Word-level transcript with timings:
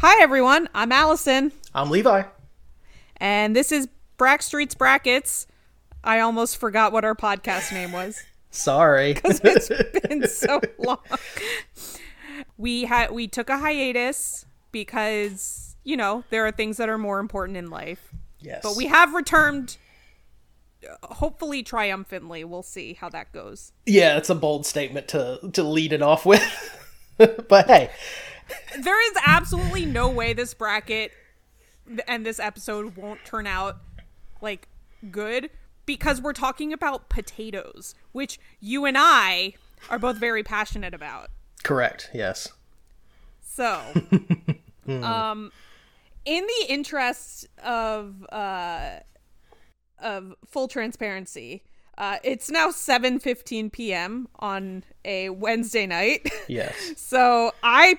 Hi, 0.00 0.22
everyone. 0.22 0.68
I'm 0.74 0.92
Allison, 0.92 1.52
I'm 1.74 1.90
Levi. 1.90 2.22
and 3.18 3.54
this 3.54 3.70
is 3.70 3.86
Brack 4.16 4.40
Street's 4.42 4.74
Brackets. 4.74 5.46
I 6.02 6.20
almost 6.20 6.56
forgot 6.56 6.92
what 6.92 7.04
our 7.04 7.14
podcast 7.14 7.70
name 7.72 7.92
was. 7.92 8.22
Sorry. 8.50 9.12
Because 9.12 9.40
it's 9.44 9.68
been 10.08 10.26
so 10.26 10.60
long. 10.78 10.98
We 12.56 12.84
had 12.84 13.10
we 13.12 13.28
took 13.28 13.50
a 13.50 13.58
hiatus 13.58 14.46
because 14.72 15.76
you 15.84 15.96
know 15.96 16.24
there 16.30 16.46
are 16.46 16.52
things 16.52 16.78
that 16.78 16.88
are 16.88 16.98
more 16.98 17.18
important 17.18 17.58
in 17.58 17.68
life. 17.68 18.10
yes. 18.40 18.60
But 18.62 18.76
we 18.76 18.86
have 18.86 19.12
returned, 19.12 19.76
uh, 20.88 21.14
hopefully 21.14 21.62
triumphantly. 21.62 22.42
We'll 22.44 22.62
see 22.62 22.94
how 22.94 23.10
that 23.10 23.32
goes. 23.32 23.72
Yeah, 23.84 24.16
it's 24.16 24.30
a 24.30 24.34
bold 24.34 24.64
statement 24.64 25.08
to 25.08 25.50
to 25.52 25.62
lead 25.62 25.92
it 25.92 26.00
off 26.02 26.24
with. 26.24 26.42
but 27.18 27.66
hey, 27.66 27.90
There 28.78 29.10
is 29.10 29.16
absolutely 29.26 29.84
no 29.84 30.08
way 30.08 30.32
this 30.32 30.54
bracket 30.54 31.12
and 32.06 32.24
this 32.24 32.38
episode 32.38 32.96
won't 32.96 33.24
turn 33.24 33.46
out 33.46 33.78
like 34.40 34.68
good 35.10 35.50
because 35.86 36.20
we're 36.20 36.32
talking 36.32 36.72
about 36.72 37.08
potatoes, 37.08 37.94
which 38.12 38.38
you 38.60 38.84
and 38.84 38.96
I 38.98 39.54
are 39.88 39.98
both 39.98 40.16
very 40.16 40.42
passionate 40.42 40.94
about. 40.94 41.30
correct. 41.62 42.10
Yes. 42.14 42.48
So, 43.42 43.80
um, 44.88 45.50
in 46.24 46.46
the 46.46 46.66
interest 46.68 47.48
of 47.62 48.24
uh, 48.30 49.00
of 49.98 50.34
full 50.46 50.68
transparency, 50.68 51.62
uh, 51.98 52.18
it's 52.22 52.50
now 52.50 52.70
seven 52.70 53.18
fifteen 53.18 53.68
p.m. 53.68 54.28
on 54.38 54.84
a 55.04 55.30
Wednesday 55.30 55.86
night. 55.86 56.30
Yes. 56.48 56.74
so 56.96 57.52
I 57.62 57.98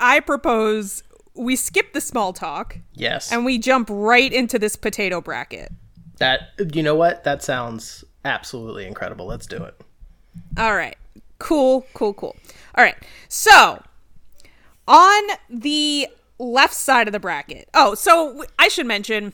I 0.00 0.20
propose 0.20 1.02
we 1.34 1.54
skip 1.56 1.92
the 1.92 2.00
small 2.00 2.32
talk 2.32 2.78
Yes. 2.94 3.30
and 3.30 3.44
we 3.44 3.58
jump 3.58 3.88
right 3.90 4.32
into 4.32 4.58
this 4.58 4.74
potato 4.76 5.20
bracket. 5.20 5.70
that 6.18 6.50
you 6.74 6.82
know 6.82 6.94
what? 6.94 7.24
That 7.24 7.42
sounds 7.42 8.04
absolutely 8.24 8.86
incredible. 8.86 9.26
Let's 9.26 9.46
do 9.46 9.62
it. 9.62 9.74
All 10.58 10.74
right. 10.74 10.96
Cool, 11.38 11.86
cool, 11.92 12.14
cool. 12.14 12.34
All 12.74 12.82
right. 12.84 12.96
So, 13.28 13.82
on 14.88 15.22
the 15.50 16.08
left 16.38 16.74
side 16.74 17.06
of 17.08 17.12
the 17.12 17.20
bracket. 17.20 17.68
Oh, 17.74 17.94
so 17.94 18.44
I 18.58 18.68
should 18.68 18.86
mention 18.86 19.32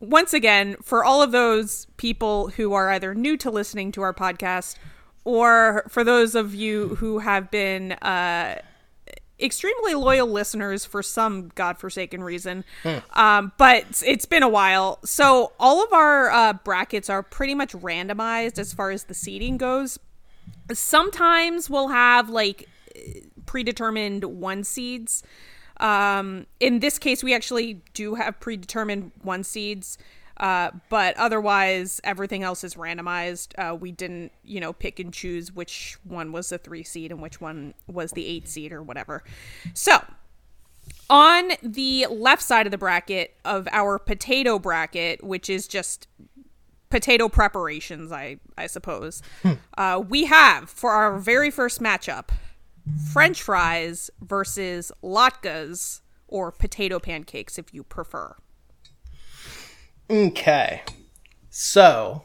once 0.00 0.32
again 0.34 0.76
for 0.82 1.04
all 1.04 1.22
of 1.22 1.32
those 1.32 1.86
people 1.96 2.48
who 2.48 2.72
are 2.72 2.90
either 2.90 3.14
new 3.14 3.36
to 3.38 3.50
listening 3.50 3.92
to 3.92 4.02
our 4.02 4.12
podcast 4.14 4.76
or 5.24 5.84
for 5.88 6.02
those 6.04 6.34
of 6.34 6.54
you 6.54 6.96
who 6.96 7.20
have 7.20 7.50
been 7.50 7.92
uh 7.92 8.60
extremely 9.42 9.94
loyal 9.94 10.26
listeners 10.28 10.84
for 10.84 11.02
some 11.02 11.50
godforsaken 11.54 12.22
reason. 12.22 12.64
Um, 13.14 13.52
but 13.58 13.78
it's- 13.78 14.02
it's 14.06 14.24
been 14.26 14.42
a 14.42 14.48
while. 14.48 14.98
So 15.04 15.52
all 15.58 15.82
of 15.84 15.92
our 15.92 16.30
uh, 16.30 16.52
brackets 16.54 17.10
are 17.10 17.22
pretty 17.22 17.54
much 17.54 17.72
randomized 17.72 18.58
as 18.58 18.72
far 18.72 18.90
as 18.90 19.04
the 19.04 19.14
seating 19.14 19.56
goes. 19.56 19.98
Sometimes 20.72 21.68
we'll 21.68 21.88
have 21.88 22.30
like 22.30 22.68
predetermined 23.46 24.24
one 24.24 24.64
seeds. 24.64 25.22
Um, 25.80 26.46
in 26.60 26.78
this 26.80 26.98
case, 26.98 27.24
we 27.24 27.34
actually 27.34 27.82
do 27.94 28.14
have 28.14 28.38
predetermined 28.40 29.10
one 29.22 29.42
seeds. 29.42 29.98
Uh, 30.42 30.72
but 30.88 31.16
otherwise, 31.18 32.00
everything 32.02 32.42
else 32.42 32.64
is 32.64 32.74
randomized. 32.74 33.52
Uh, 33.56 33.76
we 33.76 33.92
didn't, 33.92 34.32
you 34.42 34.58
know, 34.58 34.72
pick 34.72 34.98
and 34.98 35.14
choose 35.14 35.52
which 35.52 35.96
one 36.02 36.32
was 36.32 36.48
the 36.48 36.58
three 36.58 36.82
seed 36.82 37.12
and 37.12 37.22
which 37.22 37.40
one 37.40 37.74
was 37.86 38.10
the 38.10 38.26
eight 38.26 38.48
seed 38.48 38.72
or 38.72 38.82
whatever. 38.82 39.22
So, 39.72 40.04
on 41.08 41.52
the 41.62 42.08
left 42.10 42.42
side 42.42 42.66
of 42.66 42.72
the 42.72 42.78
bracket 42.78 43.36
of 43.44 43.68
our 43.70 44.00
potato 44.00 44.58
bracket, 44.58 45.22
which 45.22 45.48
is 45.48 45.68
just 45.68 46.08
potato 46.90 47.28
preparations, 47.28 48.10
I 48.10 48.38
I 48.58 48.66
suppose, 48.66 49.22
uh, 49.78 50.02
we 50.08 50.24
have 50.24 50.68
for 50.68 50.90
our 50.90 51.18
very 51.18 51.52
first 51.52 51.80
matchup 51.80 52.30
French 53.12 53.40
fries 53.40 54.10
versus 54.20 54.90
latkes 55.04 56.00
or 56.26 56.50
potato 56.50 56.98
pancakes, 56.98 57.58
if 57.58 57.72
you 57.72 57.84
prefer. 57.84 58.34
Okay. 60.12 60.82
So, 61.50 62.24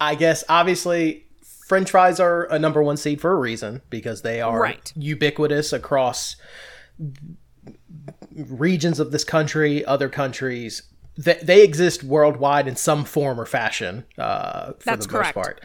I 0.00 0.14
guess 0.14 0.44
obviously 0.48 1.26
French 1.66 1.90
fries 1.90 2.20
are 2.20 2.44
a 2.44 2.58
number 2.58 2.82
one 2.82 2.96
seed 2.98 3.20
for 3.20 3.32
a 3.32 3.36
reason 3.36 3.80
because 3.88 4.22
they 4.22 4.40
are 4.42 4.60
Right. 4.60 4.92
ubiquitous 4.94 5.72
across 5.72 6.36
regions 8.34 9.00
of 9.00 9.10
this 9.12 9.24
country, 9.24 9.84
other 9.84 10.08
countries. 10.08 10.82
They, 11.16 11.38
they 11.42 11.62
exist 11.64 12.02
worldwide 12.04 12.68
in 12.68 12.76
some 12.76 13.04
form 13.04 13.40
or 13.40 13.46
fashion. 13.46 14.04
Uh, 14.18 14.72
for 14.72 14.84
That's 14.84 15.06
the 15.06 15.12
correct. 15.12 15.36
most 15.36 15.44
part. 15.44 15.60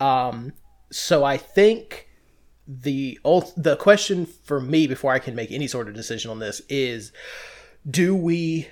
Um, 0.00 0.52
so 0.90 1.24
I 1.24 1.36
think 1.36 2.08
the 2.68 3.18
the 3.56 3.76
question 3.78 4.26
for 4.26 4.60
me 4.60 4.86
before 4.86 5.12
I 5.12 5.18
can 5.18 5.34
make 5.34 5.52
any 5.52 5.66
sort 5.68 5.88
of 5.88 5.94
decision 5.94 6.30
on 6.30 6.38
this 6.38 6.60
is: 6.68 7.12
Do 7.88 8.14
we 8.14 8.68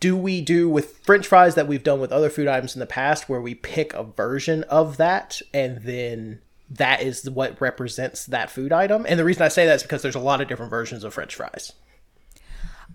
do 0.00 0.16
we 0.16 0.40
do 0.40 0.68
with 0.68 0.98
french 1.04 1.26
fries 1.26 1.54
that 1.54 1.68
we've 1.68 1.84
done 1.84 2.00
with 2.00 2.10
other 2.10 2.30
food 2.30 2.48
items 2.48 2.74
in 2.74 2.80
the 2.80 2.86
past 2.86 3.28
where 3.28 3.40
we 3.40 3.54
pick 3.54 3.92
a 3.92 4.02
version 4.02 4.64
of 4.64 4.96
that 4.96 5.40
and 5.52 5.82
then 5.82 6.40
that 6.70 7.02
is 7.02 7.28
what 7.28 7.60
represents 7.60 8.26
that 8.26 8.50
food 8.50 8.72
item? 8.72 9.04
And 9.08 9.18
the 9.18 9.24
reason 9.24 9.42
i 9.42 9.48
say 9.48 9.66
that 9.66 9.76
is 9.76 9.82
because 9.82 10.02
there's 10.02 10.14
a 10.14 10.20
lot 10.20 10.40
of 10.40 10.48
different 10.48 10.70
versions 10.70 11.04
of 11.04 11.12
french 11.12 11.34
fries. 11.34 11.72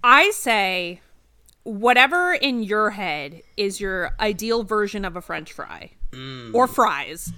I 0.04 0.32
say 0.32 1.02
whatever 1.64 2.34
in 2.34 2.64
your 2.64 2.92
head 2.92 3.42
is 3.58 3.80
your 3.80 4.12
ideal 4.20 4.64
version 4.64 5.04
of 5.06 5.16
a 5.16 5.22
french 5.22 5.52
fry 5.52 5.92
or 6.54 6.68
fries 6.68 7.34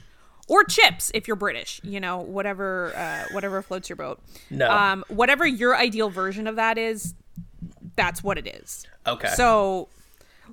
or 0.48 0.64
chips 0.64 1.10
if 1.16 1.28
you're 1.28 1.36
british 1.36 1.82
you 1.84 2.00
know 2.00 2.20
whatever 2.20 2.94
uh, 2.96 3.24
whatever 3.34 3.62
floats 3.62 3.90
your 3.90 3.96
boat. 3.96 4.22
No. 4.50 4.70
um 4.70 5.04
whatever 5.08 5.48
your 5.48 5.76
ideal 5.76 6.10
version 6.10 6.46
of 6.46 6.58
that 6.58 6.78
is 6.78 7.16
that's 7.98 8.24
what 8.24 8.38
it 8.38 8.48
is. 8.48 8.88
Okay. 9.06 9.28
So 9.36 9.90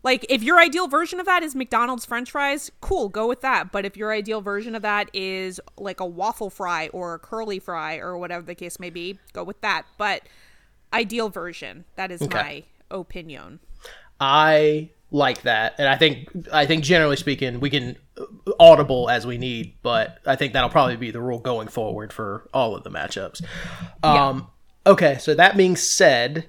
like 0.03 0.27
if 0.28 0.43
your 0.43 0.59
ideal 0.59 0.88
version 0.88 1.21
of 1.21 1.27
that 1.27 1.43
is 1.43 1.55
mcdonald's 1.55 2.05
french 2.05 2.31
fries 2.31 2.72
cool 2.81 3.09
go 3.09 3.28
with 3.28 3.43
that. 3.43 3.71
But 3.71 3.84
if 3.84 3.97
your 3.97 4.12
ideal 4.12 4.41
version 4.41 4.75
of 4.75 4.82
that 4.82 5.09
is 5.12 5.60
like 5.78 6.00
a 6.00 6.06
waffle 6.06 6.50
fry 6.50 6.88
or 6.88 7.15
a 7.15 7.19
curly 7.19 7.59
fry 7.59 7.97
or 7.97 8.19
whatever 8.19 8.44
the 8.44 8.54
case 8.54 8.81
may 8.81 8.91
be 8.91 9.19
go 9.33 9.44
with 9.44 9.60
that. 9.60 9.84
But 9.99 10.22
ideal 10.93 11.28
version 11.28 11.84
that 11.97 12.10
is 12.10 12.21
my 12.28 12.65
opinion. 12.91 13.60
I 14.21 14.91
like 15.10 15.43
that. 15.43 15.75
And 15.78 15.88
i 15.88 15.97
think 15.97 16.28
i 16.53 16.66
think 16.66 16.83
generally 16.83 17.16
speaking 17.16 17.60
we 17.60 17.71
can 17.71 17.97
uh, 18.19 18.25
audible 18.59 19.09
as 19.09 19.27
we 19.27 19.38
need 19.38 19.75
but 19.83 20.19
i 20.27 20.34
think 20.34 20.53
that'll 20.54 20.71
probably 20.71 20.97
be 20.97 21.10
the 21.10 21.21
rule 21.21 21.38
going 21.38 21.69
forward 21.69 22.12
for 22.12 22.49
all 22.53 22.75
of 22.75 22.83
the 22.83 22.91
matchups. 22.91 23.44
Um 24.03 24.49
okay 24.87 25.19
so 25.19 25.34
that 25.34 25.56
being 25.56 25.77
said 25.77 26.49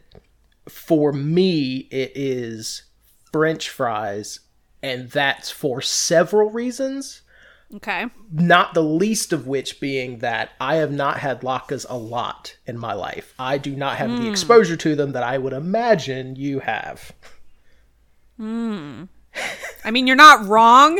for 0.68 1.14
me 1.14 1.88
it 1.92 2.12
is 2.16 2.84
french 3.32 3.70
fries 3.70 4.40
and 4.82 5.10
that's 5.12 5.52
for 5.52 5.82
several 5.82 6.50
reasons 6.50 7.22
okay. 7.74 8.06
not 8.32 8.74
the 8.74 8.84
least 8.84 9.34
of 9.34 9.48
which 9.48 9.80
being 9.80 10.20
that 10.20 10.52
i 10.60 10.76
have 10.76 10.92
not 10.92 11.20
had 11.20 11.42
latkes 11.42 11.86
a 11.90 11.98
lot 11.98 12.58
in 12.66 12.78
my 12.78 12.94
life. 12.94 13.34
I 13.38 13.58
do 13.58 13.76
not 13.76 13.98
have 13.98 14.12
the 14.12 14.30
exposure 14.30 14.78
to 14.78 14.96
them 14.96 15.12
that 15.12 15.24
i 15.24 15.38
would 15.38 15.54
imagine 15.54 16.36
you 16.36 16.60
have. 16.60 17.12
Hmm. 18.38 19.04
i 19.84 19.92
mean 19.92 20.08
you're 20.08 20.16
not 20.16 20.46
wrong 20.46 21.00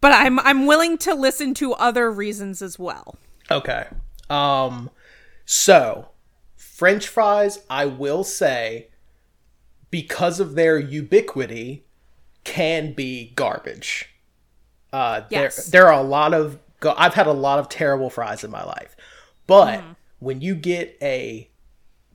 but 0.00 0.12
i'm 0.12 0.38
i'm 0.40 0.66
willing 0.66 0.98
to 0.98 1.14
listen 1.14 1.54
to 1.54 1.72
other 1.74 2.10
reasons 2.10 2.62
as 2.62 2.78
well. 2.78 3.16
Okay. 3.50 3.86
Um 4.28 4.90
so 5.44 6.09
french 6.80 7.06
fries 7.08 7.58
I 7.68 7.84
will 7.84 8.24
say 8.24 8.88
because 9.90 10.40
of 10.40 10.54
their 10.54 10.78
ubiquity 10.78 11.84
can 12.44 12.94
be 12.94 13.32
garbage. 13.36 14.08
Uh 14.90 15.22
Yes. 15.28 15.66
there 15.66 15.82
there 15.82 15.92
are 15.92 16.00
a 16.00 16.02
lot 16.02 16.32
of 16.32 16.58
go- 16.80 16.94
I've 16.96 17.12
had 17.12 17.26
a 17.26 17.32
lot 17.32 17.58
of 17.58 17.68
terrible 17.68 18.08
fries 18.08 18.42
in 18.44 18.50
my 18.50 18.64
life. 18.64 18.96
But 19.46 19.84
when 20.20 20.40
you 20.40 20.54
get 20.54 20.96
a 21.02 21.50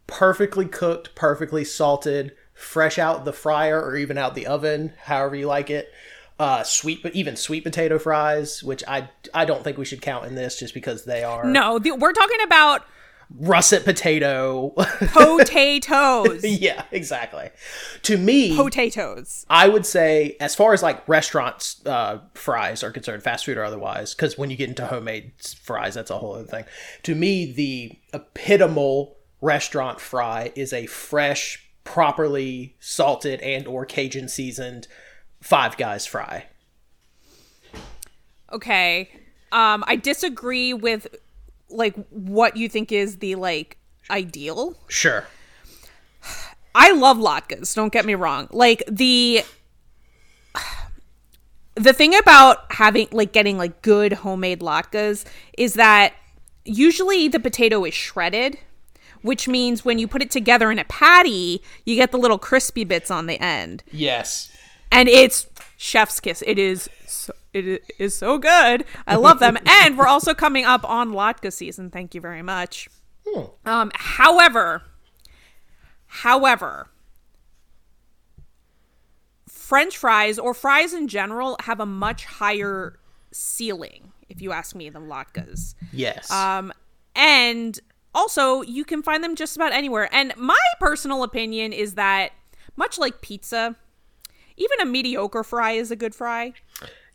perfectly 0.07 0.65
cooked, 0.65 1.13
perfectly 1.13 1.63
salted, 1.63 2.33
fresh 2.55 2.97
out 2.97 3.23
the 3.23 3.33
fryer 3.33 3.79
or 3.79 3.95
even 3.95 4.17
out 4.17 4.33
the 4.33 4.47
oven, 4.47 4.93
however 5.03 5.35
you 5.35 5.45
like 5.45 5.69
it, 5.69 5.91
uh 6.39 6.63
sweet 6.63 7.03
but 7.03 7.13
even 7.13 7.35
sweet 7.35 7.63
potato 7.63 7.99
fries, 7.99 8.63
which 8.63 8.83
I 8.87 9.09
I 9.31 9.45
don't 9.45 9.63
think 9.63 9.77
we 9.77 9.85
should 9.85 10.01
count 10.01 10.25
in 10.25 10.33
this 10.33 10.57
just 10.57 10.73
because 10.73 11.05
they 11.05 11.23
are 11.23 11.45
no 11.45 11.77
the, 11.77 11.91
we're 11.91 12.13
talking 12.13 12.41
about 12.43 12.83
russet 13.29 13.83
potato. 13.83 14.71
potatoes 15.13 16.43
yeah, 16.43 16.83
exactly. 16.91 17.49
To 18.03 18.17
me, 18.17 18.55
potatoes 18.55 19.45
I 19.49 19.67
would 19.67 19.85
say, 19.85 20.35
as 20.39 20.55
far 20.55 20.73
as 20.73 20.83
like 20.83 21.07
restaurants 21.07 21.85
uh, 21.85 22.19
fries 22.33 22.83
are 22.83 22.91
concerned, 22.91 23.23
fast 23.23 23.45
food 23.45 23.57
or 23.57 23.63
otherwise, 23.63 24.13
because 24.13 24.37
when 24.37 24.49
you 24.49 24.57
get 24.57 24.69
into 24.69 24.85
homemade 24.85 25.33
fries, 25.63 25.95
that's 25.95 26.11
a 26.11 26.17
whole 26.17 26.33
other 26.33 26.45
thing. 26.45 26.65
To 27.03 27.15
me, 27.15 27.51
the 27.51 27.93
epitomal 28.13 29.15
restaurant 29.41 29.99
fry 29.99 30.51
is 30.55 30.73
a 30.73 30.85
fresh, 30.87 31.69
properly 31.83 32.75
salted 32.79 33.39
and 33.41 33.67
or 33.67 33.85
Cajun 33.85 34.27
seasoned 34.27 34.87
Five 35.41 35.77
Guys 35.77 36.05
fry. 36.07 36.45
Okay. 38.51 39.09
Um, 39.51 39.83
I 39.87 39.95
disagree 39.95 40.73
with 40.73 41.07
like 41.69 41.95
what 42.09 42.57
you 42.57 42.69
think 42.69 42.91
is 42.91 43.17
the 43.17 43.35
like 43.35 43.77
ideal. 44.09 44.75
Sure. 44.87 45.25
I 46.75 46.91
love 46.91 47.17
latkes, 47.17 47.73
don't 47.73 47.93
get 47.93 48.05
me 48.05 48.15
wrong. 48.15 48.47
Like 48.51 48.83
the 48.89 49.43
the 51.75 51.93
thing 51.93 52.15
about 52.17 52.71
having 52.71 53.07
like 53.11 53.31
getting 53.31 53.57
like 53.57 53.81
good 53.81 54.13
homemade 54.13 54.61
latkes 54.61 55.25
is 55.57 55.73
that 55.75 56.13
usually 56.63 57.27
the 57.27 57.39
potato 57.39 57.83
is 57.85 57.93
shredded, 57.93 58.57
which 59.21 59.47
means 59.47 59.85
when 59.85 59.99
you 59.99 60.07
put 60.07 60.21
it 60.21 60.31
together 60.31 60.71
in 60.71 60.79
a 60.79 60.85
patty, 60.85 61.61
you 61.85 61.95
get 61.95 62.11
the 62.11 62.17
little 62.17 62.37
crispy 62.37 62.83
bits 62.83 63.11
on 63.11 63.27
the 63.27 63.39
end. 63.41 63.83
Yes. 63.91 64.51
And 64.91 65.09
it's 65.09 65.47
chef's 65.77 66.19
kiss. 66.19 66.43
It 66.45 66.59
is 66.59 66.89
so, 67.07 67.33
it 67.53 67.83
is 67.99 68.15
so 68.15 68.37
good. 68.37 68.85
I 69.07 69.15
love 69.15 69.39
them. 69.39 69.57
and 69.65 69.97
we're 69.97 70.07
also 70.07 70.33
coming 70.33 70.65
up 70.65 70.87
on 70.89 71.11
latke 71.11 71.51
season. 71.51 71.89
Thank 71.89 72.15
you 72.15 72.21
very 72.21 72.41
much. 72.41 72.89
Um 73.65 73.91
however, 73.95 74.83
however, 76.07 76.89
French 79.49 79.97
fries 79.97 80.37
or 80.37 80.53
fries 80.53 80.93
in 80.93 81.07
general 81.07 81.57
have 81.61 81.79
a 81.79 81.85
much 81.87 82.25
higher 82.25 82.99
ceiling, 83.31 84.11
if 84.29 84.41
you 84.41 84.51
ask 84.51 84.75
me, 84.75 84.89
than 84.89 85.07
latkes. 85.07 85.73
Yes. 85.91 86.29
Um, 86.29 86.71
and 87.15 87.79
also, 88.13 88.61
you 88.61 88.85
can 88.85 89.01
find 89.01 89.23
them 89.23 89.35
just 89.35 89.55
about 89.55 89.73
anywhere. 89.73 90.07
And 90.13 90.35
my 90.37 90.59
personal 90.79 91.23
opinion 91.23 91.73
is 91.73 91.95
that, 91.95 92.31
much 92.75 92.97
like 92.99 93.21
pizza, 93.21 93.75
even 94.57 94.79
a 94.81 94.85
mediocre 94.85 95.43
fry 95.43 95.71
is 95.73 95.91
a 95.91 95.95
good 95.95 96.13
fry. 96.15 96.53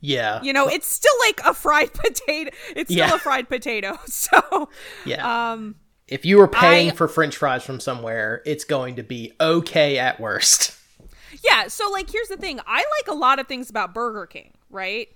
yeah. 0.01 0.43
You 0.43 0.53
know, 0.53 0.69
it's 0.69 0.87
still 0.87 1.15
like 1.21 1.41
a 1.45 1.55
fried 1.55 1.93
potato. 1.95 2.51
It's 2.77 2.93
still 2.93 3.07
Yeah. 3.09 3.15
a 3.15 3.19
fried 3.19 3.49
potato. 3.49 3.99
So, 4.07 4.69
yeah. 5.05 5.53
um, 5.53 5.77
if 6.09 6.25
you 6.25 6.39
were 6.39 6.49
paying 6.49 6.91
I- 6.91 6.95
for 6.95 7.07
French 7.09 7.37
fries 7.37 7.63
from 7.65 7.81
somewhere, 7.81 8.43
it's 8.47 8.65
going 8.65 8.97
to 8.97 9.03
be 9.03 9.33
okay 9.41 9.99
at 9.99 10.19
worst. 10.21 10.77
yeah. 11.45 11.69
So, 11.69 11.91
like, 11.91 12.11
here's 12.11 12.29
the 12.29 12.37
thing 12.37 12.61
I 12.67 12.79
like 12.79 13.09
a 13.09 13.15
lot 13.19 13.39
of 13.39 13.47
things 13.47 13.71
about 13.71 13.95
Burger 13.95 14.27
King, 14.27 14.53
right? 14.71 15.09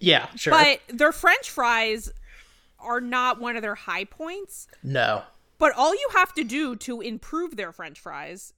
Yeah, 0.00 0.26
sure. 0.36 0.52
But 0.52 0.80
their 0.88 1.12
French 1.12 1.48
fries 1.48 2.12
are 2.78 3.00
not 3.00 3.40
one 3.40 3.56
of 3.56 3.62
their 3.62 3.74
high 3.74 4.04
points. 4.04 4.68
no. 4.82 5.22
But 5.58 5.72
all 5.74 5.94
you 5.94 6.08
have 6.12 6.34
to 6.34 6.44
do 6.44 6.76
to 6.76 7.00
improve 7.00 7.56
their 7.56 7.72
French 7.72 7.98
fries 7.98 8.52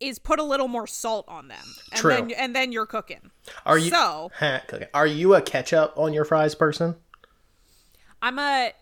is 0.00 0.18
put 0.18 0.38
a 0.38 0.42
little 0.42 0.68
more 0.68 0.86
salt 0.86 1.24
on 1.28 1.48
them, 1.48 1.64
and 1.92 2.00
True. 2.00 2.10
then 2.10 2.30
and 2.32 2.54
then 2.54 2.72
you're 2.72 2.86
cooking. 2.86 3.30
Are 3.64 3.78
you 3.78 3.90
So. 3.90 4.30
Are 4.94 5.06
you 5.06 5.34
a 5.34 5.42
ketchup 5.42 5.94
on 5.96 6.12
your 6.12 6.24
fries 6.24 6.54
person? 6.54 6.96
I'm 8.20 8.38
a 8.38 8.72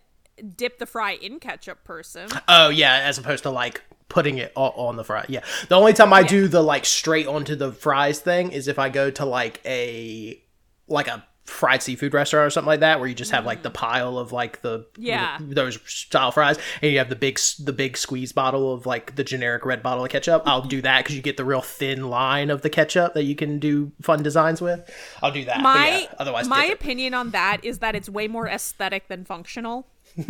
dip 0.56 0.78
the 0.78 0.86
fry 0.86 1.12
in 1.12 1.38
ketchup 1.40 1.84
person. 1.84 2.28
Oh 2.48 2.68
yeah, 2.68 3.00
as 3.04 3.18
opposed 3.18 3.42
to 3.44 3.50
like 3.50 3.82
putting 4.08 4.38
it 4.38 4.52
on 4.54 4.96
the 4.96 5.04
fry. 5.04 5.24
Yeah. 5.28 5.40
The 5.68 5.74
only 5.74 5.94
time 5.94 6.12
I 6.12 6.22
do 6.22 6.46
the 6.46 6.62
like 6.62 6.84
straight 6.84 7.26
onto 7.26 7.56
the 7.56 7.72
fries 7.72 8.20
thing 8.20 8.52
is 8.52 8.68
if 8.68 8.78
I 8.78 8.88
go 8.88 9.10
to 9.10 9.24
like 9.24 9.60
a 9.64 10.40
like 10.86 11.08
a 11.08 11.24
fried 11.44 11.82
seafood 11.82 12.14
restaurant 12.14 12.46
or 12.46 12.50
something 12.50 12.68
like 12.68 12.80
that 12.80 13.00
where 13.00 13.08
you 13.08 13.14
just 13.14 13.32
have 13.32 13.44
like 13.44 13.62
the 13.62 13.70
pile 13.70 14.16
of 14.16 14.30
like 14.32 14.62
the 14.62 14.86
Yeah. 14.96 15.38
those 15.40 15.78
style 15.84 16.30
fries 16.30 16.56
and 16.80 16.92
you 16.92 16.98
have 16.98 17.08
the 17.08 17.16
big 17.16 17.38
the 17.58 17.72
big 17.72 17.96
squeeze 17.96 18.32
bottle 18.32 18.72
of 18.72 18.86
like 18.86 19.16
the 19.16 19.24
generic 19.24 19.64
red 19.66 19.82
bottle 19.82 20.04
of 20.04 20.10
ketchup. 20.10 20.42
I'll 20.46 20.62
do 20.62 20.80
that 20.82 21.04
cuz 21.04 21.16
you 21.16 21.22
get 21.22 21.36
the 21.36 21.44
real 21.44 21.60
thin 21.60 22.08
line 22.08 22.48
of 22.48 22.62
the 22.62 22.70
ketchup 22.70 23.14
that 23.14 23.24
you 23.24 23.34
can 23.34 23.58
do 23.58 23.90
fun 24.00 24.22
designs 24.22 24.60
with. 24.60 24.88
I'll 25.20 25.32
do 25.32 25.44
that. 25.46 25.60
My 25.60 26.02
yeah, 26.02 26.06
otherwise 26.18 26.46
my 26.48 26.66
it. 26.66 26.74
opinion 26.74 27.12
on 27.12 27.30
that 27.30 27.64
is 27.64 27.80
that 27.80 27.96
it's 27.96 28.08
way 28.08 28.28
more 28.28 28.46
aesthetic 28.46 29.08
than 29.08 29.24
functional. 29.24 29.88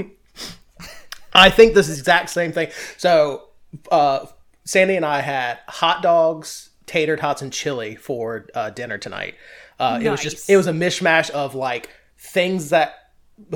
I 1.35 1.51
think 1.51 1.75
this 1.75 1.89
is 1.89 1.99
exact 1.99 2.29
same 2.31 2.53
thing. 2.53 2.69
So, 2.99 3.49
uh, 3.91 4.27
Sandy 4.65 4.97
and 4.97 5.05
I 5.07 5.21
had 5.21 5.59
hot 5.67 6.03
dogs, 6.03 6.71
tater 6.87 7.17
tots, 7.17 7.41
and 7.43 7.53
chili 7.53 7.97
for 7.97 8.47
uh, 8.55 8.71
dinner 8.71 8.99
tonight. 8.99 9.35
Uh, 9.83 9.99
It 10.01 10.11
was 10.11 10.21
just 10.23 10.49
it 10.49 10.57
was 10.57 10.67
a 10.67 10.73
mishmash 10.73 11.31
of 11.31 11.55
like 11.55 11.91
things 12.19 12.71
that 12.71 12.95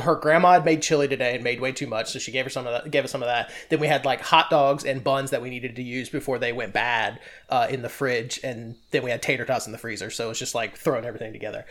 her 0.02 0.16
grandma 0.16 0.52
had 0.52 0.64
made 0.64 0.82
chili 0.82 1.06
today 1.06 1.34
and 1.34 1.44
made 1.44 1.60
way 1.60 1.70
too 1.70 1.86
much, 1.86 2.10
so 2.10 2.18
she 2.18 2.32
gave 2.32 2.44
her 2.44 2.50
some 2.50 2.66
of 2.66 2.72
that. 2.72 2.90
Gave 2.90 3.04
us 3.04 3.10
some 3.10 3.22
of 3.22 3.28
that. 3.28 3.50
Then 3.68 3.78
we 3.78 3.86
had 3.86 4.04
like 4.04 4.20
hot 4.20 4.50
dogs 4.50 4.84
and 4.84 5.04
buns 5.04 5.30
that 5.30 5.42
we 5.42 5.50
needed 5.50 5.76
to 5.76 5.82
use 5.82 6.08
before 6.08 6.38
they 6.38 6.52
went 6.52 6.72
bad 6.72 7.20
uh, 7.48 7.68
in 7.70 7.82
the 7.82 7.88
fridge, 7.88 8.40
and 8.42 8.74
then 8.90 9.02
we 9.04 9.10
had 9.10 9.22
tater 9.22 9.44
tots 9.44 9.66
in 9.66 9.72
the 9.72 9.78
freezer. 9.78 10.10
So 10.10 10.30
it's 10.30 10.38
just 10.38 10.54
like 10.54 10.76
throwing 10.76 11.04
everything 11.04 11.32
together. 11.32 11.64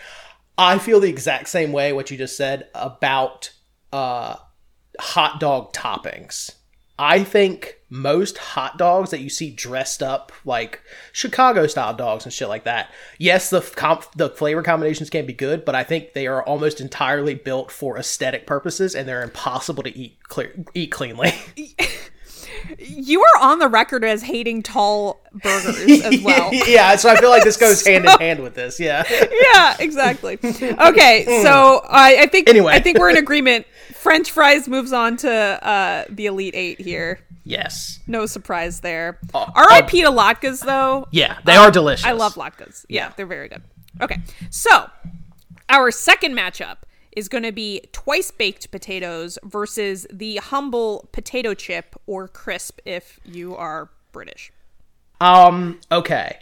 I 0.58 0.78
feel 0.78 1.00
the 1.02 1.10
exact 1.10 1.50
same 1.50 1.74
way 1.74 1.92
what 1.92 2.10
you 2.10 2.18
just 2.18 2.38
said 2.38 2.70
about 2.74 3.52
uh, 3.92 4.38
hot 5.00 5.40
dog 5.40 5.74
toppings. 5.74 6.54
I 6.98 7.24
think 7.24 7.80
most 7.90 8.38
hot 8.38 8.78
dogs 8.78 9.12
that 9.12 9.20
you 9.20 9.30
see 9.30 9.52
dressed 9.52 10.02
up 10.02 10.32
like 10.46 10.82
Chicago 11.12 11.68
style 11.68 11.94
dogs 11.94 12.26
and 12.26 12.34
shit 12.34 12.48
like 12.48 12.64
that. 12.64 12.92
Yes, 13.18 13.50
the 13.50 13.62
comp- 13.62 14.12
the 14.16 14.30
flavor 14.30 14.64
combinations 14.64 15.10
can 15.10 15.26
be 15.26 15.34
good, 15.34 15.66
but 15.66 15.76
I 15.76 15.84
think 15.84 16.14
they 16.14 16.28
are 16.28 16.44
almost 16.44 16.80
entirely 16.82 17.36
built 17.36 17.72
for 17.72 17.98
aesthetic 17.98 18.48
purposes 18.48 18.96
and 18.96 19.08
they're 19.08 19.24
impossible 19.24 19.84
to 19.84 19.98
eat 19.98 20.18
clear- 20.24 20.54
eat 20.74 20.92
cleanly. 20.92 21.34
You 22.80 23.22
are 23.22 23.42
on 23.42 23.60
the 23.60 23.68
record 23.68 24.04
as 24.04 24.24
hating 24.24 24.64
tall 24.64 25.22
burgers 25.34 26.02
as 26.02 26.22
well. 26.24 26.52
yeah, 26.54 26.96
so 26.96 27.10
I 27.10 27.18
feel 27.20 27.30
like 27.30 27.44
this 27.44 27.58
goes 27.58 27.86
hand 27.86 28.06
in 28.06 28.12
hand 28.20 28.42
with 28.42 28.56
this. 28.56 28.80
Yeah. 28.80 29.04
yeah, 29.54 29.76
exactly. 29.80 30.38
Okay, 30.44 31.26
so 31.44 31.82
I, 31.88 32.18
I 32.22 32.26
think 32.28 32.50
Anyway. 32.50 32.74
I 32.74 32.80
think 32.80 32.98
we're 33.00 33.10
in 33.10 33.18
agreement. 33.18 33.66
French 33.94 34.32
fries 34.32 34.68
moves 34.68 34.94
on 34.94 35.18
to 35.18 35.32
uh, 35.32 36.06
the 36.10 36.28
elite 36.28 36.56
eight 36.56 36.80
here. 36.80 37.20
Yes. 37.44 38.00
No 38.08 38.26
surprise 38.26 38.82
there. 38.82 39.20
Uh, 39.34 39.46
R.I.P. 39.56 40.02
to 40.02 40.10
latkes 40.10 40.64
though. 40.66 41.08
Yeah, 41.12 41.38
they 41.46 41.56
are 41.56 41.70
delicious. 41.72 42.06
I 42.06 42.12
love 42.14 42.36
latkes. 42.36 42.86
Yeah, 42.90 43.12
they're 43.16 43.26
very 43.26 43.48
good. 43.50 43.62
Okay, 44.02 44.18
so 44.50 44.90
our 45.70 45.90
second 45.92 46.36
matchup 46.36 46.78
is 47.16 47.28
going 47.28 47.44
to 47.44 47.52
be 47.52 47.82
twice 47.92 48.32
baked 48.32 48.72
potatoes 48.72 49.38
versus 49.44 50.06
the 50.12 50.38
humble 50.38 51.10
potato 51.12 51.54
chip 51.54 51.96
or 52.06 52.28
crisp 52.28 52.80
if 52.86 53.20
you 53.26 53.56
are 53.56 53.90
British. 54.12 54.52
Um, 55.22 55.80
okay. 55.92 56.40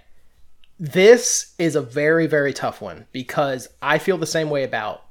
This 0.80 1.54
is 1.58 1.76
a 1.76 1.82
very, 1.82 2.28
very 2.28 2.54
tough 2.54 2.82
one 2.82 3.06
because 3.12 3.68
I 3.82 4.00
feel 4.00 4.18
the 4.18 4.26
same 4.26 4.50
way 4.50 4.64
about 4.64 5.04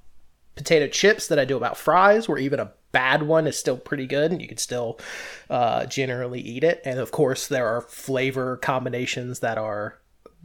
potato 0.57 0.87
chips 0.87 1.28
that 1.28 1.38
I 1.38 1.45
do 1.45 1.57
about 1.57 1.76
fries, 1.76 2.28
where 2.28 2.38
even 2.38 2.61
a 2.61 2.73
bad 2.90 3.23
one 3.23 3.47
is 3.47 3.57
still 3.57 3.76
pretty 3.76 4.07
good 4.07 4.31
and 4.31 4.42
you 4.42 4.49
can 4.49 4.59
still 4.59 4.99
uh, 5.49 5.87
generally 5.87 6.40
eat 6.40 6.62
it. 6.62 6.83
And 6.85 6.99
of 6.99 7.11
course, 7.11 7.49
there 7.49 7.66
are 7.66 7.81
flavor 7.81 8.59
combinations 8.59 9.40
that 9.40 9.59
are 9.59 9.99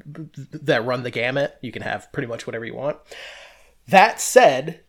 that 0.06 0.86
run 0.86 1.04
the 1.04 1.12
gamut. 1.12 1.58
You 1.62 1.72
can 1.72 1.82
have 1.82 2.12
pretty 2.14 2.28
much 2.28 2.48
whatever 2.48 2.66
you 2.66 2.76
want. 2.76 2.98
That 3.88 4.22
said, 4.22 4.82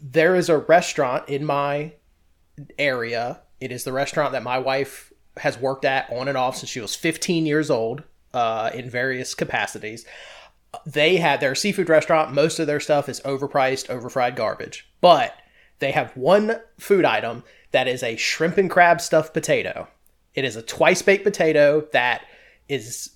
there 0.00 0.34
is 0.34 0.48
a 0.48 0.58
restaurant 0.58 1.28
in 1.28 1.44
my 1.44 1.92
area. 2.78 3.40
It 3.60 3.72
is 3.72 3.84
the 3.84 3.92
restaurant 3.92 4.32
that 4.32 4.42
my 4.42 4.58
wife 4.58 5.12
has 5.36 5.58
worked 5.58 5.84
at 5.84 6.10
on 6.10 6.28
and 6.28 6.36
off 6.36 6.56
since 6.56 6.70
she 6.70 6.80
was 6.80 6.94
15 6.94 7.46
years 7.46 7.70
old 7.70 8.02
uh, 8.32 8.70
in 8.72 8.90
various 8.90 9.34
capacities. 9.34 10.04
They 10.86 11.16
have 11.16 11.40
their 11.40 11.54
seafood 11.54 11.88
restaurant. 11.88 12.32
Most 12.32 12.58
of 12.58 12.66
their 12.66 12.80
stuff 12.80 13.08
is 13.08 13.20
overpriced, 13.20 13.90
overfried 13.90 14.36
garbage. 14.36 14.88
But 15.00 15.34
they 15.80 15.92
have 15.92 16.16
one 16.16 16.60
food 16.78 17.04
item 17.04 17.42
that 17.72 17.88
is 17.88 18.02
a 18.02 18.16
shrimp 18.16 18.58
and 18.58 18.70
crab 18.70 19.00
stuffed 19.00 19.34
potato. 19.34 19.88
It 20.34 20.44
is 20.44 20.56
a 20.56 20.62
twice 20.62 21.02
baked 21.02 21.24
potato 21.24 21.86
that 21.92 22.22
is 22.68 23.10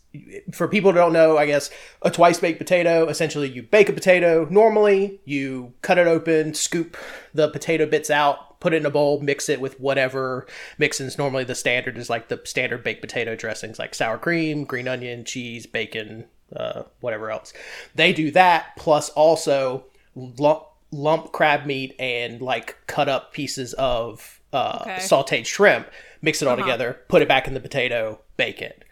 for 0.52 0.68
people 0.68 0.92
who 0.92 0.98
don't 0.98 1.12
know, 1.12 1.36
I 1.38 1.46
guess 1.46 1.70
a 2.02 2.10
twice 2.10 2.38
baked 2.38 2.58
potato. 2.58 3.08
Essentially, 3.08 3.48
you 3.50 3.62
bake 3.62 3.88
a 3.88 3.92
potato 3.92 4.46
normally, 4.50 5.20
you 5.24 5.72
cut 5.82 5.98
it 5.98 6.06
open, 6.06 6.54
scoop 6.54 6.96
the 7.32 7.48
potato 7.48 7.86
bits 7.86 8.10
out, 8.10 8.60
put 8.60 8.72
it 8.72 8.78
in 8.78 8.86
a 8.86 8.90
bowl, 8.90 9.20
mix 9.20 9.48
it 9.48 9.60
with 9.60 9.78
whatever 9.80 10.46
mixins. 10.78 11.18
Normally, 11.18 11.44
the 11.44 11.54
standard 11.54 11.98
is 11.98 12.08
like 12.08 12.28
the 12.28 12.40
standard 12.44 12.84
baked 12.84 13.00
potato 13.00 13.34
dressings, 13.34 13.78
like 13.78 13.94
sour 13.94 14.18
cream, 14.18 14.64
green 14.64 14.88
onion, 14.88 15.24
cheese, 15.24 15.66
bacon, 15.66 16.26
uh, 16.54 16.84
whatever 17.00 17.30
else. 17.30 17.52
They 17.94 18.12
do 18.12 18.30
that 18.32 18.76
plus 18.76 19.10
also 19.10 19.86
lump, 20.14 20.64
lump 20.92 21.32
crab 21.32 21.66
meat 21.66 21.96
and 21.98 22.40
like 22.40 22.76
cut 22.86 23.08
up 23.08 23.32
pieces 23.32 23.72
of 23.74 24.40
uh, 24.52 24.78
Okay. 24.82 24.96
sauteed 24.98 25.46
shrimp. 25.46 25.88
Mix 26.22 26.40
it 26.40 26.48
all 26.48 26.56
together, 26.56 27.00
put 27.08 27.20
it 27.20 27.28
back 27.28 27.48
in 27.48 27.54
the 27.54 27.60
potato, 27.60 28.20
bake 28.36 28.62
it 28.62 28.83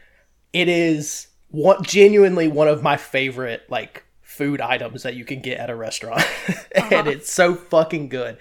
it 0.53 0.69
is 0.69 1.29
one 1.49 1.83
genuinely 1.83 2.49
one 2.49 2.69
of 2.69 2.83
my 2.83 2.97
favorite 2.97 3.63
like 3.69 4.05
food 4.23 4.61
items 4.61 5.03
that 5.03 5.15
you 5.15 5.25
can 5.25 5.41
get 5.41 5.59
at 5.59 5.69
a 5.69 5.77
restaurant 5.77 6.23
and 6.75 6.93
uh-huh. 6.93 7.11
it's 7.11 7.31
so 7.31 7.55
fucking 7.55 8.09
good 8.09 8.39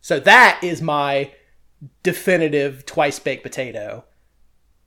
so 0.00 0.20
that 0.20 0.60
is 0.62 0.80
my 0.80 1.32
definitive 2.02 2.86
twice 2.86 3.18
baked 3.18 3.42
potato. 3.42 4.04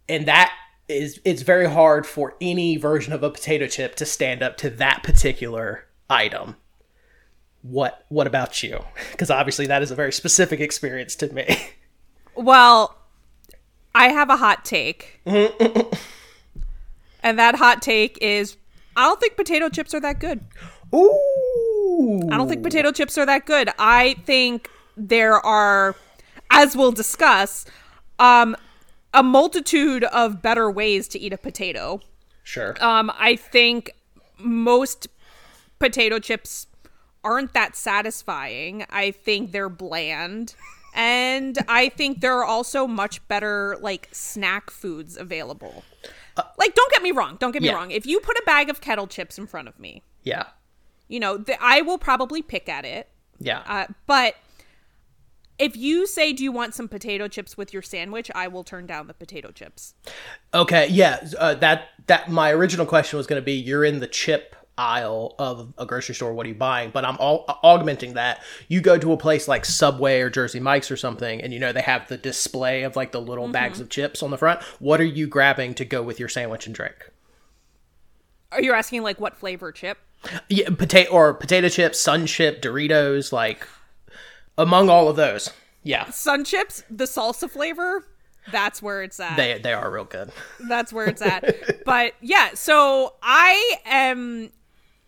And 0.08 0.25
that 0.28 0.54
is 0.88 1.20
it's 1.24 1.44
very 1.44 1.70
hard 1.70 2.08
for 2.08 2.36
any 2.42 2.78
version 2.78 3.13
of 3.13 3.22
a 3.22 3.30
potato 3.30 3.68
chip 3.68 3.96
to 3.96 4.06
stand 4.06 4.42
up 4.42 4.58
to 4.58 4.70
that 4.72 5.04
particular 5.04 5.86
item. 6.10 6.56
What 7.62 8.06
what 8.10 8.28
about 8.28 8.63
you? 8.63 8.84
Because 9.12 9.30
obviously 9.30 9.68
that 9.68 9.82
is 9.82 9.92
a 9.92 9.96
very 9.96 10.13
specific 10.13 10.60
experience 10.60 11.16
to 11.18 11.34
me. 11.34 11.46
Well, 12.36 12.96
I 13.94 14.13
have 14.13 14.30
a 14.30 14.38
hot 14.38 14.63
take. 14.63 15.20
And 17.24 17.38
that 17.40 17.56
hot 17.56 17.82
take 17.82 18.18
is 18.22 18.58
I 18.96 19.04
don't 19.04 19.20
think 19.20 19.36
potato 19.36 19.70
chips 19.70 19.94
are 19.94 20.00
that 20.02 20.20
good. 20.20 20.42
Ooh. 20.94 22.22
I 22.32 22.38
don't 22.38 22.50
think 22.50 22.64
potato 22.64 22.92
chips 22.92 23.18
are 23.18 23.26
that 23.26 23.46
good. 23.46 23.70
I 23.78 24.16
think 24.26 24.70
there 24.98 25.36
are, 25.46 25.96
as 26.50 26.76
we'll 26.76 26.92
discuss, 26.92 27.66
um, 28.18 28.56
a 29.14 29.24
multitude 29.24 30.04
of 30.06 30.42
better 30.42 30.70
ways 30.70 31.08
to 31.10 31.20
eat 31.20 31.34
a 31.34 31.38
potato. 31.38 32.02
Sure. 32.44 32.76
Um, 32.84 33.12
I 33.18 33.36
think 33.36 33.92
most 34.38 35.08
potato 35.80 36.20
chips 36.20 36.68
aren't 37.24 37.54
that 37.54 37.76
satisfying. 37.76 38.86
I 38.90 39.12
think 39.12 39.52
they're 39.52 39.70
bland. 39.70 40.56
And 40.94 41.58
I 41.68 41.90
think 41.90 42.22
there 42.22 42.38
are 42.38 42.46
also 42.46 42.88
much 42.88 43.26
better 43.28 43.78
like 43.82 44.10
snack 44.12 44.72
foods 44.72 45.18
available. 45.18 45.84
Like 46.58 46.75
don't 46.75 46.91
get 46.91 47.01
me 47.01 47.12
wrong, 47.12 47.38
don't 47.39 47.51
get 47.51 47.62
me 47.62 47.69
yeah. 47.69 47.75
wrong. 47.75 47.91
If 47.91 48.05
you 48.05 48.19
put 48.19 48.38
a 48.38 48.43
bag 48.46 48.69
of 48.69 48.81
kettle 48.81 49.08
chips 49.08 49.38
in 49.38 49.48
front 49.48 49.67
of 49.67 49.79
me, 49.79 50.03
yeah. 50.24 50.48
you 51.08 51.19
know, 51.19 51.38
th- 51.38 51.58
I 51.62 51.81
will 51.81 51.98
probably 51.98 52.41
pick 52.41 52.69
at 52.69 52.86
it. 52.86 53.10
Yeah. 53.39 53.63
Uh, 53.65 53.88
but 54.05 54.36
if 55.58 55.75
you 55.75 56.08
say, 56.08 56.34
"Do 56.34 56.43
you 56.43 56.51
want 56.51 56.74
some 56.74 56.88
potato 56.88 57.27
chips 57.27 57.58
with 57.58 57.74
your 57.74 57.81
sandwich?" 57.81 58.31
I 58.34 58.48
will 58.48 58.63
turn 58.63 58.86
down 58.86 59.08
the 59.08 59.13
potato 59.13 59.51
chips. 59.51 59.93
Okay, 60.53 60.88
yeah, 60.88 61.25
uh, 61.38 61.55
that 61.55 61.89
that 62.08 62.29
my 62.29 62.51
original 62.51 62.86
question 62.86 63.17
was 63.17 63.27
going 63.27 63.41
to 63.41 63.46
be 63.46 63.53
you're 63.53 63.86
in 63.86 64.00
the 64.00 64.08
chip 64.08 64.55
aisle 64.80 65.36
of 65.38 65.74
a 65.78 65.86
grocery 65.86 66.16
store 66.16 66.34
what 66.34 66.46
are 66.46 66.50
you 66.50 66.56
buying 66.56 66.90
but 66.90 67.04
i'm 67.04 67.18
all, 67.18 67.44
augmenting 67.64 68.14
that 68.14 68.42
you 68.70 68.80
go 68.82 68.98
to 68.98 69.12
a 69.12 69.18
place 69.18 69.48
like 69.48 69.66
subway 69.66 70.22
or 70.22 70.30
jersey 70.30 70.60
mike's 70.60 70.90
or 70.90 70.96
something 70.98 71.42
and 71.42 71.54
you 71.54 71.60
know 71.60 71.72
they 71.74 71.82
have 71.82 72.08
the 72.08 72.18
display 72.18 72.84
of 72.84 72.96
like 72.96 73.12
the 73.12 73.20
little 73.22 73.44
Mm-hmm. 73.46 73.52
bags 73.54 73.80
of 73.80 73.90
chips 73.90 74.24
on 74.24 74.32
the 74.32 74.38
front 74.38 74.62
what 74.80 75.02
are 75.02 75.06
you 75.06 75.28
grabbing 75.28 75.74
to 75.76 75.84
go 75.86 76.02
with 76.02 76.20
your 76.20 76.30
sandwich 76.30 76.66
and 76.66 76.74
drink 76.76 77.12
Are 78.52 78.62
you 78.62 78.74
asking 78.74 79.04
like 79.04 79.20
what 79.20 79.36
flavor 79.36 79.72
chip? 79.72 79.98
yeah 80.50 80.70
potato 80.70 81.10
or 81.12 81.34
potato 81.34 81.70
chips 81.70 82.00
sun 82.00 82.26
chip 82.26 82.62
doritos 82.62 83.32
like 83.32 83.68
among 84.58 84.90
all 84.90 85.08
of 85.10 85.16
those 85.16 85.50
yeah 85.84 86.10
Sun 86.10 86.44
chips, 86.44 86.84
the 86.90 87.06
salsa 87.06 87.50
flavor. 87.50 88.04
That's 88.52 88.82
where 88.82 89.02
it's 89.04 89.20
at. 89.20 89.38
they 89.38 89.60
they 89.60 89.74
are 89.74 89.90
real 89.92 90.04
good 90.06 90.32
That's 90.68 90.92
where 90.92 91.06
it's 91.08 91.22
at. 91.22 91.84
but 91.86 92.14
yeah, 92.22 92.50
so 92.56 93.14
I 93.24 93.76
am. 93.86 94.50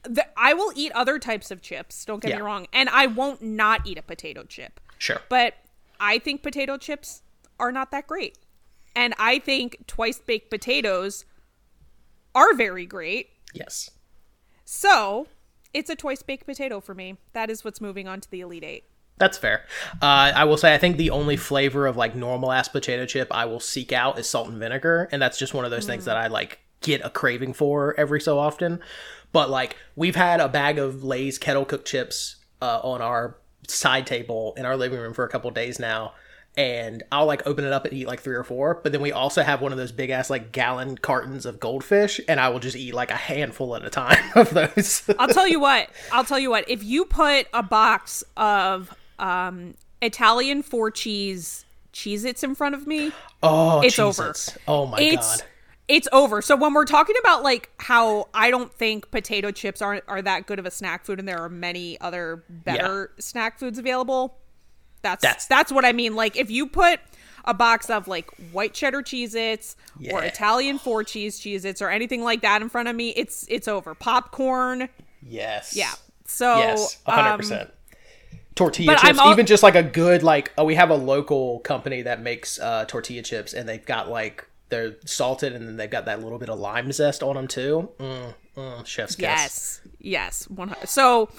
The, 0.03 0.25
I 0.37 0.53
will 0.53 0.71
eat 0.75 0.91
other 0.93 1.19
types 1.19 1.51
of 1.51 1.61
chips. 1.61 2.03
Don't 2.05 2.21
get 2.21 2.29
Yeah. 2.29 2.37
me 2.37 2.41
wrong, 2.41 2.67
and 2.73 2.89
I 2.89 3.05
won't 3.07 3.41
not 3.41 3.85
eat 3.85 3.97
a 3.97 4.01
potato 4.01 4.43
chip. 4.43 4.79
sure 4.97 5.21
But 5.29 5.55
I 5.99 6.17
think 6.19 6.41
potato 6.41 6.77
chips 6.77 7.21
are 7.59 7.71
not 7.71 7.91
that 7.91 8.07
great, 8.07 8.37
and 8.95 9.13
I 9.19 9.37
think 9.39 9.85
twice 9.87 10.17
baked 10.19 10.49
potatoes 10.49 11.25
are 12.33 12.53
very 12.53 12.85
great. 12.85 13.29
yes 13.53 13.89
So 14.65 15.27
it's 15.73 15.89
a 15.89 15.95
twice 15.95 16.23
baked 16.23 16.45
potato 16.45 16.79
for 16.79 16.93
me. 16.95 17.17
That 17.33 17.49
is 17.49 17.63
what's 17.63 17.79
moving 17.81 18.07
on 18.07 18.21
to 18.21 18.31
the 18.31 18.41
elite 18.41 18.63
eight. 18.63 18.85
That's 19.17 19.37
fair. 19.37 19.65
Uh, 20.01 20.31
I 20.33 20.45
will 20.45 20.57
say 20.57 20.73
I 20.73 20.77
think 20.79 20.97
the 20.97 21.11
only 21.11 21.37
flavor 21.37 21.85
of 21.85 21.95
like 21.95 22.15
normal 22.15 22.51
ass 22.51 22.67
potato 22.69 23.05
chip 23.05 23.27
I 23.31 23.45
will 23.45 23.59
seek 23.59 23.91
out 23.93 24.17
is 24.17 24.27
salt 24.27 24.47
and 24.49 24.57
vinegar, 24.57 25.07
and 25.11 25.21
that's 25.21 25.37
just 25.37 25.53
one 25.53 25.63
of 25.65 25.69
those 25.71 25.85
things 25.85 26.05
that 26.05 26.17
I 26.17 26.27
like 26.27 26.59
get 26.81 27.05
a 27.05 27.09
craving 27.11 27.53
for 27.53 27.93
every 27.99 28.19
so 28.19 28.39
often. 28.39 28.79
But 29.31 29.49
like 29.49 29.75
we've 29.95 30.15
had 30.15 30.39
a 30.39 30.49
bag 30.49 30.79
of 30.79 31.03
Lay's 31.03 31.37
kettle 31.37 31.65
cooked 31.65 31.87
chips 31.87 32.37
uh, 32.61 32.79
on 32.83 33.01
our 33.01 33.37
side 33.67 34.07
table 34.07 34.53
in 34.57 34.65
our 34.65 34.77
living 34.77 34.99
room 34.99 35.13
for 35.13 35.23
a 35.23 35.29
couple 35.29 35.49
days 35.51 35.79
now. 35.79 36.13
And 36.57 37.03
I'll 37.13 37.25
like 37.25 37.47
open 37.47 37.63
it 37.63 37.71
up 37.71 37.85
and 37.85 37.93
eat 37.93 38.07
like 38.07 38.19
three 38.19 38.35
or 38.35 38.43
four. 38.43 38.81
But 38.83 38.91
then 38.91 39.01
we 39.01 39.13
also 39.13 39.41
have 39.41 39.61
one 39.61 39.71
of 39.71 39.77
those 39.77 39.93
big 39.93 40.09
ass 40.09 40.29
like 40.29 40.51
gallon 40.51 40.97
cartons 40.97 41.45
of 41.45 41.61
goldfish, 41.61 42.19
and 42.27 42.41
I 42.41 42.49
will 42.49 42.59
just 42.59 42.75
eat 42.75 42.93
like 42.93 43.09
a 43.09 43.15
handful 43.15 43.73
at 43.75 43.85
a 43.85 43.89
time 43.89 44.21
of 44.35 44.49
those. 44.49 45.09
I'll 45.17 45.29
tell 45.29 45.47
you 45.47 45.61
what. 45.61 45.89
I'll 46.11 46.25
tell 46.25 46.39
you 46.39 46.49
what. 46.49 46.69
If 46.69 46.83
you 46.83 47.05
put 47.05 47.47
a 47.53 47.63
box 47.63 48.25
of 48.35 48.93
um, 49.17 49.75
Italian 50.01 50.61
four 50.61 50.91
cheese 50.91 51.63
Cheez 51.93 52.25
Its 52.25 52.43
in 52.43 52.55
front 52.55 52.75
of 52.75 52.87
me, 52.87 53.11
oh, 53.43 53.81
It's 53.81 53.99
over. 53.99 54.33
Oh 54.67 54.85
my 54.85 54.99
it's 54.99 55.41
god. 55.41 55.47
It's 55.91 56.07
over. 56.11 56.41
So 56.41 56.55
when 56.55 56.73
we're 56.73 56.85
talking 56.85 57.15
about 57.19 57.43
like 57.43 57.69
how 57.77 58.29
I 58.33 58.49
don't 58.49 58.73
think 58.73 59.11
potato 59.11 59.51
chips 59.51 59.81
aren't 59.81 60.03
are 60.07 60.21
that 60.21 60.47
good 60.47 60.57
of 60.59 60.65
a 60.65 60.71
snack 60.71 61.05
food, 61.05 61.19
and 61.19 61.27
there 61.27 61.39
are 61.39 61.49
many 61.49 61.99
other 62.01 62.43
better 62.49 63.11
snack 63.19 63.59
foods 63.59 63.77
available. 63.77 64.37
That's, 65.03 65.21
That's- 65.21 65.47
that's 65.47 65.71
what 65.71 65.83
I 65.83 65.93
mean. 65.93 66.15
Like 66.15 66.37
if 66.37 66.49
you 66.51 66.67
put 66.67 66.99
a 67.43 67.53
box 67.55 67.89
of 67.89 68.07
like 68.07 68.29
white 68.51 68.73
cheddar 68.73 69.01
Cheez 69.01 69.33
Its 69.35 69.75
or 70.11 70.23
Italian 70.23 70.77
four 70.77 71.03
cheese 71.03 71.39
Cheez 71.39 71.65
Its 71.65 71.81
or 71.81 71.89
anything 71.89 72.23
like 72.23 72.41
that 72.41 72.61
in 72.61 72.69
front 72.69 72.87
of 72.87 72.95
me, 72.95 73.09
it's 73.09 73.45
it's 73.49 73.67
over. 73.67 73.93
Popcorn, 73.95 74.89
Yes. 75.23 75.75
yeah. 75.75 75.91
So 76.25 76.57
Yes, 76.59 76.97
hundred 77.05 77.29
um, 77.31 77.37
percent. 77.39 77.69
Tortilla 78.53 78.95
chips, 78.97 79.17
I'm 79.19 79.31
even 79.31 79.45
just 79.45 79.63
like 79.63 79.75
a 79.75 79.83
good 79.83 80.23
like. 80.23 80.51
Oh, 80.57 80.65
we 80.65 80.75
have 80.75 80.89
a 80.89 80.95
local 80.95 81.59
company 81.59 82.01
that 82.03 82.21
makes 82.21 82.59
uh, 82.59 82.85
tortilla 82.85 83.21
chips, 83.23 83.53
and 83.53 83.67
they've 83.67 83.85
got 83.85 84.09
like 84.09 84.45
they're 84.71 84.95
salted, 85.05 85.53
and 85.53 85.67
then 85.67 85.77
they've 85.77 85.89
got 85.89 86.05
that 86.05 86.23
little 86.23 86.39
bit 86.39 86.49
of 86.49 86.59
lime 86.59 86.91
zest 86.91 87.21
on 87.21 87.35
them 87.35 87.47
too. 87.47 87.89
Mm, 87.99 88.33
mm, 88.57 88.85
chef's 88.85 89.15
kiss. 89.15 89.21
Yes, 89.21 89.81
yes, 89.99 90.49
one. 90.49 90.75
So 90.85 91.29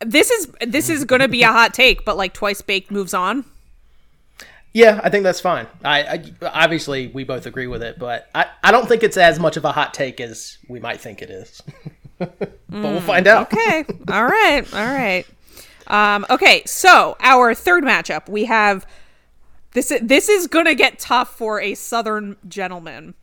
this 0.00 0.30
is 0.30 0.48
this 0.66 0.88
is 0.88 1.04
going 1.04 1.20
to 1.20 1.28
be 1.28 1.42
a 1.42 1.48
hot 1.48 1.74
take, 1.74 2.04
but 2.04 2.16
like 2.16 2.32
twice 2.32 2.62
baked 2.62 2.90
moves 2.90 3.12
on. 3.12 3.44
Yeah, 4.72 5.00
I 5.02 5.10
think 5.10 5.24
that's 5.24 5.40
fine. 5.40 5.66
I, 5.84 6.02
I 6.02 6.24
obviously 6.64 7.08
we 7.08 7.24
both 7.24 7.46
agree 7.46 7.66
with 7.66 7.82
it, 7.82 7.98
but 7.98 8.30
I, 8.34 8.46
I 8.62 8.70
don't 8.70 8.88
think 8.88 9.02
it's 9.02 9.16
as 9.16 9.38
much 9.40 9.56
of 9.56 9.64
a 9.64 9.72
hot 9.72 9.92
take 9.92 10.20
as 10.20 10.58
we 10.68 10.78
might 10.78 11.00
think 11.00 11.22
it 11.22 11.30
is. 11.30 11.60
but 12.18 12.56
we'll 12.68 13.00
find 13.00 13.26
out. 13.26 13.52
Okay, 13.52 13.84
all 14.08 14.24
right, 14.24 14.62
all 14.72 14.86
right. 14.86 15.26
Um, 15.88 16.24
okay, 16.30 16.62
so 16.66 17.16
our 17.18 17.52
third 17.52 17.82
matchup, 17.82 18.28
we 18.28 18.44
have 18.44 18.86
this. 19.72 19.92
This 20.02 20.28
is 20.28 20.46
going 20.46 20.66
to 20.66 20.74
get 20.74 20.98
tough 20.98 21.36
for 21.36 21.60
a 21.60 21.74
Southern 21.74 22.36
gentleman. 22.48 23.14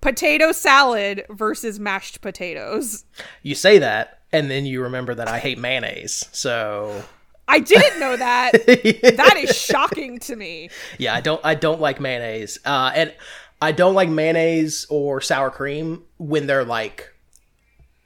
Potato 0.00 0.52
salad 0.52 1.24
versus 1.30 1.80
mashed 1.80 2.20
potatoes. 2.20 3.04
You 3.42 3.54
say 3.54 3.78
that, 3.78 4.20
and 4.32 4.50
then 4.50 4.66
you 4.66 4.82
remember 4.82 5.14
that 5.14 5.28
I 5.28 5.38
hate 5.38 5.58
mayonnaise. 5.58 6.28
So 6.32 7.04
I 7.48 7.60
didn't 7.60 8.00
know 8.00 8.16
that. 8.16 8.52
that 8.66 9.36
is 9.38 9.56
shocking 9.56 10.18
to 10.20 10.36
me. 10.36 10.70
Yeah, 10.98 11.14
I 11.14 11.20
don't 11.20 11.40
I 11.44 11.54
don't 11.54 11.80
like 11.80 12.00
mayonnaise. 12.00 12.58
Uh 12.64 12.90
and 12.94 13.14
I 13.62 13.72
don't 13.72 13.94
like 13.94 14.08
mayonnaise 14.08 14.86
or 14.90 15.20
sour 15.20 15.50
cream 15.50 16.02
when 16.18 16.46
they're 16.46 16.64
like 16.64 17.13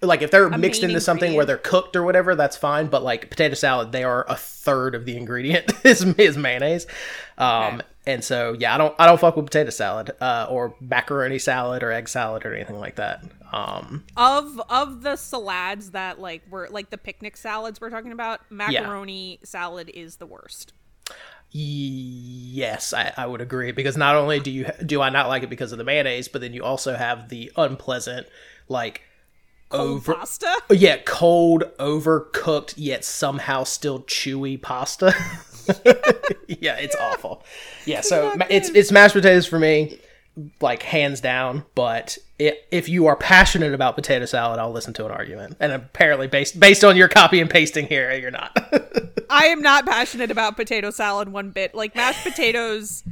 like 0.01 0.23
if 0.23 0.31
they're 0.31 0.49
mixed 0.51 0.83
into 0.83 1.01
something 1.01 1.35
where 1.35 1.45
they're 1.45 1.57
cooked 1.57 1.97
or 1.97 2.03
whatever, 2.03 2.35
that's 2.35 2.57
fine. 2.57 2.87
But 2.87 3.03
like 3.03 3.31
potato 3.31 3.55
salad, 3.55 3.93
they 3.93 4.05
are 4.05 4.25
a 4.29 4.37
third 4.37 4.95
of 4.95 5.05
the 5.05 5.17
ingredient 5.17 5.73
is, 5.85 6.03
is 6.03 6.37
mayonnaise. 6.37 6.87
Um 7.37 7.83
and 8.07 8.25
so 8.25 8.55
yeah, 8.59 8.75
I 8.75 8.79
don't 8.79 8.95
I 8.99 9.07
don't 9.07 9.21
fuck 9.21 9.37
with 9.37 9.47
potato 9.47 9.71
salad, 9.71 10.13
uh, 10.21 10.47
or 10.49 10.75
macaroni 10.81 11.39
salad 11.39 11.83
or 11.83 11.93
egg 11.93 12.09
salad 12.09 12.47
or 12.47 12.55
anything 12.55 12.79
like 12.79 12.97
that. 12.97 13.25
Um 13.53 14.05
of 14.17 14.61
of 14.71 15.03
the 15.03 15.17
salads 15.17 15.91
that 15.91 16.21
like 16.21 16.43
were 16.51 16.69
like 16.71 16.91
the 16.91 16.99
picnic 16.99 17.37
salads 17.37 17.81
we're 17.81 17.91
talking 17.91 18.13
about 18.13 18.41
macaroni 18.51 19.41
salad 19.43 19.91
is 19.93 20.17
the 20.17 20.27
worst 20.27 20.73
Yes, 21.51 22.93
I, 22.93 23.13
I 23.17 23.27
would 23.27 23.41
agree 23.41 23.73
because 23.73 23.97
not 23.97 24.15
only 24.17 24.39
do 24.39 24.51
you 24.51 24.71
do 24.85 25.01
I 25.01 25.09
not 25.09 25.29
like 25.29 25.43
it 25.43 25.51
because 25.51 25.73
of 25.73 25.79
the 25.79 25.85
mayonnaise, 25.85 26.29
but 26.29 26.43
then 26.43 26.53
you 26.53 26.63
also 26.63 26.95
have 26.95 27.31
the 27.31 27.51
unpleasant 27.57 28.27
like 28.69 29.01
Cold 29.69 29.91
over 29.91 30.15
pasta 30.15 30.57
yeah 30.71 30.97
cold 31.05 31.65
overcooked 31.79 32.75
yet 32.77 33.05
somehow 33.05 33.65
still 33.65 34.01
chewy 34.05 34.61
pasta. 34.61 35.15
yeah, 36.49 36.77
it's 36.77 36.97
awful. 36.97 37.45
Yeah, 37.85 38.01
so 38.01 38.35
ma- 38.37 38.47
it's 38.49 38.71
it's 38.71 38.91
mashed 38.91 39.15
potatoes 39.15 39.47
for 39.47 39.59
me, 39.59 39.99
like 40.61 40.83
hands 40.83 41.21
down. 41.21 41.65
But 41.75 42.19
i 42.41 42.55
if 42.71 42.89
you 42.89 43.07
are 43.07 43.17
passionate 43.17 43.75
about 43.75 43.95
potato 43.95 44.25
salad, 44.25 44.59
I'll 44.59 44.73
listen 44.73 44.95
to 44.95 45.05
an 45.05 45.11
argument. 45.11 45.57
And 45.61 45.73
apparently, 45.73 46.27
based 46.27 46.59
based 46.59 46.85
on 46.85 46.97
your 46.97 47.09
copy 47.09 47.41
and 47.41 47.51
pasting 47.51 47.87
here, 47.87 48.13
you're 48.15 48.31
not. 48.31 48.57
i 49.31 49.47
am 49.47 49.61
not 49.61 49.85
passionate 49.85 50.31
about 50.31 50.57
potato 50.57 50.91
salad 50.91 51.29
one 51.29 51.51
bit 51.51 51.75
like 51.75 51.95
mashed 51.95 52.23
potatoes 52.25 53.05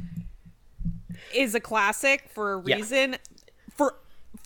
is 1.31 1.53
a 1.53 1.59
classic 1.59 2.27
for 2.33 2.53
a 2.53 2.57
reason 2.57 3.13
for 3.13 3.19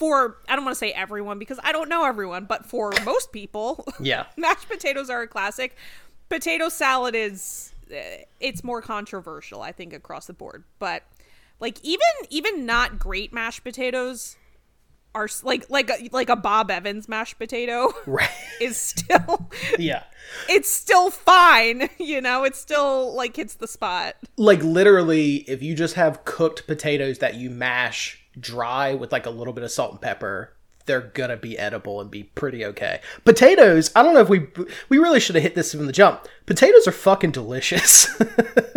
for 0.02 0.38
i 0.50 0.56
don't 0.56 0.66
want 0.66 0.74
to 0.74 0.80
say 0.80 0.92
everyone 0.92 1.38
because 1.38 1.60
i 1.64 1.72
don't 1.72 1.88
know 1.88 2.04
everyone 2.06 2.46
but 2.46 2.66
for 2.66 2.92
most 3.06 3.32
people 3.32 3.86
yeah, 4.00 4.26
mashed 4.36 4.68
potatoes 4.68 5.10
are 5.10 5.22
a 5.22 5.28
classic 5.28 5.76
potato 6.32 6.70
salad 6.70 7.14
is 7.14 7.74
uh, 7.92 8.24
it's 8.40 8.64
more 8.64 8.82
controversial, 8.82 9.62
I 9.62 9.72
think, 9.72 9.94
across 9.94 10.28
the 10.28 10.34
board. 10.34 10.64
But 10.80 11.04
like 11.60 11.78
even 11.84 12.08
even 12.30 12.66
not 12.66 12.98
great 12.98 13.34
mashed 13.34 13.64
potatoes 13.64 14.38
are 15.14 15.28
like 15.44 15.70
like 15.70 15.90
a, 15.90 16.10
like 16.12 16.30
a 16.30 16.36
Bob 16.36 16.72
Evans 16.72 17.10
mashed 17.10 17.38
potato 17.38 17.92
Right. 18.08 18.30
is 18.62 18.78
still 18.78 19.50
yeah. 19.78 20.04
it's 20.50 20.70
still 20.70 21.12
fine, 21.12 21.90
you 22.00 22.22
know. 22.22 22.46
It's 22.46 22.60
still 22.60 23.14
like 23.14 23.36
hits 23.36 23.56
the 23.56 23.68
spot. 23.68 24.16
Like 24.38 24.64
literally, 24.64 25.38
if 25.50 25.62
you 25.62 25.76
just 25.76 25.96
have 25.96 26.24
cooked 26.24 26.66
potatoes 26.66 27.20
that 27.20 27.36
you 27.36 27.50
mash 27.50 28.21
dry 28.40 28.94
with 28.94 29.12
like 29.12 29.26
a 29.26 29.30
little 29.30 29.54
bit 29.54 29.64
of 29.64 29.72
salt 29.72 29.92
and 29.92 30.02
pepper, 30.02 30.54
they're 30.86 31.02
gonna 31.02 31.38
be 31.38 31.58
edible 31.58 32.02
and 32.02 32.10
be 32.10 32.24
pretty 32.24 32.66
okay. 32.66 33.02
Potatoes, 33.26 33.92
I 33.96 34.04
don't 34.04 34.14
know 34.14 34.22
if 34.22 34.30
we 34.30 34.48
we 34.90 34.98
really 34.98 35.20
should 35.20 35.36
have 35.36 35.44
hit 35.44 35.56
this 35.56 35.74
from 35.74 35.86
the 35.86 35.92
jump. 35.94 36.28
Potatoes 36.46 36.88
are 36.88 36.92
fucking 36.92 37.32
delicious. 37.32 38.08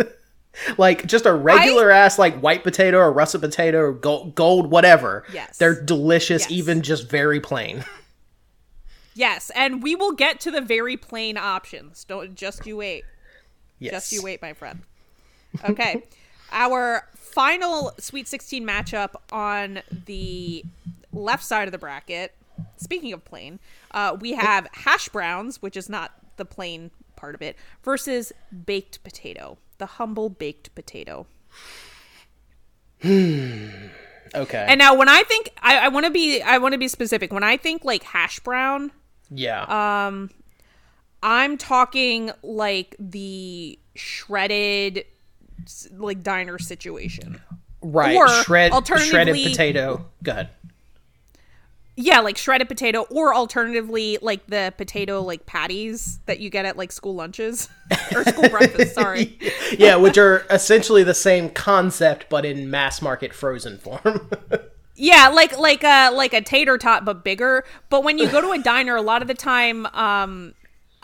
like 0.77 1.05
just 1.05 1.25
a 1.25 1.33
regular 1.33 1.91
ass 1.91 2.17
like 2.17 2.39
white 2.39 2.63
potato 2.63 2.97
or 2.97 3.11
russet 3.11 3.41
potato 3.41 3.79
or 3.79 3.91
gold, 3.93 4.35
gold 4.35 4.71
whatever. 4.71 5.25
Yes. 5.33 5.57
They're 5.57 5.81
delicious 5.83 6.43
Yes. 6.43 6.51
even 6.51 6.81
just 6.81 7.09
very 7.09 7.39
plain. 7.39 7.83
Yes, 9.17 9.49
and 9.55 9.81
we 9.81 9.95
will 9.95 10.11
get 10.11 10.41
to 10.41 10.51
the 10.51 10.59
very 10.59 10.97
plain 10.97 11.37
options. 11.37 12.03
Don't 12.03 12.35
just 12.35 12.65
you 12.67 12.75
wait. 12.75 13.05
Yes. 13.79 13.93
Just 13.93 14.11
you 14.11 14.21
wait, 14.21 14.41
my 14.41 14.51
friend. 14.51 14.81
Okay. 15.69 16.03
Our 16.51 17.07
final 17.35 17.93
Sweet 17.99 18.29
16 18.29 18.65
matchup 18.65 19.15
on 19.29 19.81
the 20.05 20.63
left 21.11 21.43
side 21.43 21.67
of 21.67 21.73
the 21.73 21.77
bracket. 21.77 22.33
Speaking 22.77 23.11
of 23.11 23.25
plain, 23.25 23.59
uh, 23.91 24.15
we 24.19 24.31
have 24.33 24.67
hash 24.71 25.09
browns, 25.09 25.61
which 25.61 25.75
is 25.75 25.89
not 25.89 26.13
the 26.37 26.45
plain 26.45 26.91
part 27.17 27.35
of 27.35 27.41
it, 27.41 27.57
versus 27.83 28.31
baked 28.65 29.03
potato, 29.03 29.57
the 29.77 29.85
humble 29.85 30.29
baked 30.29 30.73
potato. 30.73 31.27
Okay. 34.33 34.65
And 34.67 34.79
now, 34.79 34.95
when 34.95 35.07
I 35.07 35.23
think, 35.23 35.51
I, 35.61 35.77
I 35.77 35.87
want 35.87 36.07
to 36.07 36.11
be, 36.11 36.41
I 36.41 36.57
want 36.57 36.73
to 36.73 36.77
be 36.77 36.89
specific. 36.89 37.31
When 37.31 37.43
I 37.43 37.55
think 37.55 37.85
like 37.85 38.03
hash 38.03 38.39
brown, 38.41 38.91
yeah. 39.29 40.07
um, 40.07 40.29
I'm 41.23 41.57
talking 41.57 42.31
like 42.43 42.97
the 42.99 43.79
shredded, 43.95 45.05
like 45.91 46.23
diner 46.23 46.59
situation. 46.59 47.41
right. 47.81 48.15
or 48.15 48.27
Shred, 48.27 48.73
shredded 48.97 49.35
potato. 49.35 50.05
Go 50.23 50.31
ahead. 50.31 50.49
Yeah, 51.97 52.19
like 52.19 52.35
shredded 52.35 52.67
potato, 52.67 53.03
or 53.09 53.33
alternatively, 53.33 54.17
like 54.21 54.47
the 54.47 54.73
potato 54.77 55.21
like 55.21 55.45
patties 55.45 56.19
that 56.25 56.39
you 56.39 56.49
get 56.49 56.65
at 56.65 56.75
like 56.75 56.91
school 56.91 57.15
lunches 57.15 57.69
or 58.13 58.25
school 58.25 58.49
breakfast. 58.49 58.95
Sorry. 58.95 59.39
yeah, 59.77 59.95
which 59.95 60.17
are 60.17 60.45
essentially 60.49 61.03
the 61.03 61.13
same 61.13 61.49
concept 61.49 62.25
but 62.29 62.45
in 62.45 62.69
mass 62.69 63.01
market 63.01 63.33
frozen 63.33 63.77
form. 63.77 64.29
Yeah, 64.97 65.27
like 65.27 65.57
like 65.57 65.83
a 65.83 66.09
like 66.11 66.33
a 66.33 66.39
tater 66.39 66.77
tot 66.77 67.03
but 67.03 67.23
bigger. 67.25 67.65
But 67.89 68.05
when 68.05 68.17
you 68.17 68.29
go 68.29 68.39
to 68.39 68.51
a 68.51 68.57
diner, 68.57 68.95
a 68.95 69.01
lot 69.01 69.21
of 69.21 69.27
the 69.27 69.33
time, 69.33 69.85
um, 69.87 70.53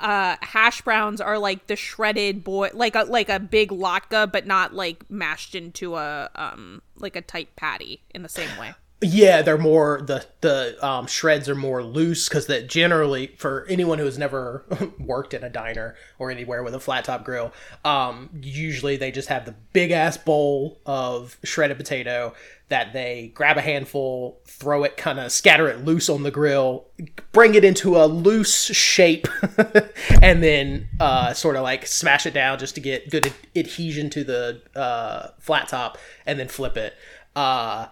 uh, 0.02 0.36
hash 0.42 0.82
browns 0.82 1.22
are 1.22 1.38
like 1.38 1.68
the 1.68 1.76
shredded 1.76 2.44
boy, 2.44 2.70
like 2.74 2.96
a 2.96 3.04
like 3.04 3.30
a 3.30 3.40
big 3.40 3.70
latke, 3.70 4.32
but 4.32 4.46
not 4.46 4.74
like 4.74 5.10
mashed 5.10 5.56
into 5.56 5.96
a 5.96 6.30
um 6.36 6.82
like 6.98 7.16
a 7.16 7.22
tight 7.22 7.56
patty 7.56 8.02
in 8.14 8.24
the 8.24 8.30
same 8.30 8.50
way. 8.60 8.74
Yeah, 9.02 9.42
they're 9.42 9.58
more 9.58 10.02
the 10.02 10.26
the 10.42 10.78
um, 10.86 11.08
shreds 11.08 11.50
are 11.50 11.56
more 11.56 11.84
loose 11.84 12.30
because 12.30 12.46
that 12.46 12.68
generally 12.68 13.34
for 13.38 13.66
anyone 13.68 13.98
who 13.98 14.06
has 14.06 14.18
never 14.18 14.64
worked 15.00 15.34
in 15.34 15.44
a 15.44 15.50
diner 15.50 15.96
or 16.20 16.30
anywhere 16.30 16.62
with 16.62 16.76
a 16.76 16.80
flat 16.80 17.06
top 17.06 17.26
grill, 17.26 17.52
um, 17.84 18.30
usually 18.42 18.98
they 18.98 19.12
just 19.12 19.30
have 19.30 19.46
the 19.46 19.56
big 19.74 19.90
ass 19.90 20.18
bowl 20.18 20.80
of 20.86 21.38
shredded 21.44 21.78
potato 21.78 22.34
that 22.70 22.94
they 22.94 23.32
grab 23.34 23.58
a 23.58 23.62
handful, 23.62 24.40
throw 24.46 24.84
it, 24.84 24.96
kind 24.98 25.20
of 25.20 25.32
scatter 25.32 25.68
it 25.68 25.84
loose 25.84 26.08
on 26.08 26.22
the 26.22 26.32
grill, 26.32 26.86
bring 27.32 27.56
it 27.56 27.66
into 27.66 27.98
a 27.98 28.06
loose 28.06 28.66
shape, 28.66 29.28
and 30.22 30.44
then 30.44 30.88
uh, 31.00 31.34
sort 31.34 31.56
of 31.56 31.64
like 31.64 31.88
smash 31.88 32.28
it 32.28 32.34
down 32.36 32.60
just 32.60 32.76
to 32.76 32.82
get 32.82 33.10
good 33.10 33.26
ad- 33.26 33.34
adhesion 33.56 34.12
to 34.12 34.24
the 34.24 34.62
uh, 34.76 35.30
flat 35.40 35.68
top, 35.68 35.98
and 36.28 36.40
then 36.40 36.48
flip 36.48 36.78
it. 36.78 36.94
Uh, 37.36 37.88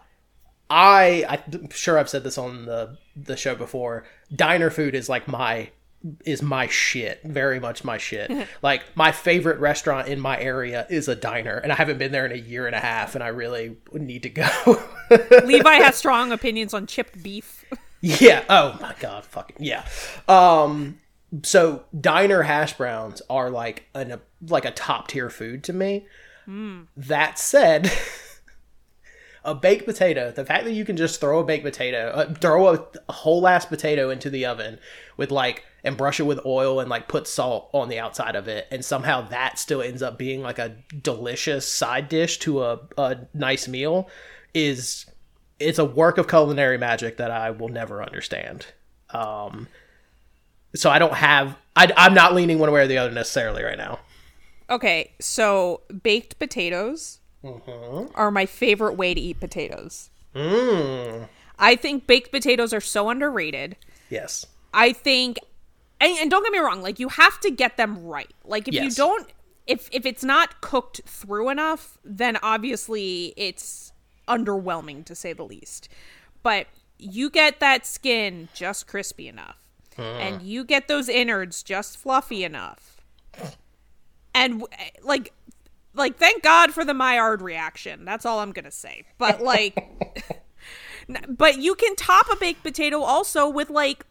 I 0.69 1.41
I'm 1.51 1.69
sure 1.71 1.97
I've 1.97 2.09
said 2.09 2.23
this 2.23 2.37
on 2.37 2.65
the 2.65 2.97
the 3.15 3.35
show 3.35 3.55
before. 3.55 4.05
Diner 4.33 4.69
food 4.69 4.95
is 4.95 5.09
like 5.09 5.27
my 5.27 5.69
is 6.25 6.41
my 6.41 6.67
shit, 6.67 7.21
very 7.23 7.59
much 7.59 7.83
my 7.83 7.97
shit. 7.97 8.31
like 8.61 8.83
my 8.95 9.11
favorite 9.11 9.59
restaurant 9.59 10.07
in 10.07 10.19
my 10.19 10.39
area 10.39 10.85
is 10.89 11.07
a 11.07 11.15
diner, 11.15 11.57
and 11.57 11.71
I 11.71 11.75
haven't 11.75 11.97
been 11.97 12.11
there 12.11 12.25
in 12.25 12.31
a 12.31 12.41
year 12.41 12.67
and 12.67 12.75
a 12.75 12.79
half, 12.79 13.15
and 13.15 13.23
I 13.23 13.27
really 13.27 13.77
need 13.93 14.23
to 14.23 14.29
go. 14.29 14.83
Levi 15.45 15.75
has 15.75 15.95
strong 15.95 16.31
opinions 16.31 16.73
on 16.73 16.87
chipped 16.87 17.21
beef. 17.21 17.65
yeah. 18.01 18.43
Oh 18.49 18.77
my 18.81 18.95
god. 18.99 19.25
Fucking 19.25 19.57
yeah. 19.59 19.87
Um. 20.27 20.99
So 21.43 21.83
diner 21.99 22.43
hash 22.43 22.73
browns 22.73 23.21
are 23.29 23.49
like 23.49 23.87
an 23.93 24.11
a, 24.11 24.19
like 24.47 24.65
a 24.65 24.71
top 24.71 25.07
tier 25.07 25.29
food 25.29 25.63
to 25.65 25.73
me. 25.73 26.07
That 26.97 27.37
said, 27.37 27.91
a 29.43 29.55
baked 29.55 29.85
potato, 29.85 30.31
the 30.31 30.45
fact 30.45 30.65
that 30.65 30.73
you 30.73 30.85
can 30.85 30.97
just 30.97 31.19
throw 31.19 31.39
a 31.39 31.43
baked 31.43 31.63
potato, 31.63 32.09
uh, 32.09 32.33
throw 32.35 32.73
a, 32.73 33.11
whole 33.11 33.47
ass 33.47 33.65
potato 33.65 34.09
into 34.09 34.29
the 34.29 34.45
oven 34.45 34.79
with 35.17 35.31
like 35.31 35.63
and 35.83 35.95
brush 35.95 36.19
it 36.19 36.23
with 36.23 36.45
oil 36.45 36.79
and 36.79 36.89
like 36.89 37.07
put 37.07 37.27
salt 37.27 37.69
on 37.73 37.89
the 37.89 37.99
outside 37.99 38.35
of 38.35 38.47
it, 38.47 38.67
and 38.71 38.83
somehow 38.83 39.21
that 39.29 39.57
still 39.57 39.81
ends 39.81 40.01
up 40.01 40.17
being 40.17 40.41
like 40.41 40.59
a 40.59 40.75
delicious 41.01 41.71
side 41.71 42.09
dish 42.09 42.37
to 42.39 42.63
a, 42.63 42.79
a 42.97 43.17
nice 43.33 43.67
meal 43.67 44.09
is 44.53 45.05
it's 45.59 45.79
a 45.79 45.85
work 45.85 46.17
of 46.17 46.27
culinary 46.27 46.77
magic 46.77 47.17
that 47.17 47.31
I 47.31 47.51
will 47.51 47.69
never 47.69 48.03
understand. 48.03 48.65
Um, 49.11 49.67
so 50.75 50.89
I 50.89 50.99
don't 50.99 51.13
have. 51.13 51.57
I, 51.75 51.91
I'm 51.95 52.13
not 52.13 52.33
leaning 52.33 52.59
one 52.59 52.71
way 52.71 52.81
or 52.81 52.87
the 52.87 52.97
other 52.97 53.11
necessarily 53.11 53.63
right 53.63 53.77
now. 53.77 53.99
Okay, 54.69 55.13
so 55.19 55.81
baked 56.03 56.37
potatoes 56.37 57.18
Mm-hmm. 57.43 58.11
are 58.15 58.31
my 58.31 58.45
favorite 58.45 58.95
way 58.95 59.13
to 59.13 59.21
eat 59.21 59.39
potatoes. 59.39 60.09
Mm. 60.35 61.29
I 61.57 61.75
think 61.75 62.05
baked 62.05 62.31
potatoes 62.31 62.73
are 62.73 62.81
so 62.81 63.09
underrated. 63.09 63.77
Yes. 64.09 64.45
I 64.73 64.91
think, 64.91 65.37
and, 66.01 66.17
and 66.19 66.29
don't 66.29 66.43
get 66.43 66.51
me 66.51 66.59
wrong, 66.59 66.81
like 66.81 66.99
you 66.99 67.09
have 67.09 67.39
to 67.41 67.51
get 67.51 67.77
them 67.77 68.03
right. 68.03 68.31
Like 68.43 68.67
if 68.67 68.73
you 68.73 68.91
don't, 68.91 69.31
if 69.67 69.89
if 69.91 70.05
it's 70.05 70.23
not 70.23 70.61
cooked 70.61 71.01
through 71.05 71.49
enough, 71.49 71.97
then 72.03 72.37
obviously 72.43 73.33
it's 73.37 73.93
underwhelming 74.27 75.05
to 75.05 75.15
say 75.15 75.33
the 75.33 75.43
least. 75.43 75.89
But 76.43 76.67
you 76.97 77.29
get 77.29 77.59
that 77.59 77.85
skin 77.85 78.49
just 78.53 78.87
crispy 78.87 79.27
enough, 79.27 79.57
mm. 79.97 80.03
and 80.03 80.41
you 80.41 80.63
get 80.63 80.87
those 80.87 81.07
innards 81.07 81.63
just 81.63 81.97
fluffy 81.97 82.43
enough, 82.43 83.01
and 84.35 84.63
eh, 84.73 84.89
like. 85.03 85.31
Like, 85.99 86.17
thank 86.17 86.41
God 86.41 86.71
for 86.73 86.83
the 86.83 86.93
Maillard 86.95 87.41
reaction. 87.41 88.05
That's 88.05 88.25
all 88.25 88.39
I'm 88.39 88.51
gonna 88.51 88.71
say. 88.71 89.05
But 89.17 89.41
like, 89.41 89.77
but 91.29 91.59
you 91.59 91.75
can 91.75 91.95
top 91.95 92.27
a 92.31 92.35
baked 92.35 92.63
potato 92.63 93.01
also 93.01 93.47
with 93.49 93.69
like 93.69 94.05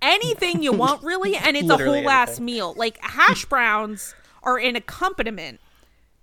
anything 0.00 0.62
you 0.62 0.72
want 0.72 1.02
really 1.02 1.34
and 1.36 1.56
it's 1.56 1.66
Literally 1.66 1.98
a 1.98 2.02
whole 2.02 2.10
ass 2.10 2.38
meal 2.38 2.72
like 2.76 2.96
hash 3.02 3.44
browns 3.46 4.14
are 4.44 4.56
an 4.56 4.76
accompaniment 4.76 5.58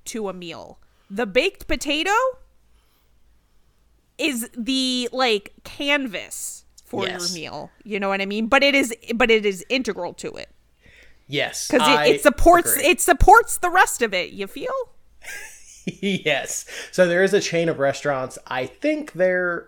to 0.06 0.30
a 0.30 0.34
meal 0.34 0.80
the 1.10 1.26
baked 1.26 1.68
potato 1.68 2.12
is 4.18 4.50
the 4.58 5.10
like 5.12 5.52
canvas 5.66 6.64
for 6.86 7.04
Yes. 7.06 7.36
your 7.36 7.42
meal 7.42 7.72
you 7.84 8.00
know 8.00 8.08
what 8.08 8.22
i 8.22 8.26
mean 8.26 8.48
but 8.48 8.64
it 8.64 8.74
is 8.76 8.96
but 9.14 9.30
it 9.30 9.46
is 9.46 9.66
integral 9.68 10.14
to 10.14 10.32
it 10.36 10.50
Yes. 11.28 11.68
because 11.68 12.08
it, 12.08 12.16
it 12.16 12.22
supports 12.22 12.72
agree. 12.78 12.86
it 12.86 13.02
supports 13.02 13.58
the 13.58 13.70
rest 13.70 14.02
of 14.02 14.14
it 14.14 14.32
you 14.32 14.48
feel 14.48 14.72
yes. 15.86 16.66
So 16.92 17.08
there 17.08 17.24
is 17.24 17.34
a 17.34 17.42
chain 17.42 17.70
of 17.70 17.80
restaurants. 17.80 18.38
I 18.48 18.66
think 18.66 19.14
they're 19.14 19.68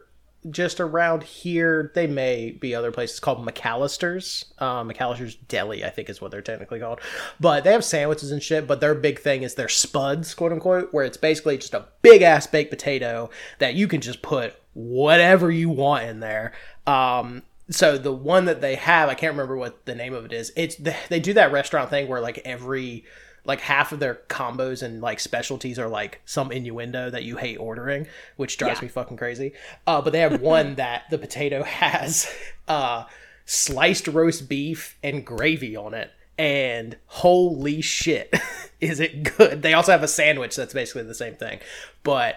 just 0.50 0.80
around 0.80 1.24
here. 1.24 1.92
They 1.96 2.08
may 2.08 2.52
be 2.52 2.74
other 2.74 2.92
places 2.92 3.20
called 3.20 3.46
McAllister's. 3.46 4.46
Uh, 4.60 4.84
McAllister's 4.84 5.36
Deli, 5.36 5.84
I 5.84 5.90
think 5.90 6.10
is 6.10 6.22
what 6.22 6.32
they're 6.32 6.42
technically 6.42 6.80
called. 6.80 7.00
But 7.40 7.64
they 7.64 7.72
have 7.72 7.84
sandwiches 7.84 8.32
and 8.32 8.42
shit. 8.42 8.68
But 8.68 8.80
their 8.80 8.96
big 8.96 9.20
thing 9.20 9.44
is 9.44 9.56
their 9.56 9.70
spuds, 9.70 10.34
quote 10.34 10.52
unquote, 10.52 10.94
where 10.94 11.06
it's 11.06 11.18
basically 11.18 11.58
just 11.58 11.74
a 11.74 11.86
big 12.02 12.22
ass 12.22 12.48
baked 12.48 12.70
potato 12.70 13.30
that 13.60 13.76
you 13.76 13.88
can 13.88 14.02
just 14.02 14.22
put 14.22 14.56
whatever 14.74 15.52
you 15.52 15.70
want 15.70 16.06
in 16.06 16.20
there. 16.20 16.54
Um, 16.86 17.44
so 17.70 17.98
the 17.98 18.14
one 18.14 18.46
that 18.46 18.62
they 18.62 18.76
have, 18.76 19.10
I 19.10 19.14
can't 19.14 19.34
remember 19.34 19.58
what 19.58 19.86
the 19.86 19.96
name 19.96 20.14
of 20.14 20.26
it 20.26 20.32
is. 20.34 20.52
It's 20.56 20.76
they 21.10 21.20
do 21.20 21.34
that 21.34 21.52
restaurant 21.52 21.90
thing 21.90 22.08
where 22.08 22.22
like 22.22 22.40
every 22.46 23.04
like 23.46 23.62
half 23.62 23.92
of 23.94 24.00
their 24.00 24.16
combos 24.28 24.84
and 24.84 25.02
like 25.02 25.20
specialties 25.22 25.80
are 25.80 25.88
like 25.88 26.22
some 26.26 26.52
innuendo 26.52 27.10
that 27.10 27.24
you 27.24 27.38
hate 27.38 27.58
ordering, 27.58 28.06
which 28.36 28.58
drives 28.58 28.80
Yeah. 28.80 28.86
me 28.86 28.90
fucking 28.90 29.18
crazy. 29.18 29.54
Uh, 29.86 30.02
but 30.02 30.12
they 30.12 30.20
have 30.20 30.42
one 30.42 30.76
that 30.84 31.04
the 31.10 31.18
potato 31.18 31.64
has 31.64 32.30
uh, 32.68 33.06
sliced 33.46 34.08
roast 34.08 34.50
beef 34.50 34.98
and 35.02 35.26
gravy 35.26 35.76
on 35.78 35.94
it, 35.94 36.12
and 36.38 36.98
holy 37.06 37.82
shit, 37.82 38.34
is 38.82 39.00
it 39.00 39.38
good? 39.38 39.62
They 39.62 39.74
also 39.74 39.92
have 39.94 40.04
a 40.04 40.08
sandwich 40.10 40.56
that's 40.56 40.74
basically 40.74 41.04
the 41.04 41.16
same 41.16 41.36
thing. 41.36 41.60
But 42.04 42.36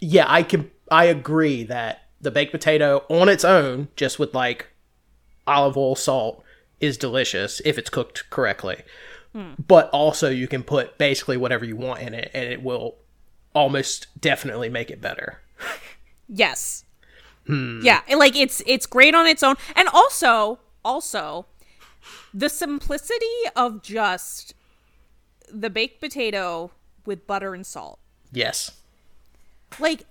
yeah, 0.00 0.26
I 0.28 0.42
can 0.42 0.70
I 0.90 1.04
agree 1.06 1.62
that 1.64 2.03
the 2.24 2.30
baked 2.30 2.52
potato 2.52 3.04
on 3.08 3.28
its 3.28 3.44
own, 3.44 3.88
just 3.96 4.18
with 4.18 4.34
like 4.34 4.68
olive 5.46 5.76
oil, 5.76 5.94
salt, 5.94 6.42
is 6.80 6.98
delicious 6.98 7.60
if 7.64 7.78
it's 7.78 7.90
cooked 7.90 8.28
correctly. 8.30 8.82
Hmm. 9.32 9.52
But 9.64 9.90
also 9.90 10.28
you 10.30 10.48
can 10.48 10.62
put 10.62 10.98
basically 10.98 11.36
whatever 11.36 11.64
you 11.64 11.76
want 11.76 12.00
in 12.00 12.14
it 12.14 12.30
and 12.34 12.44
it 12.44 12.62
will 12.62 12.96
almost 13.54 14.08
definitely 14.20 14.68
make 14.68 14.90
it 14.90 15.00
better. 15.00 15.40
Yes. 16.26 16.86
Hmm. 17.46 17.80
Yeah, 17.82 18.00
and, 18.08 18.18
like 18.18 18.34
it's 18.34 18.62
it's 18.66 18.86
great 18.86 19.14
on 19.14 19.26
its 19.26 19.42
own, 19.42 19.56
and 19.76 19.88
also 19.92 20.58
also 20.82 21.44
the 22.32 22.48
simplicity 22.48 23.26
of 23.54 23.82
just 23.82 24.54
the 25.52 25.68
baked 25.68 26.00
potato 26.00 26.70
with 27.04 27.26
butter 27.26 27.54
and 27.54 27.66
salt. 27.66 27.98
Yes. 28.32 28.70
Like 29.78 30.06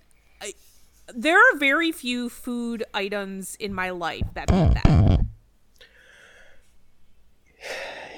there 1.14 1.38
are 1.38 1.58
very 1.58 1.92
few 1.92 2.30
food 2.30 2.84
items 2.94 3.56
in 3.56 3.74
my 3.74 3.90
life 3.90 4.28
that 4.34 4.48
beat 4.48 4.84
that. 4.84 5.26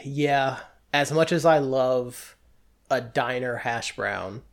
Yeah, 0.04 0.60
as 0.94 1.12
much 1.12 1.32
as 1.32 1.46
I 1.46 1.58
love 1.58 2.36
a 2.92 3.02
diner 3.02 3.58
hash 3.58 3.96
brown, 3.96 4.44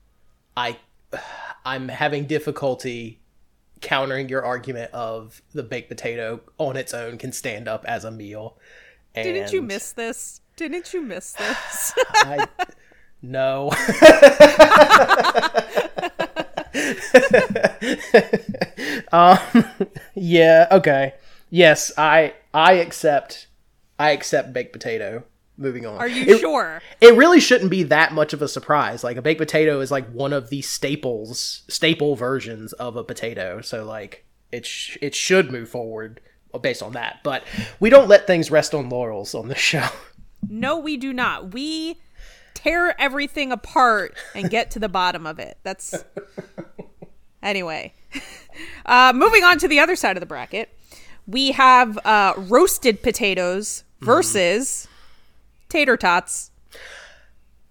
I 0.57 0.79
I'm 1.64 1.88
having 1.88 2.27
difficulty 2.27 3.21
countering 3.81 4.29
your 4.29 4.45
argument 4.45 4.92
of 4.92 5.42
the 5.53 5.62
baked 5.62 5.88
potato 5.88 6.40
on 6.59 6.77
its 6.77 6.95
own 6.95 7.18
can 7.18 7.33
stand 7.33 7.68
up 7.68 7.85
as 7.85 8.05
a 8.05 8.11
meal. 8.11 8.57
Didn't 9.14 9.53
you 9.53 9.61
miss 9.61 9.92
this? 9.92 10.40
Didn't 10.57 10.95
you 10.95 11.03
miss 11.03 11.33
this? 11.33 11.95
I 12.14 12.49
no. 13.21 13.71
um 19.12 19.38
yeah, 20.15 20.67
okay. 20.71 21.15
Yes, 21.51 21.93
I 21.99 22.35
I 22.55 22.75
accept 22.75 23.47
I 23.99 24.11
accept 24.11 24.53
baked 24.53 24.73
potato. 24.73 25.25
Moving 25.59 25.87
on. 25.87 25.99
Are 25.99 26.09
you 26.09 26.35
It- 26.35 26.41
sure? 26.41 26.81
it 27.01 27.15
really 27.15 27.38
shouldn't 27.38 27.71
be 27.71 27.83
that 27.85 28.12
much 28.12 28.33
of 28.33 28.41
a 28.43 28.49
surprise. 28.49 29.05
Like 29.05 29.17
a 29.17 29.23
baked 29.23 29.38
potato 29.41 29.81
is 29.81 29.91
like 29.91 30.09
one 30.11 30.33
of 30.33 30.49
the 30.49 30.62
staples, 30.62 31.62
staple 31.69 32.17
versions 32.17 32.73
of 32.75 32.97
a 32.97 33.05
potato. 33.05 33.61
So 33.61 33.85
like 33.85 34.25
it 34.51 34.65
sh- 34.67 34.97
it 35.03 35.15
should 35.15 35.53
move 35.53 35.69
forward 35.69 36.21
based 36.62 36.83
on 36.83 36.93
that. 36.93 37.21
But 37.23 37.45
we 37.81 37.91
don't 37.91 38.09
let 38.09 38.27
things 38.27 38.51
rest 38.51 38.75
on 38.75 38.88
laurels 38.88 39.35
on 39.35 39.49
this 39.49 39.59
show. 39.73 39.87
No, 40.49 40.79
we 40.79 40.97
do 40.97 41.12
not. 41.12 41.53
We 41.53 42.01
tear 42.55 42.99
everything 43.01 43.53
apart 43.53 44.17
and 44.35 44.51
get 44.51 44.71
to 44.73 44.79
the 44.79 44.88
bottom 44.88 45.27
of 45.27 45.38
it. 45.38 45.59
That's 45.62 46.03
anyway. 47.42 47.92
Uh, 48.85 49.12
moving 49.14 49.42
on 49.44 49.59
to 49.59 49.66
the 49.66 49.78
other 49.78 49.96
side 49.96 50.14
of 50.14 50.20
the 50.20 50.26
bracket, 50.26 50.68
we 51.26 51.52
have 51.52 51.98
uh, 52.05 52.35
roasted 52.37 53.02
potatoes 53.02 53.85
versus 54.00 54.88
tater 55.68 55.96
tots, 55.96 56.50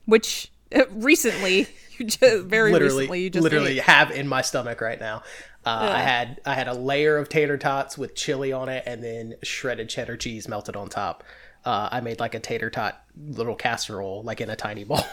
which 0.06 0.52
uh, 0.76 0.84
recently, 0.90 1.68
you 1.98 2.06
just, 2.06 2.46
very 2.46 2.72
literally, 2.72 2.96
recently, 2.96 3.22
you 3.22 3.30
just 3.30 3.44
literally 3.44 3.78
ate. 3.78 3.84
have 3.84 4.12
in 4.12 4.28
my 4.28 4.42
stomach 4.42 4.82
right 4.82 5.00
now. 5.00 5.22
Uh, 5.64 5.92
I 5.94 6.00
had 6.00 6.42
I 6.46 6.56
had 6.56 6.68
a 6.68 6.74
layer 6.74 7.18
of 7.18 7.30
tater 7.30 7.58
tots 7.58 7.96
with 7.98 8.16
chili 8.16 8.52
on 8.52 8.68
it, 8.68 8.84
and 8.88 9.04
then 9.04 9.36
shredded 9.44 9.90
cheddar 9.90 10.18
cheese 10.18 10.48
melted 10.48 10.76
on 10.76 10.90
top. 10.90 11.24
Uh, 11.64 11.90
I 11.92 12.02
made 12.02 12.20
like 12.20 12.34
a 12.34 12.40
tater 12.40 12.72
tot 12.72 13.04
little 13.16 13.54
casserole, 13.54 14.24
like 14.24 14.42
in 14.42 14.50
a 14.50 14.56
tiny 14.56 14.84
bowl. 14.86 15.06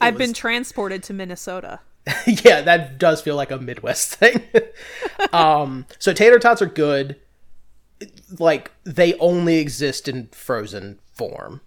I've 0.00 0.18
been 0.18 0.34
transported 0.34 1.02
to 1.04 1.14
Minnesota. 1.14 1.80
yeah, 2.26 2.60
that 2.60 2.98
does 2.98 3.20
feel 3.20 3.36
like 3.36 3.50
a 3.50 3.58
Midwest 3.58 4.14
thing. 4.14 4.42
um, 5.32 5.86
so 5.98 6.12
tater 6.12 6.38
tots 6.38 6.62
are 6.62 6.66
good. 6.66 7.16
Like 8.38 8.70
they 8.84 9.14
only 9.14 9.56
exist 9.56 10.06
in 10.06 10.28
frozen 10.28 10.98
form. 11.14 11.60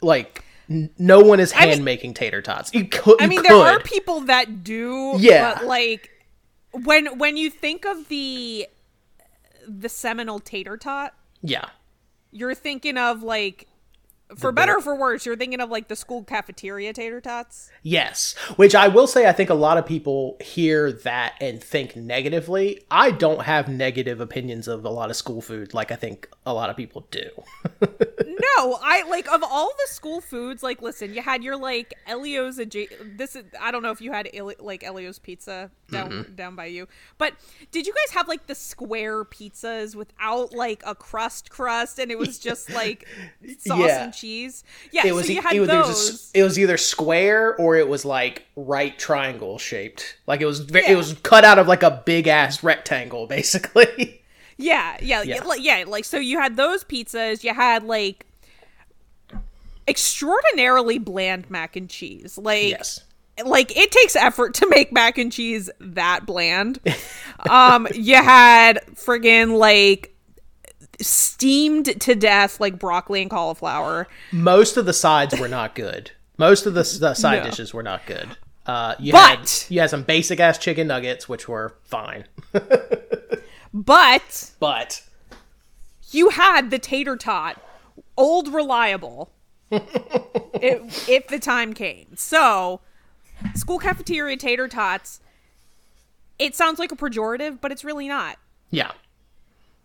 Like 0.00 0.44
n- 0.70 0.90
no 0.98 1.20
one 1.20 1.40
is 1.40 1.52
hand 1.52 1.84
making 1.84 2.14
tater 2.14 2.40
tots. 2.40 2.72
You 2.72 2.86
could. 2.86 3.20
I 3.20 3.26
mean, 3.26 3.42
could. 3.42 3.50
there 3.50 3.56
are 3.56 3.80
people 3.80 4.20
that 4.22 4.64
do. 4.64 5.14
Yeah. 5.18 5.54
But 5.56 5.66
like, 5.66 6.10
when 6.72 7.18
when 7.18 7.36
you 7.36 7.50
think 7.50 7.84
of 7.84 8.08
the 8.08 8.68
the 9.68 9.88
seminal 9.88 10.38
tater 10.38 10.76
tot, 10.76 11.14
yeah. 11.42 11.66
you're 12.30 12.54
thinking 12.54 12.96
of 12.96 13.22
like, 13.22 13.66
for 14.34 14.50
better 14.50 14.76
or 14.76 14.80
for 14.80 14.96
worse, 14.96 15.24
you're 15.24 15.36
thinking 15.36 15.60
of 15.60 15.70
like 15.70 15.88
the 15.88 15.96
school 15.96 16.24
cafeteria 16.24 16.92
tater 16.92 17.20
tots. 17.20 17.70
Yes, 17.82 18.34
which 18.56 18.74
I 18.74 18.88
will 18.88 19.06
say, 19.06 19.28
I 19.28 19.32
think 19.32 19.50
a 19.50 19.54
lot 19.54 19.78
of 19.78 19.86
people 19.86 20.36
hear 20.40 20.90
that 20.90 21.34
and 21.40 21.62
think 21.62 21.94
negatively. 21.94 22.82
I 22.90 23.12
don't 23.12 23.42
have 23.42 23.68
negative 23.68 24.20
opinions 24.20 24.66
of 24.66 24.84
a 24.84 24.90
lot 24.90 25.10
of 25.10 25.16
school 25.16 25.40
food, 25.40 25.74
like 25.74 25.92
I 25.92 25.96
think 25.96 26.28
a 26.44 26.52
lot 26.52 26.70
of 26.70 26.76
people 26.76 27.06
do. 27.10 27.28
No, 28.38 28.78
I 28.82 29.02
like 29.08 29.28
of 29.32 29.42
all 29.42 29.68
the 29.78 29.92
school 29.92 30.20
foods. 30.20 30.62
Like, 30.62 30.82
listen, 30.82 31.14
you 31.14 31.22
had 31.22 31.42
your 31.42 31.56
like 31.56 31.94
Ellio's. 32.06 32.58
Adja- 32.58 33.16
this 33.16 33.34
is 33.36 33.44
I 33.60 33.70
don't 33.70 33.82
know 33.82 33.90
if 33.92 34.00
you 34.00 34.12
had 34.12 34.28
like 34.60 34.84
Ellio's 34.84 35.18
pizza 35.18 35.70
down 35.90 36.32
down 36.34 36.54
by 36.56 36.66
you, 36.66 36.86
but 37.18 37.32
did 37.70 37.86
you 37.86 37.94
guys 37.94 38.14
have 38.14 38.28
like 38.28 38.46
the 38.46 38.54
square 38.54 39.24
pizzas 39.24 39.94
without 39.94 40.52
like 40.52 40.82
a 40.86 40.94
crust 40.94 41.50
crust, 41.50 41.98
and 41.98 42.10
it 42.10 42.18
was 42.18 42.38
just 42.38 42.68
like 42.74 43.06
sauce 43.58 43.78
Yeah. 43.78 44.04
and 44.04 44.12
cheese? 44.14 44.64
Yeah, 44.92 45.06
It 45.06 45.14
was 45.14 45.26
so 45.26 45.32
you 45.32 45.42
had 45.42 45.54
it 45.54 45.60
was, 45.60 45.68
those. 45.68 45.86
either 45.86 45.90
s- 45.92 46.30
it 46.34 46.42
was 46.42 46.58
either 46.58 46.76
square 46.76 47.56
or 47.56 47.76
it 47.76 47.88
was 47.88 48.04
like 48.04 48.46
right 48.56 48.98
triangle 48.98 49.58
shaped. 49.58 50.18
Like 50.26 50.40
it 50.40 50.46
was 50.46 50.60
ve- 50.60 50.80
Yeah. 50.80 50.92
it 50.92 50.96
was 50.96 51.14
cut 51.22 51.44
out 51.44 51.58
of 51.58 51.68
like 51.68 51.82
a 51.82 52.02
big 52.04 52.26
ass 52.28 52.62
rectangle, 52.62 53.26
basically. 53.26 54.22
Yeah, 54.58 54.96
yeah, 55.02 55.22
Yeah. 55.22 55.40
yeah. 55.58 55.84
Like, 55.86 56.04
so 56.04 56.18
you 56.18 56.38
had 56.40 56.56
those 56.56 56.82
pizzas, 56.84 57.44
you 57.44 57.52
had 57.54 57.82
like 57.84 58.24
extraordinarily 59.88 60.98
bland 60.98 61.48
mac 61.50 61.76
and 61.76 61.88
cheese. 61.88 62.38
Like 62.38 62.70
yes. 62.70 63.04
like 63.44 63.76
it 63.76 63.92
takes 63.92 64.16
effort 64.16 64.54
to 64.54 64.68
make 64.68 64.92
mac 64.92 65.18
and 65.18 65.30
cheese 65.32 65.70
that 65.78 66.26
bland. 66.26 66.80
um 67.50 67.86
you 67.94 68.16
had 68.16 68.80
friggin' 68.94 69.58
like 69.58 70.12
steamed 71.00 72.00
to 72.00 72.14
death 72.14 72.58
like 72.60 72.78
broccoli 72.78 73.20
and 73.22 73.30
cauliflower. 73.30 74.08
Most 74.32 74.76
of 74.76 74.86
the 74.86 74.92
sides 74.92 75.38
were 75.38 75.48
not 75.48 75.74
good. 75.74 76.10
Most 76.38 76.66
of 76.66 76.74
the, 76.74 76.82
the 77.00 77.14
side 77.14 77.44
No. 77.44 77.50
dishes 77.50 77.72
were 77.72 77.82
not 77.82 78.04
good. 78.06 78.28
Uh, 78.66 78.94
you 78.98 79.12
had 79.12 79.38
But- 79.40 79.66
you 79.68 79.80
had 79.80 79.90
some 79.90 80.02
basic 80.02 80.40
ass 80.40 80.58
chicken 80.58 80.88
nuggets, 80.88 81.28
which 81.28 81.46
were 81.48 81.76
fine, 81.84 82.24
But 83.76 84.52
but 84.58 85.02
you 86.10 86.30
had 86.30 86.70
the 86.70 86.78
tater 86.78 87.14
tot, 87.14 87.60
old 88.16 88.48
reliable, 88.48 89.30
if, 89.70 91.06
if 91.06 91.28
the 91.28 91.38
time 91.38 91.74
came. 91.74 92.16
So, 92.16 92.80
school 93.54 93.78
cafeteria 93.78 94.38
tater 94.38 94.66
tots. 94.66 95.20
It 96.38 96.54
sounds 96.54 96.78
like 96.78 96.90
a 96.90 96.96
pejorative, 96.96 97.60
but 97.60 97.70
it's 97.70 97.84
really 97.84 98.08
not. 98.08 98.38
Yeah. 98.70 98.92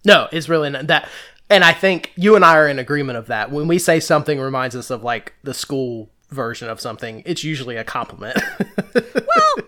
No, 0.06 0.30
it's 0.32 0.48
really 0.48 0.70
not 0.70 0.88
that. 0.88 1.10
And 1.50 1.66
I 1.66 1.74
think 1.74 2.14
you 2.16 2.38
and 2.38 2.46
I 2.46 2.56
are 2.56 2.70
in 2.70 2.80
agreement 2.80 3.18
of 3.18 3.28
that. 3.28 3.52
When 3.52 3.68
we 3.68 3.78
say 3.78 4.00
something 4.00 4.40
reminds 4.40 4.76
us 4.76 4.90
of 4.90 5.04
like 5.04 5.34
the 5.44 5.54
school 5.54 6.10
version 6.30 6.70
of 6.70 6.80
something, 6.80 7.24
it's 7.26 7.44
usually 7.44 7.76
a 7.76 7.84
compliment. 7.84 8.38
I 8.96 9.64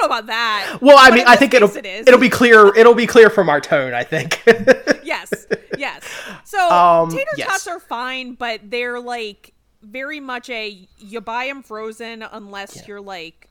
don't 0.00 0.10
know 0.10 0.14
about 0.14 0.26
that. 0.26 0.78
well, 0.80 0.96
I 0.98 1.10
But 1.10 1.16
mean, 1.16 1.24
I 1.28 1.36
think 1.36 1.54
it'll 1.54 1.74
it 1.76 1.86
is. 1.86 2.06
it'll 2.06 2.20
be 2.20 2.28
clear. 2.30 2.74
It'll 2.76 2.94
be 2.94 3.06
clear 3.06 3.30
from 3.30 3.48
our 3.48 3.60
tone. 3.60 3.94
I 3.94 4.04
think. 4.04 4.42
yes, 5.04 5.46
yes. 5.78 6.02
So 6.44 6.58
Um, 6.70 7.10
tater 7.10 7.30
yes. 7.36 7.48
tots 7.48 7.66
are 7.68 7.80
fine, 7.80 8.34
but 8.34 8.60
they're 8.70 9.00
like 9.00 9.52
very 9.82 10.20
much 10.20 10.48
a 10.50 10.86
you 10.98 11.20
buy 11.20 11.46
them 11.46 11.62
frozen 11.62 12.22
unless 12.22 12.86
you're 12.86 13.00
like 13.00 13.48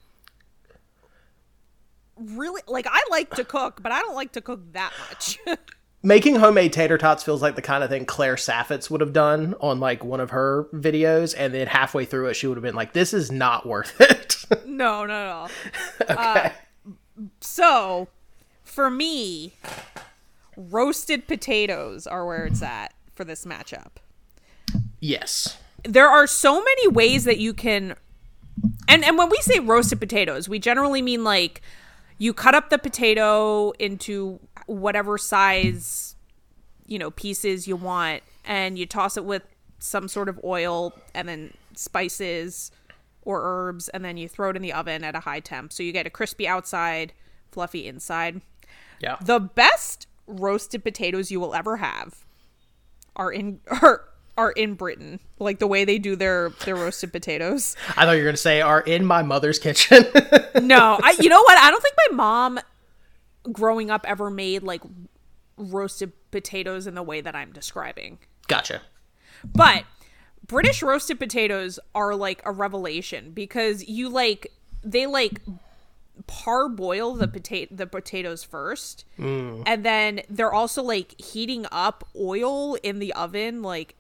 really 2.18 2.62
like 2.68 2.88
I 2.90 3.02
like 3.10 3.32
to 3.36 3.44
cook, 3.44 3.82
but 3.82 3.92
I 3.92 4.00
don't 4.02 4.16
like 4.16 4.34
to 4.34 4.42
cook 4.42 4.62
that 4.74 4.92
much. 5.10 5.40
Making 6.04 6.38
homemade 6.38 6.74
tater 6.74 6.98
tots 6.98 7.24
feels 7.24 7.42
like 7.44 7.56
the 7.56 7.62
kind 7.62 7.84
of 7.84 7.90
thing 7.92 8.06
Claire 8.06 8.36
Saffitz 8.36 8.90
would 8.90 9.02
have 9.02 9.14
done 9.14 9.54
on 9.62 9.80
like 9.80 10.04
one 10.04 10.20
of 10.20 10.32
her 10.32 10.68
videos, 10.74 11.36
and 11.38 11.54
then 11.54 11.68
halfway 11.68 12.06
through 12.06 12.28
it, 12.28 12.34
she 12.36 12.48
would 12.48 12.58
have 12.58 12.64
been 12.64 12.74
like, 12.76 12.94
"This 12.94 13.14
is 13.14 13.32
not 13.32 13.68
worth 13.68 13.94
it." 14.02 14.44
no, 14.66 15.06
no, 15.06 15.48
no. 15.48 15.48
Uh, 16.16 16.50
so 17.40 18.08
for 18.64 18.90
me, 18.90 19.54
roasted 20.58 21.28
potatoes 21.28 22.08
are 22.08 22.26
where 22.26 22.46
it's 22.46 22.64
at 22.64 22.94
for 23.14 23.24
this 23.24 23.46
matchup. 23.46 23.98
yes. 25.00 25.58
there 25.84 26.08
are 26.10 26.26
so 26.26 26.56
many 26.64 26.88
ways 26.88 27.24
that 27.26 27.38
you 27.38 27.54
can 27.54 27.96
and 28.88 29.04
and 29.04 29.18
when 29.18 29.30
we 29.30 29.38
say 29.42 29.60
roasted 29.60 30.00
potatoes 30.00 30.48
we 30.50 30.60
generally 30.60 31.02
mean 31.02 31.24
like 31.24 31.62
you 32.18 32.34
cut 32.34 32.54
up 32.56 32.70
the 32.70 32.78
potato 32.78 33.72
into 33.80 34.40
whatever 34.72 35.18
size 35.18 36.16
you 36.88 36.98
know 36.98 37.12
pieces 37.12 37.68
you 37.68 37.76
want 37.76 38.24
and 38.46 38.78
you 38.78 38.86
toss 38.86 39.18
it 39.18 39.26
with 39.26 39.44
some 39.80 40.08
sort 40.08 40.30
of 40.30 40.40
oil 40.44 40.94
and 41.14 41.28
then 41.28 41.54
spices 41.76 42.72
or 43.24 43.42
herbs 43.44 43.90
and 43.90 44.04
then 44.06 44.18
you 44.18 44.28
throw 44.28 44.50
it 44.50 44.56
in 44.56 44.62
the 44.62 44.72
oven 44.74 45.04
at 45.04 45.16
a 45.16 45.20
high 45.22 45.40
temp 45.40 45.72
so 45.74 45.84
you 45.84 45.92
get 45.92 46.08
a 46.08 46.10
crispy 46.10 46.48
outside 46.48 47.14
fluffy 47.52 47.86
inside 47.88 48.42
Yeah. 49.00 49.18
the 49.22 49.40
best 49.40 50.08
roasted 50.28 50.84
potatoes 50.84 51.32
you 51.32 51.40
will 51.40 51.54
ever 51.54 51.78
have 51.78 52.24
are 53.16 53.32
in 53.32 53.60
are, 53.82 54.06
are 54.38 54.52
in 54.52 54.76
britain 54.76 55.20
like 55.40 55.60
the 55.60 55.68
way 55.68 55.84
they 55.86 56.00
do 56.00 56.16
their 56.16 56.50
their 56.66 56.76
roasted 56.76 57.12
potatoes 57.12 57.76
I 57.98 58.06
thought 58.06 58.12
you 58.14 58.20
were 58.20 58.24
going 58.24 58.36
to 58.36 58.42
say 58.42 58.62
are 58.62 58.82
in 58.82 59.06
my 59.06 59.22
mother's 59.22 59.60
kitchen. 59.60 60.06
no 60.62 60.98
i 61.04 61.16
you 61.20 61.30
know 61.30 61.42
what 61.42 61.58
i 61.58 61.70
don't 61.70 61.82
think 61.84 61.96
my 62.10 62.16
mom 62.16 62.60
growing 63.52 63.90
up 63.90 64.06
ever 64.08 64.30
made 64.30 64.64
like 64.64 64.82
roasted 65.58 66.12
potatoes 66.32 66.88
in 66.88 66.96
the 66.96 67.04
way 67.04 67.22
that 67.22 67.36
i'm 67.36 67.52
describing 67.52 68.18
gotcha. 68.48 68.82
But 69.44 69.86
British 70.46 70.82
roasted 70.82 71.20
potatoes 71.20 71.80
are 71.96 72.16
like 72.16 72.42
a 72.46 72.52
revelation 72.52 73.32
because 73.32 73.88
you 73.88 74.10
like 74.10 74.52
they 74.84 75.06
like 75.06 75.42
parboil 76.28 77.14
the 77.14 77.28
potato 77.28 77.74
the 77.74 77.88
potatoes 77.88 78.44
first 78.44 79.06
mm. 79.18 79.64
and 79.66 79.84
then 79.84 80.22
they're 80.30 80.54
also 80.54 80.84
like 80.84 81.20
heating 81.20 81.66
up 81.72 82.08
oil 82.16 82.76
in 82.84 83.00
the 83.00 83.14
oven 83.14 83.64
like 83.64 83.96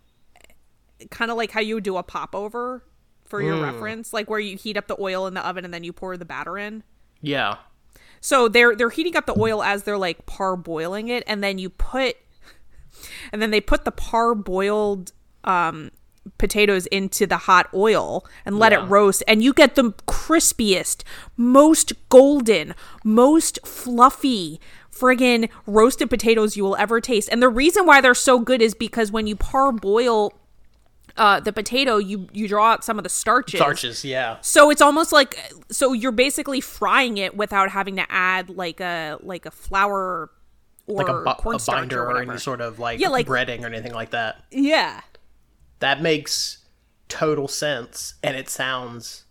kind 1.10 1.32
of 1.32 1.38
like 1.38 1.52
how 1.52 1.62
you 1.62 1.76
would 1.76 1.84
do 1.84 1.98
a 1.98 2.04
popover 2.04 2.84
for 3.26 3.42
your 3.42 3.56
mm. 3.56 3.64
reference 3.64 4.14
like 4.14 4.30
where 4.30 4.40
you 4.40 4.56
heat 4.56 4.78
up 4.78 4.88
the 4.88 5.00
oil 5.00 5.26
in 5.26 5.34
the 5.34 5.48
oven 5.48 5.66
and 5.66 5.74
then 5.74 5.84
you 5.84 5.94
pour 5.94 6.18
the 6.18 6.26
batter 6.26 6.58
in 6.58 6.84
Yeah. 7.22 7.58
So 8.22 8.48
they're 8.48 8.76
they're 8.76 8.90
heating 8.90 9.18
up 9.18 9.26
the 9.26 9.38
oil 9.38 9.62
as 9.62 9.84
they're 9.84 9.98
like 9.98 10.26
parboiling 10.26 11.10
it, 11.10 11.24
and 11.28 11.44
then 11.44 11.58
you 11.58 11.70
put, 11.70 12.16
and 13.34 13.42
then 13.42 13.52
they 13.52 13.60
put 13.60 13.84
the 13.84 13.92
parboiled 13.92 15.12
um, 15.44 15.92
potatoes 16.38 16.86
into 16.88 17.26
the 17.26 17.38
hot 17.38 17.68
oil 17.74 18.24
and 18.46 18.58
let 18.60 18.72
Yeah. 18.72 18.84
it 18.86 18.90
roast, 18.90 19.24
and 19.28 19.44
you 19.44 19.54
get 19.54 19.76
the 19.76 19.92
crispiest, 20.08 21.04
most 21.36 21.94
golden, 22.10 22.76
most 23.04 23.60
fluffy 23.66 24.62
friggin' 24.92 25.50
roasted 25.66 26.10
potatoes 26.10 26.56
you 26.56 26.64
will 26.64 26.76
ever 26.76 27.02
taste. 27.02 27.28
And 27.32 27.42
the 27.42 27.50
reason 27.50 27.86
why 27.88 28.02
they're 28.02 28.14
so 28.14 28.38
good 28.40 28.62
is 28.62 28.76
because 28.76 29.12
when 29.12 29.26
you 29.26 29.36
parboil 29.36 30.32
uh, 31.18 31.40
the 31.40 31.52
potato, 31.54 31.98
you 31.98 32.28
you 32.32 32.48
draw 32.48 32.72
out 32.74 32.84
some 32.84 32.98
of 32.98 33.04
the 33.04 33.10
starches. 33.10 33.60
Starches, 33.60 34.06
yeah. 34.06 34.38
So 34.42 34.70
it's 34.70 34.82
almost 34.82 35.12
like 35.12 35.38
so 35.72 35.94
you're 35.94 36.12
basically 36.12 36.62
frying 36.62 37.18
it 37.18 37.36
without 37.36 37.70
having 37.70 37.96
to 37.98 38.06
add 38.10 38.50
like 38.50 38.80
a 38.80 39.18
like 39.22 39.46
a 39.46 39.52
flour 39.52 40.32
or 40.88 40.96
Like 40.96 41.08
a, 41.08 41.14
bu- 41.44 41.50
a 41.52 41.60
binder 41.66 42.02
or 42.04 42.12
or, 42.18 42.22
any 42.22 42.38
sort 42.38 42.60
of 42.62 42.80
like, 42.80 43.00
Yeah, 43.00 43.10
like- 43.10 43.28
breading 43.28 43.64
or 43.64 43.68
anything 43.68 43.94
like 43.94 44.12
that. 44.12 44.44
yeah. 44.52 45.02
That 45.80 46.02
makes 46.02 46.60
total 47.08 47.48
sense 47.48 48.16
and 48.24 48.36
it 48.38 48.50
sounds 48.50 49.26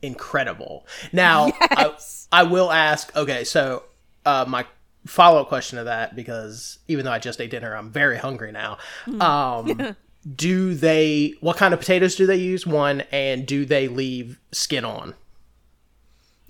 incredible. 0.00 0.86
Now, 1.12 1.46
Yes. 1.70 2.28
I, 2.32 2.40
I 2.40 2.42
will 2.44 2.70
ask 2.72 3.14
okay, 3.16 3.44
so 3.44 3.84
uh, 4.26 4.44
my 4.48 4.66
follow 5.06 5.40
up 5.40 5.48
question 5.48 5.78
to 5.78 5.84
that, 5.84 6.14
because 6.14 6.78
even 6.88 7.04
though 7.04 7.12
I 7.12 7.18
just 7.18 7.40
ate 7.40 7.50
dinner, 7.50 7.74
I'm 7.76 7.90
very 7.90 8.16
hungry 8.18 8.52
now. 8.52 8.78
Um, 9.20 9.96
do 10.36 10.74
they, 10.74 11.34
what 11.40 11.56
kind 11.56 11.74
of 11.74 11.80
potatoes 11.80 12.14
do 12.16 12.26
they 12.26 12.36
use? 12.36 12.66
One, 12.66 13.02
and 13.12 13.46
do 13.46 13.64
they 13.64 13.88
leave 13.88 14.38
skin 14.52 14.84
on? 14.84 15.14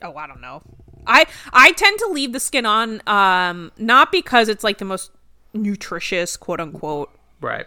Oh, 0.03 0.17
I 0.17 0.27
don't 0.27 0.41
know. 0.41 0.63
I 1.07 1.27
I 1.53 1.73
tend 1.73 1.99
to 2.01 2.07
leave 2.07 2.33
the 2.33 2.39
skin 2.41 2.65
on 2.67 3.03
um 3.09 3.73
not 3.77 4.13
because 4.13 4.49
it's 4.49 4.63
like 4.63 4.79
the 4.79 4.85
most 4.85 5.11
nutritious 5.53 6.37
quote 6.37 6.61
unquote 6.61 7.11
Right. 7.41 7.67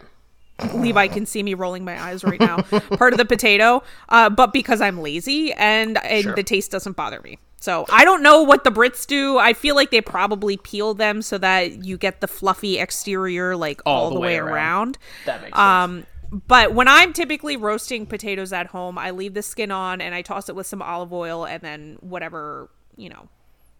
Levi 0.74 1.08
can 1.08 1.26
see 1.26 1.42
me 1.42 1.52
rolling 1.52 1.84
my 1.84 2.00
eyes 2.02 2.24
right 2.24 2.40
now. 2.40 2.62
Part 2.96 3.12
of 3.12 3.18
the 3.18 3.26
potato, 3.26 3.82
uh, 4.08 4.30
but 4.30 4.54
because 4.54 4.80
I'm 4.80 5.00
lazy 5.02 5.52
and, 5.52 5.98
and 6.04 6.22
Sure. 6.24 6.34
the 6.34 6.42
taste 6.42 6.70
doesn't 6.70 6.96
bother 6.96 7.20
me. 7.20 7.38
So 7.58 7.86
I 7.90 8.04
don't 8.04 8.22
know 8.22 8.42
what 8.42 8.64
the 8.64 8.70
Brits 8.70 9.06
do. 9.06 9.38
I 9.38 9.52
feel 9.52 9.74
like 9.74 9.90
they 9.90 10.00
probably 10.00 10.56
peel 10.56 10.94
them 10.94 11.22
so 11.22 11.38
that 11.38 11.84
you 11.84 11.96
get 11.96 12.20
the 12.20 12.28
fluffy 12.28 12.78
exterior 12.78 13.56
like 13.56 13.80
all, 13.86 14.10
the, 14.10 14.20
way, 14.20 14.36
around. 14.36 14.98
That 15.24 15.42
makes 15.42 15.56
sense. 15.56 15.58
Um, 15.58 16.06
but 16.46 16.74
when 16.74 16.88
I'm 16.88 17.12
typically 17.12 17.56
roasting 17.56 18.06
potatoes 18.06 18.52
at 18.52 18.68
home, 18.68 18.98
I 18.98 19.10
leave 19.10 19.34
the 19.34 19.42
skin 19.42 19.70
on 19.70 20.00
and 20.00 20.14
I 20.14 20.22
toss 20.22 20.48
it 20.48 20.54
with 20.54 20.66
some 20.66 20.82
olive 20.82 21.12
oil 21.12 21.46
and 21.46 21.62
then 21.62 21.96
whatever 22.00 22.70
you 22.96 23.08
know 23.08 23.28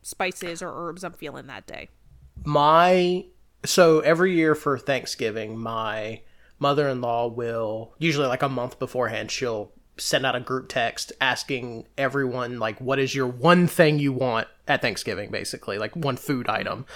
spices 0.03 0.62
or 0.62 0.73
herbs 0.73 1.05
I'm 1.05 1.12
feeling 1.12 1.47
that 1.49 1.67
day. 1.67 1.89
my 2.45 3.25
so 3.65 4.01
every 4.01 4.35
year 4.35 4.55
for 4.55 4.79
Thanksgiving, 4.79 5.59
my 5.59 6.23
mother-in-law 6.59 7.29
will 7.29 7.95
usually 7.99 8.27
like 8.27 8.43
a 8.43 8.49
month 8.49 8.79
beforehand, 8.79 9.31
she'll 9.31 9.73
send 9.99 10.27
out 10.27 10.37
a 10.37 10.41
group 10.41 10.69
text 10.69 11.13
asking 11.21 11.87
everyone 11.97 12.59
like 12.59 12.79
what 12.81 12.99
is 12.99 13.15
your 13.15 13.27
one 13.27 13.67
thing 13.67 13.99
you 13.99 14.13
want 14.13 14.47
at 14.69 14.83
Thanksgiving 14.83 15.31
basically, 15.31 15.79
like 15.79 15.95
one 15.95 16.17
food 16.17 16.49
item. 16.49 16.87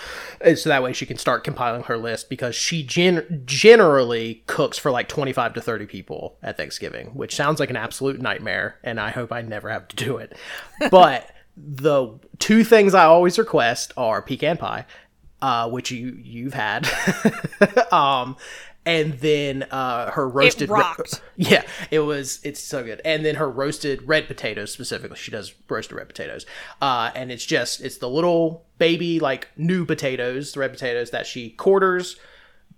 And 0.41 0.59
so 0.59 0.69
that 0.69 0.83
way 0.83 0.93
she 0.93 1.07
can 1.07 1.17
start 1.17 1.45
compiling 1.45 1.85
her 1.85 1.97
list 1.97 2.29
because 2.29 2.55
she 2.55 2.83
gen- 2.83 3.43
generally 3.45 4.43
cooks 4.47 4.77
for 4.77 4.91
like 4.91 5.09
25 5.09 5.55
to 5.55 5.61
30 5.61 5.87
people 5.87 6.37
at 6.43 6.57
Thanksgiving, 6.57 7.09
which 7.09 7.35
sounds 7.35 7.61
like 7.61 7.71
an 7.71 7.77
absolute 7.77 8.21
nightmare 8.21 8.77
and 8.83 9.01
I 9.01 9.11
hope 9.11 9.33
I 9.33 9.43
never 9.43 9.71
have 9.71 9.89
to 9.89 9.97
do 9.97 10.17
it. 10.17 10.37
But 10.91 11.31
the 11.57 12.19
two 12.39 12.65
things 12.65 12.95
I 12.95 13.05
always 13.05 13.39
request 13.39 13.93
are 13.97 14.23
pecan 14.23 14.57
pie 14.57 14.87
uh, 15.43 15.69
which 15.69 15.91
you 15.91 16.19
you've 16.23 16.55
had, 16.55 16.89
um, 17.93 18.37
and 18.87 19.15
then 19.15 19.65
uh, 19.65 20.11
her 20.13 20.29
roasted. 20.29 20.71
re- 20.71 20.81
rocked. 20.81 21.21
yeah, 21.37 21.63
it 21.91 22.01
was. 22.01 22.41
It's 22.43 22.61
so 22.61 22.83
good. 22.83 23.01
And 23.05 23.25
then 23.25 23.37
her 23.37 23.51
roasted 23.51 24.07
red 24.09 24.27
potatoes 24.27 24.73
specifically. 24.73 25.17
She 25.17 25.31
does 25.31 25.55
roasted 25.69 25.97
red 25.97 26.09
potatoes, 26.09 26.47
uh, 26.81 27.11
and 27.15 27.31
it's 27.31 27.45
just 27.45 27.81
it's 27.81 27.99
the 27.99 28.09
little 28.09 28.65
baby 28.79 29.21
like 29.21 29.49
new 29.57 29.85
potatoes, 29.85 30.53
the 30.53 30.61
red 30.61 30.73
potatoes 30.73 31.11
that 31.11 31.27
she 31.27 31.51
quarters, 31.51 32.17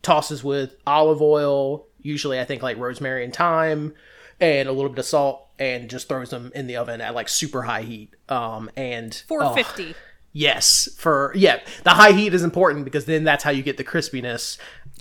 tosses 0.02 0.42
with 0.42 0.76
olive 0.86 1.22
oil, 1.22 1.86
usually 2.00 2.40
I 2.40 2.44
think 2.44 2.62
like 2.62 2.76
rosemary 2.78 3.24
and 3.24 3.34
thyme, 3.34 3.94
and 4.40 4.68
a 4.68 4.72
little 4.72 4.90
bit 4.90 4.98
of 4.98 5.06
salt, 5.06 5.48
and 5.58 5.88
just 5.88 6.08
throws 6.08 6.30
them 6.30 6.50
in 6.54 6.66
the 6.66 6.76
oven 6.76 7.00
at 7.00 7.14
like 7.14 7.28
super 7.28 7.62
high 7.62 7.82
heat. 7.82 8.14
Um, 8.28 8.70
and 8.76 9.14
Four 9.28 9.44
oh, 9.44 9.54
fifty. 9.54 9.94
Yes, 10.34 10.88
for 10.96 11.32
yeah, 11.34 11.60
the 11.84 11.90
high 11.90 12.12
heat 12.12 12.32
is 12.32 12.42
important 12.42 12.84
because 12.86 13.04
then 13.04 13.22
that's 13.24 13.44
how 13.44 13.50
you 13.50 13.62
get 13.62 13.76
the 13.76 13.84
crispiness. 13.84 14.56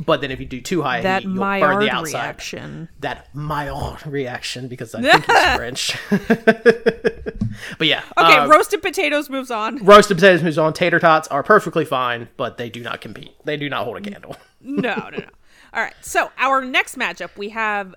But 0.06 0.20
then 0.22 0.32
if 0.32 0.40
you 0.40 0.46
do 0.46 0.60
too 0.62 0.82
high 0.82 1.02
That 1.02 1.22
heat, 1.24 1.30
you'll 1.30 1.38
burn 1.40 1.80
the 1.80 1.90
outside. 1.90 2.20
reaction. 2.24 2.90
That 3.00 3.34
Maillard 3.36 4.06
reaction 4.08 4.68
because 4.68 4.94
I 4.96 5.02
think 5.20 5.26
it's 5.28 5.56
French. 5.56 5.98
but 7.78 7.88
yeah, 7.88 8.04
Okay, 8.18 8.36
uh, 8.38 8.48
roasted 8.48 8.82
potatoes 8.82 9.30
moves 9.30 9.52
on. 9.52 9.84
roasted 9.86 10.18
potatoes 10.18 10.44
moves 10.44 10.58
on. 10.58 10.74
Tater 10.74 11.00
tots 11.00 11.28
are 11.30 11.44
perfectly 11.44 11.86
fine, 11.86 12.28
but 12.38 12.58
they 12.58 12.70
do 12.70 12.82
not 12.82 13.02
compete. 13.02 13.34
They 13.46 13.58
do 13.58 13.70
not 13.70 13.84
hold 13.86 13.98
a 13.98 14.02
candle. 14.02 14.36
no, 14.62 14.96
no, 14.96 15.10
no. 15.18 15.26
All 15.74 15.82
right. 15.82 15.94
So 16.02 16.32
our 16.38 16.64
next 16.66 16.98
matchup, 16.98 17.38
we 17.38 17.50
have 17.50 17.96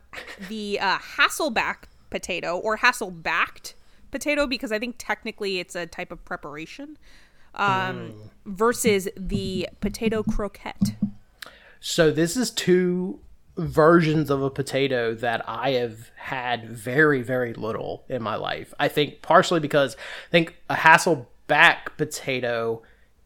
the 0.48 0.78
uh, 0.80 0.98
Hasselback 0.98 1.84
potato 2.10 2.56
or 2.58 2.78
Hasselbacked 2.78 3.74
potato 4.10 4.46
because 4.46 4.70
I 4.70 4.78
think 4.78 4.96
technically 4.98 5.58
it's 5.58 5.74
a 5.74 5.86
type 5.86 6.12
of 6.12 6.24
preparation. 6.24 6.96
Um, 7.54 8.14
versus 8.46 9.08
the 9.16 9.68
potato 9.80 10.22
croquette. 10.22 10.96
So 11.80 12.10
this 12.10 12.36
is 12.36 12.50
two 12.50 13.20
versions 13.56 14.30
of 14.30 14.42
a 14.42 14.50
potato 14.50 15.14
that 15.14 15.48
I 15.48 15.72
have 15.72 16.10
had 16.16 16.68
very, 16.68 17.22
very 17.22 17.54
little 17.54 18.04
in 18.08 18.22
my 18.22 18.36
life. 18.36 18.74
I 18.80 18.88
think 18.88 19.22
partially 19.22 19.60
because 19.60 19.96
I 19.96 20.30
think 20.30 20.56
a 20.68 20.74
Hasselback 20.74 21.96
potato 21.96 22.82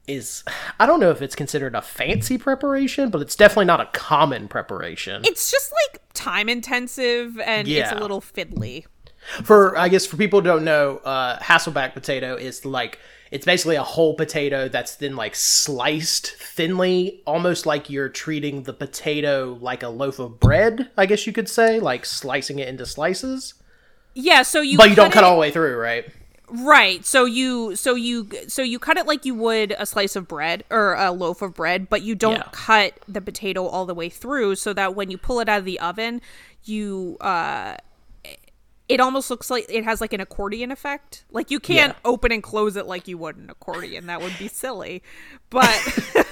is 0.07 0.43
I 0.81 0.87
don't 0.87 1.01
know 1.01 1.11
if 1.11 1.21
it's 1.21 1.37
considered 1.37 1.75
a 1.75 1.83
fancy 1.83 2.39
preparation, 2.39 3.11
but 3.11 3.21
it's 3.21 3.37
definitely 3.37 3.67
not 3.67 3.81
a 3.81 3.87
common 3.93 4.49
preparation. 4.49 5.23
It's 5.25 5.51
just 5.51 5.73
like 5.73 6.03
time 6.15 6.49
intensive 6.49 7.39
and 7.39 7.69
it's 7.69 7.93
a 7.93 7.99
little 7.99 8.21
fiddly. 8.21 8.87
For 9.43 9.77
I 9.77 9.89
guess 9.89 10.07
for 10.07 10.17
people 10.17 10.41
who 10.41 10.45
don't 10.47 10.65
know, 10.65 10.99
uh, 10.99 11.39
Hasselback 11.39 11.93
potato 11.93 12.35
is 12.37 12.65
like 12.65 12.99
it's 13.31 13.45
basically 13.45 13.77
a 13.77 13.83
whole 13.83 14.15
potato 14.15 14.69
that's 14.69 14.97
then 14.97 15.17
like 15.17 15.35
sliced 15.35 16.35
thinly, 16.37 17.23
almost 17.27 17.67
like 17.67 17.91
you're 17.91 18.09
treating 18.09 18.63
the 18.65 18.73
potato 18.73 19.59
like 19.61 19.83
a 19.83 19.89
loaf 19.89 20.19
of 20.19 20.41
bread. 20.41 20.91
I 20.97 21.07
guess 21.07 21.27
you 21.27 21.33
could 21.33 21.49
say, 21.49 21.79
like 21.81 22.05
slicing 22.07 22.59
it 22.59 22.69
into 22.69 22.87
slices, 22.87 23.55
Yeah, 24.15 24.43
so 24.43 24.61
you 24.61 24.77
but 24.79 24.91
you 24.91 24.97
don't 24.97 25.13
cut 25.13 25.23
it- 25.23 25.27
all 25.27 25.35
the 25.35 25.41
way 25.41 25.51
through, 25.51 25.77
right? 25.77 26.07
Right. 26.51 27.05
So 27.05 27.27
you 27.27 27.77
so 27.77 27.95
you 27.95 28.27
so 28.47 28.63
you 28.63 28.79
cut 28.79 28.97
it 28.97 29.07
like 29.07 29.27
you 29.27 29.35
would 29.35 29.75
a 29.79 29.85
slice 29.85 30.17
of 30.17 30.27
bread 30.27 30.65
or 30.71 30.95
a 30.95 31.13
loaf 31.13 31.43
of 31.43 31.53
bread, 31.53 31.91
but 31.91 32.01
you 32.01 32.15
don't 32.15 32.37
Yeah. 32.37 32.49
cut 32.53 32.95
the 33.07 33.21
potato 33.21 33.67
all 33.67 33.85
the 33.85 33.93
way 33.93 34.09
through 34.09 34.55
so 34.55 34.73
that 34.73 34.95
when 34.95 35.11
you 35.11 35.19
pull 35.19 35.41
it 35.41 35.49
out 35.51 35.59
of 35.59 35.65
the 35.67 35.79
oven, 35.79 36.23
you 36.65 37.19
uh 37.21 37.77
it 38.89 39.01
almost 39.01 39.29
looks 39.31 39.51
like 39.51 39.67
it 39.69 39.85
has 39.85 40.01
like 40.01 40.13
an 40.13 40.21
accordion 40.21 40.71
effect. 40.73 41.25
Like 41.31 41.51
you 41.51 41.61
can't 41.61 41.95
Yeah. 41.95 42.01
open 42.11 42.33
and 42.33 42.43
close 42.43 42.77
it 42.77 42.87
like 42.87 43.07
you 43.09 43.19
would 43.19 43.37
an 43.37 43.51
accordion. 43.51 44.07
That 44.07 44.21
would 44.23 44.37
be 44.39 44.49
silly. 44.49 45.03
But 45.51 45.79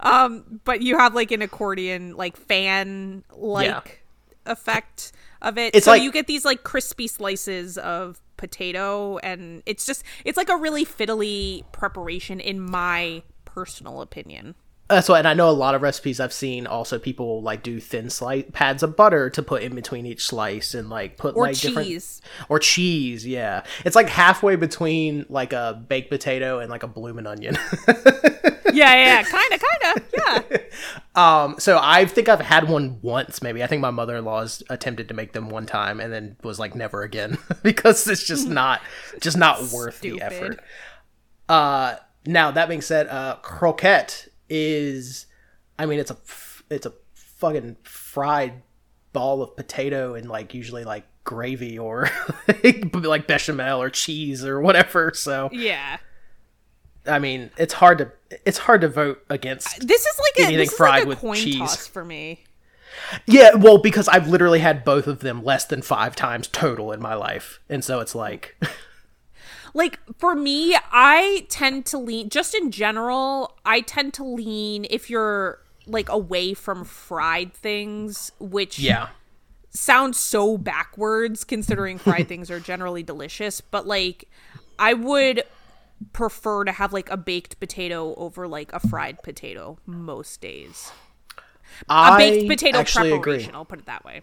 um 0.00 0.60
but 0.64 0.82
you 0.82 0.98
have 0.98 1.14
like 1.14 1.30
an 1.30 1.42
accordion 1.42 2.16
like 2.16 2.36
fan 2.36 3.24
like 3.34 4.04
effect 4.44 5.12
of 5.42 5.58
it. 5.58 5.74
It's 5.74 5.84
so 5.84 5.92
like- 5.92 6.02
you 6.02 6.12
get 6.12 6.26
these 6.26 6.44
like 6.44 6.62
crispy 6.62 7.08
slices 7.08 7.78
of 7.78 8.20
potato, 8.36 9.18
and 9.18 9.62
it's 9.66 9.86
just 9.86 10.02
it's 10.24 10.36
like 10.36 10.48
a 10.48 10.56
really 10.56 10.84
fiddly 10.84 11.62
preparation, 11.72 12.38
in 12.40 12.60
my 12.60 13.22
personal 13.44 14.02
opinion. 14.02 14.54
That's 14.88 15.08
why, 15.08 15.18
and 15.18 15.26
I 15.26 15.34
know 15.34 15.48
a 15.48 15.50
lot 15.50 15.74
of 15.74 15.82
recipes 15.82 16.20
I've 16.20 16.32
seen. 16.32 16.66
Also, 16.66 16.98
people 16.98 17.42
like 17.42 17.62
do 17.64 17.80
thin 17.80 18.08
slice 18.08 18.44
pads 18.52 18.84
of 18.84 18.94
butter 18.94 19.28
to 19.30 19.42
put 19.42 19.62
in 19.62 19.74
between 19.74 20.06
each 20.06 20.26
slice, 20.26 20.74
and 20.74 20.88
like 20.88 21.16
put 21.16 21.34
Or 21.34 21.42
like 21.42 21.58
different 21.58 21.88
cheese. 21.88 22.20
or 22.48 22.60
cheese. 22.60 23.26
Yeah, 23.26 23.64
it's 23.84 23.96
like 23.96 24.08
halfway 24.08 24.54
between 24.54 25.26
like 25.28 25.52
a 25.52 25.82
baked 25.88 26.10
potato 26.10 26.60
and 26.60 26.70
like 26.70 26.84
a 26.84 26.88
bloomin' 26.88 27.26
onion. 27.26 27.56
Yeah, 28.76 28.94
yeah, 28.94 29.22
kind 29.22 29.52
of, 29.54 29.62
kind 29.62 29.96
of, 29.96 30.48
yeah. 30.52 30.58
um, 31.44 31.54
so 31.58 31.78
I 31.80 32.04
think 32.04 32.28
I've 32.28 32.40
had 32.40 32.68
one 32.68 32.98
once, 33.00 33.40
maybe. 33.40 33.62
I 33.62 33.66
think 33.66 33.80
my 33.80 33.90
mother 33.90 34.16
in 34.16 34.24
law's 34.26 34.62
attempted 34.68 35.08
to 35.08 35.14
make 35.14 35.32
them 35.32 35.48
one 35.48 35.64
time, 35.64 35.98
and 35.98 36.12
then 36.12 36.36
was 36.42 36.58
like 36.58 36.74
never 36.74 37.02
again 37.02 37.38
because 37.62 38.06
it's 38.06 38.22
just 38.22 38.46
not 38.48 38.82
just 39.20 39.38
not 39.38 39.72
worth 39.72 40.00
the 40.00 40.20
effort. 40.20 40.60
Uh, 41.48 41.94
now 42.26 42.50
that 42.50 42.68
being 42.68 42.82
said, 42.82 43.06
uh, 43.08 43.36
croquette 43.36 44.28
is, 44.48 45.26
I 45.78 45.86
mean, 45.86 45.98
it's 45.98 46.10
a 46.10 46.16
it's 46.70 46.86
a 46.86 46.92
fucking 47.14 47.76
fried 47.82 48.62
ball 49.12 49.42
of 49.42 49.56
potato 49.56 50.14
and 50.14 50.28
like 50.28 50.54
usually 50.54 50.84
like 50.84 51.04
gravy 51.24 51.78
or 51.78 52.08
like 52.92 53.26
bechamel 53.26 53.80
or 53.82 53.90
cheese 53.90 54.44
or 54.44 54.60
whatever. 54.60 55.12
So 55.14 55.48
Yeah. 55.52 55.98
I 57.06 57.18
mean, 57.18 57.50
it's 57.56 57.74
hard 57.74 57.98
to 57.98 58.12
it's 58.44 58.58
hard 58.58 58.80
to 58.80 58.88
vote 58.88 59.24
against. 59.30 59.68
Uh, 59.68 59.84
this 59.86 60.04
is 60.04 60.18
like 60.18 60.38
a, 60.38 60.42
Anything 60.48 60.58
this 60.58 60.72
is 60.72 60.76
fried 60.76 60.92
like 60.94 61.04
a 61.04 61.08
with 61.08 61.18
coin 61.18 61.36
cheese. 61.36 61.58
toss 61.58 61.86
for 61.86 62.04
me. 62.04 62.44
Yeah, 63.26 63.54
well, 63.54 63.78
because 63.78 64.08
I've 64.08 64.26
literally 64.28 64.60
had 64.60 64.82
both 64.84 65.06
of 65.06 65.20
them 65.20 65.44
less 65.44 65.66
than 65.66 65.82
five 65.82 66.16
times 66.16 66.48
total 66.48 66.92
in 66.92 67.00
my 67.00 67.14
life, 67.14 67.60
and 67.68 67.84
so 67.84 68.00
it's 68.00 68.14
like, 68.14 68.56
Like 69.76 69.98
for 70.16 70.34
me, 70.34 70.74
I 70.90 71.44
tend 71.50 71.84
to 71.86 71.98
lean 71.98 72.30
just 72.30 72.54
in 72.54 72.70
general, 72.70 73.58
I 73.66 73.82
tend 73.82 74.14
to 74.14 74.24
lean 74.24 74.86
if 74.88 75.10
you're 75.10 75.58
like 75.86 76.08
away 76.08 76.54
from 76.54 76.82
fried 76.82 77.52
things, 77.52 78.32
which 78.40 78.78
yeah, 78.78 79.08
sounds 79.68 80.18
so 80.18 80.56
backwards 80.56 81.44
considering 81.44 81.98
fried 81.98 82.26
things 82.32 82.50
are 82.50 82.58
generally 82.58 83.02
delicious, 83.02 83.60
but 83.60 83.86
like 83.86 84.30
I 84.78 84.94
would 84.94 85.44
prefer 86.14 86.64
to 86.64 86.72
have 86.72 86.94
like 86.94 87.10
a 87.10 87.18
baked 87.18 87.60
potato 87.60 88.14
over 88.14 88.48
like 88.48 88.72
a 88.72 88.80
fried 88.80 89.22
potato 89.22 89.76
most 89.84 90.40
days. 90.40 90.90
A 91.90 91.92
I 91.92 92.16
baked 92.16 92.48
potato 92.48 92.78
actually 92.78 93.10
preparation, 93.10 93.50
agree. 93.50 93.58
I'll 93.58 93.66
put 93.66 93.80
it 93.80 93.86
that 93.86 94.06
way. 94.06 94.22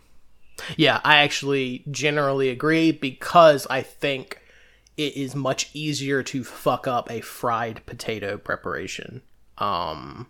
Yeah, 0.77 0.99
I 1.03 1.17
actually 1.17 1.83
generally 1.91 2.49
agree 2.49 2.91
because 2.91 3.67
I 3.69 3.83
think 3.83 4.39
it 4.97 5.15
is 5.15 5.35
much 5.35 5.69
easier 5.73 6.23
to 6.23 6.43
fuck 6.43 6.87
up 6.87 7.09
a 7.09 7.21
fried 7.21 7.85
potato 7.85 8.37
preparation. 8.37 9.21
Um, 9.57 10.27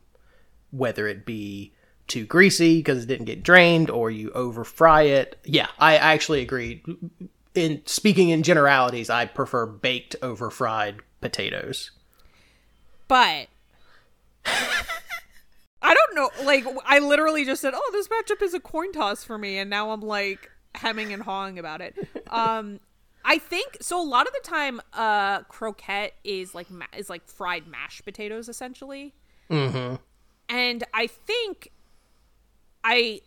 whether 0.71 1.07
it 1.07 1.25
be 1.25 1.73
too 2.07 2.25
greasy 2.25 2.79
because 2.79 3.03
it 3.03 3.07
didn't 3.07 3.25
get 3.25 3.43
drained 3.43 3.89
or 3.89 4.11
you 4.11 4.31
over 4.31 4.63
fry 4.63 5.03
it. 5.03 5.39
Yeah, 5.45 5.67
I 5.79 5.95
actually 5.95 6.41
agree. 6.41 6.83
In 7.55 7.81
speaking 7.85 8.29
in 8.29 8.43
generalities, 8.43 9.09
I 9.09 9.25
prefer 9.25 9.65
baked 9.65 10.15
over 10.21 10.49
fried 10.49 10.97
potatoes. 11.21 11.91
But 13.07 13.47
I 14.45 15.93
don't 15.93 16.15
know. 16.15 16.29
Like, 16.43 16.65
I 16.85 16.99
literally 16.99 17.45
just 17.45 17.61
said, 17.61 17.73
"Oh, 17.75 17.89
this 17.91 18.07
matchup 18.07 18.41
is 18.41 18.53
a 18.53 18.59
coin 18.59 18.91
toss 18.91 19.23
for 19.23 19.37
me," 19.37 19.57
and 19.57 19.69
now 19.69 19.91
I'm 19.91 20.01
like 20.01 20.49
hemming 20.75 21.13
and 21.13 21.21
hawing 21.21 21.59
about 21.59 21.81
it. 21.81 21.95
Um, 22.29 22.79
I 23.25 23.37
think 23.37 23.77
so. 23.81 24.01
A 24.01 24.03
lot 24.03 24.27
of 24.27 24.33
the 24.33 24.41
time, 24.43 24.81
uh, 24.93 25.41
croquette 25.43 26.13
is 26.23 26.53
like 26.53 26.69
ma- 26.69 26.85
is 26.95 27.09
like 27.09 27.27
fried 27.27 27.67
mashed 27.67 28.05
potatoes, 28.05 28.49
essentially. 28.49 29.13
Mm-hmm. 29.49 29.95
And 30.49 30.83
I 30.93 31.07
think 31.07 31.71
I 32.83 33.21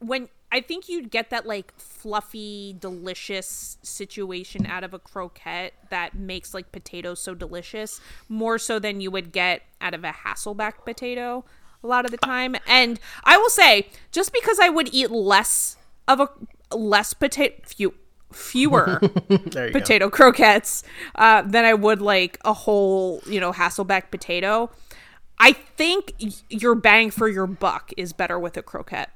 when 0.00 0.28
I 0.52 0.60
think 0.60 0.88
you'd 0.88 1.10
get 1.10 1.30
that 1.30 1.46
like 1.46 1.72
fluffy, 1.78 2.74
delicious 2.78 3.78
situation 3.82 4.66
out 4.66 4.82
of 4.82 4.92
a 4.92 4.98
croquette 4.98 5.74
that 5.90 6.14
makes 6.14 6.52
like 6.52 6.72
potatoes 6.72 7.20
so 7.20 7.34
delicious, 7.34 8.00
more 8.28 8.58
so 8.58 8.78
than 8.78 9.00
you 9.00 9.10
would 9.10 9.32
get 9.32 9.62
out 9.80 9.94
of 9.94 10.02
a 10.04 10.10
Hasselback 10.10 10.84
potato 10.84 11.44
a 11.82 11.86
lot 11.86 12.04
of 12.04 12.10
the 12.10 12.16
time. 12.18 12.56
And 12.66 13.00
I 13.24 13.36
will 13.36 13.48
say, 13.48 13.88
just 14.12 14.32
because 14.32 14.58
I 14.58 14.68
would 14.68 14.92
eat 14.92 15.10
less 15.10 15.76
of 16.06 16.20
a 16.20 16.28
less 16.76 17.14
potato 17.14 17.54
few 17.64 17.94
fewer 18.32 19.00
you 19.28 19.38
go. 19.38 19.70
potato 19.72 20.08
croquettes 20.08 20.82
uh, 21.16 21.42
than 21.42 21.64
I 21.64 21.74
would 21.74 22.00
like 22.00 22.38
a 22.44 22.52
whole, 22.52 23.22
you 23.26 23.40
know, 23.40 23.52
Hasselback 23.52 24.10
potato. 24.10 24.70
I 25.38 25.52
think 25.52 26.14
your 26.48 26.74
bang 26.74 27.10
for 27.10 27.28
your 27.28 27.46
buck 27.46 27.92
is 27.96 28.12
better 28.12 28.38
with 28.38 28.56
a 28.56 28.62
croquette. 28.62 29.10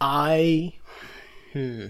I 0.00 0.74
hmm. 1.52 1.88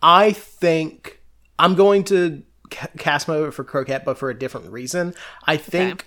I 0.00 0.32
think 0.32 1.20
I'm 1.58 1.74
going 1.74 2.04
to 2.04 2.42
ca- 2.70 2.88
cast 2.98 3.28
my 3.28 3.34
vote 3.34 3.54
for 3.54 3.64
croquette, 3.64 4.04
but 4.04 4.18
for 4.18 4.30
a 4.30 4.38
different 4.38 4.70
reason. 4.70 5.14
I 5.46 5.56
think 5.56 6.06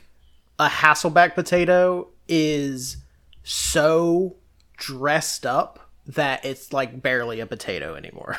a 0.60 0.68
Hasselback 0.68 1.36
potato 1.36 2.10
is 2.28 2.98
so 3.44 4.36
dressed 4.78 5.46
up 5.46 5.85
that 6.08 6.46
it's 6.46 6.74
like 6.74 7.02
barely 7.02 7.40
a 7.40 7.46
potato 7.46 7.96
anymore. 7.96 8.38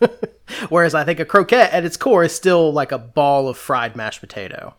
Whereas 0.68 0.94
I 0.94 1.04
think 1.04 1.20
a 1.20 1.24
croquette 1.24 1.72
at 1.72 1.84
its 1.84 1.96
core 1.96 2.24
is 2.24 2.34
still 2.34 2.72
like 2.72 2.92
a 2.92 2.98
ball 2.98 3.48
of 3.48 3.56
fried 3.56 3.96
mashed 3.96 4.20
potato. 4.20 4.74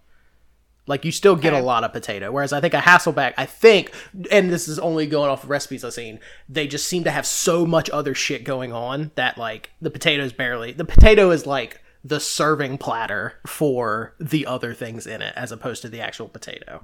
Like 0.86 1.06
you 1.06 1.14
still 1.14 1.38
get 1.38 1.54
a 1.54 1.62
lot 1.62 1.86
of 1.86 1.94
potato. 1.94 2.30
Whereas 2.32 2.52
I 2.52 2.60
think 2.60 2.74
a 2.74 2.80
Hasselback, 2.80 3.34
I 3.38 3.46
think, 3.46 3.94
and 4.30 4.52
this 4.52 4.68
is 4.68 4.80
only 4.80 5.08
going 5.08 5.30
off 5.30 5.44
of 5.44 5.50
recipes 5.50 5.86
I've 5.86 5.94
seen, 5.94 6.20
they 6.50 6.68
just 6.68 6.88
seem 6.88 7.06
to 7.06 7.12
have 7.12 7.26
so 7.26 7.66
much 7.66 7.90
other 7.90 8.14
shit 8.14 8.44
going 8.44 8.74
on 8.74 9.12
that 9.16 9.38
like 9.38 9.72
the 9.82 9.90
potatoes 9.90 10.34
barely. 10.34 10.74
The 10.74 10.84
potato 10.84 11.32
is 11.32 11.46
like 11.46 11.82
the 12.04 12.20
serving 12.20 12.80
platter 12.80 13.36
for 13.48 14.14
the 14.20 14.46
other 14.46 14.74
things 14.74 15.08
in 15.08 15.22
it, 15.22 15.34
as 15.38 15.54
opposed 15.54 15.84
to 15.84 15.90
the 15.90 16.02
actual 16.02 16.28
potato. 16.28 16.84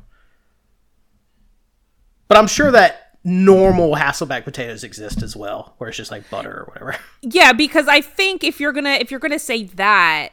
But 2.29 2.37
I'm 2.37 2.47
sure 2.47 2.71
that 2.71 3.08
normal 3.23 3.95
Hasselback 3.95 4.43
potatoes 4.43 4.83
exist 4.83 5.21
as 5.21 5.35
well, 5.35 5.75
where 5.77 5.89
it's 5.89 5.97
just 5.97 6.11
like 6.11 6.29
butter 6.29 6.51
or 6.51 6.65
whatever. 6.65 6.95
Yeah, 7.21 7.53
because 7.53 7.87
I 7.87 8.01
think 8.01 8.43
if 8.43 8.59
you're 8.59 8.71
gonna 8.71 8.91
if 8.91 9.11
you're 9.11 9.19
gonna 9.19 9.39
say 9.39 9.63
that, 9.63 10.29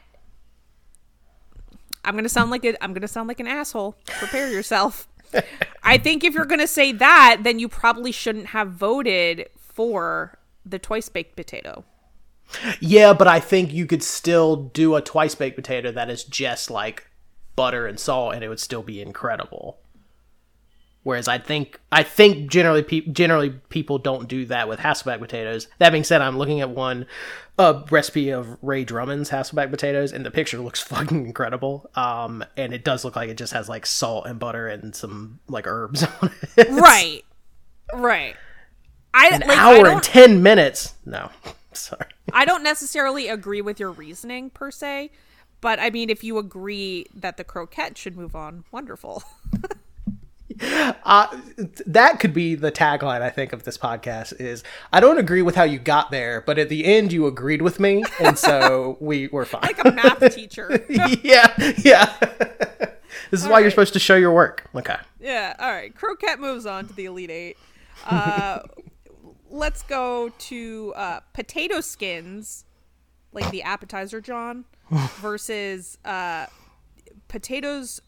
I'm 2.05 2.15
gonna 2.15 2.29
sound 2.29 2.51
like 2.51 2.63
a, 2.65 2.81
I'm 2.83 2.93
gonna 2.93 3.07
sound 3.07 3.27
like 3.27 3.39
an 3.39 3.47
asshole. 3.47 3.95
Prepare 4.05 4.49
yourself. 4.49 5.07
I 5.83 5.97
think 5.97 6.23
if 6.23 6.33
you're 6.33 6.45
gonna 6.45 6.67
say 6.67 6.93
that, 6.93 7.39
then 7.41 7.59
you 7.59 7.67
probably 7.67 8.11
shouldn't 8.11 8.47
have 8.47 8.71
voted 8.71 9.49
for 9.57 10.39
the 10.65 10.79
twice 10.79 11.09
baked 11.09 11.35
potato. 11.35 11.83
Yeah, 12.79 13.13
but 13.13 13.27
I 13.27 13.41
think 13.41 13.73
you 13.73 13.85
could 13.85 14.03
still 14.03 14.55
do 14.55 14.95
a 14.95 15.01
twice 15.01 15.35
baked 15.35 15.57
potato 15.57 15.91
that 15.91 16.09
is 16.09 16.23
just 16.23 16.71
like 16.71 17.07
butter 17.55 17.85
and 17.85 17.99
salt, 17.99 18.33
and 18.35 18.43
it 18.43 18.49
would 18.49 18.59
still 18.59 18.83
be 18.83 19.01
incredible. 19.01 19.79
Whereas 21.07 21.29
I 21.29 21.37
think 21.37 21.79
I 21.89 22.03
think 22.03 22.51
generally 22.51 22.83
pe- 22.83 23.07
generally 23.07 23.51
people 23.69 23.97
don't 23.97 24.27
do 24.27 24.45
that 24.47 24.67
with 24.67 24.81
Hasselback 24.81 25.19
potatoes. 25.19 25.69
That 25.79 25.91
being 25.91 26.03
said, 26.03 26.21
I'm 26.21 26.37
looking 26.37 26.59
at 26.59 26.69
one 26.69 27.05
a 27.57 27.85
recipe 27.89 28.29
of 28.31 28.57
Ree 28.61 28.83
Drummond's 28.83 29.29
Hasselback 29.29 29.71
potatoes, 29.71 30.11
and 30.11 30.25
the 30.25 30.31
picture 30.31 30.57
looks 30.61 30.81
fucking 30.81 31.25
incredible. 31.25 31.89
Um, 31.95 32.43
and 32.57 32.73
it 32.73 32.83
does 32.83 33.05
look 33.05 33.15
like 33.15 33.29
it 33.29 33.37
just 33.37 33.53
has 33.53 33.69
like 33.69 33.85
salt 33.85 34.25
and 34.25 34.37
butter 34.37 34.67
and 34.67 34.93
some 34.93 35.39
like 35.47 35.65
herbs 35.65 36.03
on 36.21 36.29
it. 36.57 36.67
Right. 36.71 37.23
Right. 37.93 38.35
I 39.13 39.29
An 39.29 39.47
like, 39.47 39.57
hour 39.57 39.83
don't, 39.85 39.93
and 39.93 40.03
ten 40.03 40.43
minutes. 40.43 40.93
No, 41.05 41.29
sorry. 41.71 42.09
I 42.33 42.43
don't 42.43 42.63
necessarily 42.63 43.29
agree 43.29 43.61
with 43.61 43.79
your 43.79 43.91
reasoning 43.91 44.49
per 44.49 44.71
se, 44.71 45.11
but 45.61 45.79
I 45.79 45.89
mean, 45.89 46.09
if 46.09 46.21
you 46.21 46.37
agree 46.37 47.05
that 47.15 47.37
the 47.37 47.45
croquette 47.45 47.97
should 47.97 48.17
move 48.17 48.35
on, 48.35 48.65
wonderful. 48.73 49.23
uh, 51.03 51.27
that 51.85 52.19
could 52.19 52.33
be 52.33 52.55
the 52.55 52.71
tagline 52.71 53.21
I 53.21 53.29
think 53.29 53.53
of 53.53 53.63
this 53.63 53.77
podcast 53.77 54.39
is 54.39 54.63
I 54.91 54.99
don't 54.99 55.17
agree 55.17 55.41
with 55.41 55.55
how 55.55 55.63
you 55.63 55.79
got 55.79 56.11
there, 56.11 56.41
but 56.45 56.57
at 56.57 56.69
the 56.69 56.85
end 56.85 57.11
you 57.11 57.27
agreed 57.27 57.61
with 57.61 57.79
me, 57.79 58.03
and 58.19 58.37
so 58.37 58.97
we 59.01 59.27
were 59.27 59.45
fine. 59.45 59.61
like 59.61 59.83
a 59.85 59.91
math 59.91 60.35
teacher. 60.35 60.85
yeah, 60.89 61.53
yeah. 61.77 62.15
this 63.29 63.41
is 63.41 63.47
why 63.47 63.59
you're 63.59 63.69
supposed 63.69 63.93
to 63.93 63.99
show 63.99 64.15
your 64.15 64.33
work. 64.33 64.67
Okay. 64.73 64.97
Yeah, 65.19 65.55
all 65.59 65.71
right. 65.71 65.93
Croquette 65.93 66.39
moves 66.39 66.65
on 66.65 66.87
to 66.87 66.93
the 66.93 67.05
Elite 67.05 67.31
Eight. 67.31 67.57
Uh, 68.05 68.59
let's 69.49 69.83
go 69.83 70.29
to 70.37 70.93
uh, 70.95 71.19
potato 71.33 71.81
skins, 71.81 72.65
like 73.31 73.49
the 73.51 73.63
appetizer, 73.63 74.21
John, 74.21 74.65
versus 75.19 75.97
uh, 76.05 76.47
potatoes 77.27 78.01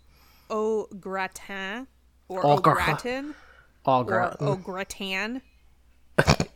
au 0.49 0.87
gratin 0.99 1.87
or 2.29 2.45
Au 2.45 2.51
au 2.51 2.57
gratin. 2.61 2.85
gratin 2.85 3.35
or 3.85 4.05
gra- 4.05 4.37
au 4.39 4.55
gratin. 4.55 5.41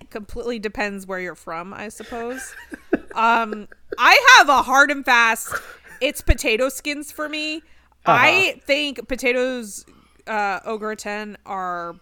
completely 0.09 0.59
depends 0.59 1.05
where 1.07 1.19
you're 1.19 1.36
from, 1.36 1.74
I 1.74 1.89
suppose. 1.89 2.55
um, 3.15 3.67
I 3.97 4.36
have 4.38 4.49
a 4.49 4.61
hard 4.61 4.91
and 4.91 5.03
fast. 5.03 5.53
It's 5.99 6.21
potato 6.21 6.69
skins 6.69 7.11
for 7.11 7.28
me. 7.28 7.61
I 8.05 8.61
think 8.65 9.07
potatoes 9.07 9.86
uh, 10.28 10.59
au 10.65 10.78
gratin 10.78 11.38
are 11.45 11.95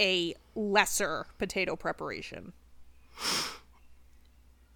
a 0.00 0.34
lesser 0.54 1.26
potato 1.38 1.76
preparation. 1.76 2.52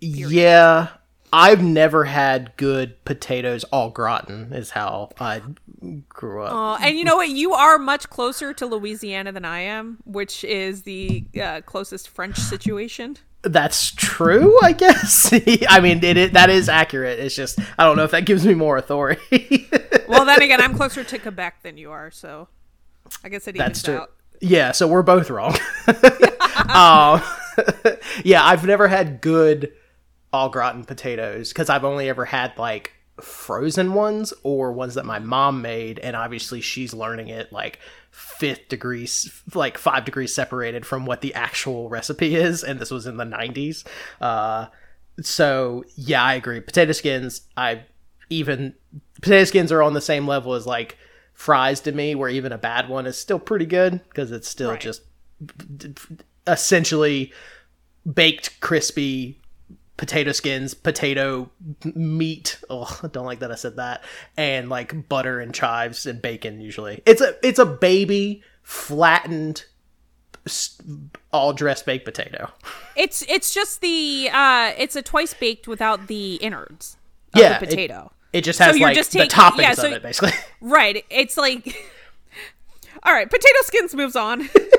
Yeah, 0.00 0.88
I've 1.32 1.62
never 1.62 2.04
had 2.04 2.56
good 2.56 3.04
potatoes 3.04 3.64
au 3.72 3.90
gratin. 3.90 4.52
Is 4.52 4.70
how 4.70 5.10
I 5.20 5.42
grew 6.08 6.42
up. 6.42 6.52
Uh, 6.52 6.84
and 6.84 6.98
you 6.98 7.04
know 7.04 7.16
what? 7.16 7.28
You 7.28 7.52
are 7.52 7.78
much 7.78 8.08
closer 8.10 8.52
to 8.54 8.66
Louisiana 8.66 9.32
than 9.32 9.44
I 9.44 9.60
am, 9.60 9.98
which 10.04 10.44
is 10.44 10.82
the 10.82 11.24
uh, 11.40 11.60
closest 11.62 12.08
French 12.08 12.38
situation. 12.38 13.16
That's 13.42 13.92
true, 13.92 14.58
I 14.62 14.72
guess. 14.72 15.32
I 15.68 15.80
mean, 15.80 16.02
it, 16.02 16.16
it 16.16 16.32
that 16.32 16.50
is 16.50 16.68
accurate. 16.68 17.20
It's 17.20 17.36
just 17.36 17.58
I 17.78 17.84
don't 17.84 17.96
know 17.96 18.04
if 18.04 18.10
that 18.10 18.26
gives 18.26 18.46
me 18.46 18.54
more 18.54 18.76
authority. 18.76 19.68
Well, 20.08 20.24
then 20.24 20.40
again, 20.40 20.62
I'm 20.62 20.74
closer 20.74 21.04
to 21.04 21.18
Quebec 21.18 21.62
than 21.62 21.76
you 21.76 21.90
are, 21.90 22.10
so 22.10 22.48
I 23.22 23.28
guess 23.28 23.46
it 23.46 23.56
evens 23.56 23.68
That's 23.68 23.82
true. 23.82 23.96
out. 23.98 24.12
Yeah, 24.40 24.72
so 24.72 24.88
we're 24.88 25.02
both 25.02 25.28
wrong. 25.28 25.54
um, 25.86 27.20
yeah, 28.24 28.42
I've 28.42 28.64
never 28.64 28.88
had 28.88 29.20
good 29.20 29.70
au 30.32 30.48
gratin 30.48 30.84
potatoes 30.84 31.48
because 31.50 31.68
I've 31.70 31.84
only 31.84 32.08
ever 32.08 32.24
had 32.26 32.56
like 32.58 32.92
frozen 33.20 33.94
ones 33.94 34.32
or 34.44 34.72
ones 34.72 34.94
that 34.94 35.04
my 35.06 35.18
mom 35.18 35.60
made, 35.62 35.98
and 35.98 36.14
obviously 36.14 36.60
she's 36.60 36.94
learning 36.94 37.28
it 37.28 37.52
like 37.52 37.78
fifth 38.10 38.68
degrees, 38.68 39.42
like 39.54 39.76
five 39.78 40.04
degrees 40.04 40.34
separated 40.34 40.86
from 40.86 41.04
what 41.06 41.20
the 41.20 41.34
actual 41.34 41.88
recipe 41.88 42.34
is, 42.36 42.62
and 42.62 42.78
this 42.78 42.90
was 42.90 43.06
in 43.06 43.16
the 43.16 43.24
90s. 43.24 43.84
Uh, 44.20 44.66
so 45.20 45.84
yeah, 45.96 46.22
I 46.22 46.34
agree. 46.34 46.60
Potato 46.60 46.92
skins, 46.92 47.42
I 47.56 47.82
even 48.30 48.74
potato 49.20 49.44
skins 49.44 49.72
are 49.72 49.82
on 49.82 49.94
the 49.94 50.00
same 50.00 50.26
level 50.28 50.54
as 50.54 50.66
like 50.66 50.96
fries 51.32 51.80
to 51.80 51.92
me, 51.92 52.14
where 52.14 52.28
even 52.28 52.52
a 52.52 52.58
bad 52.58 52.88
one 52.88 53.06
is 53.06 53.18
still 53.18 53.38
pretty 53.40 53.66
good 53.66 54.00
because 54.08 54.30
it's 54.30 54.48
still 54.48 54.70
Right. 54.72 54.80
just 54.80 55.02
essentially 56.46 57.32
baked 58.14 58.60
crispy 58.60 59.37
potato 59.98 60.32
skins, 60.32 60.72
potato 60.72 61.50
meat. 61.94 62.58
Oh, 62.70 62.98
I 63.02 63.08
don't 63.08 63.26
like 63.26 63.40
that 63.40 63.52
I 63.52 63.56
said 63.56 63.76
that. 63.76 64.02
And 64.38 64.70
like 64.70 65.08
butter 65.10 65.38
and 65.40 65.52
chives 65.54 66.06
and 66.06 66.22
bacon 66.22 66.60
usually. 66.62 67.02
It's 67.04 67.20
a 67.20 67.34
it's 67.46 67.58
a 67.58 67.66
baby 67.66 68.42
flattened 68.62 69.64
all 71.32 71.52
dressed 71.52 71.84
baked 71.84 72.06
potato. 72.06 72.50
It's 72.96 73.22
it's 73.28 73.52
just 73.52 73.80
the 73.82 74.30
uh, 74.32 74.72
it's 74.78 74.96
a 74.96 75.02
twice 75.02 75.34
baked 75.34 75.68
without 75.68 76.06
the 76.06 76.36
innards 76.36 76.96
of 77.34 77.40
Yeah, 77.42 77.58
the 77.58 77.66
potato. 77.66 78.12
It 78.32 78.42
just 78.44 78.58
has 78.60 78.78
you're 78.78 78.88
like 78.88 78.96
just 78.96 79.12
the 79.12 79.20
taking- 79.20 79.30
toppings 79.38 79.58
yeah, 79.60 79.72
so- 79.74 79.86
of 79.88 79.92
it 79.92 80.02
basically. 80.02 80.32
Right. 80.60 81.04
It's 81.10 81.36
like 81.36 81.66
All 83.02 83.12
right, 83.12 83.28
potato 83.30 83.58
skins 83.62 83.94
moves 83.94 84.16
on. 84.16 84.48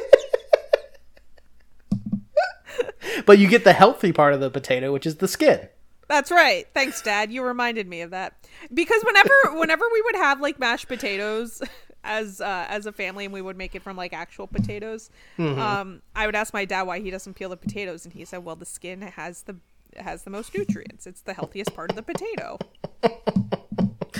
but 3.25 3.39
you 3.39 3.47
get 3.47 3.63
the 3.63 3.73
healthy 3.73 4.11
part 4.11 4.33
of 4.33 4.39
the 4.39 4.49
potato, 4.49 4.91
which 4.93 5.05
is 5.05 5.15
the 5.17 5.27
skin. 5.27 5.67
That's 6.07 6.31
right. 6.31 6.65
Thanks, 6.73 7.01
Dad. 7.01 7.31
You 7.31 7.43
reminded 7.43 7.87
me 7.87 8.01
of 8.01 8.09
that. 8.11 8.33
Because 8.73 9.03
whenever 9.03 9.33
whenever 9.59 9.85
we 9.91 10.01
would 10.03 10.15
have 10.15 10.41
like 10.41 10.57
mashed 10.59 10.87
potatoes 10.87 11.61
as 12.03 12.41
uh, 12.41 12.65
as 12.67 12.85
a 12.87 12.91
family 12.91 13.25
and 13.25 13.33
we 13.33 13.41
would 13.41 13.57
make 13.57 13.75
it 13.75 13.83
from 13.83 13.95
like 13.95 14.11
actual 14.13 14.47
potatoes, 14.47 15.09
Mm-hmm. 15.37 15.59
um, 15.59 16.01
I 16.15 16.25
would 16.25 16.35
ask 16.35 16.53
my 16.53 16.65
dad 16.65 16.83
why 16.83 16.99
he 16.99 17.11
doesn't 17.11 17.35
peel 17.35 17.49
the 17.49 17.57
potatoes 17.57 18.05
and 18.05 18.13
he 18.13 18.25
said, 18.25 18.43
Well, 18.43 18.55
the 18.55 18.65
skin 18.65 19.01
has 19.01 19.43
the 19.43 19.57
has 19.97 20.23
the 20.23 20.29
most 20.31 20.55
nutrients. 20.55 21.05
It's 21.05 21.21
the 21.21 21.33
healthiest 21.33 21.75
part 21.75 21.91
of 21.91 21.95
the 21.95 22.03
potato. 22.03 22.57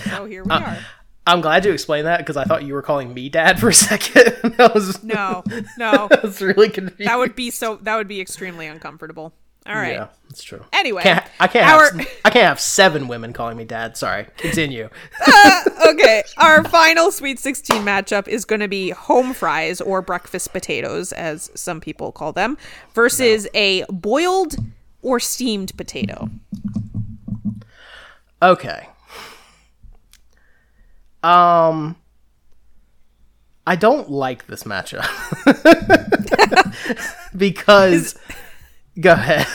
so 0.10 0.26
here 0.26 0.44
we 0.44 0.52
are. 0.52 0.78
I'm 1.30 1.42
glad 1.42 1.66
you 1.66 1.72
explained 1.72 2.08
that 2.08 2.18
because 2.20 2.38
I 2.38 2.44
thought 2.44 2.64
you 2.64 2.74
were 2.74 2.82
calling 2.82 3.14
me 3.14 3.30
dad 3.30 3.60
for 3.60 3.70
a 3.70 3.74
second. 3.74 4.54
that 4.58 4.74
was 4.74 5.04
No, 5.04 5.44
no. 5.78 6.08
that 6.10 6.24
was 6.24 6.42
really 6.42 6.70
confusing. 6.70 7.06
That 7.06 7.18
would 7.18 7.36
be 7.36 7.52
so 7.52 7.78
that 7.84 7.96
would 7.96 8.08
be 8.08 8.20
extremely 8.22 8.68
uncomfortable. 8.68 9.34
All 9.68 9.76
right. 9.76 9.94
Yeah, 9.94 10.08
that's 10.30 10.42
true. 10.42 10.64
Anyway, 10.74 11.04
Can't, 11.04 11.24
I 11.40 11.48
can't 11.48 11.68
our- 11.70 11.92
have 11.96 12.08
I 12.26 12.30
can't 12.32 12.46
have 12.46 12.60
seven 12.60 13.08
women 13.08 13.34
calling 13.34 13.56
me 13.58 13.66
dad. 13.66 13.98
Sorry. 13.98 14.26
Continue. 14.38 14.90
Uh, 15.32 15.64
okay, 15.90 16.24
our 16.38 16.64
final 16.64 17.12
Sweet 17.12 17.38
16 17.40 17.84
matchup 17.84 18.28
is 18.28 18.46
going 18.46 18.62
to 18.62 18.68
be 18.68 18.90
home 18.92 19.34
fries 19.34 19.80
or 19.82 20.02
breakfast 20.02 20.52
potatoes, 20.54 21.12
as 21.14 21.52
some 21.56 21.80
people 21.82 22.12
call 22.12 22.32
them, 22.34 22.58
versus 22.96 23.48
a 23.54 23.84
boiled 23.90 24.56
or 25.02 25.20
steamed 25.20 25.76
potato. 25.78 26.30
Okay. 28.42 28.88
Um 31.24 31.96
I 33.68 33.76
don't 33.76 34.10
like 34.10 34.48
this 34.48 34.64
matchup. 34.64 35.06
because 37.38 38.18
go 39.00 39.12
ahead. 39.14 39.46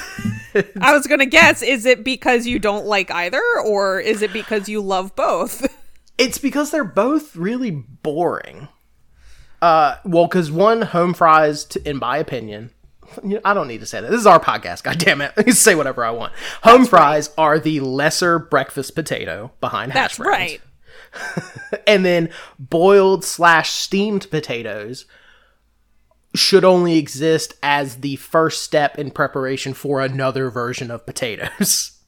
I 0.80 0.92
was 0.92 1.08
going 1.08 1.18
to 1.18 1.26
guess 1.26 1.62
is 1.62 1.84
it 1.84 2.04
because 2.04 2.46
you 2.46 2.60
don't 2.60 2.86
like 2.86 3.10
either, 3.10 3.42
or 3.66 3.98
is 3.98 4.22
it 4.22 4.32
because 4.32 4.68
you 4.68 4.80
love 4.80 5.16
both? 5.16 5.66
It's 6.16 6.38
because 6.38 6.70
they're 6.70 6.84
both 6.84 7.34
really 7.34 7.72
boring. 7.72 8.68
Uh, 9.60 9.96
well, 10.04 10.28
because 10.28 10.52
one 10.52 10.82
home 10.82 11.12
fries, 11.12 11.66
in 11.84 11.96
my 11.96 12.18
opinion, 12.18 12.70
I 13.44 13.52
don't 13.52 13.66
need 13.66 13.80
to 13.80 13.86
say 13.86 14.00
that. 14.00 14.10
This 14.12 14.20
is 14.20 14.26
our 14.26 14.38
podcast. 14.38 14.84
God 14.84 14.98
damn 14.98 15.22
it, 15.22 15.32
say 15.54 15.74
whatever 15.74 16.04
I 16.04 16.10
want. 16.10 16.32
Home 16.62 16.86
fries 16.86 17.30
are 17.36 17.58
the 17.58 17.80
lesser 17.80 18.38
breakfast 18.38 18.94
potato 18.94 19.50
behind 19.60 19.90
hash 19.92 20.02
That's 20.02 20.18
browns. 20.18 20.28
right. 20.28 20.60
and 21.86 22.04
then 22.04 22.30
boiled 22.58 23.24
slash 23.24 23.70
steamed 23.70 24.30
potatoes 24.30 25.06
should 26.34 26.64
only 26.64 26.98
exist 26.98 27.54
as 27.62 27.96
the 27.96 28.16
first 28.16 28.62
step 28.62 28.98
in 28.98 29.10
preparation 29.10 29.72
for 29.72 30.00
another 30.00 30.50
version 30.50 30.90
of 30.90 31.06
potatoes. 31.06 31.90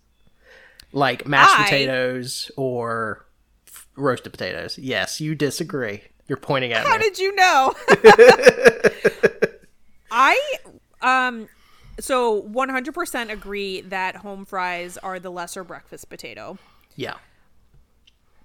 Like 0.92 1.26
mashed 1.26 1.58
I- 1.58 1.64
potatoes 1.64 2.50
or 2.56 3.26
f- 3.66 3.86
roasted 3.96 4.32
potatoes. 4.32 4.78
Yes 4.78 5.20
you 5.20 5.34
disagree. 5.34 6.00
You're 6.26 6.38
pointing 6.38 6.72
at 6.72 6.78
How 6.78 6.84
me. 6.84 6.90
How 6.92 6.98
did 6.98 7.18
you 7.18 7.34
know? 7.34 7.74
I 10.10 10.40
um 11.02 11.48
so 11.98 12.42
100% 12.42 13.30
agree 13.30 13.80
that 13.82 14.16
home 14.16 14.44
fries 14.44 14.96
are 14.98 15.18
the 15.18 15.30
lesser 15.30 15.64
breakfast 15.64 16.08
potato. 16.08 16.56
yeah 16.94 17.14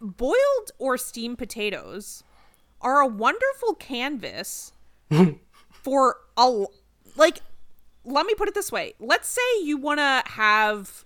boiled 0.02 0.72
or 0.80 0.98
steamed 0.98 1.38
potatoes 1.38 2.24
are 2.82 3.00
a 3.00 3.08
wonderful 3.08 3.76
canvas 3.76 4.74
for 5.72 6.18
a 6.36 6.66
like 7.16 7.40
let 8.04 8.26
me 8.26 8.34
put 8.34 8.48
it 8.48 8.56
this 8.56 8.72
way. 8.72 8.96
Let's 9.00 9.30
say 9.30 9.42
you 9.64 9.78
want 9.78 10.00
to 10.00 10.24
have 10.32 11.06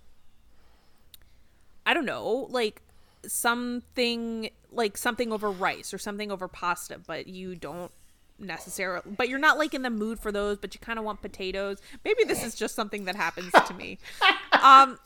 i 1.88 1.94
don't 1.94 2.04
know 2.04 2.48
like 2.50 2.82
something 3.26 4.50
like 4.72 4.96
something 4.96 5.32
over 5.32 5.50
rice 5.50 5.94
or 5.94 5.98
something 5.98 6.30
over 6.30 6.48
pasta 6.48 6.98
but 6.98 7.28
you 7.28 7.54
don't 7.54 7.92
necessarily 8.38 9.02
but 9.16 9.28
you're 9.28 9.38
not 9.38 9.56
like 9.56 9.72
in 9.72 9.82
the 9.82 9.90
mood 9.90 10.18
for 10.18 10.30
those 10.30 10.58
but 10.58 10.74
you 10.74 10.80
kind 10.80 10.98
of 10.98 11.04
want 11.04 11.22
potatoes. 11.22 11.80
Maybe 12.04 12.24
this 12.24 12.44
is 12.44 12.54
just 12.54 12.74
something 12.74 13.04
that 13.04 13.16
happens 13.16 13.52
to 13.52 13.74
me. 13.74 13.98
Um 14.62 14.98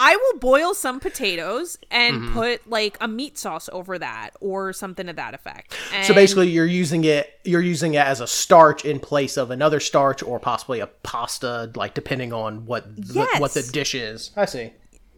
I 0.00 0.16
will 0.16 0.38
boil 0.38 0.72
some 0.74 1.00
potatoes 1.00 1.76
and 1.90 2.08
Mm-hmm. 2.18 2.32
put 2.34 2.70
like 2.70 2.96
a 3.00 3.08
meat 3.08 3.36
sauce 3.36 3.68
over 3.72 3.98
that 3.98 4.30
or 4.40 4.72
something 4.72 5.06
to 5.08 5.12
that 5.14 5.34
effect. 5.34 5.74
so 6.02 6.14
basically 6.14 6.48
you're 6.48 6.64
using 6.66 7.04
it 7.04 7.38
you're 7.44 7.60
using 7.60 7.94
it 7.94 8.06
as 8.06 8.20
a 8.20 8.26
starch 8.26 8.84
in 8.84 9.00
place 9.00 9.36
of 9.36 9.50
another 9.50 9.80
starch 9.80 10.22
or 10.22 10.38
possibly 10.38 10.80
a 10.80 10.86
pasta 10.86 11.70
like 11.74 11.94
depending 11.94 12.32
on 12.32 12.64
what 12.66 12.94
the, 12.96 13.26
what 13.38 13.52
the 13.54 13.62
dish 13.62 13.94
is 13.94 14.30
i 14.36 14.44
see 14.44 14.70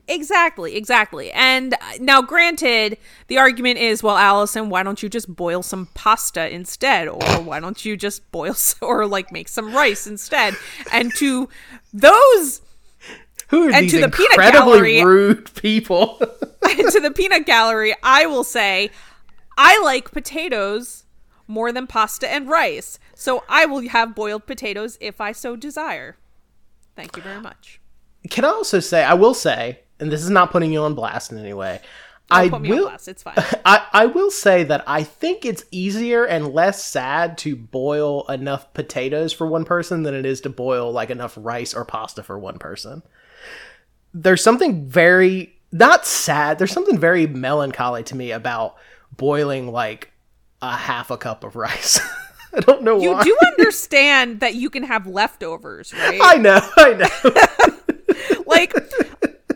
Exactly, 0.08 0.74
exactly. 0.74 1.30
And 1.30 1.74
uh, 1.74 1.78
now, 2.00 2.20
granted, 2.20 2.98
the 3.28 3.38
argument 3.38 3.78
is, 3.78 4.02
well, 4.02 4.16
Allison, 4.16 4.68
why 4.68 4.82
don't 4.82 5.00
you 5.04 5.08
just 5.08 5.32
boil 5.36 5.62
some 5.62 5.86
pasta 5.94 6.52
instead, 6.52 7.06
or 7.06 7.20
why 7.44 7.60
don't 7.60 7.84
you 7.84 7.96
just 7.96 8.28
boil 8.32 8.56
or 8.80 9.06
like 9.06 9.30
make 9.30 9.46
some 9.46 9.72
rice 9.72 10.08
instead? 10.08 10.56
And 10.90 11.14
to 11.14 11.48
those, 11.92 12.60
Who 13.50 13.68
are 13.68 13.72
And 13.72 13.84
these 13.84 13.92
to 13.92 14.00
the 14.00 14.08
peanut 14.08 14.36
gallery- 14.36 15.04
rude 15.04 15.52
people? 15.54 16.18
to 16.64 17.00
the 17.00 17.10
peanut 17.14 17.46
gallery, 17.46 17.94
I 18.02 18.26
will 18.26 18.44
say, 18.44 18.90
I 19.58 19.80
like 19.82 20.10
potatoes 20.12 21.04
more 21.46 21.72
than 21.72 21.86
pasta 21.86 22.28
and 22.32 22.48
rice, 22.48 22.98
so 23.14 23.42
I 23.48 23.66
will 23.66 23.88
have 23.88 24.14
boiled 24.14 24.46
potatoes 24.46 24.96
if 25.00 25.20
I 25.20 25.32
so 25.32 25.56
desire. 25.56 26.16
Thank 26.94 27.16
you 27.16 27.22
very 27.22 27.40
much. 27.40 27.80
Can 28.30 28.44
I 28.44 28.48
also 28.48 28.78
say, 28.80 29.02
I 29.02 29.14
will 29.14 29.34
say, 29.34 29.80
and 29.98 30.12
this 30.12 30.22
is 30.22 30.30
not 30.30 30.50
putting 30.52 30.72
you 30.72 30.82
on 30.82 30.94
blast 30.94 31.32
in 31.32 31.38
any 31.38 31.52
way, 31.54 31.80
I 32.30 32.48
put 32.48 32.60
me 32.62 32.70
will- 32.70 32.84
on 32.84 32.90
blast. 32.90 33.08
It's 33.08 33.22
fine. 33.24 33.34
I, 33.64 33.86
I 33.92 34.06
will 34.06 34.30
say 34.30 34.62
that 34.64 34.84
I 34.86 35.02
think 35.02 35.44
it's 35.44 35.64
easier 35.72 36.24
and 36.24 36.54
less 36.54 36.84
sad 36.84 37.36
to 37.38 37.56
boil 37.56 38.24
enough 38.28 38.72
potatoes 38.74 39.32
for 39.32 39.46
one 39.48 39.64
person 39.64 40.04
than 40.04 40.14
it 40.14 40.24
is 40.24 40.40
to 40.42 40.50
boil 40.50 40.92
like 40.92 41.10
enough 41.10 41.34
rice 41.40 41.74
or 41.74 41.84
pasta 41.84 42.22
for 42.22 42.38
one 42.38 42.58
person. 42.58 43.02
There's 44.12 44.42
something 44.42 44.88
very 44.88 45.54
not 45.72 46.06
sad, 46.06 46.58
there's 46.58 46.72
something 46.72 46.98
very 46.98 47.26
melancholy 47.26 48.02
to 48.04 48.16
me 48.16 48.32
about 48.32 48.76
boiling 49.16 49.70
like 49.70 50.10
a 50.62 50.76
half 50.76 51.10
a 51.10 51.16
cup 51.16 51.44
of 51.44 51.56
rice. 51.56 52.00
I 52.54 52.60
don't 52.60 52.82
know 52.82 52.96
why. 52.96 53.02
You 53.04 53.12
why. 53.12 53.22
do 53.22 53.36
understand 53.56 54.40
that 54.40 54.56
you 54.56 54.70
can 54.70 54.82
have 54.82 55.06
leftovers, 55.06 55.94
right? 55.94 56.18
I 56.20 56.36
know, 56.36 56.60
I 56.76 56.94
know. 56.94 58.42
like 58.46 58.74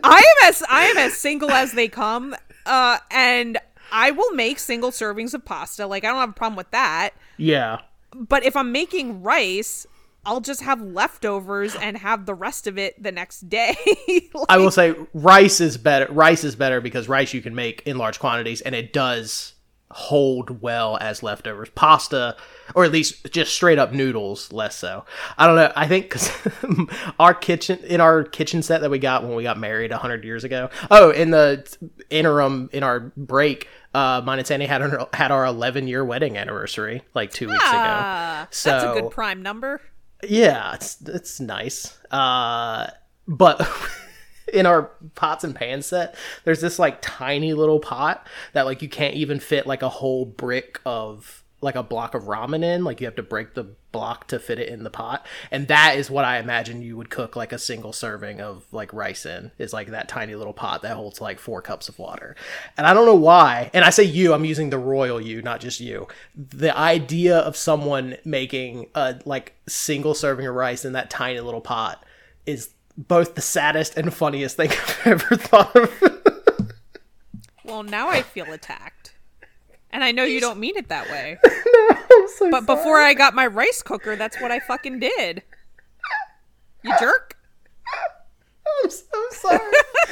I 0.03 0.17
am 0.17 0.49
as 0.49 0.63
I 0.69 0.85
am 0.85 0.97
as 0.97 1.17
single 1.17 1.51
as 1.51 1.73
they 1.73 1.89
come, 1.89 2.35
uh, 2.65 2.99
and 3.11 3.57
I 3.91 4.11
will 4.11 4.31
make 4.31 4.59
single 4.59 4.91
servings 4.91 5.33
of 5.33 5.43
pasta. 5.43 5.85
Like 5.87 6.05
I 6.05 6.07
don't 6.07 6.19
have 6.19 6.29
a 6.29 6.33
problem 6.33 6.55
with 6.55 6.71
that. 6.71 7.11
yeah. 7.37 7.79
But 8.17 8.45
if 8.45 8.55
I'm 8.55 8.71
making 8.71 9.23
rice, 9.23 9.85
I'll 10.25 10.41
just 10.41 10.61
have 10.61 10.81
leftovers 10.81 11.75
and 11.81 11.97
have 11.97 12.25
the 12.25 12.33
rest 12.33 12.67
of 12.67 12.77
it 12.77 13.01
the 13.01 13.11
next 13.11 13.49
day. 13.49 13.75
Like, 14.33 14.45
I 14.49 14.57
will 14.57 14.71
say 14.71 14.95
rice 15.13 15.61
is 15.61 15.77
better. 15.77 16.11
Rice 16.11 16.43
is 16.43 16.55
better 16.55 16.81
because 16.81 17.07
rice 17.07 17.33
you 17.33 17.41
can 17.41 17.55
make 17.55 17.81
in 17.85 17.97
large 17.97 18.19
quantities 18.19 18.61
and 18.61 18.75
it 18.75 18.93
does 18.93 19.53
hold 19.91 20.61
well 20.61 20.97
as 20.99 21.23
leftovers. 21.23 21.69
Pasta, 21.69 22.35
or 22.73 22.83
at 22.83 22.91
least 22.91 23.31
just 23.31 23.53
straight 23.53 23.79
up 23.79 23.93
noodles, 23.93 24.51
less 24.51 24.75
so. 24.75 25.05
I 25.37 25.47
don't 25.47 25.55
know. 25.55 25.71
I 25.75 25.87
think 25.87 26.05
because 26.05 26.31
our 27.19 27.33
kitchen 27.33 27.79
in 27.79 28.01
our 28.01 28.23
kitchen 28.23 28.61
set 28.61 28.81
that 28.81 28.89
we 28.89 28.99
got 28.99 29.23
when 29.23 29.35
we 29.35 29.43
got 29.43 29.57
married 29.57 29.91
hundred 29.91 30.25
years 30.25 30.43
ago. 30.43 30.69
Oh, 30.91 31.11
in 31.11 31.31
the 31.31 31.65
interim 32.09 32.69
in 32.73 32.83
our 32.83 33.11
break, 33.15 33.69
uh, 33.93 34.21
mine 34.25 34.39
and 34.39 34.47
Sandy 34.47 34.65
had 34.65 34.81
our, 34.81 35.07
had 35.13 35.31
our 35.31 35.45
eleven 35.45 35.87
year 35.87 36.03
wedding 36.03 36.37
anniversary 36.37 37.03
like 37.13 37.31
two 37.31 37.47
weeks 37.47 37.63
ago. 37.63 37.71
ah, 37.73 38.47
So 38.51 38.71
that's 38.71 38.83
a 38.83 39.01
good 39.01 39.11
prime 39.11 39.41
number. 39.41 39.81
Yeah, 40.29 40.73
it's 40.73 40.97
it's 41.01 41.39
nice. 41.39 41.97
Uh, 42.11 42.87
but 43.27 43.67
in 44.53 44.65
our 44.65 44.91
pots 45.15 45.43
and 45.43 45.55
pan 45.55 45.81
set, 45.81 46.15
there's 46.43 46.61
this 46.61 46.79
like 46.79 46.99
tiny 47.01 47.53
little 47.53 47.79
pot 47.79 48.27
that 48.53 48.65
like 48.65 48.81
you 48.81 48.89
can't 48.89 49.15
even 49.15 49.39
fit 49.39 49.65
like 49.67 49.81
a 49.81 49.89
whole 49.89 50.25
brick 50.25 50.79
of 50.85 51.43
like 51.65 51.75
a 51.75 51.83
block 51.83 52.13
of 52.13 52.23
ramen 52.23 52.63
in. 52.63 52.85
Like 52.85 53.01
you 53.01 53.07
have 53.07 53.15
to 53.15 53.23
break 53.23 53.55
the 53.55 53.65
block 53.91 54.27
to 54.27 54.39
fit 54.39 54.59
it 54.59 54.69
in 54.69 54.83
the 54.83 54.89
pot, 54.89 55.25
and 55.51 55.67
that 55.67 55.97
is 55.97 56.09
what 56.09 56.23
I 56.23 56.37
imagine 56.37 56.81
you 56.81 56.95
would 56.95 57.09
cook 57.09 57.35
like 57.35 57.51
a 57.51 57.59
single 57.59 57.91
serving 57.91 58.39
of 58.39 58.65
like 58.71 58.93
rice 58.93 59.25
in. 59.25 59.51
Is 59.57 59.73
like 59.73 59.87
that 59.87 60.07
tiny 60.07 60.35
little 60.35 60.53
pot 60.53 60.83
that 60.83 60.95
holds 60.95 61.19
like 61.19 61.39
four 61.39 61.61
cups 61.61 61.89
of 61.89 61.99
water, 61.99 62.37
and 62.77 62.87
I 62.87 62.93
don't 62.93 63.05
know 63.05 63.15
why. 63.15 63.69
And 63.73 63.83
I 63.83 63.89
say 63.89 64.03
you, 64.03 64.33
I'm 64.33 64.45
using 64.45 64.69
the 64.69 64.77
royal 64.77 65.19
you, 65.19 65.41
not 65.41 65.59
just 65.59 65.81
you. 65.81 66.07
The 66.35 66.75
idea 66.77 67.39
of 67.39 67.57
someone 67.57 68.15
making 68.23 68.87
a 68.95 69.19
like 69.25 69.55
single 69.67 70.13
serving 70.13 70.47
of 70.47 70.55
rice 70.55 70.85
in 70.85 70.93
that 70.93 71.09
tiny 71.09 71.41
little 71.41 71.61
pot 71.61 72.05
is 72.45 72.69
both 72.97 73.35
the 73.35 73.41
saddest 73.41 73.97
and 73.97 74.13
funniest 74.13 74.55
thing 74.55 74.69
I've 75.05 75.07
ever 75.07 75.35
thought 75.35 75.75
of. 75.75 76.15
Well, 77.65 77.83
now 77.83 78.09
I 78.09 78.21
feel 78.21 78.53
attacked. 78.53 79.14
And 79.95 80.03
I 80.03 80.11
know 80.11 80.25
you 80.25 80.41
don't 80.41 80.59
mean 80.59 80.75
it 80.75 80.89
that 80.89 81.09
way. 81.09 81.37
I'm 81.45 82.27
so 82.27 82.51
But 82.51 82.65
before 82.65 82.99
I 82.99 83.13
got 83.13 83.33
my 83.33 83.47
rice 83.47 83.81
cooker, 83.81 84.17
that's 84.17 84.41
what 84.41 84.51
I 84.51 84.59
fucking 84.59 84.99
did. 84.99 85.41
You 86.83 86.93
jerk. 86.99 87.37
I'm 88.83 88.89
so 88.89 89.05
sorry. 89.31 89.59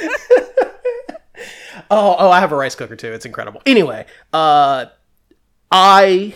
oh, 1.90 2.16
oh, 2.18 2.30
I 2.30 2.40
have 2.40 2.50
a 2.50 2.56
rice 2.56 2.74
cooker 2.74 2.96
too. 2.96 3.12
It's 3.12 3.26
incredible. 3.26 3.60
Anyway, 3.66 4.06
uh, 4.32 4.86
I 5.70 6.34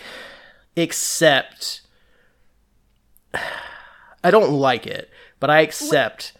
accept. 0.77 1.81
I 3.33 4.29
don't 4.29 4.51
like 4.51 4.85
it, 4.85 5.09
but 5.39 5.49
I 5.49 5.61
accept 5.61 6.33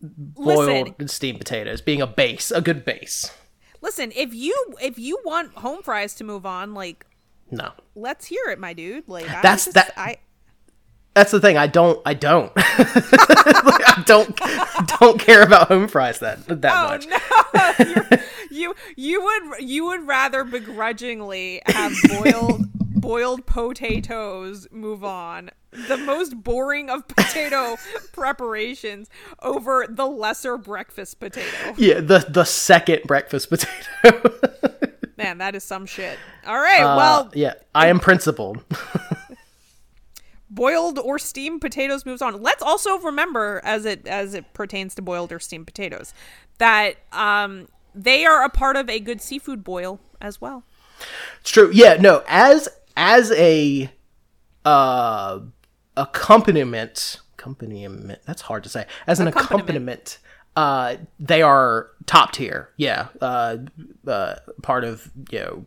boiled 0.00 0.88
Listen, 0.88 1.06
steamed 1.06 1.38
potatoes 1.38 1.80
being 1.80 2.02
a 2.02 2.08
base, 2.08 2.50
a 2.50 2.60
good 2.60 2.84
base. 2.84 3.30
Listen, 3.86 4.12
if 4.14 4.34
you 4.34 4.54
if 4.82 4.98
you 4.98 5.18
want 5.24 5.54
home 5.54 5.82
fries 5.82 6.14
to 6.16 6.24
move 6.24 6.44
on, 6.44 6.74
like 6.74 7.06
No, 7.50 7.70
let's 7.94 8.26
hear 8.26 8.44
it, 8.48 8.58
my 8.58 8.72
dude. 8.74 9.08
Like 9.08 9.24
That's- 9.26 9.64
just- 9.64 9.74
that- 9.74 9.92
I 9.96 10.18
that's 11.14 11.30
the 11.30 11.40
thing. 11.40 11.56
I 11.56 11.66
don't. 11.66 11.98
I 12.04 12.12
don't. 12.12 12.52
I 12.56 14.02
don't. 14.04 14.38
Don't 15.00 15.18
care 15.18 15.42
about 15.42 15.68
home 15.68 15.88
fries 15.88 16.18
that 16.18 16.44
that 16.46 16.72
Oh 16.74 16.88
much. 16.90 17.06
no! 18.10 18.18
You 18.50 18.74
you 18.96 19.22
would 19.22 19.60
you 19.60 19.86
would 19.86 20.06
rather 20.06 20.44
begrudgingly 20.44 21.62
have 21.66 21.92
boiled 22.08 22.66
boiled 23.00 23.44
potatoes 23.46 24.66
move 24.70 25.04
on 25.04 25.50
the 25.88 25.96
most 25.98 26.42
boring 26.42 26.88
of 26.90 27.06
potato 27.08 27.76
preparations 28.12 29.08
over 29.42 29.86
the 29.88 30.06
lesser 30.06 30.56
breakfast 30.56 31.20
potato. 31.20 31.74
Yeah, 31.76 32.00
the 32.00 32.26
the 32.28 32.44
second 32.44 33.02
breakfast 33.04 33.48
potato. 33.50 34.30
Man, 35.16 35.38
that 35.38 35.54
is 35.54 35.64
some 35.64 35.86
shit. 35.86 36.18
All 36.46 36.58
right, 36.58 36.82
Uh, 36.82 36.96
well, 36.96 37.30
yeah, 37.34 37.54
I 37.74 37.88
am 37.88 37.98
principled. 38.00 38.62
boiled 40.50 40.98
or 40.98 41.18
steamed 41.18 41.60
potatoes 41.60 42.06
moves 42.06 42.22
on. 42.22 42.40
Let's 42.42 42.62
also 42.62 42.98
remember, 42.98 43.60
as 43.64 43.84
it 43.84 44.06
as 44.06 44.34
it 44.34 44.52
pertains 44.54 44.94
to 44.96 45.02
boiled 45.02 45.32
or 45.32 45.40
steamed 45.40 45.66
potatoes, 45.66 46.14
that 46.58 46.96
um 47.12 47.68
they 47.94 48.24
are 48.26 48.44
a 48.44 48.50
part 48.50 48.76
of 48.76 48.88
a 48.90 49.00
good 49.00 49.20
seafood 49.20 49.64
boil 49.64 50.00
as 50.20 50.40
well. 50.40 50.64
It's 51.40 51.50
true. 51.50 51.70
Yeah, 51.72 51.94
no, 51.98 52.22
as 52.28 52.68
as 52.96 53.32
a 53.32 53.90
uh 54.64 55.40
accompaniment 55.96 57.20
accompaniment 57.38 58.20
that's 58.26 58.42
hard 58.42 58.62
to 58.64 58.68
say. 58.68 58.86
As 59.06 59.20
an 59.20 59.28
accompaniment, 59.28 60.18
uh 60.56 60.96
they 61.20 61.42
are 61.42 61.90
top 62.06 62.32
tier. 62.32 62.70
Yeah. 62.76 63.08
Uh 63.20 63.58
uh 64.06 64.36
part 64.62 64.84
of, 64.84 65.10
you 65.30 65.38
know, 65.38 65.66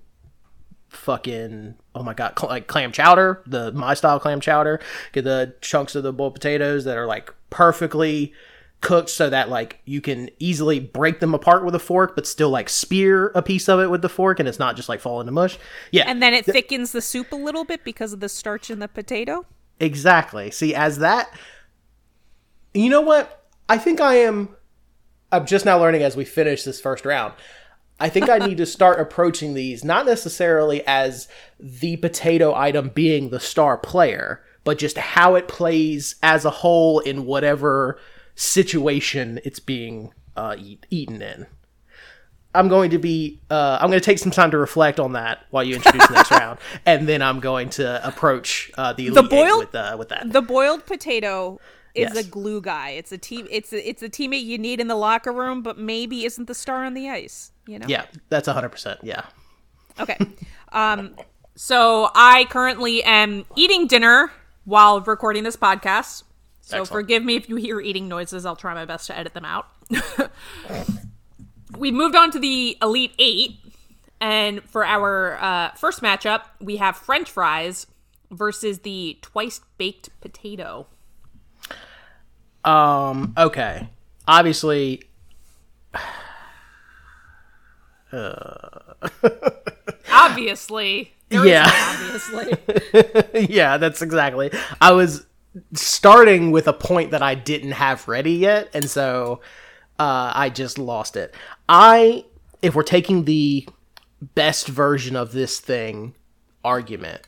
fucking 0.90 1.76
oh 1.96 2.04
my 2.04 2.14
god, 2.14 2.34
cl- 2.38 2.50
like 2.50 2.68
clam 2.68 2.92
chowder, 2.92 3.44
the 3.46 3.72
my 3.72 3.94
style 3.94 4.20
clam 4.20 4.42
chowder. 4.42 4.80
Get 5.12 5.24
the 5.24 5.56
chunks 5.62 5.96
of 5.96 6.04
the 6.04 6.14
boiled 6.14 6.34
potatoes 6.34 6.86
that 6.86 6.98
are 6.98 7.06
like 7.06 7.34
perfectly 7.50 8.34
cooked 8.82 9.10
so 9.10 9.30
that 9.30 9.50
like 9.50 9.82
you 9.86 10.00
can 10.00 10.30
easily 10.40 10.80
break 10.80 11.20
them 11.20 11.34
apart 11.34 11.66
with 11.66 11.76
a 11.76 11.80
fork 11.80 12.16
but 12.16 12.26
still 12.26 12.50
like 12.50 12.70
spear 12.70 13.28
a 13.36 13.42
piece 13.42 13.68
of 13.68 13.80
it 13.82 13.92
with 13.92 14.02
the 14.02 14.08
fork 14.08 14.40
and 14.40 14.48
it's 14.48 14.60
not 14.60 14.76
just 14.76 14.88
like 14.88 15.02
falling 15.02 15.26
to 15.26 15.32
mush. 15.32 15.60
Yeah. 15.92 16.06
And 16.08 16.24
then 16.24 16.34
it 16.34 16.46
thickens 16.46 16.94
the 16.94 17.02
soup 17.02 17.32
a 17.32 17.36
little 17.36 17.66
bit 17.66 17.84
because 17.84 18.14
of 18.14 18.22
the 18.22 18.30
starch 18.30 18.72
in 18.72 18.80
the 18.80 18.88
potato. 18.88 19.46
Exactly. 19.80 20.52
See, 20.52 20.76
as 20.76 20.98
that, 21.00 21.34
you 22.74 22.90
know 22.90 23.02
what? 23.02 23.48
I 23.68 23.78
think 23.78 24.02
I 24.02 24.16
am. 24.16 24.56
I'm 25.32 25.46
just 25.46 25.66
now 25.66 25.80
learning 25.80 26.02
as 26.02 26.16
we 26.16 26.26
finish 26.26 26.64
this 26.64 26.82
first 26.82 27.06
round. 27.06 27.34
I 28.00 28.10
think 28.10 28.30
I 28.30 28.40
need 28.40 28.58
to 28.58 28.66
start 28.78 29.00
approaching 29.00 29.54
these 29.54 29.84
not 29.84 30.06
necessarily 30.06 30.86
as 30.88 31.28
the 31.60 31.98
potato 31.98 32.54
item 32.56 32.90
being 32.90 33.30
the 33.30 33.40
star 33.40 33.78
player, 33.78 34.44
but 34.64 34.78
just 34.78 34.98
how 34.98 35.36
it 35.36 35.48
plays 35.48 36.16
as 36.24 36.46
a 36.46 36.50
whole 36.50 37.00
in 37.00 37.26
whatever 37.26 38.00
situation 38.36 39.40
it's 39.44 39.60
being 39.60 40.14
uh, 40.36 40.56
eat, 40.58 40.86
eaten 40.90 41.22
in. 41.22 41.46
I'm 42.56 42.68
going 42.68 42.90
to 42.92 42.98
be. 42.98 43.40
Uh, 43.50 43.78
I'm 43.80 43.90
going 43.90 44.00
to 44.00 44.06
take 44.06 44.18
some 44.20 44.32
time 44.32 44.52
to 44.52 44.58
reflect 44.58 45.00
on 45.00 45.14
that 45.14 45.46
while 45.52 45.64
you 45.64 45.76
introduce 45.76 46.08
the 46.08 46.14
next 46.14 46.32
round, 46.40 46.60
and 46.86 47.08
then 47.08 47.22
I'm 47.22 47.40
going 47.40 47.70
to 47.72 48.06
approach 48.08 48.72
uh, 48.78 48.94
the 48.94 49.08
eight 49.08 49.30
boiled- 49.30 49.60
with 49.60 49.76
uh, 49.76 49.96
with 50.00 50.10
that. 50.10 50.32
The 50.32 50.42
boiled 50.42 50.86
potato 50.86 51.60
is 51.96 52.14
Yes. 52.14 52.26
a 52.26 52.30
glue 52.30 52.62
guy. 52.62 52.90
It's 52.92 53.12
a 53.12 53.18
team. 53.18 53.48
It's 53.52 53.72
a, 53.74 53.88
it's 53.90 54.02
a 54.04 54.10
teammate 54.10 54.44
you 54.46 54.58
need 54.58 54.80
in 54.80 54.88
the 54.88 54.96
locker 54.96 55.32
room, 55.32 55.62
but 55.62 55.78
maybe 55.78 56.26
isn't 56.26 56.48
the 56.48 56.54
star 56.56 56.86
on 56.86 56.94
the 56.96 57.10
ice. 57.10 57.52
You 57.68 57.78
know. 57.80 57.86
Yeah, 57.88 58.06
that's 58.30 58.48
100. 58.48 58.70
percent 58.70 59.00
Yeah. 59.04 59.24
Okay. 60.00 60.18
Um. 60.72 61.16
So 61.56 62.10
I 62.16 62.46
currently 62.50 63.04
am 63.04 63.46
eating 63.56 63.86
dinner 63.86 64.32
while 64.66 65.02
recording 65.02 65.44
this 65.44 65.58
podcast. 65.58 66.24
So 66.62 66.82
Excellent. 66.82 66.88
forgive 66.90 67.24
me 67.24 67.36
if 67.36 67.50
you 67.50 67.58
hear 67.58 67.82
eating 67.82 68.08
noises. 68.08 68.46
I'll 68.46 68.56
try 68.56 68.74
my 68.74 68.86
best 68.86 69.08
to 69.08 69.18
edit 69.18 69.34
them 69.34 69.46
out. 69.46 69.68
we 71.78 71.92
moved 71.92 72.16
on 72.16 72.32
to 72.32 72.40
the 72.40 72.78
Elite 72.82 73.14
Eight, 73.20 73.58
and 74.22 74.64
for 74.64 74.86
our 74.86 75.38
uh, 75.42 75.72
first 75.72 76.02
matchup, 76.02 76.42
we 76.60 76.78
have 76.78 76.98
French 76.98 77.30
fries 77.32 77.88
versus 78.32 78.80
the 78.80 79.18
twice 79.22 79.62
baked 79.78 80.10
potato. 80.22 80.88
Um. 82.64 83.34
Okay. 83.38 83.90
Obviously, 84.28 85.04
Obviously, 90.12 91.14
there 91.30 91.42
is 91.42 91.50
Yeah. 91.50 91.66
obviously. 91.72 93.48
yeah, 93.54 93.78
that's 93.78 94.02
exactly. 94.02 94.52
I 94.82 94.92
was 94.92 95.26
starting 95.74 96.52
with 96.52 96.68
a 96.68 96.74
point 96.74 97.12
that 97.12 97.22
I 97.22 97.36
didn't 97.36 97.72
have 97.72 98.08
ready 98.08 98.34
yet, 98.34 98.70
and 98.74 98.90
so 98.90 99.42
uh, 100.00 100.32
I 100.34 100.50
just 100.50 100.78
lost 100.78 101.16
it. 101.16 101.36
I 101.68 102.26
if 102.62 102.76
we're 102.76 102.84
taking 102.84 103.26
the 103.26 103.68
best 104.22 104.68
version 104.68 105.16
of 105.16 105.32
this 105.32 105.60
thing 105.60 106.16
argument, 106.64 107.22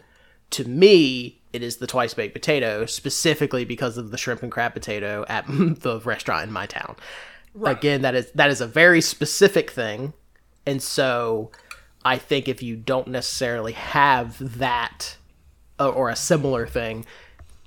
to 0.52 0.68
me, 0.68 1.42
it 1.54 1.64
is 1.64 1.78
the 1.78 1.88
twice 1.88 2.14
baked 2.14 2.34
potato, 2.34 2.86
specifically 2.86 3.66
because 3.66 3.98
of 3.98 4.12
the 4.12 4.18
shrimp 4.18 4.42
and 4.44 4.52
crab 4.52 4.74
potato 4.74 5.26
at 5.28 5.46
the 5.50 6.02
restaurant 6.04 6.48
in 6.48 6.52
my 6.52 6.66
town. 6.66 6.96
Again, 7.64 8.02
that 8.04 8.16
is 8.16 8.32
that 8.32 8.50
is 8.50 8.62
a 8.62 8.68
very 8.68 9.02
specific 9.02 9.72
thing, 9.72 10.14
and 10.66 10.82
so 10.82 11.52
I 12.06 12.18
think 12.18 12.48
if 12.48 12.64
you 12.64 12.78
don't 12.78 13.08
necessarily 13.10 13.74
have 13.74 14.58
that 14.58 15.18
uh, 15.80 15.90
or 15.90 16.10
a 16.10 16.16
similar 16.16 16.66
thing, 16.66 17.06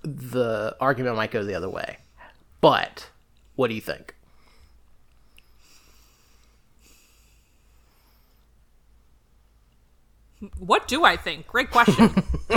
the 0.02 0.74
argument 0.80 1.16
might 1.16 1.30
go 1.30 1.44
the 1.44 1.54
other 1.54 1.68
way. 1.68 1.98
But 2.62 3.10
what 3.56 3.68
do 3.68 3.74
you 3.74 3.82
think? 3.82 4.14
What 10.58 10.88
do 10.88 11.04
I 11.04 11.16
think? 11.16 11.46
Great 11.46 11.70
question. 11.70 12.10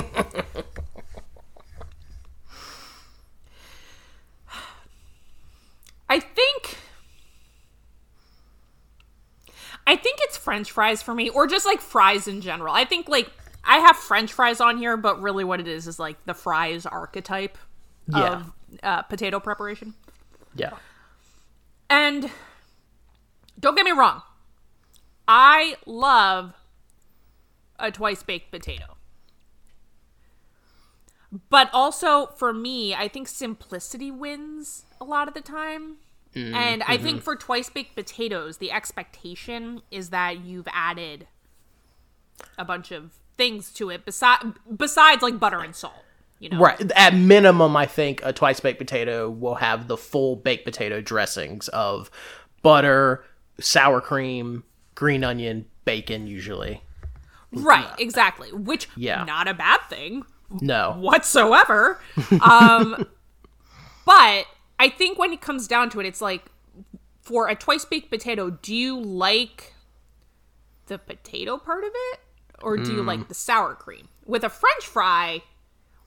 I 6.09 6.19
think 6.19 6.77
I 9.85 9.95
think 9.95 10.19
it's 10.21 10.37
french 10.37 10.71
fries 10.71 11.01
for 11.01 11.13
me 11.13 11.29
or 11.29 11.47
just 11.47 11.65
like 11.65 11.81
fries 11.81 12.27
in 12.27 12.41
general. 12.41 12.73
I 12.73 12.85
think 12.85 13.07
like 13.09 13.29
I 13.63 13.77
have 13.79 13.97
french 13.97 14.31
fries 14.33 14.61
on 14.61 14.77
here, 14.77 14.95
but 14.97 15.21
really 15.21 15.43
what 15.43 15.59
it 15.59 15.67
is 15.67 15.87
is 15.87 15.99
like 15.99 16.23
the 16.25 16.33
fries 16.33 16.85
archetype 16.85 17.57
Yeah. 18.07 18.33
of 18.41 18.51
uh, 18.83 19.01
potato 19.03 19.39
preparation. 19.39 19.93
Yeah. 20.55 20.71
And 21.89 22.29
don't 23.59 23.75
get 23.75 23.85
me 23.85 23.91
wrong, 23.91 24.21
I 25.27 25.75
love 25.85 26.53
a 27.79 27.91
twice 27.91 28.23
baked 28.23 28.51
potato. 28.51 28.97
But 31.49 31.69
also 31.73 32.27
for 32.27 32.53
me, 32.53 32.95
I 32.95 33.07
think 33.07 33.27
simplicity 33.27 34.11
wins 34.11 34.85
a 34.99 35.03
lot 35.03 35.27
of 35.27 35.33
the 35.33 35.41
time. 35.41 35.97
Mm-hmm. 36.35 36.53
and 36.53 36.83
I 36.83 36.97
think 36.97 37.17
mm-hmm. 37.17 37.23
for 37.23 37.35
twice 37.35 37.69
baked 37.69 37.95
potatoes, 37.95 38.57
the 38.57 38.71
expectation 38.71 39.81
is 39.89 40.09
that 40.09 40.45
you've 40.45 40.67
added 40.71 41.25
a 42.59 42.65
bunch 42.65 42.91
of 42.91 43.13
things 43.37 43.71
to 43.73 43.89
it 43.89 44.05
besides 44.05 44.43
besides 44.75 45.23
like 45.23 45.39
butter 45.39 45.61
and 45.61 45.75
salt, 45.75 46.03
you 46.39 46.49
know. 46.49 46.59
Right. 46.59 46.91
At 46.95 47.15
minimum, 47.15 47.75
I 47.75 47.85
think 47.85 48.21
a 48.23 48.33
twice 48.33 48.59
baked 48.59 48.77
potato 48.77 49.29
will 49.29 49.55
have 49.55 49.87
the 49.87 49.97
full 49.97 50.35
baked 50.35 50.65
potato 50.65 51.01
dressings 51.01 51.69
of 51.69 52.11
butter, 52.61 53.23
sour 53.59 54.01
cream, 54.01 54.63
green 54.95 55.23
onion, 55.23 55.65
bacon, 55.85 56.27
usually. 56.27 56.83
Right, 57.51 57.87
exactly. 57.97 58.51
Which 58.51 58.87
Yeah. 58.95 59.23
not 59.23 59.47
a 59.47 59.53
bad 59.53 59.79
thing. 59.89 60.23
No. 60.61 60.95
whatsoever. 60.97 61.99
um, 62.41 63.05
but 64.05 64.45
I 64.79 64.89
think 64.89 65.17
when 65.19 65.33
it 65.33 65.41
comes 65.41 65.67
down 65.67 65.89
to 65.91 65.99
it, 65.99 66.05
it's 66.05 66.21
like 66.21 66.45
for 67.21 67.49
a 67.49 67.55
twice 67.55 67.83
baked 67.85 68.09
potato, 68.09 68.49
do 68.51 68.73
you 68.75 68.99
like 68.99 69.73
the 70.85 70.97
potato 70.97 71.57
part 71.57 71.83
of 71.83 71.91
it 71.93 72.19
or 72.61 72.77
do 72.77 72.93
you 72.93 73.03
like 73.03 73.27
the 73.27 73.33
sour 73.33 73.75
cream? 73.75 74.07
With 74.25 74.43
a 74.43 74.49
french 74.49 74.85
fry, 74.85 75.41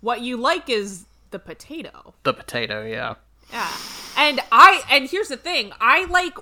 what 0.01 0.20
you 0.22 0.36
like 0.36 0.68
is 0.70 1.05
the 1.30 1.38
potato. 1.38 2.14
The 2.22 2.32
potato, 2.32 2.84
yeah. 2.86 3.14
Yeah. 3.53 3.70
And 4.16 4.41
I 4.51 4.82
and 4.91 5.09
here's 5.09 5.28
the 5.28 5.36
thing, 5.36 5.72
I 5.80 6.05
like 6.07 6.34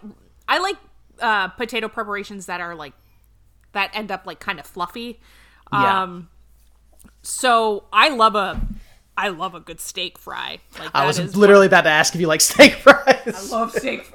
I 0.49 0.59
like 0.59 0.77
uh 1.21 1.49
potato 1.49 1.89
preparations 1.89 2.47
that 2.47 2.61
are 2.61 2.75
like 2.77 2.93
that 3.73 3.91
end 3.95 4.11
up 4.11 4.27
like 4.27 4.41
kind 4.41 4.59
of 4.59 4.67
fluffy. 4.67 5.21
Yeah. 5.73 6.03
Um 6.03 6.29
so 7.23 7.85
I 7.93 8.09
love 8.09 8.35
a 8.35 8.61
I 9.17 9.29
love 9.29 9.55
a 9.55 9.61
good 9.61 9.81
steak 9.81 10.17
fry. 10.17 10.61
Like 10.79 10.91
I 10.95 11.05
was 11.05 11.37
literally 11.37 11.67
about 11.67 11.83
to 11.83 11.91
ask 11.91 12.15
if 12.15 12.21
you 12.21 12.29
like 12.29 12.41
steak 12.53 12.75
fries. 12.75 13.53
I 13.53 13.57
love 13.57 13.73
steak. 13.73 14.13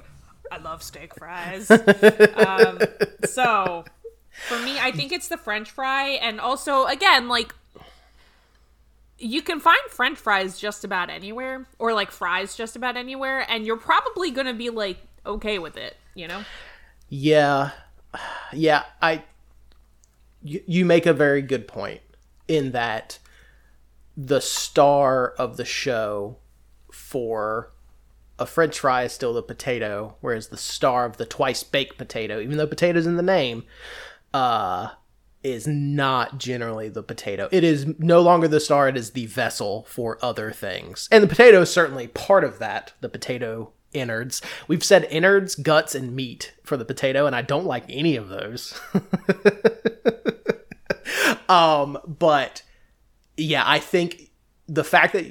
I 0.49 0.57
love 0.57 0.81
steak 0.81 1.13
fries. 1.15 1.69
um, 2.35 2.79
so 3.25 3.83
for 4.47 4.59
me, 4.59 4.79
I 4.79 4.91
think 4.91 5.11
it's 5.11 5.27
the 5.27 5.37
French 5.37 5.71
fry, 5.71 6.09
and 6.21 6.39
also 6.39 6.85
again, 6.85 7.27
like 7.27 7.53
you 9.17 9.41
can 9.41 9.59
find 9.59 9.81
French 9.89 10.17
fries 10.17 10.57
just 10.57 10.83
about 10.83 11.09
anywhere, 11.09 11.67
or 11.79 11.93
like 11.93 12.11
fries 12.11 12.55
just 12.55 12.75
about 12.75 12.95
anywhere, 12.95 13.45
and 13.49 13.65
you're 13.65 13.77
probably 13.77 14.31
gonna 14.31 14.53
be 14.53 14.69
like 14.69 14.99
okay 15.25 15.59
with 15.59 15.75
it, 15.75 15.97
you 16.15 16.27
know? 16.27 16.43
Yeah, 17.09 17.71
yeah. 18.53 18.83
I 19.01 19.23
you, 20.43 20.61
you 20.67 20.85
make 20.85 21.05
a 21.05 21.13
very 21.13 21.41
good 21.41 21.67
point 21.67 22.01
in 22.47 22.71
that 22.71 23.19
the 24.15 24.41
star 24.41 25.29
of 25.37 25.57
the 25.57 25.65
show 25.65 26.37
for 26.91 27.71
a 28.37 28.45
French 28.45 28.79
fry 28.79 29.03
is 29.03 29.13
still 29.13 29.33
the 29.33 29.41
potato, 29.41 30.15
whereas 30.21 30.47
the 30.47 30.57
star 30.57 31.05
of 31.05 31.17
the 31.17 31.25
twice 31.25 31.63
baked 31.63 31.97
potato, 31.97 32.39
even 32.39 32.57
though 32.57 32.67
potato's 32.67 33.07
in 33.07 33.15
the 33.15 33.23
name, 33.23 33.63
uh, 34.33 34.89
is 35.43 35.67
not 35.67 36.37
generally 36.37 36.89
the 36.89 37.03
potato. 37.03 37.47
It 37.51 37.63
is 37.63 37.87
no 37.99 38.21
longer 38.21 38.47
the 38.47 38.59
star; 38.59 38.87
it 38.87 38.97
is 38.97 39.11
the 39.11 39.27
vessel 39.27 39.85
for 39.87 40.17
other 40.21 40.51
things, 40.51 41.07
and 41.11 41.23
the 41.23 41.27
potato 41.27 41.61
is 41.61 41.71
certainly 41.71 42.07
part 42.07 42.43
of 42.43 42.59
that. 42.59 42.93
The 43.01 43.09
potato 43.09 43.71
innards. 43.93 44.41
We've 44.67 44.83
said 44.83 45.07
innards, 45.09 45.55
guts, 45.55 45.95
and 45.95 46.15
meat 46.15 46.53
for 46.63 46.77
the 46.77 46.85
potato, 46.85 47.25
and 47.25 47.35
I 47.35 47.41
don't 47.41 47.65
like 47.65 47.85
any 47.87 48.15
of 48.15 48.29
those. 48.29 48.79
um, 51.49 51.97
but 52.05 52.63
yeah, 53.37 53.63
I 53.65 53.79
think 53.79 54.31
the 54.67 54.83
fact 54.83 55.13
that 55.13 55.25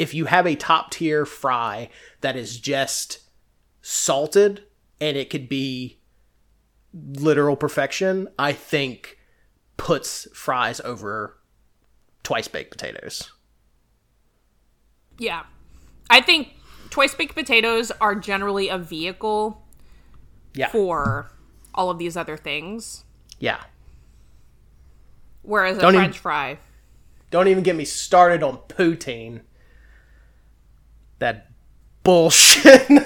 if 0.00 0.14
you 0.14 0.24
have 0.26 0.46
a 0.46 0.54
top 0.54 0.90
tier 0.90 1.26
fry 1.26 1.90
that 2.20 2.36
is 2.36 2.58
just 2.58 3.20
salted 3.82 4.64
and 5.00 5.16
it 5.16 5.30
could 5.30 5.48
be 5.48 5.98
literal 6.94 7.56
perfection, 7.56 8.28
I 8.38 8.52
think 8.52 9.18
puts 9.76 10.26
fries 10.34 10.80
over 10.80 11.38
twice 12.22 12.48
baked 12.48 12.70
potatoes. 12.70 13.30
Yeah, 15.18 15.44
I 16.10 16.20
think 16.20 16.54
twice 16.90 17.14
baked 17.14 17.34
potatoes 17.34 17.90
are 18.00 18.14
generally 18.14 18.68
a 18.68 18.78
vehicle 18.78 19.62
Yeah. 20.54 20.68
for 20.68 21.30
all 21.74 21.90
of 21.90 21.98
these 21.98 22.16
other 22.16 22.36
things, 22.36 23.04
Yeah. 23.38 23.62
Whereas 25.48 25.78
a 25.78 25.80
Don't 25.80 25.94
even- 25.94 26.04
French 26.06 26.18
fry. 26.18 26.58
Don't 27.30 27.48
even 27.48 27.62
get 27.62 27.76
me 27.76 27.84
started 27.84 28.42
on 28.42 28.56
poutine. 28.68 29.40
That 31.18 31.48
bullshit. 32.04 32.86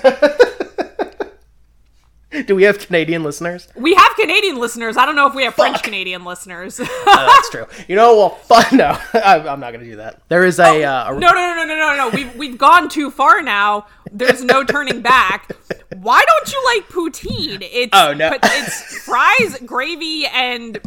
Do 2.47 2.55
we 2.57 2.63
have 2.63 2.79
Canadian 2.79 3.23
listeners? 3.25 3.69
We 3.77 3.95
have 3.95 4.15
Canadian 4.17 4.59
listeners. 4.59 4.97
I 4.97 5.05
don't 5.05 5.17
know 5.17 5.27
if 5.27 5.35
we 5.35 5.45
have 5.45 5.55
French 5.55 5.83
Canadian 5.83 6.25
listeners. 6.25 6.81
Oh, 6.81 7.05
that's 7.37 7.51
true. 7.51 7.67
You 7.89 7.97
know, 7.97 8.17
well, 8.17 8.31
fun. 8.31 8.65
No, 8.79 8.97
I, 9.13 9.39
I'm 9.47 9.61
not 9.61 9.73
going 9.73 9.85
to 9.85 9.91
do 9.91 9.97
that. 9.97 10.23
There 10.29 10.45
is 10.47 10.59
a, 10.59 10.83
uh, 10.83 11.11
a 11.15 11.19
No, 11.19 11.29
no, 11.29 11.35
no, 11.35 11.55
no, 11.57 11.65
no, 11.67 11.77
no, 11.77 11.97
no. 11.97 12.09
We've 12.09 12.35
we've 12.37 12.57
gone 12.59 12.89
too 12.89 13.11
far 13.11 13.43
now. 13.43 13.87
There's 14.11 14.43
no 14.43 14.65
turning 14.65 15.03
back. 15.03 15.53
Why 15.97 16.25
don't 16.27 16.53
you 16.53 16.65
like 16.75 16.89
poutine? 16.89 17.59
It's 17.71 17.91
Oh, 17.93 18.15
no. 18.15 18.31
it's 18.43 19.05
fries, 19.05 19.59
gravy, 19.67 20.25
and 20.27 20.79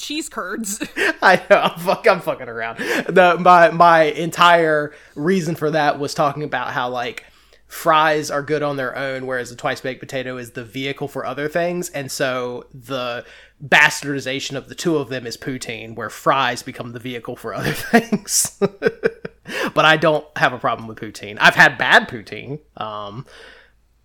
cheese 0.00 0.28
curds. 0.28 0.82
I 1.22 1.42
know. 1.48 1.56
I'm, 1.56 1.78
fuck, 1.78 2.06
I'm 2.08 2.20
fucking 2.20 2.48
around. 2.48 2.78
The 2.78 3.36
my 3.38 3.70
my 3.70 4.02
entire 4.04 4.92
reason 5.14 5.54
for 5.54 5.70
that 5.70 5.98
was 5.98 6.14
talking 6.14 6.42
about 6.42 6.72
how 6.72 6.88
like 6.88 7.24
fries 7.66 8.30
are 8.30 8.42
good 8.42 8.62
on 8.62 8.76
their 8.76 8.96
own, 8.96 9.26
whereas 9.26 9.50
the 9.50 9.56
twice 9.56 9.80
baked 9.80 10.00
potato 10.00 10.36
is 10.36 10.52
the 10.52 10.64
vehicle 10.64 11.06
for 11.06 11.24
other 11.24 11.48
things, 11.48 11.88
and 11.90 12.10
so 12.10 12.66
the 12.74 13.24
bastardization 13.64 14.56
of 14.56 14.68
the 14.68 14.74
two 14.74 14.96
of 14.96 15.08
them 15.08 15.26
is 15.26 15.36
poutine, 15.36 15.94
where 15.94 16.10
fries 16.10 16.62
become 16.62 16.92
the 16.92 16.98
vehicle 16.98 17.36
for 17.36 17.54
other 17.54 17.72
things. 17.74 18.58
but 18.60 19.84
I 19.84 19.96
don't 19.96 20.26
have 20.36 20.52
a 20.52 20.58
problem 20.58 20.88
with 20.88 20.98
poutine. 20.98 21.36
I've 21.40 21.54
had 21.54 21.78
bad 21.78 22.08
poutine. 22.08 22.60
Um, 22.76 23.26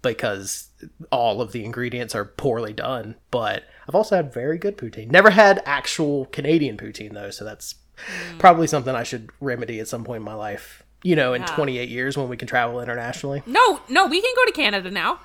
because 0.06 0.70
all 1.12 1.42
of 1.42 1.52
the 1.52 1.64
ingredients 1.66 2.16
are 2.16 2.26
poorly 2.26 2.74
done. 2.74 3.16
But 3.32 3.64
I've 3.88 3.96
also 3.96 4.16
had 4.16 4.34
very 4.34 4.58
good 4.58 4.78
poutine. 4.78 5.12
Never 5.12 5.30
had 5.30 5.62
actual 5.66 6.26
Canadian 6.26 6.78
poutine 6.78 7.14
though, 7.14 7.30
so 7.30 7.46
that's 7.46 7.76
mm. 7.98 8.40
probably 8.40 8.68
something 8.68 8.96
I 8.96 9.04
should 9.04 9.30
remedy 9.40 9.80
at 9.80 9.88
some 9.88 10.04
point 10.04 10.22
in 10.22 10.26
my 10.26 10.34
life. 10.34 10.84
You 11.04 11.16
know, 11.16 11.34
in 11.34 11.42
Yeah. 11.44 11.48
28 11.56 11.90
years 11.90 12.18
when 12.18 12.30
we 12.30 12.38
can 12.38 12.48
travel 12.48 12.82
internationally. 12.82 13.44
No, 13.46 13.82
no, 13.90 14.08
we 14.08 14.22
can 14.22 14.34
go 14.36 14.46
to 14.46 14.52
Canada 14.52 14.90
now. 14.90 15.20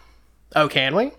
Oh, 0.55 0.69
can 0.69 0.95
we? 0.95 1.13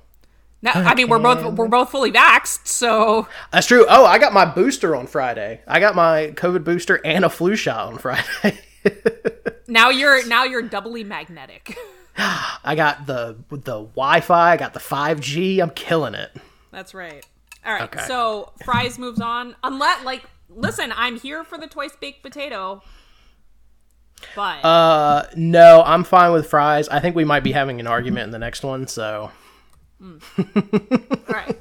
Now, 0.64 0.74
I 0.76 0.94
mean, 0.94 1.10
we're 1.10 1.18
both 1.18 1.58
we're 1.58 1.68
both 1.68 1.90
fully 1.90 2.12
vaxxed, 2.12 2.68
so 2.68 3.28
That's 3.52 3.66
true. 3.66 3.86
Oh, 3.90 4.06
I 4.06 4.20
got 4.20 4.32
my 4.32 4.46
booster 4.46 4.96
on 4.96 5.08
Friday. 5.08 5.62
I 5.68 5.80
got 5.80 5.96
my 5.96 6.34
COVID 6.36 6.64
booster 6.64 7.02
and 7.04 7.26
a 7.26 7.30
flu 7.30 7.56
shot 7.56 7.88
on 7.88 7.98
Friday. 7.98 8.60
now 9.68 9.90
you're 9.90 10.26
now 10.28 10.44
you're 10.44 10.62
doubly 10.62 11.04
magnetic. 11.04 11.76
I 12.18 12.74
got 12.76 13.06
the 13.06 13.38
the 13.50 13.80
Wi-Fi. 13.82 14.52
I 14.52 14.58
got 14.58 14.74
the 14.74 14.80
5G. 14.80 15.62
I'm 15.62 15.72
killing 15.72 16.14
it. 16.14 16.32
That's 16.72 16.94
right. 16.94 17.26
All 17.66 17.74
right. 17.74 17.84
Okay. 17.84 18.06
So 18.08 18.52
fries 18.66 18.98
moves 18.98 19.22
on. 19.22 19.56
Unless, 19.64 20.04
like, 20.04 20.24
listen, 20.50 20.94
I'm 20.96 21.20
here 21.20 21.44
for 21.44 21.58
the 21.58 21.68
twice 21.68 21.96
baked 22.00 22.24
potato. 22.24 22.82
But 24.36 24.64
Uh, 24.64 25.26
no, 25.36 25.82
I'm 25.86 26.04
fine 26.04 26.32
with 26.32 26.48
fries. 26.48 26.88
I 26.90 27.00
think 27.00 27.16
we 27.16 27.26
might 27.26 27.44
be 27.44 27.52
having 27.52 27.80
an 27.80 27.88
argument 27.88 28.26
in 28.26 28.32
the 28.32 28.40
next 28.40 28.64
one, 28.64 28.88
so 28.88 29.32
all 30.02 30.20
right. 31.28 31.60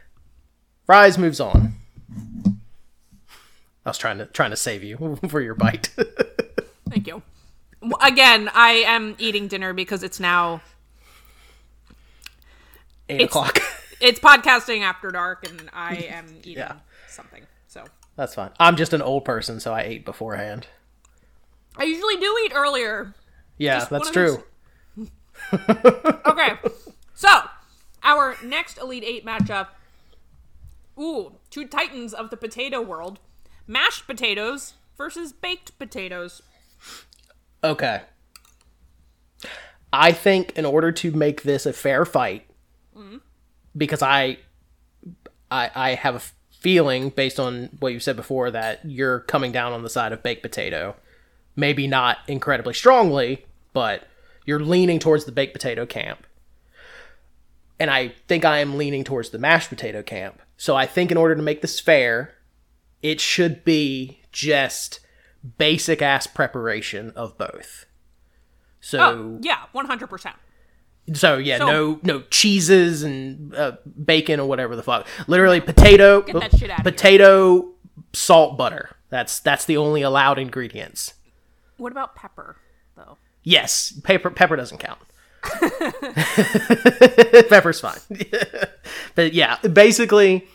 fries 0.86 1.18
moves 1.18 1.40
on. 1.40 1.74
I 3.84 3.90
was 3.90 3.98
trying 3.98 4.18
to 4.18 4.26
trying 4.26 4.50
to 4.50 4.56
save 4.56 4.82
you 4.82 5.18
for 5.28 5.40
your 5.40 5.54
bite. 5.54 5.88
Thank 6.90 7.06
you. 7.06 7.22
Again, 8.00 8.50
I 8.54 8.82
am 8.86 9.14
eating 9.18 9.46
dinner 9.48 9.72
because 9.72 10.02
it's 10.02 10.18
now 10.20 10.60
Eight 13.08 13.22
It's- 13.22 13.30
o'clock. 13.30 13.58
it's 14.00 14.20
podcasting 14.20 14.82
after 14.82 15.10
dark, 15.10 15.48
and 15.48 15.70
I 15.72 15.94
am 15.96 16.26
eating 16.40 16.58
Yeah. 16.58 16.74
something. 17.08 17.46
So 17.68 17.84
That's 18.16 18.34
fine. 18.34 18.50
I'm 18.60 18.76
just 18.76 18.92
an 18.92 19.00
old 19.00 19.24
person, 19.24 19.60
so 19.60 19.72
I 19.72 19.82
ate 19.82 20.04
beforehand. 20.04 20.66
I 21.76 21.84
usually 21.84 22.16
do 22.16 22.36
eat 22.44 22.52
earlier. 22.54 23.14
Yeah, 23.56 23.78
Just 23.78 23.90
that's 23.90 24.10
true. 24.10 24.42
Okay. 25.52 26.58
so 27.14 27.28
our 28.02 28.36
next 28.44 28.76
Elite 28.78 29.04
Eight 29.06 29.24
matchup. 29.24 29.68
Ooh, 30.98 31.34
two 31.50 31.64
titans 31.66 32.12
of 32.12 32.30
the 32.30 32.36
potato 32.36 32.82
world: 32.82 33.20
mashed 33.66 34.06
potatoes 34.06 34.74
versus 34.96 35.32
baked 35.32 35.78
potatoes. 35.78 36.42
Okay. 37.62 38.02
I 39.92 40.12
think 40.12 40.56
in 40.56 40.64
order 40.64 40.92
to 40.92 41.10
make 41.12 41.42
this 41.42 41.66
a 41.66 41.72
fair 41.72 42.04
fight, 42.04 42.44
because 43.76 44.02
I, 44.02 44.38
I, 45.50 45.70
I 45.74 45.94
have 45.94 46.14
a 46.16 46.22
feeling 46.50 47.10
based 47.10 47.38
on 47.38 47.70
what 47.78 47.92
you 47.92 48.00
said 48.00 48.16
before 48.16 48.50
that 48.50 48.80
you're 48.84 49.20
coming 49.20 49.52
down 49.52 49.72
on 49.72 49.82
the 49.82 49.90
side 49.90 50.12
of 50.12 50.22
baked 50.22 50.42
potato, 50.42 50.96
maybe 51.56 51.86
not 51.86 52.18
incredibly 52.26 52.74
strongly, 52.74 53.46
but 53.72 54.04
you're 54.44 54.60
leaning 54.60 54.98
towards 54.98 55.24
the 55.24 55.32
baked 55.32 55.52
potato 55.52 55.86
camp. 55.86 56.26
And 57.78 57.90
I 57.90 58.14
think 58.26 58.44
I 58.44 58.58
am 58.58 58.76
leaning 58.76 59.04
towards 59.04 59.30
the 59.30 59.38
mashed 59.38 59.68
potato 59.68 60.02
camp. 60.02 60.40
So 60.56 60.74
I 60.74 60.86
think 60.86 61.12
in 61.12 61.16
order 61.16 61.36
to 61.36 61.42
make 61.42 61.62
this 61.62 61.78
fair, 61.78 62.34
it 63.02 63.20
should 63.20 63.64
be 63.64 64.20
just 64.32 64.98
basic 65.56 66.02
ass 66.02 66.26
preparation 66.26 67.12
of 67.16 67.38
both. 67.38 67.86
So 68.80 68.98
Oh, 69.00 69.38
yeah, 69.42 69.64
one 69.72 69.86
hundred 69.86 70.08
percent. 70.08 70.36
so 71.14 71.38
yeah, 71.38 71.58
So- 71.58 71.66
no 71.66 72.00
no 72.02 72.20
cheeses 72.30 73.02
and 73.02 73.54
uh, 73.54 73.72
bacon 74.04 74.40
or 74.40 74.48
whatever 74.48 74.76
the 74.76 74.82
fuck. 74.82 75.06
Literally 75.26 75.60
potato 75.60 76.22
that 76.22 76.50
shit 76.52 76.70
outta 76.70 76.82
here. 76.82 76.84
potato 76.84 77.72
salt 78.12 78.56
butter. 78.58 78.90
That's 79.10 79.40
that's 79.40 79.64
the 79.64 79.76
only 79.76 80.02
allowed 80.02 80.38
ingredients. 80.38 81.14
What 81.78 81.92
about 81.92 82.14
pepper, 82.14 82.56
though? 82.96 83.16
Yes, 83.42 83.92
pepper 84.04 84.30
pepper 84.30 84.56
doesn't 84.56 84.78
count. 84.78 84.98
Pepper's 87.48 87.80
fine. 87.80 87.98
but 89.14 89.32
yeah, 89.32 89.56
basically 89.58 90.46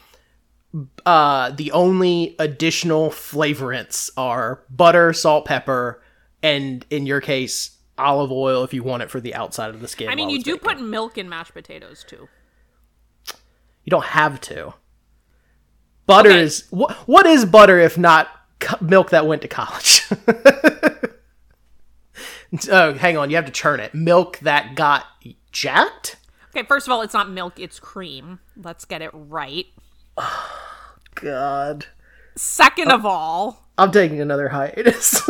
uh 1.06 1.52
the 1.52 1.72
only 1.72 2.36
additional 2.40 3.10
flavorants 3.10 4.10
are 4.18 4.64
butter, 4.70 5.14
salt, 5.14 5.46
pepper, 5.46 6.02
and 6.42 6.86
in 6.90 7.06
your 7.06 7.22
case 7.22 7.78
olive 7.98 8.32
oil 8.32 8.64
if 8.64 8.74
you 8.74 8.82
want 8.82 9.04
it 9.04 9.12
for 9.12 9.22
the 9.22 9.36
outside 9.36 9.70
of 9.70 9.82
the 9.82 9.88
skin. 9.88 10.10
I 10.10 10.16
mean, 10.16 10.30
you 10.30 10.42
do 10.42 10.58
baking. 10.58 10.78
put 10.78 10.82
milk 10.82 11.18
in 11.18 11.30
mashed 11.30 11.54
potatoes 11.54 12.04
too. 12.08 12.28
You 13.84 13.92
don't 13.92 14.06
have 14.06 14.42
to. 14.42 14.74
Butter 16.06 16.30
Okay. 16.32 16.42
is 16.42 16.66
what? 16.70 16.92
What 17.08 17.26
is 17.26 17.46
butter 17.46 17.80
if 17.80 17.98
not 17.98 18.28
co- 18.60 18.84
milk 18.84 19.12
that 19.12 19.28
went 19.28 19.42
to 19.44 19.48
college? 19.48 20.04
oh, 22.72 22.94
hang 22.94 23.18
on. 23.18 23.30
You 23.30 23.36
have 23.36 23.46
to 23.46 23.52
churn 23.52 23.80
it. 23.80 23.94
Milk 23.94 24.40
that 24.40 24.76
got 24.76 25.06
jacked. 25.52 26.18
Okay, 26.56 26.66
first 26.68 26.88
of 26.88 26.92
all, 26.92 27.02
it's 27.02 27.14
not 27.14 27.30
milk; 27.30 27.60
it's 27.60 27.80
cream. 27.80 28.40
Let's 28.56 28.86
get 28.86 29.02
it 29.02 29.12
right. 29.14 29.66
God, 31.16 31.88
Second 32.36 32.92
of 32.92 33.06
all, 33.06 33.68
I'm 33.78 33.92
taking 33.92 34.20
another 34.20 34.50
hiatus. 34.50 35.22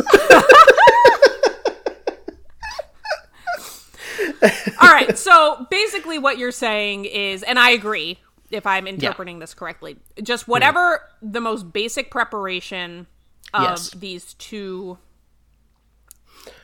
all 4.80 4.90
right. 4.90 5.16
So 5.18 5.66
basically, 5.70 6.18
what 6.18 6.38
you're 6.38 6.50
saying 6.50 7.04
is, 7.04 7.42
and 7.42 7.58
I 7.58 7.70
agree 7.70 8.18
if 8.50 8.66
I'm 8.66 8.86
interpreting 8.86 9.38
this 9.38 9.54
correctly, 9.54 9.96
just 10.22 10.48
whatever 10.48 11.02
mm-hmm. 11.22 11.32
the 11.32 11.40
most 11.40 11.72
basic 11.72 12.10
preparation 12.10 13.06
of 13.52 13.62
Yes. 13.62 13.90
these 13.90 14.34
two 14.34 14.98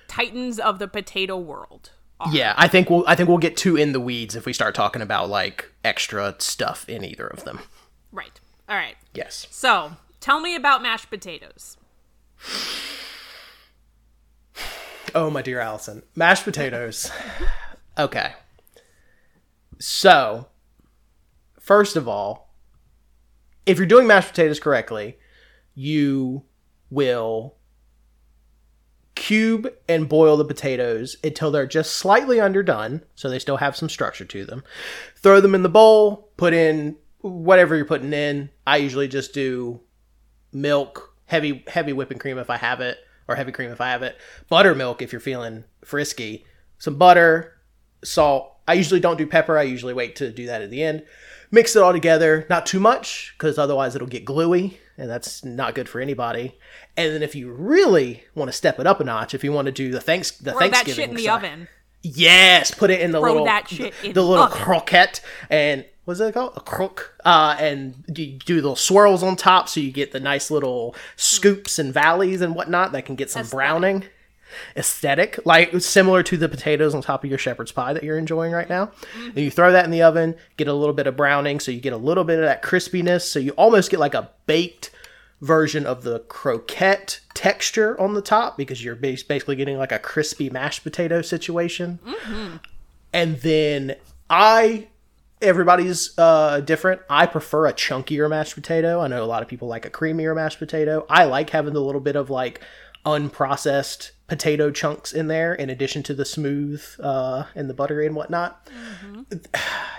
titans 0.08 0.58
of 0.58 0.78
the 0.78 0.88
potato 0.88 1.36
world. 1.38 1.90
are. 2.18 2.32
yeah, 2.32 2.54
I 2.56 2.66
think 2.68 2.88
we'll. 2.88 3.04
I 3.06 3.14
think 3.14 3.28
we'll 3.28 3.38
get 3.38 3.56
too 3.56 3.76
in 3.76 3.92
the 3.92 4.00
weeds 4.00 4.36
if 4.36 4.46
we 4.46 4.52
start 4.52 4.74
talking 4.74 5.02
about 5.02 5.28
like 5.28 5.70
extra 5.84 6.34
stuff 6.38 6.88
in 6.88 7.04
either 7.04 7.26
of 7.26 7.44
them. 7.44 7.60
Right. 8.12 8.40
All 8.68 8.76
right. 8.76 8.96
Yes. 9.14 9.46
So 9.50 9.92
tell 10.20 10.40
me 10.40 10.54
about 10.54 10.82
mashed 10.82 11.10
potatoes. 11.10 11.76
Oh, 15.14 15.28
my 15.30 15.42
dear 15.42 15.60
Allison. 15.60 16.02
Mashed 16.14 16.44
potatoes. 16.44 17.10
Okay. 17.98 18.32
So, 19.78 20.46
first 21.58 21.96
of 21.96 22.08
all, 22.08 22.54
if 23.66 23.76
you're 23.76 23.86
doing 23.86 24.06
mashed 24.06 24.30
potatoes 24.30 24.60
correctly, 24.60 25.18
you 25.74 26.44
will 26.88 27.56
cube 29.14 29.70
and 29.86 30.08
boil 30.08 30.36
the 30.38 30.44
potatoes 30.46 31.16
until 31.22 31.50
they're 31.50 31.66
just 31.66 31.92
slightly 31.96 32.40
underdone, 32.40 33.02
so 33.14 33.28
they 33.28 33.38
still 33.38 33.58
have 33.58 33.76
some 33.76 33.90
structure 33.90 34.24
to 34.24 34.46
them. 34.46 34.64
Throw 35.16 35.40
them 35.42 35.54
in 35.54 35.62
the 35.62 35.68
bowl, 35.68 36.30
put 36.38 36.54
in 36.54 36.96
whatever 37.22 37.76
you're 37.76 37.84
putting 37.84 38.12
in. 38.12 38.50
I 38.66 38.78
usually 38.78 39.08
just 39.08 39.32
do 39.34 39.80
milk, 40.52 41.14
heavy 41.26 41.64
heavy 41.66 41.92
whipping 41.92 42.18
cream 42.18 42.38
if 42.38 42.50
I 42.50 42.56
have 42.56 42.80
it, 42.80 42.98
or 43.28 43.34
heavy 43.36 43.52
cream 43.52 43.70
if 43.70 43.80
I 43.80 43.88
have 43.90 44.02
it. 44.02 44.16
Buttermilk 44.48 45.02
if 45.02 45.12
you're 45.12 45.20
feeling 45.20 45.64
frisky. 45.84 46.44
Some 46.78 46.96
butter, 46.96 47.54
salt. 48.02 48.56
I 48.66 48.74
usually 48.74 49.00
don't 49.00 49.18
do 49.18 49.26
pepper. 49.26 49.58
I 49.58 49.62
usually 49.62 49.94
wait 49.94 50.16
to 50.16 50.30
do 50.30 50.46
that 50.46 50.62
at 50.62 50.70
the 50.70 50.82
end. 50.82 51.04
Mix 51.50 51.74
it 51.74 51.82
all 51.82 51.92
together, 51.92 52.46
not 52.48 52.64
too 52.64 52.78
much, 52.78 53.34
because 53.36 53.58
otherwise 53.58 53.96
it'll 53.96 54.06
get 54.06 54.24
gluey, 54.24 54.78
and 54.96 55.10
that's 55.10 55.44
not 55.44 55.74
good 55.74 55.88
for 55.88 56.00
anybody. 56.00 56.56
And 56.96 57.12
then 57.12 57.24
if 57.24 57.34
you 57.34 57.50
really 57.52 58.22
want 58.36 58.48
to 58.48 58.52
step 58.52 58.78
it 58.78 58.86
up 58.86 59.00
a 59.00 59.04
notch, 59.04 59.34
if 59.34 59.42
you 59.42 59.50
want 59.50 59.66
to 59.66 59.72
do 59.72 59.90
the 59.90 60.00
thanks 60.00 60.30
the 60.30 60.52
Throw 60.52 60.60
that 60.60 60.70
Thanksgiving 60.70 60.94
shit 61.02 61.10
in 61.10 61.16
the 61.16 61.24
side- 61.24 61.44
oven. 61.44 61.68
Yes, 62.02 62.70
put 62.70 62.90
it 62.90 63.00
in 63.02 63.10
the 63.12 63.20
Throw 63.20 63.32
little 63.32 63.44
that 63.46 63.70
in 63.72 64.12
the 64.14 64.22
little 64.22 64.44
oven. 64.44 64.56
croquette 64.58 65.20
and 65.50 65.84
what's 66.18 66.20
it 66.20 66.34
called? 66.34 66.52
A 66.56 66.60
crook. 66.60 67.14
Uh, 67.24 67.56
and 67.58 68.04
you 68.14 68.32
do 68.38 68.56
little 68.56 68.76
swirls 68.76 69.22
on 69.22 69.36
top 69.36 69.68
so 69.68 69.78
you 69.80 69.92
get 69.92 70.12
the 70.12 70.20
nice 70.20 70.50
little 70.50 70.94
scoops 71.16 71.78
and 71.78 71.94
valleys 71.94 72.40
and 72.40 72.54
whatnot 72.54 72.92
that 72.92 73.06
can 73.06 73.14
get 73.14 73.30
some 73.30 73.42
Aesthetic. 73.42 73.56
browning. 73.56 74.04
Aesthetic, 74.76 75.38
like 75.46 75.80
similar 75.80 76.24
to 76.24 76.36
the 76.36 76.48
potatoes 76.48 76.92
on 76.92 77.02
top 77.02 77.22
of 77.22 77.30
your 77.30 77.38
shepherd's 77.38 77.70
pie 77.70 77.92
that 77.92 78.02
you're 78.02 78.18
enjoying 78.18 78.50
right 78.50 78.68
now. 78.68 78.90
And 79.24 79.38
you 79.38 79.48
throw 79.48 79.70
that 79.70 79.84
in 79.84 79.92
the 79.92 80.02
oven, 80.02 80.34
get 80.56 80.66
a 80.66 80.74
little 80.74 80.92
bit 80.92 81.06
of 81.06 81.16
browning, 81.16 81.60
so 81.60 81.70
you 81.70 81.80
get 81.80 81.92
a 81.92 81.96
little 81.96 82.24
bit 82.24 82.40
of 82.40 82.44
that 82.44 82.60
crispiness. 82.60 83.20
So 83.22 83.38
you 83.38 83.52
almost 83.52 83.92
get 83.92 84.00
like 84.00 84.14
a 84.14 84.30
baked 84.46 84.90
version 85.40 85.86
of 85.86 86.02
the 86.02 86.18
croquette 86.20 87.20
texture 87.32 87.98
on 88.00 88.14
the 88.14 88.20
top 88.20 88.56
because 88.58 88.84
you're 88.84 88.96
basically 88.96 89.54
getting 89.54 89.78
like 89.78 89.92
a 89.92 90.00
crispy 90.00 90.50
mashed 90.50 90.82
potato 90.82 91.22
situation. 91.22 92.00
And 93.12 93.38
then 93.42 93.94
I, 94.28 94.88
everybody's 95.42 96.16
uh, 96.18 96.60
different. 96.60 97.02
I 97.08 97.26
prefer 97.26 97.66
a 97.66 97.72
chunkier 97.72 98.28
mashed 98.28 98.54
potato. 98.54 99.00
I 99.00 99.08
know 99.08 99.22
a 99.22 99.26
lot 99.26 99.42
of 99.42 99.48
people 99.48 99.68
like 99.68 99.84
a 99.86 99.90
creamier 99.90 100.34
mashed 100.34 100.58
potato. 100.58 101.06
I 101.08 101.24
like 101.24 101.50
having 101.50 101.74
the 101.74 101.82
little 101.82 102.00
bit 102.00 102.16
of 102.16 102.30
like 102.30 102.60
unprocessed 103.06 104.10
potato 104.26 104.70
chunks 104.70 105.12
in 105.12 105.26
there 105.26 105.54
in 105.54 105.70
addition 105.70 106.02
to 106.04 106.14
the 106.14 106.24
smooth 106.24 106.84
uh, 107.00 107.44
and 107.54 107.68
the 107.68 107.74
buttery 107.74 108.06
and 108.06 108.14
whatnot 108.14 108.68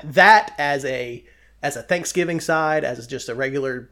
that 0.04 0.54
as 0.58 0.86
a 0.86 1.26
as 1.64 1.76
a 1.76 1.84
Thanksgiving 1.84 2.40
side, 2.40 2.84
as 2.84 3.06
just 3.06 3.30
a 3.30 3.36
regular 3.36 3.92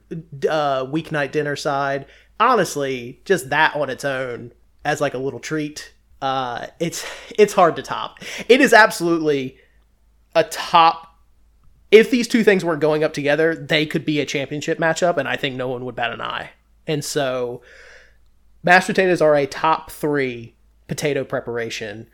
uh, 0.49 0.85
weeknight 0.85 1.31
dinner 1.31 1.55
side, 1.55 2.07
honestly, 2.39 3.21
just 3.25 3.51
that 3.51 3.75
on 3.75 3.91
its 3.91 4.03
own 4.03 4.51
as 4.83 5.01
like 5.01 5.13
a 5.13 5.19
little 5.19 5.39
treat, 5.39 5.93
uh, 6.21 6.67
it's 6.79 7.05
it's 7.37 7.53
hard 7.53 7.75
to 7.75 7.83
top. 7.83 8.19
It 8.47 8.61
is 8.61 8.73
absolutely 8.73 9.57
a 10.35 10.43
top. 10.43 11.08
If 11.91 12.11
these 12.11 12.27
two 12.27 12.43
things 12.43 12.63
weren't 12.63 12.81
going 12.81 13.03
up 13.03 13.13
together, 13.13 13.55
they 13.55 13.85
could 13.85 14.05
be 14.05 14.19
a 14.19 14.25
championship 14.25 14.77
matchup, 14.77 15.17
and 15.17 15.27
I 15.27 15.35
think 15.35 15.55
no 15.55 15.67
one 15.67 15.85
would 15.85 15.95
bat 15.95 16.11
an 16.11 16.21
eye. 16.21 16.51
And 16.85 17.03
so, 17.03 17.61
mashed 18.63 18.87
potatoes 18.87 19.21
are 19.21 19.35
a 19.35 19.47
top 19.47 19.89
three 19.91 20.55
potato 20.87 21.23
preparation, 21.23 22.07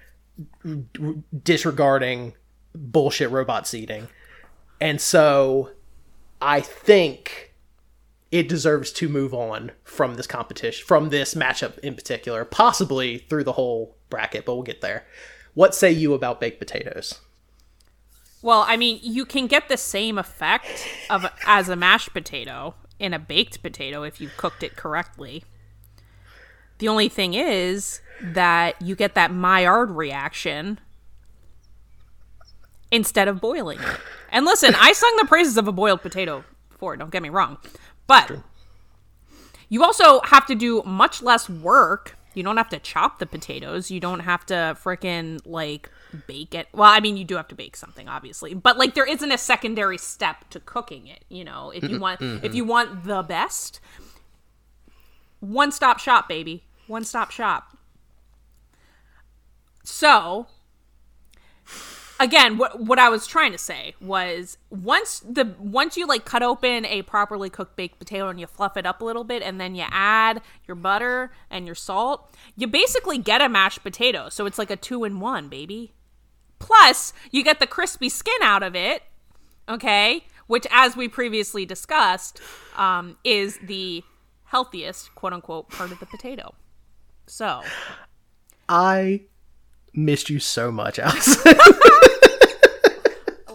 disregarding 1.44 2.34
bullshit 2.76 3.32
robot 3.32 3.68
seeding. 3.68 4.08
And 4.80 5.00
so 5.00 5.72
I 6.42 6.62
think 6.62 7.54
it 8.32 8.50
deserves 8.50 8.92
to 8.94 9.08
move 9.08 9.34
on 9.34 9.72
from 9.84 10.16
this 10.16 10.28
competition, 10.28 10.86
from 10.86 11.10
this 11.10 11.34
matchup 11.34 11.80
in 11.80 11.96
particular, 11.96 12.44
possibly 12.44 13.20
through 13.20 13.46
the 13.46 13.54
whole 13.54 13.96
bracket, 14.10 14.46
but 14.46 14.56
we'll 14.56 14.64
get 14.64 14.82
there. 14.82 15.06
What 15.54 15.74
say 15.74 15.92
you 15.92 16.14
about 16.14 16.42
baked 16.42 16.60
potatoes? 16.60 17.22
Well, 18.46 18.64
I 18.68 18.78
mean, 18.78 19.00
you 19.02 19.26
can 19.26 19.48
get 19.48 19.70
the 19.70 19.76
same 19.76 20.20
effect 20.20 20.88
of 21.10 21.26
as 21.48 21.68
a 21.68 21.76
mashed 21.76 22.14
potato 22.14 22.76
in 23.00 23.12
a 23.12 23.18
baked 23.18 23.64
potato 23.64 24.04
if 24.04 24.22
you 24.22 24.30
cooked 24.38 24.62
it 24.62 24.76
correctly. 24.76 25.44
The 26.78 26.88
only 26.88 27.10
thing 27.10 27.34
is 27.34 28.02
that 28.22 28.80
you 28.80 28.96
get 28.96 29.16
that 29.16 29.34
Maillard 29.34 29.90
reaction 29.90 30.80
instead 32.92 33.28
of 33.28 33.42
boiling 33.42 33.80
it. 33.80 33.98
And 34.30 34.46
listen, 34.46 34.76
I 34.78 34.94
sung 34.94 35.16
the 35.18 35.26
praises 35.26 35.58
of 35.58 35.68
a 35.68 35.72
boiled 35.72 36.04
potato 36.04 36.44
before, 36.70 36.96
don't 36.98 37.10
get 37.10 37.24
me 37.24 37.30
wrong. 37.30 37.58
But 38.06 38.32
you 39.70 39.84
also 39.84 40.22
have 40.22 40.46
to 40.46 40.54
do 40.54 40.84
much 40.84 41.24
less 41.24 41.50
work. 41.50 42.16
You 42.36 42.44
don't 42.44 42.58
have 42.58 42.70
to 42.70 42.78
chop 42.78 43.18
the 43.18 43.26
potatoes. 43.26 43.90
You 43.90 44.00
don't 44.00 44.20
have 44.20 44.46
to 44.46 44.78
freaking 44.80 45.40
like 45.48 45.90
bake 46.16 46.56
it. 46.56 46.68
Well, 46.74 46.90
I 46.90 47.00
mean, 47.00 47.18
you 47.18 47.24
do 47.24 47.36
have 47.36 47.48
to 47.50 47.56
bake 47.56 47.76
something, 47.76 48.08
obviously, 48.08 48.54
but 48.54 48.78
like 48.78 48.96
there 48.96 49.06
isn't 49.06 49.32
a 49.32 49.38
secondary 49.38 49.98
step 49.98 50.50
to 50.50 50.60
cooking 50.60 51.08
it. 51.08 51.26
You 51.30 51.44
know, 51.44 51.72
if 51.72 51.84
you 51.84 52.00
want, 52.00 52.22
if 52.22 52.56
you 52.56 52.66
want 52.66 53.04
the 53.04 53.22
best, 53.24 53.80
one 55.40 55.72
stop 55.72 56.00
shop, 56.00 56.28
baby, 56.28 56.64
one 56.88 57.04
stop 57.04 57.32
shop. 57.32 57.78
So, 59.84 60.48
again, 62.20 62.58
what 62.58 62.80
what 62.80 63.00
I 63.00 63.10
was 63.10 63.28
trying 63.28 63.52
to 63.52 63.58
say 63.58 63.96
was 64.02 64.58
once 64.70 65.20
the 65.20 65.54
once 65.60 65.98
you 65.98 66.08
like 66.08 66.26
cut 66.26 66.42
open 66.42 66.86
a 66.86 67.04
properly 67.04 67.50
cooked 67.50 67.76
baked 67.76 68.00
potato 68.00 68.30
and 68.30 68.40
you 68.40 68.48
fluff 68.48 68.78
it 68.78 68.86
up 68.86 69.02
a 69.02 69.06
little 69.06 69.24
bit 69.24 69.44
and 69.44 69.60
then 69.60 69.76
you 69.76 69.86
add 69.90 70.42
your 70.68 70.76
butter 70.76 71.32
and 71.50 71.66
your 71.66 71.76
salt, 71.76 72.34
you 72.56 72.68
basically 72.68 73.18
get 73.18 73.42
a 73.42 73.50
mashed 73.50 73.84
potato. 73.84 74.30
So 74.30 74.46
it's 74.46 74.58
like 74.58 74.72
a 74.72 74.76
two 74.76 75.04
in 75.04 75.20
one, 75.20 75.50
baby. 75.50 75.94
Plus, 76.66 77.14
you 77.30 77.44
get 77.44 77.60
the 77.60 77.68
crispy 77.68 78.10
skin 78.10 78.34
out 78.42 78.64
of 78.64 78.76
it, 78.76 79.04
okay? 79.70 80.26
Which, 80.48 80.66
as 80.72 80.98
we 80.98 81.08
previously 81.08 81.64
discussed, 81.64 82.42
um, 82.76 83.18
is 83.24 83.60
the 83.62 84.04
healthiest, 84.46 85.14
quote 85.14 85.34
unquote, 85.34 85.70
part 85.70 85.92
of 85.92 86.00
the 86.00 86.08
potato. 86.08 86.56
So, 87.28 87.62
I 88.68 89.22
missed 89.94 90.32
you 90.32 90.40
so 90.40 90.72
much, 90.72 90.98
Alice. 90.98 91.38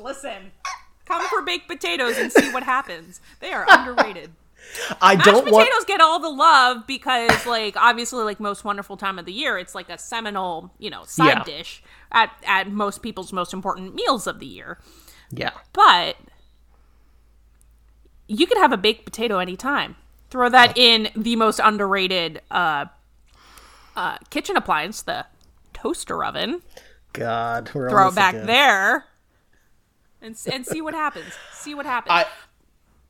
listen, 0.00 0.52
come 1.04 1.26
for 1.28 1.42
baked 1.42 1.66
potatoes 1.66 2.16
and 2.16 2.30
see 2.32 2.52
what 2.52 2.62
happens. 2.62 3.20
They 3.40 3.50
are 3.50 3.66
underrated. 3.68 4.30
I 5.00 5.14
Mashed 5.16 5.24
don't 5.26 5.34
potatoes 5.44 5.52
want. 5.52 5.66
Potatoes 5.68 5.84
get 5.86 6.00
all 6.00 6.18
the 6.20 6.28
love 6.28 6.86
because, 6.86 7.46
like, 7.46 7.76
obviously, 7.76 8.22
like 8.24 8.38
most 8.40 8.64
wonderful 8.64 8.96
time 8.96 9.18
of 9.18 9.24
the 9.26 9.32
year, 9.32 9.58
it's 9.58 9.74
like 9.74 9.88
a 9.90 9.98
seminal, 9.98 10.72
you 10.78 10.90
know, 10.90 11.04
side 11.04 11.26
Yeah. 11.38 11.42
dish 11.44 11.82
at 12.12 12.30
at 12.46 12.70
most 12.70 13.02
people's 13.02 13.32
most 13.32 13.52
important 13.52 13.94
meals 13.94 14.26
of 14.26 14.38
the 14.40 14.46
year. 14.46 14.78
Yeah. 15.30 15.50
But 15.72 16.16
you 18.26 18.46
could 18.46 18.58
have 18.58 18.72
a 18.72 18.76
baked 18.76 19.04
potato 19.04 19.38
anytime. 19.38 19.96
Throw 20.30 20.48
that 20.48 20.78
in 20.78 21.08
the 21.16 21.34
most 21.36 21.58
underrated 21.62 22.40
uh, 22.50 22.84
uh, 23.96 24.18
kitchen 24.30 24.56
appliance, 24.56 25.02
the 25.02 25.26
toaster 25.72 26.24
oven. 26.24 26.62
God, 27.12 27.70
we're 27.74 27.90
Throw 27.90 28.08
it 28.08 28.14
back 28.14 28.34
again. 28.34 28.46
there, 28.46 29.06
and 30.22 30.36
and 30.52 30.64
see 30.64 30.80
what 30.80 30.94
happens. 30.94 31.32
See 31.52 31.74
what 31.74 31.86
happens. 31.86 32.12
I 32.12 32.26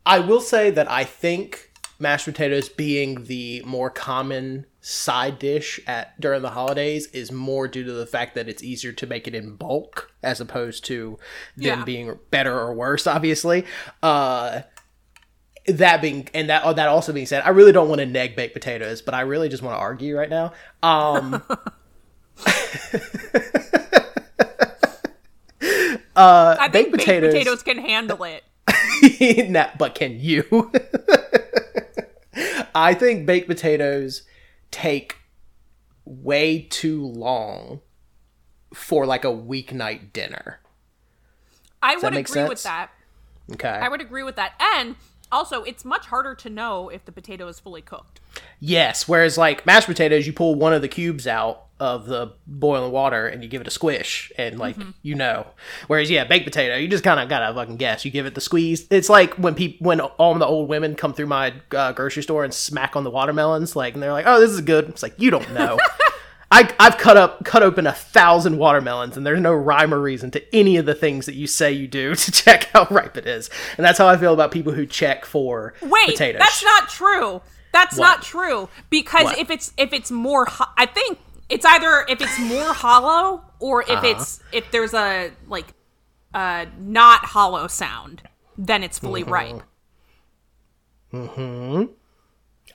I 0.07 0.19
will 0.19 0.41
say 0.41 0.71
that 0.71 0.91
I 0.91 1.05
think 1.05 1.71
mashed 1.99 2.25
potatoes 2.25 2.69
being 2.69 3.25
the 3.25 3.63
more 3.67 3.91
common 3.91 4.65
side 4.81 5.39
dish 5.39 5.79
at 5.87 6.19
during 6.19 6.41
the 6.41 6.51
holidays 6.51 7.07
is 7.09 7.31
more 7.31 7.69
due 7.69 7.85
to 7.85 7.93
the 7.93 8.07
fact 8.07 8.35
that 8.35 8.49
it's 8.49 8.63
easier 8.63 8.93
to 8.93 9.07
make 9.07 9.29
it 9.29 9.35
in 9.35 9.55
bulk 9.55 10.11
as 10.23 10.41
opposed 10.41 10.85
to 10.87 11.19
them 11.57 11.81
Yeah. 11.81 11.85
being 11.85 12.19
better 12.31 12.59
or 12.59 12.73
worse 12.73 13.07
obviously 13.07 13.67
uh 14.03 14.63
that 15.67 16.01
being 16.01 16.27
and 16.33 16.49
that 16.49 16.75
that 16.77 16.89
also 16.89 17.13
being 17.13 17.27
said 17.27 17.43
i 17.45 17.51
really 17.51 17.73
don't 17.73 17.91
want 17.91 17.99
to 17.99 18.07
neg 18.07 18.35
baked 18.35 18.55
potatoes 18.55 19.03
but 19.03 19.13
i 19.13 19.21
really 19.21 19.51
just 19.51 19.63
want 19.63 19.75
to 19.77 19.79
argue 19.79 20.17
right 20.17 20.31
now 20.31 20.55
um 20.83 21.43
I 26.17 26.69
think 26.73 26.73
baked 26.73 26.75
baked 26.93 26.93
potatoes- 26.93 27.33
potatoes 27.35 27.63
can 27.63 27.79
handle 27.79 28.25
it. 28.25 28.45
Nah, 29.49 29.69
but 29.79 29.95
can 29.95 30.19
you? 30.19 30.71
I 32.75 32.95
think 32.95 33.27
baked 33.27 33.49
potatoes 33.49 34.23
take 34.71 35.17
way 36.05 36.63
too 36.63 37.05
long 37.05 37.81
for 38.73 39.07
like 39.07 39.25
a 39.25 39.29
weeknight 39.29 40.13
dinner. 40.13 40.61
I 41.83 41.97
would 41.97 42.15
agree 42.15 42.43
make 42.43 42.49
with 42.49 42.63
that. 42.63 42.91
Okay. 43.53 43.69
I 43.69 43.89
would 43.89 44.01
agree 44.01 44.23
with 44.23 44.37
that. 44.37 44.53
And 44.77 44.97
also, 45.33 45.63
it's 45.63 45.85
much 45.85 46.07
harder 46.07 46.35
to 46.37 46.51
know 46.51 46.89
if 46.89 47.05
the 47.05 47.13
potato 47.13 47.49
is 47.49 47.61
fully 47.61 47.83
cooked. 47.83 48.21
yes, 48.59 49.09
whereas 49.09 49.39
like 49.39 49.65
mashed 49.67 49.87
potatoes, 49.87 50.27
you 50.27 50.33
pull 50.33 50.55
one 50.55 50.73
of 50.73 50.83
the 50.83 50.89
cubes 50.89 51.27
out 51.27 51.67
of 51.81 52.07
the 52.07 52.33
boiling 52.47 52.93
water 52.93 53.27
and 53.27 53.43
you 53.43 53.49
give 53.49 53.61
it 53.61 53.67
a 53.67 53.71
squish 53.71 54.31
and 54.39 54.59
like 54.59 54.77
you 55.03 55.15
know. 55.15 55.47
Whereas 55.89 56.11
yeah, 56.11 56.25
baked 56.25 56.45
potato, 56.45 56.77
you 56.77 56.87
just 56.87 57.03
kind 57.03 57.19
of 57.19 57.29
gotta 57.29 57.53
fucking 57.55 57.77
guess. 57.79 58.05
You 58.05 58.11
give 58.11 58.27
it 58.27 58.35
the 58.35 58.41
squeeze. 58.41 58.87
It's 58.91 59.09
like 59.09 59.35
when 59.35 59.55
people 59.55 59.87
when 59.87 60.01
all 60.01 60.35
the 60.35 60.47
old 60.47 60.69
women 60.69 60.95
come 60.95 61.13
through 61.15 61.27
my 61.27 61.55
uh, 61.73 61.93
grocery 61.93 62.23
store 62.23 62.45
and 62.45 62.55
smack 62.55 62.95
on 62.95 63.05
the 63.05 63.11
watermelons, 63.11 63.75
like 63.75 63.95
and 63.95 64.03
they're 64.03 64.13
like, 64.13 64.27
"Oh, 64.29 64.39
this 64.41 64.51
is 64.51 64.61
good." 64.61 64.89
It's 64.89 65.03
like 65.03 65.15
you 65.19 65.31
don't 65.31 65.53
know. 65.53 65.79
I, 66.53 66.69
I've 66.81 66.99
cut 66.99 67.17
up, 67.17 67.45
cut 67.45 67.63
open 67.63 67.87
a 67.87 67.93
thousand 67.93 68.59
watermelons, 68.59 69.17
and 69.17 69.25
there's 69.25 69.39
no 69.41 69.53
rhyme 69.53 69.95
or 69.95 70.01
reason 70.01 70.33
to 70.33 70.55
any 70.55 70.79
of 70.79 70.85
the 70.87 70.97
things 70.97 71.27
that 71.27 71.37
you 71.37 71.47
say 71.47 71.71
you 71.73 71.87
do 71.87 72.15
to 72.17 72.33
check 72.33 72.65
how 72.73 72.89
ripe 72.91 73.17
it 73.17 73.27
is. 73.29 73.49
And 73.79 73.85
that's 73.87 73.99
how 73.99 74.09
I 74.09 74.17
feel 74.17 74.35
about 74.35 74.51
people 74.51 74.73
who 74.73 74.85
check 74.85 75.25
for 75.25 75.75
Wait, 75.81 76.09
potatoes. 76.09 76.41
that's 76.41 76.65
not 76.65 76.89
true. 76.89 77.41
That's 77.73 77.97
What? 77.97 78.05
not 78.05 78.23
true 78.23 78.69
because 78.91 79.27
What? 79.27 79.39
if 79.39 79.49
it's 79.49 79.73
if 79.77 79.93
it's 79.93 80.11
more, 80.11 80.45
ho- 80.47 80.65
I 80.77 80.87
think 80.87 81.21
it's 81.51 81.65
either 81.67 82.05
if 82.09 82.21
it's 82.23 82.39
more 82.39 82.73
hollow 82.73 83.45
or 83.59 83.83
if 83.83 83.91
Uh-huh. 83.91 84.07
it's 84.07 84.41
if 84.53 84.71
there's 84.71 84.95
a 84.95 85.33
like 85.49 85.75
uh 86.33 86.67
not 86.79 87.25
hollow 87.27 87.67
sound, 87.67 88.23
then 88.57 88.83
it's 88.83 88.99
fully 88.99 89.23
Mm-hmm. 89.25 89.33
ripe. 89.33 89.63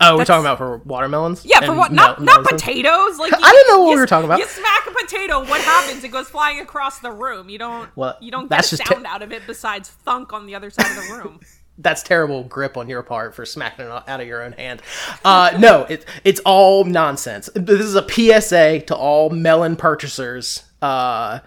oh, 0.02 0.18
we're 0.18 0.26
talking 0.26 0.44
about 0.46 0.58
for 0.58 0.78
watermelons. 0.80 1.46
Yeah, 1.46 1.62
for 1.62 1.74
what? 1.74 1.92
Not 1.94 2.20
mel- 2.20 2.26
not 2.26 2.44
melons? 2.44 2.62
potatoes. 2.62 3.18
Like 3.18 3.34
I 3.42 3.52
didn't 3.52 3.68
know 3.70 3.80
what 3.84 3.90
you 3.92 3.96
we 3.96 4.02
were 4.02 4.08
talking 4.08 4.26
about. 4.26 4.40
You 4.40 4.46
smack 4.48 4.88
a 4.88 4.92
potato. 4.92 5.40
What 5.40 5.62
happens? 5.62 6.04
It 6.04 6.10
goes 6.10 6.28
flying 6.28 6.60
across 6.60 7.00
the 7.00 7.12
room. 7.12 7.50
You 7.50 7.58
don't. 7.60 7.90
Well, 7.96 8.18
you 8.20 8.32
don't 8.32 8.50
get 8.50 8.66
a 8.66 8.70
just 8.70 8.82
te- 8.84 8.94
sound 8.94 9.06
out 9.06 9.22
of 9.22 9.32
it 9.32 9.44
besides 9.48 9.90
thunk 9.90 10.34
on 10.34 10.46
the 10.48 10.56
other 10.56 10.70
side 10.70 10.88
of 10.92 10.96
the 11.08 11.14
room. 11.16 11.40
That's 11.78 12.04
terrible 12.04 12.44
grip 12.44 12.78
on 12.78 12.88
your 12.88 13.04
part 13.04 13.36
for 13.36 13.46
smacking 13.46 13.86
it 13.86 13.92
out 13.92 14.22
of 14.22 14.26
your 14.28 14.42
own 14.44 14.54
hand. 14.54 14.82
Uh, 15.26 15.58
no, 15.60 15.86
it's 15.90 16.06
it's 16.24 16.40
all 16.46 16.86
nonsense. 16.86 17.50
This 17.54 17.82
is 17.82 17.96
a 17.96 18.08
PSA 18.08 18.82
to 18.88 18.96
all 18.96 19.30
melon 19.30 19.76
purchasers. 19.76 20.64
Uh, 20.82 21.40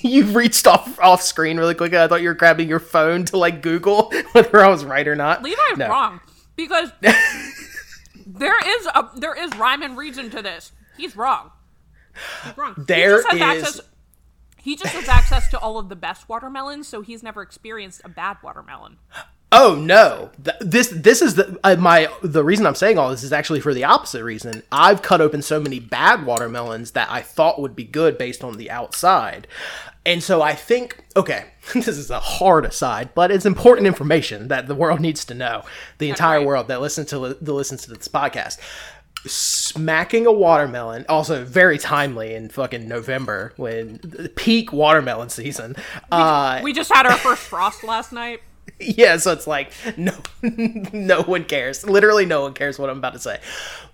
you 0.00 0.24
reached 0.26 0.66
off 0.66 0.98
off 1.00 1.22
screen 1.22 1.56
really 1.56 1.74
quick. 1.74 1.94
I 1.94 2.06
thought 2.06 2.20
you 2.20 2.28
were 2.28 2.34
grabbing 2.34 2.68
your 2.68 2.80
phone 2.80 3.24
to 3.26 3.38
like 3.38 3.62
Google 3.62 4.12
whether 4.32 4.62
I 4.62 4.68
was 4.68 4.84
right 4.84 5.08
or 5.08 5.16
not. 5.16 5.42
Levi's 5.42 5.78
No. 5.78 5.88
wrong 5.88 6.20
because 6.56 6.90
there 8.26 8.78
is 8.78 8.86
a 8.94 9.08
there 9.16 9.34
is 9.42 9.56
rhyme 9.56 9.82
and 9.82 9.96
reason 9.96 10.28
to 10.30 10.42
this. 10.42 10.72
He's 10.98 11.16
wrong. 11.16 11.50
He's 12.44 12.56
wrong. 12.58 12.74
There 12.76 13.22
he 13.30 13.38
just 13.38 13.42
has 13.42 13.56
is- 13.56 13.62
access. 13.64 13.88
He 14.62 14.76
just 14.76 14.94
has 14.94 15.08
access 15.08 15.48
to 15.48 15.58
all 15.58 15.76
of 15.76 15.88
the 15.88 15.96
best 15.96 16.28
watermelons, 16.28 16.86
so 16.86 17.00
he's 17.00 17.22
never 17.22 17.42
experienced 17.42 18.00
a 18.04 18.08
bad 18.08 18.36
watermelon. 18.44 18.98
Oh 19.50 19.74
no! 19.74 20.30
Th- 20.42 20.56
This 20.60 20.88
this 20.88 21.20
is 21.20 21.34
the 21.34 21.58
uh, 21.64 21.76
my 21.76 22.08
the 22.22 22.44
reason 22.44 22.64
I'm 22.64 22.76
saying 22.76 22.96
all 22.96 23.10
this 23.10 23.24
is 23.24 23.32
actually 23.32 23.60
for 23.60 23.74
the 23.74 23.84
opposite 23.84 24.24
reason. 24.24 24.62
I've 24.70 25.02
cut 25.02 25.20
open 25.20 25.42
so 25.42 25.60
many 25.60 25.80
bad 25.80 26.24
watermelons 26.24 26.92
that 26.92 27.10
I 27.10 27.20
thought 27.22 27.60
would 27.60 27.76
be 27.76 27.84
good 27.84 28.16
based 28.16 28.44
on 28.44 28.56
the 28.56 28.70
outside, 28.70 29.48
and 30.06 30.22
so 30.22 30.40
I 30.40 30.54
think 30.54 31.04
okay, 31.16 31.46
this 31.74 31.88
is 31.88 32.10
a 32.10 32.20
hard 32.20 32.64
aside, 32.64 33.10
but 33.14 33.30
it's 33.30 33.44
important 33.44 33.86
information 33.88 34.48
that 34.48 34.68
the 34.68 34.74
world 34.74 35.00
needs 35.00 35.24
to 35.26 35.34
know. 35.34 35.64
The 35.98 36.08
entire 36.08 36.38
right. 36.38 36.46
world 36.46 36.68
that 36.68 36.80
listens 36.80 37.10
to 37.10 37.18
that 37.18 37.52
listens 37.52 37.82
to 37.82 37.90
this 37.90 38.08
podcast. 38.08 38.58
Smacking 39.24 40.26
a 40.26 40.32
watermelon, 40.32 41.04
also 41.08 41.44
very 41.44 41.78
timely 41.78 42.34
in 42.34 42.48
fucking 42.48 42.88
November 42.88 43.52
when 43.56 44.00
the 44.02 44.28
peak 44.28 44.72
watermelon 44.72 45.28
season. 45.28 45.76
Uh, 46.10 46.60
We 46.62 46.72
just 46.72 46.92
had 46.92 47.06
our 47.06 47.16
first 47.16 47.42
frost 47.42 47.84
last 47.84 48.12
night. 48.12 48.40
yeah, 48.80 49.16
so 49.16 49.32
it's 49.32 49.46
like 49.46 49.72
no 49.96 50.12
no 50.42 51.22
one 51.22 51.44
cares. 51.44 51.84
Literally 51.84 52.26
no 52.26 52.42
one 52.42 52.54
cares 52.54 52.78
what 52.78 52.90
I'm 52.90 52.98
about 52.98 53.12
to 53.14 53.18
say. 53.20 53.40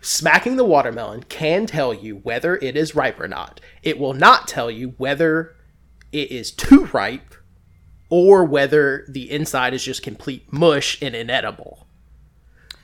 Smacking 0.00 0.56
the 0.56 0.64
watermelon 0.64 1.24
can 1.24 1.66
tell 1.66 1.92
you 1.92 2.16
whether 2.16 2.56
it 2.56 2.76
is 2.76 2.94
ripe 2.94 3.18
or 3.20 3.28
not. 3.28 3.60
It 3.82 3.98
will 3.98 4.14
not 4.14 4.46
tell 4.48 4.70
you 4.70 4.94
whether 4.98 5.54
it 6.12 6.30
is 6.30 6.50
too 6.50 6.86
ripe 6.92 7.34
or 8.10 8.44
whether 8.44 9.04
the 9.08 9.30
inside 9.30 9.74
is 9.74 9.84
just 9.84 10.02
complete 10.02 10.50
mush 10.52 11.00
and 11.02 11.14
inedible. 11.14 11.86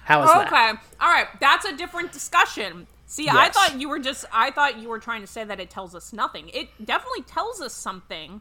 How 0.05 0.23
is 0.23 0.31
that? 0.31 0.47
Okay. 0.47 0.81
All 1.01 1.09
right. 1.09 1.27
That's 1.41 1.65
a 1.65 1.77
different 1.77 2.13
discussion. 2.13 2.87
See, 3.07 3.29
I 3.29 3.49
thought 3.51 3.81
you 3.81 3.89
were 3.89 3.99
just 3.99 4.25
I 4.33 4.51
thought 4.51 4.79
you 4.79 4.89
were 4.89 4.99
trying 4.99 5.21
to 5.21 5.27
say 5.27 5.45
that 5.45 5.61
it 5.61 5.71
tells 5.71 5.95
us 5.95 6.13
nothing. 6.13 6.49
It 6.51 6.69
definitely 6.85 7.23
tells 7.23 7.61
us 7.61 7.73
something, 7.75 8.41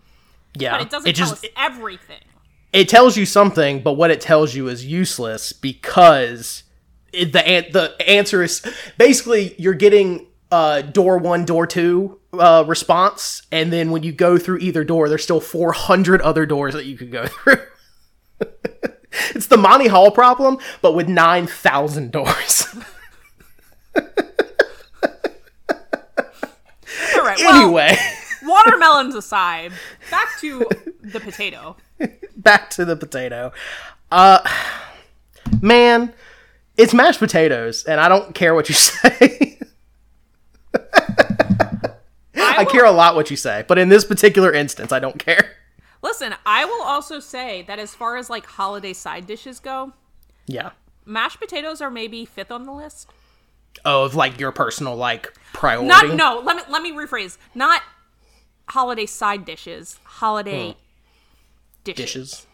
Yeah, 0.57 0.71
but 0.73 0.81
it 0.81 0.89
doesn't 0.89 1.13
just 1.13 1.41
tell 1.41 1.49
us 1.49 1.55
everything. 1.57 2.21
it 2.71 2.89
tells 2.89 3.15
you 3.17 3.25
something, 3.25 3.81
but 3.83 3.93
what 3.93 4.09
it 4.09 4.19
tells 4.21 4.55
you 4.55 4.67
is 4.67 4.85
useless 4.85 5.53
because 5.53 6.63
it, 7.11 7.33
the 7.33 7.47
an- 7.47 7.71
the 7.71 7.95
answer 8.09 8.41
is 8.41 8.65
basically 8.97 9.53
you're 9.59 9.73
getting 9.75 10.27
uh, 10.51 10.81
door 10.81 11.17
one, 11.17 11.45
door 11.45 11.67
two 11.67 12.19
uh, 12.33 12.63
response, 12.67 13.43
and 13.51 13.71
then 13.71 13.91
when 13.91 14.01
you 14.03 14.11
go 14.11 14.37
through 14.37 14.57
either 14.59 14.83
door, 14.83 15.07
there's 15.09 15.23
still 15.23 15.41
400 15.41 16.21
other 16.21 16.45
doors 16.47 16.73
that 16.73 16.85
you 16.85 16.97
could 16.97 17.11
go 17.11 17.27
through. 17.43 17.57
it's 19.35 19.47
the 19.47 19.57
Monty 19.57 19.87
Hall 19.87 20.11
problem, 20.11 20.57
but 20.81 20.93
with 20.93 21.07
9,000 21.07 22.11
doors. 22.11 22.67
All 27.15 27.23
right. 27.23 27.37
Well, 27.37 27.63
anyway, 27.63 27.95
watermelons 28.43 29.15
aside, 29.15 29.71
back 30.11 30.39
to 30.39 30.65
the 31.01 31.19
potato. 31.19 31.77
back 32.35 32.69
to 32.71 32.85
the 32.85 32.95
potato. 32.95 33.51
Uh, 34.11 34.39
man, 35.61 36.13
it's 36.77 36.93
mashed 36.93 37.19
potatoes, 37.19 37.83
and 37.85 37.99
I 37.99 38.09
don't 38.09 38.33
care 38.35 38.53
what 38.53 38.69
you 38.69 38.75
say. 38.75 39.59
I 42.35 42.63
will- 42.63 42.65
care 42.71 42.85
a 42.85 42.91
lot 42.91 43.15
what 43.15 43.31
you 43.31 43.37
say, 43.37 43.63
but 43.67 43.77
in 43.77 43.89
this 43.89 44.05
particular 44.05 44.51
instance, 44.51 44.91
I 44.91 44.99
don't 44.99 45.17
care. 45.19 45.51
Listen, 46.03 46.35
I 46.45 46.65
will 46.65 46.83
also 46.83 47.19
say 47.19 47.63
that 47.63 47.79
as 47.79 47.95
far 47.95 48.17
as 48.17 48.29
like 48.29 48.45
holiday 48.45 48.91
side 48.93 49.25
dishes 49.25 49.59
go, 49.59 49.93
Yeah. 50.45 50.71
mashed 51.05 51.39
potatoes 51.39 51.81
are 51.81 51.89
maybe 51.89 52.25
fifth 52.25 52.51
on 52.51 52.65
the 52.65 52.73
list. 52.73 53.09
Oh, 53.85 54.03
of 54.03 54.13
like 54.13 54.39
your 54.39 54.51
personal 54.51 54.95
like 54.95 55.33
priority. 55.53 55.87
Not 55.87 56.13
no. 56.13 56.41
Let 56.43 56.57
me 56.57 56.63
let 56.69 56.83
me 56.83 56.91
rephrase. 56.91 57.37
Not 57.55 57.81
holiday 58.69 59.05
side 59.05 59.45
dishes. 59.45 59.99
Holiday 60.03 60.71
hmm. 60.73 60.77
dishes. 61.83 61.97
dishes. 62.13 62.47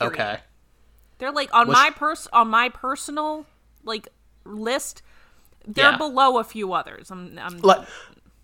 Okay. 0.00 0.38
They're 1.18 1.32
like 1.32 1.52
on 1.54 1.68
What's- 1.68 1.80
my 1.80 1.90
pers 1.90 2.28
on 2.32 2.48
my 2.48 2.68
personal 2.68 3.46
like 3.82 4.08
list. 4.44 5.02
They're 5.66 5.92
Yeah. 5.92 5.96
below 5.96 6.38
a 6.38 6.44
few 6.44 6.74
others. 6.74 7.10
I'm, 7.10 7.38
I'm 7.38 7.58
Like, 7.58 7.88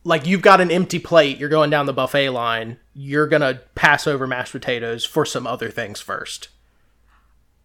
like 0.04 0.26
you've 0.26 0.42
got 0.42 0.60
an 0.60 0.70
empty 0.70 0.98
plate, 0.98 1.38
you're 1.38 1.48
going 1.48 1.70
down 1.70 1.86
the 1.86 1.92
buffet 1.92 2.30
line. 2.30 2.78
You're 2.94 3.26
gonna 3.26 3.60
pass 3.74 4.06
over 4.06 4.26
mashed 4.26 4.52
potatoes 4.52 5.04
for 5.04 5.24
some 5.26 5.46
other 5.46 5.70
things 5.70 6.00
first. 6.00 6.48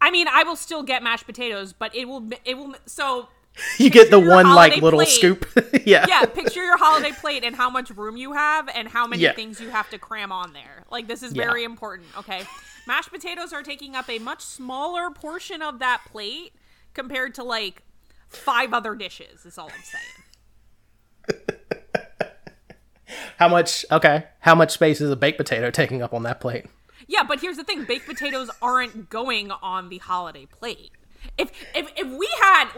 I 0.00 0.10
mean, 0.10 0.28
I 0.28 0.42
will 0.44 0.56
still 0.56 0.82
get 0.82 1.02
mashed 1.02 1.26
potatoes, 1.26 1.72
but 1.72 1.94
it 1.94 2.06
will 2.06 2.28
it 2.44 2.56
will 2.58 2.74
so 2.86 3.28
You 3.78 3.88
get 3.88 4.10
the 4.10 4.20
one 4.20 4.54
like 4.54 4.76
little 4.82 4.98
plate. 4.98 5.08
scoop. 5.08 5.46
yeah. 5.86 6.04
yeah, 6.06 6.26
picture 6.26 6.62
your 6.62 6.76
holiday 6.76 7.12
plate 7.12 7.42
and 7.42 7.56
how 7.56 7.70
much 7.70 7.88
room 7.90 8.18
you 8.18 8.34
have 8.34 8.68
and 8.68 8.86
how 8.86 9.06
many 9.06 9.22
Yeah. 9.22 9.32
things 9.32 9.60
you 9.60 9.70
have 9.70 9.88
to 9.90 9.98
cram 9.98 10.30
on 10.30 10.52
there. 10.52 10.84
Like 10.90 11.06
this 11.08 11.22
is 11.22 11.32
Yeah. 11.32 11.44
very 11.44 11.64
important, 11.64 12.08
okay? 12.18 12.42
Mashed 12.86 13.10
potatoes 13.10 13.54
are 13.54 13.62
taking 13.62 13.96
up 13.96 14.10
a 14.10 14.18
much 14.18 14.42
smaller 14.42 15.10
portion 15.10 15.62
of 15.62 15.78
that 15.78 16.02
plate 16.12 16.52
compared 16.92 17.34
to 17.36 17.42
like 17.42 17.82
five 18.28 18.74
other 18.74 18.94
dishes, 18.94 19.46
is 19.46 19.56
all 19.56 19.70
I'm 19.74 19.82
saying. 21.32 21.44
How 23.38 23.48
much? 23.48 23.84
Okay. 23.90 24.24
How 24.40 24.54
much 24.54 24.72
space 24.72 25.00
is 25.00 25.10
a 25.10 25.16
baked 25.16 25.38
potato 25.38 25.70
taking 25.70 26.02
up 26.02 26.12
on 26.12 26.22
that 26.24 26.40
plate? 26.40 26.66
Yeah, 27.06 27.22
but 27.22 27.40
here's 27.40 27.56
the 27.56 27.64
thing: 27.64 27.84
baked 27.84 28.06
potatoes 28.06 28.50
aren't 28.60 29.10
going 29.10 29.50
on 29.50 29.88
the 29.88 29.98
holiday 29.98 30.46
plate. 30.46 30.92
If 31.38 31.50
if 31.74 31.90
if 31.96 32.06
we 32.06 32.28
had, 32.40 32.68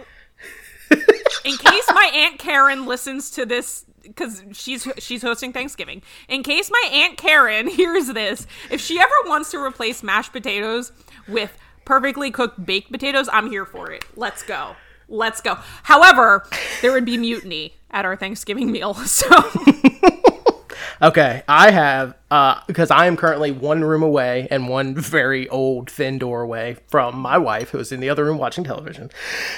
in 1.45 1.57
case 1.57 1.87
my 1.89 2.11
aunt 2.15 2.39
Karen 2.39 2.87
listens 2.87 3.31
to 3.33 3.47
this, 3.47 3.85
because 4.03 4.45
she's 4.53 4.87
she's 4.99 5.23
hosting 5.23 5.53
Thanksgiving. 5.53 6.03
In 6.29 6.43
case 6.43 6.71
my 6.71 6.91
aunt 6.93 7.17
Karen 7.17 7.69
hears 7.69 8.09
this, 8.09 8.47
if 8.71 8.81
she 8.81 8.99
ever 8.99 9.15
wants 9.27 9.51
to 9.53 9.63
replace 9.63 10.03
mashed 10.03 10.33
potatoes 10.33 10.93
with 11.27 11.57
perfectly 11.85 12.31
cooked 12.31 12.65
baked 12.65 12.91
potatoes, 12.91 13.29
I'm 13.33 13.51
here 13.51 13.65
for 13.65 13.91
it. 13.91 14.05
Let's 14.17 14.43
go. 14.43 14.77
Let's 15.09 15.41
go. 15.41 15.59
However, 15.85 16.47
there 16.83 16.93
would 16.93 17.07
be 17.07 17.17
mutiny 17.17 17.75
at 17.91 18.05
our 18.05 18.15
Thanksgiving 18.15 18.71
meal, 18.71 18.93
so 19.07 19.27
Okay, 21.01 21.43
I 21.49 21.71
have 21.71 22.15
uh 22.31 22.61
because 22.67 22.91
I 22.91 23.07
am 23.07 23.17
currently 23.17 23.51
one 23.51 23.83
room 23.83 24.03
away 24.03 24.49
and 24.51 24.69
one 24.69 24.95
very 24.95 25.49
old 25.49 25.91
thin 25.91 26.19
door 26.19 26.43
away 26.43 26.77
from 26.89 27.17
my 27.17 27.39
wife 27.39 27.71
who 27.71 27.79
is 27.79 27.91
in 27.91 28.01
the 28.01 28.11
other 28.11 28.25
room 28.25 28.37
watching 28.39 28.65
television. 28.65 29.11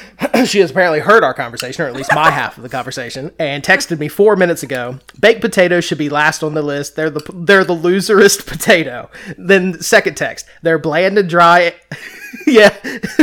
she 0.45 0.61
has 0.61 0.71
apparently 0.71 1.01
heard 1.01 1.25
our 1.25 1.35
conversation 1.35 1.85
or 1.85 1.89
at 1.89 1.97
least 1.97 2.15
my 2.15 2.31
half 2.41 2.57
of 2.57 2.63
the 2.63 2.69
conversation 2.69 3.33
and 3.39 3.65
texted 3.65 3.99
me 3.99 4.07
4 4.09 4.37
minutes 4.37 4.63
ago. 4.63 4.99
Baked 5.19 5.41
potatoes 5.41 5.85
should 5.85 5.99
be 5.99 6.09
last 6.09 6.43
on 6.45 6.55
the 6.55 6.63
list. 6.63 6.95
They're 6.95 7.11
the 7.11 7.25
they're 7.35 7.65
the 7.65 7.75
loserest 7.75 8.47
potato. 8.47 9.11
Then 9.37 9.81
second 9.81 10.17
text, 10.17 10.47
they're 10.63 10.79
bland 10.79 11.19
and 11.19 11.29
dry. 11.29 11.75
yeah, 12.47 12.77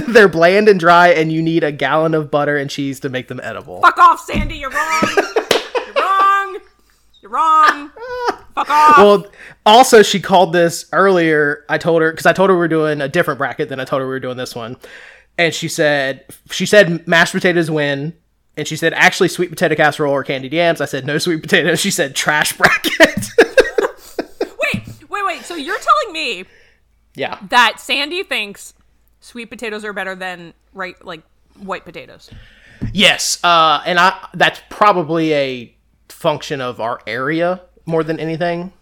they're 0.08 0.28
bland 0.28 0.68
and 0.68 0.80
dry 0.80 1.10
and 1.10 1.32
you 1.32 1.42
need 1.42 1.64
a 1.64 1.72
gallon 1.72 2.14
of 2.14 2.30
butter 2.30 2.58
and 2.58 2.70
cheese 2.70 3.00
to 3.00 3.10
make 3.10 3.30
them 3.30 3.40
edible. 3.42 3.80
fuck 3.82 3.98
off, 3.98 4.20
Sandy. 4.20 4.58
You're 4.58 4.72
wrong. 4.72 5.44
You're 7.28 7.34
wrong. 7.34 7.92
Fuck 8.56 8.70
off. 8.70 8.98
Well, 8.98 9.28
also 9.66 10.02
she 10.02 10.22
called 10.22 10.54
this 10.54 10.86
earlier. 10.94 11.66
I 11.68 11.78
told 11.78 12.02
her 12.02 12.12
because 12.12 12.26
I 12.26 12.32
told 12.32 12.50
her 12.50 12.56
we 12.56 12.60
were 12.60 12.68
doing 12.70 13.02
a 13.02 13.10
different 13.10 13.38
bracket 13.38 13.68
than 13.68 13.82
I 13.82 13.86
told 13.86 14.02
her 14.02 14.08
we 14.08 14.12
were 14.14 14.22
doing 14.22 14.38
this 14.38 14.56
one, 14.56 14.78
and 15.38 15.54
she 15.54 15.68
said 15.68 16.24
she 16.52 16.66
said 16.66 17.06
mashed 17.06 17.34
potatoes 17.34 17.70
win, 17.70 18.14
and 18.56 18.66
she 18.66 18.78
said 18.78 18.94
actually 18.94 19.28
sweet 19.28 19.50
potato 19.50 19.76
casserole 19.76 20.14
or 20.14 20.24
candied 20.24 20.54
yams. 20.54 20.80
I 20.80 20.86
said 20.86 21.06
no 21.06 21.18
sweet 21.18 21.42
potatoes. 21.42 21.82
She 21.82 21.92
said 21.92 22.16
trash 22.16 22.54
bracket. 22.54 22.94
wait, 24.40 25.10
wait, 25.10 25.26
wait. 25.26 25.42
So 25.44 25.56
you're 25.56 25.80
telling 25.80 26.14
me 26.14 26.46
yeah, 27.16 27.40
that 27.50 27.82
Sandy 27.82 28.24
thinks 28.24 28.74
sweet 29.20 29.48
potatoes 29.48 29.84
are 29.84 29.92
better 29.92 30.16
than 30.16 30.54
right 30.74 31.04
like 31.06 31.24
white 31.58 31.84
potatoes? 31.84 32.30
yes, 32.94 33.44
uh, 33.44 33.82
and 33.86 34.00
I 34.00 34.30
that's 34.34 34.62
probably 34.70 35.34
a 35.34 35.77
function 36.18 36.62
of 36.62 36.82
our 36.82 37.00
area 37.06 37.62
more 37.86 38.04
than 38.04 38.20
anything. 38.20 38.74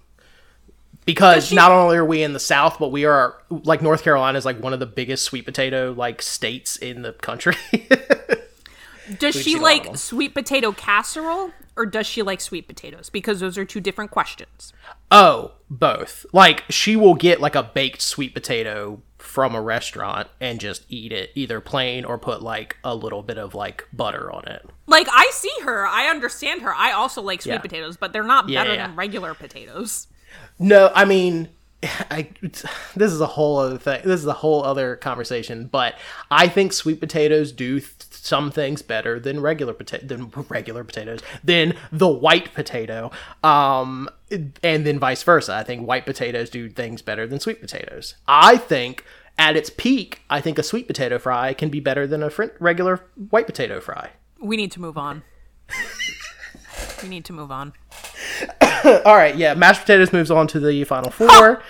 Because 1.05 1.47
she- 1.49 1.55
not 1.55 1.69
only 1.71 1.97
are 1.97 2.05
we 2.05 2.23
in 2.23 2.33
the 2.33 2.39
South, 2.39 2.79
but 2.79 2.91
we 2.91 3.05
are 3.05 3.35
like 3.49 3.81
North 3.81 4.03
Carolina 4.03 4.37
is 4.37 4.45
like 4.45 4.59
one 4.63 4.73
of 4.73 4.79
the 4.79 4.85
biggest 4.87 5.23
sweet 5.25 5.45
potato 5.45 5.93
like 5.95 6.21
states 6.21 6.77
in 6.77 7.01
the 7.03 7.11
country. 7.13 7.55
Does 9.19 9.35
We've 9.35 9.43
she 9.43 9.51
seen 9.51 9.59
a 9.59 9.61
lot 9.61 9.77
of 9.77 9.83
them. 9.83 9.91
like 9.93 9.99
sweet 9.99 10.33
potato 10.33 10.71
casserole 10.71 11.51
or 11.75 11.85
does 11.85 12.07
she 12.07 12.23
like 12.23 12.41
sweet 12.41 12.67
potatoes? 12.67 13.09
Because 13.11 13.39
those 13.39 13.55
are 13.55 13.65
two 13.65 13.79
different 13.81 14.09
questions. 14.09 14.73
Oh, 15.11 15.51
both. 15.69 16.25
Like 16.33 16.63
she 16.69 16.95
will 16.95 17.13
get 17.13 17.39
like 17.39 17.53
a 17.53 17.61
baked 17.61 18.01
sweet 18.01 18.33
potato 18.33 18.99
from 19.25 19.55
a 19.55 19.61
restaurant 19.61 20.27
and 20.39 20.59
just 20.59 20.85
eat 20.89 21.11
it 21.11 21.31
either 21.35 21.59
plain 21.59 22.05
or 22.05 22.17
put 22.17 22.41
like 22.41 22.77
a 22.83 22.95
little 22.95 23.23
bit 23.23 23.37
of 23.37 23.53
like 23.55 23.87
butter 23.91 24.31
on 24.31 24.47
it. 24.47 24.65
Like 24.87 25.07
I 25.11 25.29
see 25.33 25.51
her, 25.63 25.85
I 25.85 26.07
understand 26.07 26.61
her. 26.61 26.73
I 26.73 26.91
also 26.91 27.21
like 27.21 27.41
sweet 27.41 27.53
Yeah. 27.53 27.59
potatoes, 27.59 27.97
but 27.97 28.13
they're 28.13 28.23
not 28.23 28.47
Yeah, 28.47 28.63
better 28.63 28.75
yeah. 28.75 28.87
than 28.87 28.95
regular 28.95 29.33
potatoes. 29.33 30.07
No, 30.59 30.91
I 30.95 31.05
mean 31.05 31.49
I 31.83 32.29
this 32.95 33.11
is 33.11 33.21
a 33.21 33.27
whole 33.27 33.57
other 33.57 33.77
thing. 33.77 34.01
This 34.05 34.21
is 34.21 34.27
a 34.27 34.33
whole 34.33 34.63
other 34.63 34.95
conversation, 34.95 35.67
but 35.67 35.95
I 36.31 36.47
think 36.47 36.71
sweet 36.73 36.99
potatoes 36.99 37.51
do 37.51 37.79
th- 37.79 37.93
some 38.25 38.51
things 38.51 38.81
better 38.81 39.19
than 39.19 39.39
regular 39.39 39.73
potato 39.73 40.05
than 40.05 40.31
regular 40.49 40.83
potatoes 40.83 41.19
than 41.43 41.73
the 41.91 42.07
white 42.07 42.53
potato. 42.53 43.11
Um 43.43 44.09
and 44.31 44.85
then 44.85 44.99
vice 44.99 45.23
versa. 45.23 45.53
I 45.55 45.63
think 45.63 45.87
white 45.87 46.05
potatoes 46.05 46.49
do 46.49 46.69
things 46.69 47.01
better 47.01 47.27
than 47.27 47.39
sweet 47.39 47.61
potatoes. 47.61 48.15
I 48.27 48.57
think 48.57 49.03
at 49.37 49.55
its 49.55 49.69
peak, 49.69 50.21
I 50.29 50.41
think 50.41 50.57
a 50.57 50.63
sweet 50.63 50.87
potato 50.87 51.19
fry 51.19 51.53
can 51.53 51.69
be 51.69 51.79
better 51.79 52.07
than 52.07 52.23
a 52.23 52.29
fr- 52.29 52.45
regular 52.59 53.01
white 53.29 53.45
potato 53.45 53.79
fry. 53.81 54.11
We 54.39 54.57
need 54.57 54.71
to 54.71 54.81
move 54.81 54.97
on. 54.97 55.23
we 57.03 57.09
need 57.09 57.25
to 57.25 57.33
move 57.33 57.51
on. 57.51 57.73
All 59.05 59.15
right, 59.15 59.35
yeah, 59.35 59.53
mashed 59.53 59.81
potatoes 59.81 60.13
moves 60.13 60.31
on 60.31 60.47
to 60.47 60.59
the 60.59 60.83
final 60.85 61.11
four. 61.11 61.61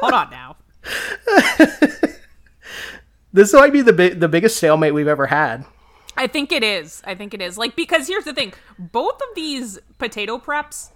Hold 0.00 0.12
on 0.12 0.30
now. 0.30 0.45
This 3.36 3.52
might 3.52 3.70
be 3.70 3.82
the 3.82 3.92
the 3.92 4.28
biggest 4.28 4.56
stalemate 4.56 4.94
we've 4.94 5.06
ever 5.06 5.26
had. 5.26 5.66
I 6.16 6.26
think 6.26 6.52
it 6.52 6.64
is. 6.64 7.02
I 7.04 7.14
think 7.14 7.34
it 7.34 7.42
is. 7.42 7.58
Like 7.58 7.76
because 7.76 8.08
here's 8.08 8.24
the 8.24 8.32
thing: 8.32 8.54
both 8.78 9.16
of 9.16 9.28
these 9.34 9.78
potato 9.98 10.38
preps 10.38 10.88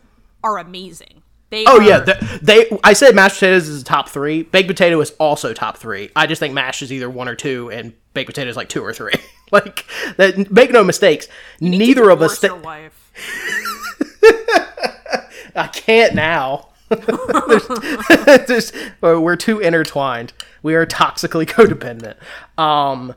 are 0.42 0.56
amazing. 0.56 1.22
They 1.50 1.66
Oh 1.66 1.78
are, 1.78 1.82
yeah, 1.82 2.00
the, 2.00 2.40
they. 2.40 2.66
I 2.82 2.94
said 2.94 3.14
mashed 3.14 3.34
potatoes 3.36 3.68
is 3.68 3.82
top 3.82 4.08
three. 4.08 4.44
Baked 4.44 4.68
potato 4.68 4.98
is 5.02 5.10
also 5.18 5.52
top 5.52 5.76
three. 5.76 6.08
I 6.16 6.26
just 6.26 6.38
think 6.38 6.54
mash 6.54 6.80
is 6.80 6.90
either 6.90 7.10
one 7.10 7.28
or 7.28 7.34
two, 7.34 7.70
and 7.70 7.92
baked 8.14 8.28
potato 8.28 8.48
is 8.48 8.56
like 8.56 8.70
two 8.70 8.82
or 8.82 8.94
three. 8.94 9.12
like 9.52 9.84
that. 10.16 10.50
Make 10.50 10.70
no 10.70 10.82
mistakes. 10.82 11.28
Neither 11.60 12.08
of 12.08 12.22
us. 12.22 12.42
wife. 12.42 13.12
I 15.54 15.66
can't 15.66 16.14
now. 16.14 16.69
There's- 16.90 18.46
there's- 18.46 18.72
we're 19.00 19.36
too 19.36 19.60
intertwined. 19.60 20.32
We 20.62 20.74
are 20.74 20.84
toxically 20.86 21.46
codependent. 21.48 22.16
Um, 22.62 23.14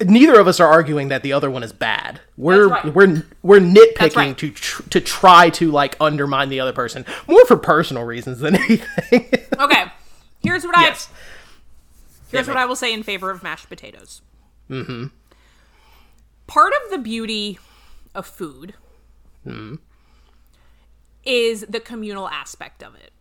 neither 0.00 0.38
of 0.40 0.48
us 0.48 0.58
are 0.60 0.68
arguing 0.68 1.08
that 1.08 1.22
the 1.22 1.32
other 1.32 1.50
one 1.50 1.62
is 1.62 1.72
bad. 1.72 2.20
We're 2.36 2.68
right. 2.68 2.94
we're 2.94 3.24
we're 3.42 3.60
nitpicking 3.60 4.16
right. 4.16 4.38
to 4.38 4.50
tr- 4.50 4.82
to 4.88 5.00
try 5.00 5.50
to 5.50 5.70
like 5.70 5.96
undermine 6.00 6.48
the 6.48 6.60
other 6.60 6.72
person 6.72 7.04
more 7.28 7.44
for 7.46 7.56
personal 7.56 8.04
reasons 8.04 8.40
than 8.40 8.54
anything. 8.62 9.28
Okay. 9.58 9.84
Here's 10.42 10.64
what 10.64 10.76
yes. 10.80 11.08
I 11.12 11.16
here's 12.30 12.46
Hit 12.46 12.54
what. 12.54 12.60
I 12.62 12.66
will 12.66 12.76
say 12.76 12.92
in 12.92 13.02
favor 13.02 13.30
of 13.30 13.42
mashed 13.42 13.68
potatoes. 13.68 14.22
Mm-hmm. 14.70 15.06
Part 16.46 16.72
of 16.84 16.90
the 16.90 16.98
beauty 16.98 17.58
of 18.14 18.26
food 18.26 18.74
is 21.24 21.64
the 21.68 21.80
communal 21.80 22.28
aspect 22.28 22.82
of 22.82 22.94
it, 22.94 23.12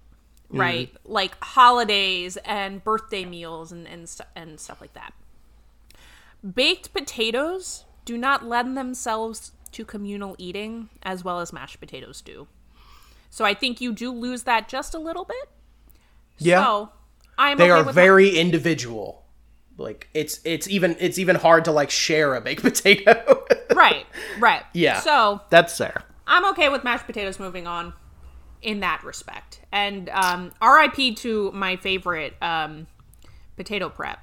mm. 0.52 0.60
right? 0.60 0.94
Like 1.06 1.36
holidays 1.44 2.38
and 2.46 2.84
birthday 2.84 3.26
meals 3.26 3.72
and 3.72 3.88
and, 3.88 4.10
and 4.36 4.60
stuff 4.60 4.82
like 4.82 4.94
that. 4.94 5.14
Baked 6.54 6.94
potatoes 6.94 7.86
do 8.06 8.18
not 8.18 8.46
lend 8.46 8.78
themselves 8.78 9.52
to 9.72 9.86
communal 9.86 10.36
eating 10.38 10.90
as 11.04 11.24
well 11.24 11.40
as 11.40 11.54
mashed 11.54 11.80
potatoes 11.80 12.22
do. 12.22 12.48
So 13.30 13.46
I 13.46 13.54
think 13.54 13.80
you 13.80 13.94
do 13.94 14.12
lose 14.12 14.44
that 14.44 14.68
just 14.68 14.94
a 14.94 15.00
little 15.00 15.24
bit. 15.24 15.50
Yeah. 16.38 16.64
So 16.64 16.90
I'm 17.38 17.58
they 17.58 17.72
okay 17.72 17.90
are 17.90 17.94
very 17.94 18.38
individual. 18.38 19.24
Like 19.78 20.10
it's 20.14 20.40
it's 20.44 20.68
even 20.68 20.96
it's 21.00 21.18
even 21.18 21.36
hard 21.38 21.66
to 21.66 21.72
like 21.72 21.90
share 21.90 22.36
a 22.36 22.42
baked 22.42 22.62
potato. 22.64 23.46
right, 23.74 24.06
right. 24.40 24.64
yeah. 24.74 25.00
So 25.00 25.42
that's 25.50 25.78
fair. 25.78 26.04
I'm 26.32 26.46
okay 26.52 26.70
with 26.70 26.86
mashed 26.86 27.06
potatoes 27.06 27.40
moving 27.40 27.68
on 27.68 27.94
in 28.62 28.80
that 28.80 29.04
respect. 29.04 29.60
And 29.72 30.10
um, 30.10 30.52
RIP 30.62 31.18
to 31.18 31.52
my 31.52 31.76
favorite 31.76 32.34
um, 32.42 32.88
potato 33.58 33.90
prep. 33.90 34.20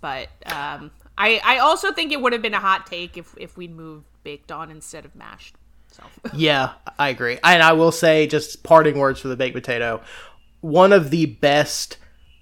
But 0.00 0.28
um, 0.46 0.90
I 1.16 1.40
I 1.44 1.58
also 1.58 1.92
think 1.92 2.12
it 2.12 2.20
would 2.20 2.32
have 2.32 2.42
been 2.42 2.52
a 2.52 2.60
hot 2.60 2.86
take 2.86 3.16
if 3.16 3.34
if 3.38 3.56
we'd 3.56 3.74
moved 3.74 4.04
baked 4.24 4.50
on 4.50 4.70
instead 4.70 5.04
of 5.04 5.14
mashed. 5.14 5.54
So 5.92 6.02
Yeah, 6.34 6.72
I 6.98 7.10
agree. 7.10 7.38
And 7.44 7.62
I 7.62 7.72
will 7.72 7.92
say, 7.92 8.26
just 8.26 8.64
parting 8.64 8.98
words 8.98 9.20
for 9.20 9.28
the 9.28 9.36
baked 9.36 9.54
potato. 9.54 10.02
One 10.60 10.92
of 10.92 11.10
the 11.10 11.26
best 11.26 11.98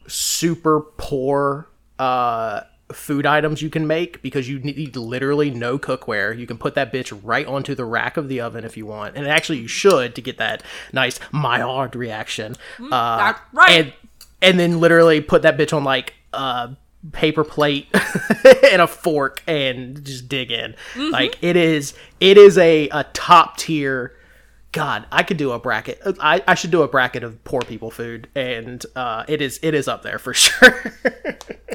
super 0.08 0.80
poor 0.80 1.68
uh, 1.98 2.62
food 2.96 3.26
items 3.26 3.62
you 3.62 3.70
can 3.70 3.86
make 3.86 4.22
because 4.22 4.48
you 4.48 4.58
need 4.58 4.96
literally 4.96 5.50
no 5.50 5.78
cookware. 5.78 6.36
You 6.36 6.46
can 6.46 6.58
put 6.58 6.74
that 6.74 6.92
bitch 6.92 7.18
right 7.22 7.46
onto 7.46 7.74
the 7.74 7.84
rack 7.84 8.16
of 8.16 8.28
the 8.28 8.40
oven 8.40 8.64
if 8.64 8.76
you 8.76 8.86
want, 8.86 9.16
and 9.16 9.26
actually 9.26 9.58
you 9.58 9.68
should 9.68 10.14
to 10.14 10.20
get 10.22 10.38
that 10.38 10.62
nice 10.92 11.18
Maillard 11.32 11.96
reaction. 11.96 12.56
Uh, 12.80 13.16
that's 13.16 13.40
right. 13.52 13.70
And 13.70 13.92
and 14.40 14.58
then 14.58 14.80
literally 14.80 15.20
put 15.20 15.42
that 15.42 15.56
bitch 15.56 15.74
on 15.74 15.84
like 15.84 16.14
a 16.32 16.70
paper 17.12 17.44
plate 17.44 17.88
and 18.72 18.82
a 18.82 18.86
fork 18.86 19.42
and 19.46 20.04
just 20.04 20.28
dig 20.28 20.50
in. 20.50 20.74
Like 20.96 21.38
it 21.42 21.56
is 21.56 21.94
it 22.20 22.36
is 22.38 22.58
a, 22.58 22.88
a 22.90 23.04
top 23.12 23.56
tier 23.56 24.14
God, 24.72 25.04
I 25.12 25.22
could 25.22 25.36
do 25.36 25.52
a 25.52 25.58
bracket. 25.58 26.00
I, 26.18 26.42
I 26.48 26.54
should 26.54 26.70
do 26.70 26.82
a 26.82 26.88
bracket 26.88 27.22
of 27.22 27.42
poor 27.44 27.60
people 27.60 27.90
food, 27.90 28.28
and 28.34 28.84
uh, 28.96 29.24
it 29.28 29.42
is 29.42 29.60
it 29.62 29.74
is 29.74 29.86
up 29.86 30.02
there 30.02 30.18
for 30.18 30.32
sure. 30.34 30.82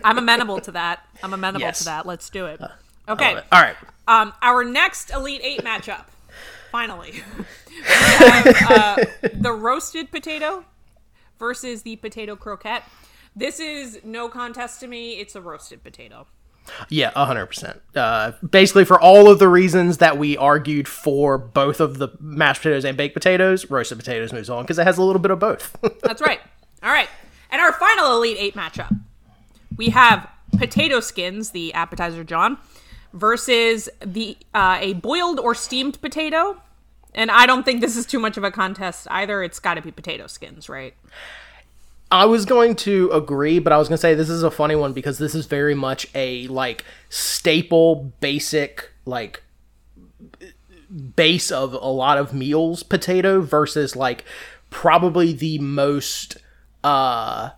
I'm 0.03 0.17
amenable 0.17 0.59
to 0.61 0.71
that. 0.71 1.07
I'm 1.21 1.33
amenable 1.33 1.61
Yes. 1.61 1.79
to 1.79 1.85
that. 1.85 2.05
Let's 2.07 2.29
do 2.29 2.47
it. 2.47 2.59
All 2.61 2.69
Okay. 3.09 3.35
All 3.51 3.61
right. 3.61 3.75
Um, 4.07 4.33
our 4.41 4.63
next 4.65 5.11
Elite 5.11 5.41
Eight 5.43 5.63
matchup, 5.63 6.05
finally, 6.71 7.21
have 7.83 8.47
uh, 8.71 9.05
the 9.33 9.51
roasted 9.53 10.11
potato 10.11 10.65
versus 11.39 11.83
the 11.83 11.95
potato 11.97 12.35
croquette. 12.35 12.83
This 13.35 13.59
is 13.59 13.99
no 14.03 14.27
contest 14.27 14.79
to 14.79 14.87
me. 14.87 15.19
It's 15.19 15.35
a 15.35 15.41
roasted 15.41 15.83
potato. 15.83 16.25
Yeah, 16.89 17.11
hundred 17.11 17.47
percent. 17.47 17.81
Uh, 17.95 18.31
basically, 18.47 18.85
for 18.85 18.99
all 18.99 19.29
of 19.29 19.39
the 19.39 19.47
reasons 19.47 19.97
that 19.97 20.17
we 20.17 20.37
argued 20.37 20.87
for 20.87 21.37
both 21.37 21.79
of 21.79 21.97
the 21.97 22.09
mashed 22.19 22.61
potatoes 22.61 22.85
and 22.85 22.97
baked 22.97 23.13
potatoes, 23.13 23.69
roasted 23.69 23.97
potatoes 23.97 24.33
moves 24.33 24.49
on 24.49 24.63
because 24.63 24.79
it 24.79 24.85
has 24.85 24.97
a 24.97 25.03
little 25.03 25.21
bit 25.21 25.31
of 25.31 25.39
both. 25.39 25.75
That's 26.01 26.21
right. 26.21 26.39
All 26.83 26.91
right. 26.91 27.09
And 27.49 27.61
our 27.61 27.73
final 27.73 28.17
Elite 28.17 28.37
Eight 28.39 28.55
matchup, 28.55 28.99
we 29.77 29.89
have 29.89 30.29
potato 30.57 30.99
skins, 30.99 31.51
the 31.51 31.73
appetizer, 31.73 32.23
John, 32.23 32.57
versus 33.13 33.89
the 34.05 34.37
uh, 34.53 34.77
a 34.79 34.93
boiled 34.93 35.39
or 35.39 35.55
steamed 35.55 36.01
potato. 36.01 36.61
And 37.13 37.31
I 37.31 37.45
don't 37.47 37.63
think 37.63 37.81
this 37.81 37.97
is 37.97 38.05
too 38.05 38.19
much 38.19 38.37
of 38.37 38.43
a 38.43 38.51
contest 38.51 39.07
either. 39.09 39.41
It's 39.41 39.59
got 39.59 39.73
to 39.75 39.81
be 39.81 39.91
potato 39.91 40.27
skins, 40.27 40.69
right? 40.69 40.93
I 42.09 42.25
was 42.25 42.45
going 42.45 42.75
to 42.77 43.11
agree, 43.11 43.59
but 43.59 43.73
I 43.73 43.77
was 43.77 43.89
going 43.89 43.97
to 43.97 44.01
say 44.01 44.15
this 44.15 44.29
is 44.29 44.43
a 44.43 44.51
funny 44.51 44.75
one 44.75 44.93
because 44.93 45.17
this 45.17 45.35
is 45.35 45.45
very 45.45 45.75
much 45.75 46.07
a 46.15 46.47
like 46.47 46.85
staple, 47.09 48.13
basic, 48.21 48.91
like 49.05 49.43
base 51.15 51.51
of 51.51 51.73
a 51.73 51.87
lot 51.87 52.17
of 52.17 52.33
meals 52.33 52.83
potato 52.83 53.41
versus 53.41 53.95
like 53.95 54.23
probably 54.69 55.33
the 55.33 55.59
most 55.59 56.37
uh 56.83 57.49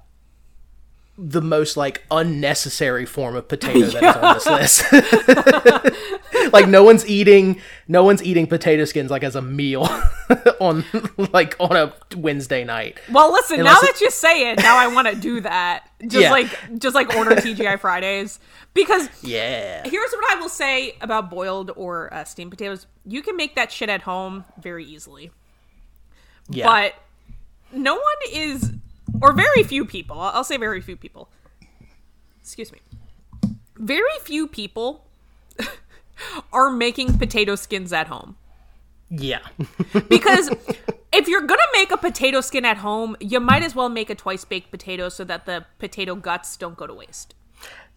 the 1.22 1.41
most 1.41 1.76
like 1.76 2.05
unnecessary 2.11 3.05
form 3.05 3.36
of 3.36 3.47
potato 3.49 3.88
that 3.88 4.03
is 4.03 4.15
on 4.15 4.34
this 4.36 4.84
list. 4.93 6.53
like 6.53 6.67
no 6.67 6.84
one's 6.84 7.05
eating 7.07 7.59
no 7.88 8.03
one's 8.03 8.24
eating 8.24 8.47
potato 8.47 8.86
skins 8.86 9.11
like 9.11 9.24
as 9.24 9.36
a 9.36 9.41
meal 9.41 9.88
on 10.61 10.86
like 11.34 11.55
on 11.59 11.76
a 11.76 11.93
Wednesday 12.15 12.63
night. 12.63 12.99
Well, 13.11 13.32
listen. 13.34 13.59
Unless 13.59 13.82
now 13.84 13.88
it- 13.89 13.93
that 13.95 14.01
you 14.01 14.09
say 14.11 14.51
it, 14.51 14.59
now 14.59 14.78
I 14.78 14.88
want 14.88 15.07
to 15.09 15.15
do 15.15 15.41
that. 15.41 15.89
Just 16.01 16.15
Yeah. 16.24 16.32
like, 16.32 16.80
just 16.80 16.95
like 16.95 17.13
order 17.15 17.36
TGI 17.36 17.80
Fridays 17.80 18.39
because 18.74 19.09
Yeah. 19.22 19.82
here's 19.88 20.11
what 20.11 20.38
I 20.38 20.39
will 20.39 20.47
say 20.49 20.95
about 21.01 21.30
boiled 21.30 21.72
or 21.76 22.13
uh, 22.13 22.24
steamed 22.24 22.51
potatoes: 22.51 22.88
you 23.05 23.22
can 23.22 23.36
make 23.36 23.55
that 23.55 23.72
shit 23.72 23.89
at 23.89 24.03
home 24.03 24.45
very 24.61 24.86
easily. 24.86 25.32
Yeah. 26.49 26.65
But 26.65 26.95
no 27.74 27.93
one 27.95 28.03
is, 28.32 28.72
or 29.22 29.34
very 29.34 29.64
few 29.64 29.86
people. 29.86 30.20
I'll 30.20 30.43
say 30.43 30.57
very 30.57 30.82
few 30.82 30.95
people. 30.95 31.30
Excuse 32.41 32.72
me. 32.72 32.80
Very 33.78 34.18
few 34.24 34.47
people 34.47 35.05
are 36.53 36.70
making 36.70 37.18
potato 37.18 37.55
skins 37.55 37.93
at 37.93 38.07
home. 38.07 38.36
yeah. 39.10 39.39
Because 40.10 40.49
if 41.12 41.28
you're 41.28 41.41
gonna 41.41 41.62
make 41.74 41.91
a 41.91 41.97
potato 41.97 42.41
skin 42.41 42.66
at 42.66 42.78
home, 42.78 43.16
you 43.20 43.39
might 43.39 43.64
as 43.64 43.76
well 43.76 43.89
make 43.89 44.10
a 44.10 44.16
twice 44.16 44.45
baked 44.45 44.70
potato 44.72 45.10
so 45.10 45.24
that 45.24 45.45
the 45.45 45.66
potato 45.80 46.16
guts 46.16 46.55
don't 46.57 46.78
go 46.78 46.86
to 46.88 46.93
waste. 46.93 47.34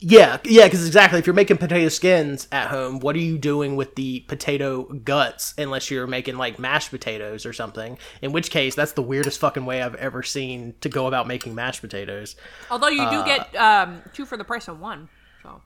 Yeah, 0.04 0.38
yeah, 0.44 0.64
because 0.64 0.84
exactly. 0.84 1.20
If 1.20 1.26
you're 1.28 1.34
making 1.34 1.58
potato 1.58 1.88
skins 1.88 2.48
at 2.50 2.66
home, 2.66 2.98
what 2.98 3.14
are 3.14 3.20
you 3.20 3.38
doing 3.38 3.76
with 3.76 3.94
the 3.94 4.20
potato 4.20 4.82
guts? 4.82 5.54
Unless 5.56 5.92
you're 5.92 6.08
making 6.08 6.36
like 6.36 6.58
mashed 6.58 6.90
potatoes 6.90 7.46
or 7.46 7.52
something. 7.52 7.98
In 8.20 8.32
which 8.32 8.50
case, 8.50 8.74
that's 8.74 8.92
the 8.92 9.02
weirdest 9.02 9.38
fucking 9.38 9.64
way 9.64 9.80
I've 9.80 9.94
ever 9.94 10.24
seen 10.24 10.74
to 10.80 10.88
go 10.88 11.06
about 11.06 11.28
making 11.28 11.54
mashed 11.54 11.82
potatoes. 11.82 12.34
Although 12.68 12.88
you 12.88 13.08
do 13.10 13.24
get 13.24 13.54
um, 13.54 14.02
two 14.12 14.26
for 14.26 14.36
the 14.36 14.42
price 14.42 14.66
of 14.66 14.80
one. 14.80 15.08
So 15.44 15.60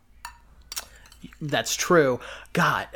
That's 1.40 1.74
true. 1.74 2.20
God, 2.52 2.88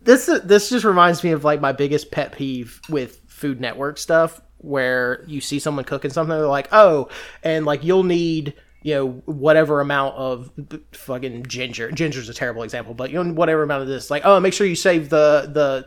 this 0.00 0.26
this 0.44 0.70
just 0.70 0.84
reminds 0.84 1.24
me 1.24 1.32
of 1.32 1.42
like 1.42 1.60
my 1.60 1.72
biggest 1.72 2.12
pet 2.12 2.32
peeve 2.32 2.80
with 2.88 3.18
Food 3.26 3.60
Network 3.60 3.98
stuff, 3.98 4.40
where 4.58 5.24
you 5.26 5.40
see 5.40 5.58
someone 5.58 5.84
cooking 5.84 6.12
something, 6.12 6.36
they're 6.36 6.46
like, 6.46 6.68
oh, 6.70 7.08
and 7.42 7.66
like 7.66 7.82
you'll 7.82 8.04
need 8.04 8.54
you 8.82 8.94
know 8.94 9.06
whatever 9.26 9.80
amount 9.80 10.16
of 10.16 10.50
fucking 10.92 11.46
ginger. 11.46 11.90
Ginger's 11.90 12.28
a 12.28 12.34
terrible 12.34 12.62
example, 12.62 12.94
but 12.94 13.10
you 13.10 13.22
know 13.22 13.32
whatever 13.32 13.62
amount 13.62 13.82
of 13.82 13.88
this, 13.88 14.10
like, 14.10 14.22
oh, 14.24 14.40
make 14.40 14.52
sure 14.54 14.66
you 14.66 14.74
save 14.74 15.08
the 15.08 15.50
the 15.52 15.86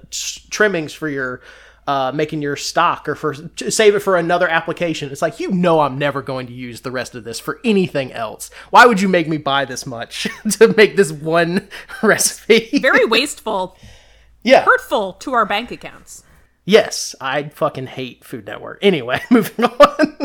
trimmings 0.50 0.94
for 0.94 1.10
your. 1.10 1.42
Uh, 1.88 2.12
making 2.12 2.42
your 2.42 2.56
stock 2.56 3.08
or 3.08 3.14
for 3.14 3.36
save 3.70 3.94
it 3.94 4.00
for 4.00 4.18
another 4.18 4.48
application. 4.48 5.12
It's 5.12 5.22
like 5.22 5.40
you 5.40 5.52
know 5.52 5.82
I'm 5.82 6.00
never 6.00 6.24
going 6.24 6.48
to 6.48 6.54
use 6.54 6.82
the 6.82 6.90
rest 6.90 7.14
of 7.14 7.24
this 7.24 7.40
for 7.40 7.60
anything 7.64 8.12
else. 8.12 8.50
Why 8.72 8.88
would 8.88 9.00
you 9.00 9.08
make 9.08 9.28
me 9.28 9.38
buy 9.38 9.66
this 9.66 9.86
much 9.86 10.28
to 10.54 10.74
make 10.76 10.96
this 10.96 11.12
one 11.12 11.70
recipe? 12.02 12.80
very 12.80 13.06
wasteful, 13.06 13.78
yeah. 14.44 14.64
hurtful 14.64 15.14
to 15.14 15.34
our 15.34 15.46
bank 15.46 15.70
accounts. 15.70 16.24
Yes, 16.66 17.14
I 17.22 17.50
fucking 17.50 17.86
hate 17.86 18.26
Food 18.26 18.48
Network. 18.48 18.80
Anyway, 18.82 19.22
moving 19.30 19.66
on. 19.66 20.18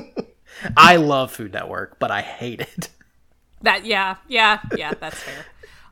I 0.76 0.96
love 0.96 1.32
Food 1.32 1.52
Network, 1.52 1.98
but 1.98 2.10
I 2.10 2.22
hate 2.22 2.60
it. 2.60 2.88
That 3.62 3.84
yeah, 3.84 4.16
yeah, 4.26 4.60
yeah, 4.74 4.94
that's 4.98 5.18
fair. 5.18 5.44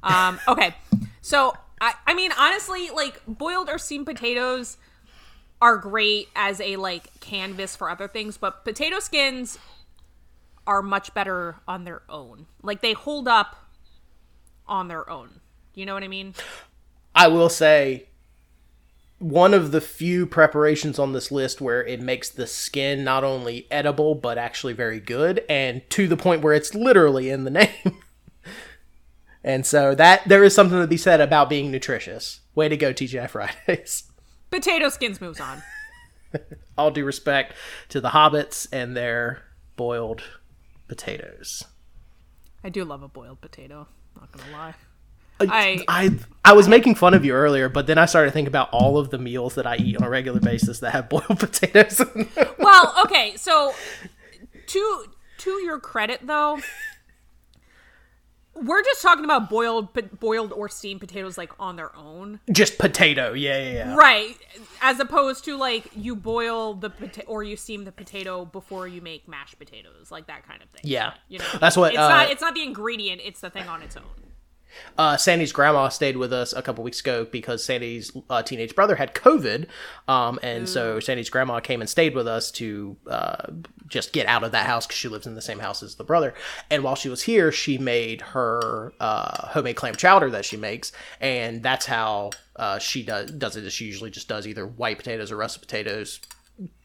Um, 0.03 0.41
okay. 0.49 0.75
So 1.21 1.53
I 1.83 1.93
I 2.07 2.15
mean 2.15 2.33
honestly, 2.39 2.89
like 2.89 3.21
boiled 3.27 3.69
or 3.69 3.77
steamed 3.77 4.07
potatoes 4.07 4.79
are 5.61 5.77
great 5.77 6.29
as 6.35 6.63
a 6.63 6.77
like 6.77 7.21
canvas 7.21 7.77
for 7.77 7.91
other 7.91 8.09
things, 8.09 8.39
but 8.39 8.65
potato 8.65 9.01
skins 9.01 9.59
are 10.67 10.81
much 10.81 11.13
better 11.13 11.57
on 11.67 11.85
their 11.85 12.03
own. 12.09 12.47
Like 12.63 12.81
they 12.81 12.95
hold 12.95 13.29
up 13.29 13.57
on 14.67 14.89
their 14.89 15.09
own. 15.11 15.41
You 15.75 15.87
know 15.87 15.95
what 15.95 16.05
I 16.05 16.09
mean? 16.09 16.35
I 17.15 17.29
will 17.29 17.49
say 17.49 18.09
one 19.19 19.53
of 19.53 19.73
the 19.73 19.81
few 19.81 20.27
preparations 20.27 20.99
on 20.99 21.13
this 21.13 21.33
list 21.33 21.61
where 21.61 21.85
it 21.85 22.01
makes 22.01 22.29
the 22.29 22.47
skin 22.47 23.03
not 23.03 23.25
only 23.25 23.67
edible 23.71 24.15
but 24.15 24.39
actually 24.39 24.73
very 24.73 25.01
good 25.01 25.45
and 25.49 25.83
to 25.91 26.07
the 26.07 26.17
point 26.17 26.43
where 26.43 26.55
it's 26.55 26.75
literally 26.75 27.31
in 27.31 27.45
the 27.45 27.51
name. 27.63 28.03
and 29.43 29.67
so 29.67 29.95
that 29.95 30.27
there 30.29 30.45
is 30.45 30.55
something 30.55 30.81
to 30.81 30.87
be 30.87 30.97
said 30.97 31.21
about 31.21 31.51
being 31.51 31.71
nutritious. 31.71 32.41
Way 32.55 32.69
to 32.69 32.77
go 32.77 32.93
TGI 32.93 33.29
Fridays. 33.29 34.05
Potato 34.51 34.89
skins 34.89 35.21
moves 35.21 35.41
on. 35.41 35.63
All 36.79 36.91
due 36.91 37.05
respect 37.05 37.55
to 37.91 38.01
the 38.01 38.11
hobbits 38.11 38.67
and 38.73 38.97
their 38.97 39.43
boiled 39.77 40.23
potatoes. 40.87 41.65
I 42.65 42.69
do 42.69 42.85
love 42.85 43.03
a 43.03 43.09
boiled 43.09 43.41
potato. 43.41 43.89
Not 44.17 44.33
gonna 44.33 44.53
lie. 44.53 44.75
I, 45.41 45.85
I 45.89 46.19
I 46.45 46.53
was 46.53 46.67
making 46.69 46.95
fun 46.95 47.15
of 47.15 47.25
you 47.25 47.35
earlier, 47.35 47.69
but 47.69 47.87
then 47.87 47.99
I 47.99 48.07
started 48.07 48.33
thinking 48.33 48.49
about 48.49 48.71
all 48.71 48.99
of 48.99 49.11
the 49.11 49.19
meals 49.19 49.55
that 49.57 49.67
I 49.67 49.77
eat 49.77 49.97
on 49.97 50.03
a 50.03 50.09
regular 50.09 50.41
basis 50.41 50.81
that 50.81 50.93
have 50.93 51.09
boiled 51.11 51.39
potatoes. 51.39 52.01
Well, 52.59 52.95
okay, 53.05 53.35
so 53.37 53.75
to 54.67 55.05
to 55.39 55.51
your 55.63 55.79
credit 55.79 56.21
though, 56.27 56.59
we're 58.55 58.83
just 58.83 59.03
talking 59.03 59.25
about 59.25 59.51
boiled 59.51 59.89
boiled 60.19 60.53
or 60.53 60.69
steamed 60.69 61.01
potatoes 61.01 61.39
like 61.39 61.53
on 61.59 61.77
their 61.77 61.95
own. 61.95 62.41
Just 62.51 62.79
potato, 62.79 63.33
yeah, 63.33 63.59
yeah, 63.59 63.73
yeah. 63.73 63.95
Right, 63.95 64.37
as 64.81 65.01
opposed 65.01 65.45
to 65.45 65.57
like 65.57 65.91
you 65.95 66.17
boil 66.17 66.75
the 66.75 66.91
potato 66.91 67.29
or 67.29 67.43
you 67.43 67.57
steam 67.57 67.85
the 67.85 67.93
potato 67.93 68.45
before 68.45 68.89
you 68.89 69.01
make 69.01 69.29
mashed 69.29 69.59
potatoes, 69.59 70.11
like 70.11 70.27
that 70.27 70.47
kind 70.47 70.63
of 70.63 70.69
thing. 70.71 70.83
Yeah, 70.85 71.15
You 71.29 71.39
know, 71.39 71.45
that's 71.61 71.77
what 71.77 71.93
it's 71.93 72.01
uh, 72.01 72.09
not. 72.09 72.31
It's 72.31 72.41
not 72.41 72.55
the 72.55 72.63
ingredient; 72.63 73.21
it's 73.25 73.41
the 73.41 73.51
thing 73.51 73.69
on 73.69 73.83
its 73.83 73.97
own. 73.97 74.05
Uh, 74.97 75.17
Sandy's 75.17 75.53
grandma 75.53 75.89
stayed 75.89 76.17
with 76.17 76.33
us 76.33 76.53
a 76.53 76.63
couple 76.63 76.85
weeks 76.85 77.01
ago 77.01 77.27
because 77.31 77.65
Sandy's 77.65 78.13
uh, 78.31 78.43
teenage 78.43 78.75
brother 78.75 78.97
had 78.97 79.15
COVID, 79.15 79.67
um, 80.07 80.39
and 80.43 80.69
so 80.69 81.01
Sandy's 81.01 81.31
grandma 81.31 81.61
came 81.61 81.81
and 81.81 81.89
stayed 81.89 82.15
with 82.15 82.27
us 82.27 82.51
to 82.53 82.97
uh, 83.07 83.47
just 83.87 84.13
get 84.13 84.27
out 84.27 84.45
of 84.45 84.53
that 84.53 84.67
house 84.67 84.87
because 84.87 84.99
she 84.99 85.09
lives 85.09 85.27
in 85.27 85.35
the 85.35 85.43
same 85.43 85.59
house 85.59 85.83
as 85.83 85.95
the 85.97 86.05
brother. 86.05 86.35
And 86.71 86.83
while 86.83 86.95
she 86.95 87.09
was 87.09 87.23
here, 87.23 87.53
she 87.53 87.79
made 87.79 88.21
her 88.21 88.93
uh, 89.01 89.49
homemade 89.49 89.77
clam 89.77 89.95
chowder 89.95 90.31
that 90.31 90.45
she 90.45 90.57
makes, 90.57 90.93
and 91.21 91.63
that's 91.63 91.87
how 91.87 92.31
uh, 92.57 92.79
she 92.79 93.03
does 93.03 93.31
does 93.31 93.57
it. 93.57 93.71
She 93.71 93.87
usually 93.87 94.11
just 94.11 94.29
does 94.29 94.47
either 94.47 94.67
white 94.67 94.99
potatoes 94.99 95.31
or 95.31 95.37
russet 95.37 95.63
potatoes, 95.63 96.21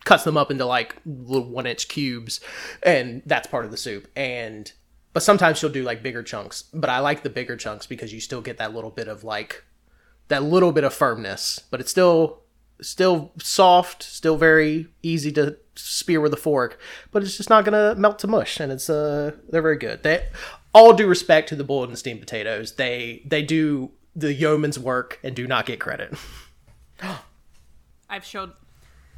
cuts 0.05 0.23
them 0.23 0.37
up 0.37 0.51
into 0.51 0.65
like 0.65 0.95
little 1.05 1.49
one 1.49 1.65
inch 1.65 1.87
cubes, 1.87 2.39
and 2.83 3.21
that's 3.25 3.47
part 3.47 3.65
of 3.65 3.71
the 3.71 3.77
soup. 3.77 4.07
And 4.15 4.71
but 5.13 5.23
sometimes 5.23 5.57
she'll 5.57 5.69
do 5.69 5.83
like 5.83 6.03
bigger 6.03 6.23
chunks. 6.23 6.63
But 6.73 6.89
I 6.89 6.99
like 6.99 7.23
the 7.23 7.29
bigger 7.29 7.55
chunks 7.55 7.85
because 7.85 8.13
you 8.13 8.19
still 8.19 8.41
get 8.41 8.57
that 8.57 8.73
little 8.73 8.89
bit 8.91 9.07
of 9.07 9.23
like 9.23 9.63
that 10.27 10.43
little 10.43 10.71
bit 10.71 10.83
of 10.83 10.93
firmness, 10.93 11.59
but 11.69 11.79
it's 11.79 11.91
still 11.91 12.41
still 12.81 13.31
soft, 13.41 14.03
still 14.03 14.37
very 14.37 14.87
easy 15.01 15.31
to 15.31 15.57
spear 15.75 16.19
with 16.19 16.33
a 16.33 16.37
fork, 16.37 16.79
but 17.11 17.23
it's 17.23 17.37
just 17.37 17.49
not 17.49 17.65
gonna 17.65 17.95
melt 17.95 18.19
to 18.19 18.27
mush, 18.27 18.59
and 18.59 18.71
it's 18.71 18.89
uh 18.89 19.31
they're 19.49 19.61
very 19.61 19.77
good. 19.77 20.03
They 20.03 20.25
all 20.73 20.93
due 20.93 21.07
respect 21.07 21.49
to 21.49 21.55
the 21.55 21.63
boiled 21.63 21.89
and 21.89 21.97
steamed 21.97 22.19
potatoes, 22.19 22.73
they 22.73 23.21
they 23.25 23.41
do 23.41 23.91
the 24.15 24.33
yeoman's 24.33 24.77
work 24.77 25.19
and 25.23 25.35
do 25.35 25.47
not 25.47 25.65
get 25.65 25.79
credit. 25.79 26.13
I've 28.09 28.25
showed, 28.25 28.51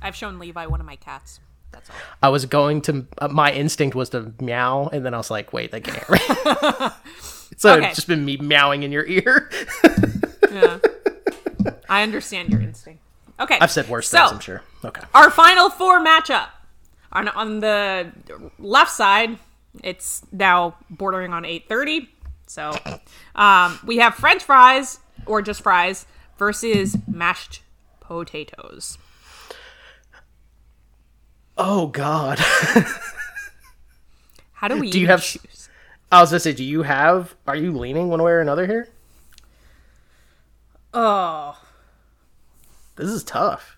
I've 0.02 0.16
shown 0.16 0.40
Levi 0.40 0.66
one 0.68 0.80
of 0.80 0.86
my 0.86 0.96
cats. 0.96 1.40
That's 1.76 1.90
all. 1.90 1.96
I 2.24 2.30
was 2.30 2.46
going 2.46 2.82
to 2.84 3.06
uh, 3.20 3.28
my 3.28 3.52
instinct 3.52 3.96
was 3.96 4.10
to 4.12 4.32
meow, 4.40 4.90
and 4.94 5.06
then 5.06 5.14
I 5.14 5.18
was 5.18 5.30
like, 5.30 5.52
wait, 5.54 5.72
they 5.72 5.82
can't. 5.82 6.04
so 7.58 7.74
Okay. 7.76 7.88
it's 7.88 7.96
just 7.96 8.08
been 8.08 8.24
me 8.24 8.38
meowing 8.38 8.84
in 8.84 8.92
your 8.92 9.06
ear. 9.06 9.50
Yeah, 10.52 10.78
I 11.90 12.04
understand 12.04 12.50
your 12.50 12.62
instinct. 12.62 13.02
Okay, 13.42 13.58
I've 13.60 13.72
said 13.72 13.90
worse 13.90 14.08
so, 14.08 14.20
things, 14.20 14.32
I'm 14.32 14.40
sure. 14.40 14.62
Okay. 14.86 15.02
Our 15.14 15.30
final 15.30 15.70
four 15.70 16.00
matchup 16.00 16.48
on 17.12 17.28
on 17.30 17.60
the 17.60 18.10
left 18.58 18.92
side, 18.92 19.38
it's 19.84 20.22
now 20.32 20.78
bordering 20.90 21.34
on 21.34 21.44
eight 21.44 21.68
thirty. 21.68 22.10
So, 22.48 22.74
um, 23.36 23.78
we 23.86 23.98
have 23.98 24.16
French 24.16 24.44
fries 24.44 25.00
or 25.26 25.42
just 25.42 25.62
fries 25.62 26.06
versus 26.38 26.96
mashed 27.06 27.62
potatoes. 28.00 28.98
Oh 31.58 31.88
God. 31.88 32.40
How 34.54 34.68
do 34.68 34.80
we? 34.80 34.92
Do 34.92 35.00
you 35.00 35.08
have- 35.08 35.24
choose? 35.24 35.70
I 36.12 36.22
was 36.22 36.30
gonna 36.30 36.40
say, 36.40 36.54
do 36.54 36.64
you 36.64 36.84
have? 36.84 37.36
Are 37.48 37.56
you 37.56 37.72
leaning 37.72 38.10
one 38.10 38.22
way 38.22 38.32
or 38.32 38.40
another 38.40 38.68
here? 38.68 38.88
Oh, 40.94 41.60
This 42.96 43.10
is 43.10 43.24
tough. 43.24 43.78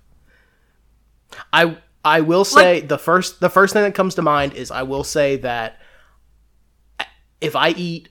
I 1.51 1.77
I 2.05 2.21
will 2.21 2.45
say 2.45 2.81
Like- 2.81 2.89
the 2.89 2.97
first 2.99 3.39
the 3.39 3.49
first 3.49 3.73
thing 3.73 3.83
that 3.83 3.95
comes 3.95 4.15
to 4.15 4.21
mind 4.21 4.53
is 4.53 4.69
I 4.71 4.83
will 4.83 5.03
say 5.03 5.37
that 5.37 5.79
if 7.41 7.55
I 7.55 7.69
eat 7.69 8.09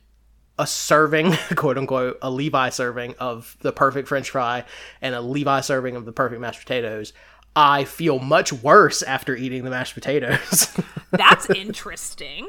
a 0.59 0.66
serving, 0.66 1.32
quote 1.56 1.78
unquote, 1.78 2.18
a 2.22 2.30
Levi 2.30 2.70
serving 2.70 3.14
of 3.18 3.56
the 3.60 3.72
perfect 3.72 4.09
French 4.09 4.30
fry 4.30 4.64
and 5.01 5.14
a 5.14 5.20
Levi 5.20 5.60
serving 5.60 5.97
of 5.97 6.05
the 6.05 6.12
perfect 6.12 6.40
mashed 6.40 6.60
potatoes, 6.60 7.12
I 7.58 7.84
feel 7.84 8.18
much 8.18 8.52
worse 8.52 9.02
after 9.02 9.34
eating 9.34 9.64
the 9.64 9.70
mashed 9.70 9.94
potatoes 9.94 10.76
that's 11.10 11.48
interesting. 11.50 12.46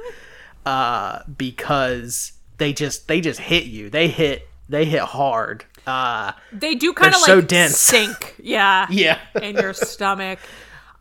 uh, 0.66 1.20
because 1.38 2.34
they 2.58 2.74
just 2.74 3.08
they 3.08 3.22
just 3.22 3.40
hit 3.40 3.64
you. 3.66 3.90
They 3.90 4.10
hit 4.10 4.48
they 4.68 4.84
hit 4.86 5.02
hard. 5.02 5.64
Uh, 5.86 6.34
They 6.52 6.76
do 6.76 6.92
kind 6.92 7.16
of 7.16 7.22
like 7.22 7.26
so 7.28 7.40
dense. 7.40 7.78
sink, 7.80 8.36
yeah, 8.44 8.86
yeah. 8.90 9.20
in 9.42 9.56
your 9.56 9.72
stomach. 9.74 10.40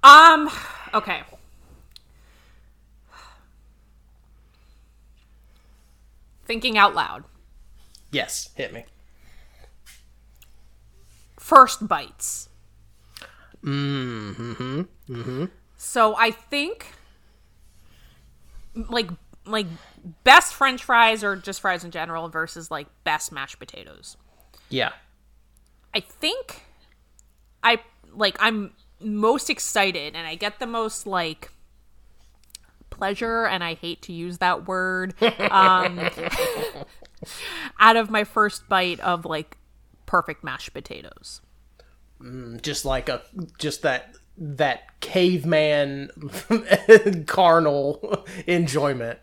Um, 0.04 0.48
okay. 0.94 1.22
Thinking 6.44 6.78
out 6.78 6.94
loud. 6.94 7.24
yes, 8.12 8.50
hit 8.54 8.72
me. 8.72 8.84
First 11.38 11.88
bites. 11.88 12.48
Mm-hmm. 13.66 14.80
Mm-hmm. 15.10 15.44
So 15.76 16.16
I 16.16 16.30
think 16.30 16.86
like 18.88 19.10
like 19.44 19.66
best 20.24 20.54
french 20.54 20.84
fries 20.84 21.24
or 21.24 21.36
just 21.36 21.60
fries 21.60 21.84
in 21.84 21.90
general 21.90 22.28
versus 22.28 22.70
like 22.70 22.86
best 23.04 23.32
mashed 23.32 23.58
potatoes. 23.58 24.16
Yeah. 24.68 24.92
I 25.94 26.00
think 26.00 26.62
I 27.62 27.80
like 28.14 28.36
I'm 28.40 28.72
most 29.00 29.50
excited 29.50 30.14
and 30.14 30.26
I 30.26 30.36
get 30.36 30.58
the 30.58 30.66
most 30.66 31.06
like 31.06 31.50
pleasure 32.90 33.46
and 33.46 33.62
I 33.64 33.74
hate 33.74 34.00
to 34.02 34.12
use 34.12 34.38
that 34.38 34.66
word 34.66 35.14
um 35.50 36.00
out 37.78 37.96
of 37.96 38.10
my 38.10 38.24
first 38.24 38.68
bite 38.68 39.00
of 39.00 39.24
like 39.24 39.56
perfect 40.06 40.44
mashed 40.44 40.72
potatoes. 40.72 41.40
Just 42.62 42.84
like 42.84 43.08
a 43.08 43.22
just 43.58 43.82
that 43.82 44.14
that 44.38 45.00
caveman 45.00 46.10
carnal 47.26 48.26
enjoyment. 48.46 49.18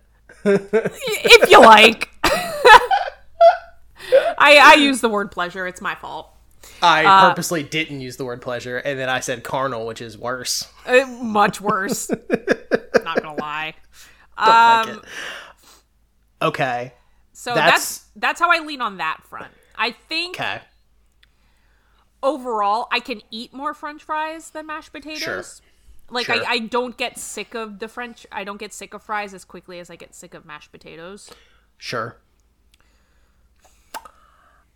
if 0.46 1.50
you 1.50 1.60
like. 1.62 2.10
I 4.38 4.58
I 4.62 4.74
use 4.76 5.02
the 5.02 5.10
word 5.10 5.32
pleasure, 5.32 5.66
it's 5.68 5.82
my 5.82 5.96
fault. 5.96 6.30
I 6.82 7.06
Uh, 7.06 7.30
purposely 7.30 7.64
didn't 7.64 8.02
use 8.02 8.18
the 8.18 8.26
word 8.26 8.42
pleasure, 8.42 8.78
and 8.78 9.00
then 9.00 9.10
I 9.10 9.20
said 9.22 9.44
carnal, 9.44 9.86
which 9.86 10.02
is 10.02 10.18
worse. 10.18 10.68
Uh, 10.86 11.06
much 11.22 11.62
worse. 11.62 12.10
Not 13.04 13.22
gonna 13.22 13.36
lie. 13.40 13.74
Don't 14.38 14.48
like 14.48 14.88
Um, 14.88 14.90
it. 15.00 15.06
Okay. 16.42 16.94
So 17.34 17.54
That's- 17.56 17.72
that's 17.82 18.06
that's 18.16 18.40
how 18.42 18.52
I 18.52 18.60
lean 18.60 18.82
on 18.82 18.98
that 18.98 19.22
front. 19.30 19.52
I 19.78 19.92
think 19.92 20.36
Okay. 20.40 20.62
Overall 22.24 22.88
I 22.92 23.00
can 23.00 23.22
eat 23.30 23.54
more 23.54 23.74
French 23.74 24.04
fries 24.04 24.50
than 24.50 24.66
mashed 24.66 24.92
potatoes. 24.92 25.22
Sure. 25.22 25.44
Like 26.10 26.26
Sure. 26.26 26.36
I, 26.36 26.54
I 26.54 26.60
don't 26.60 26.98
get 26.98 27.20
sick 27.20 27.54
of 27.54 27.80
the 27.80 27.88
French. 27.88 28.26
I 28.32 28.44
don't 28.44 28.58
get 28.60 28.74
sick 28.74 28.94
of 28.94 29.04
fries 29.04 29.34
as 29.34 29.46
quickly 29.46 29.80
as 29.80 29.90
I 29.90 29.96
get 29.96 30.16
sick 30.16 30.34
of 30.34 30.46
mashed 30.46 30.72
potatoes. 30.72 31.30
Sure. 31.78 32.18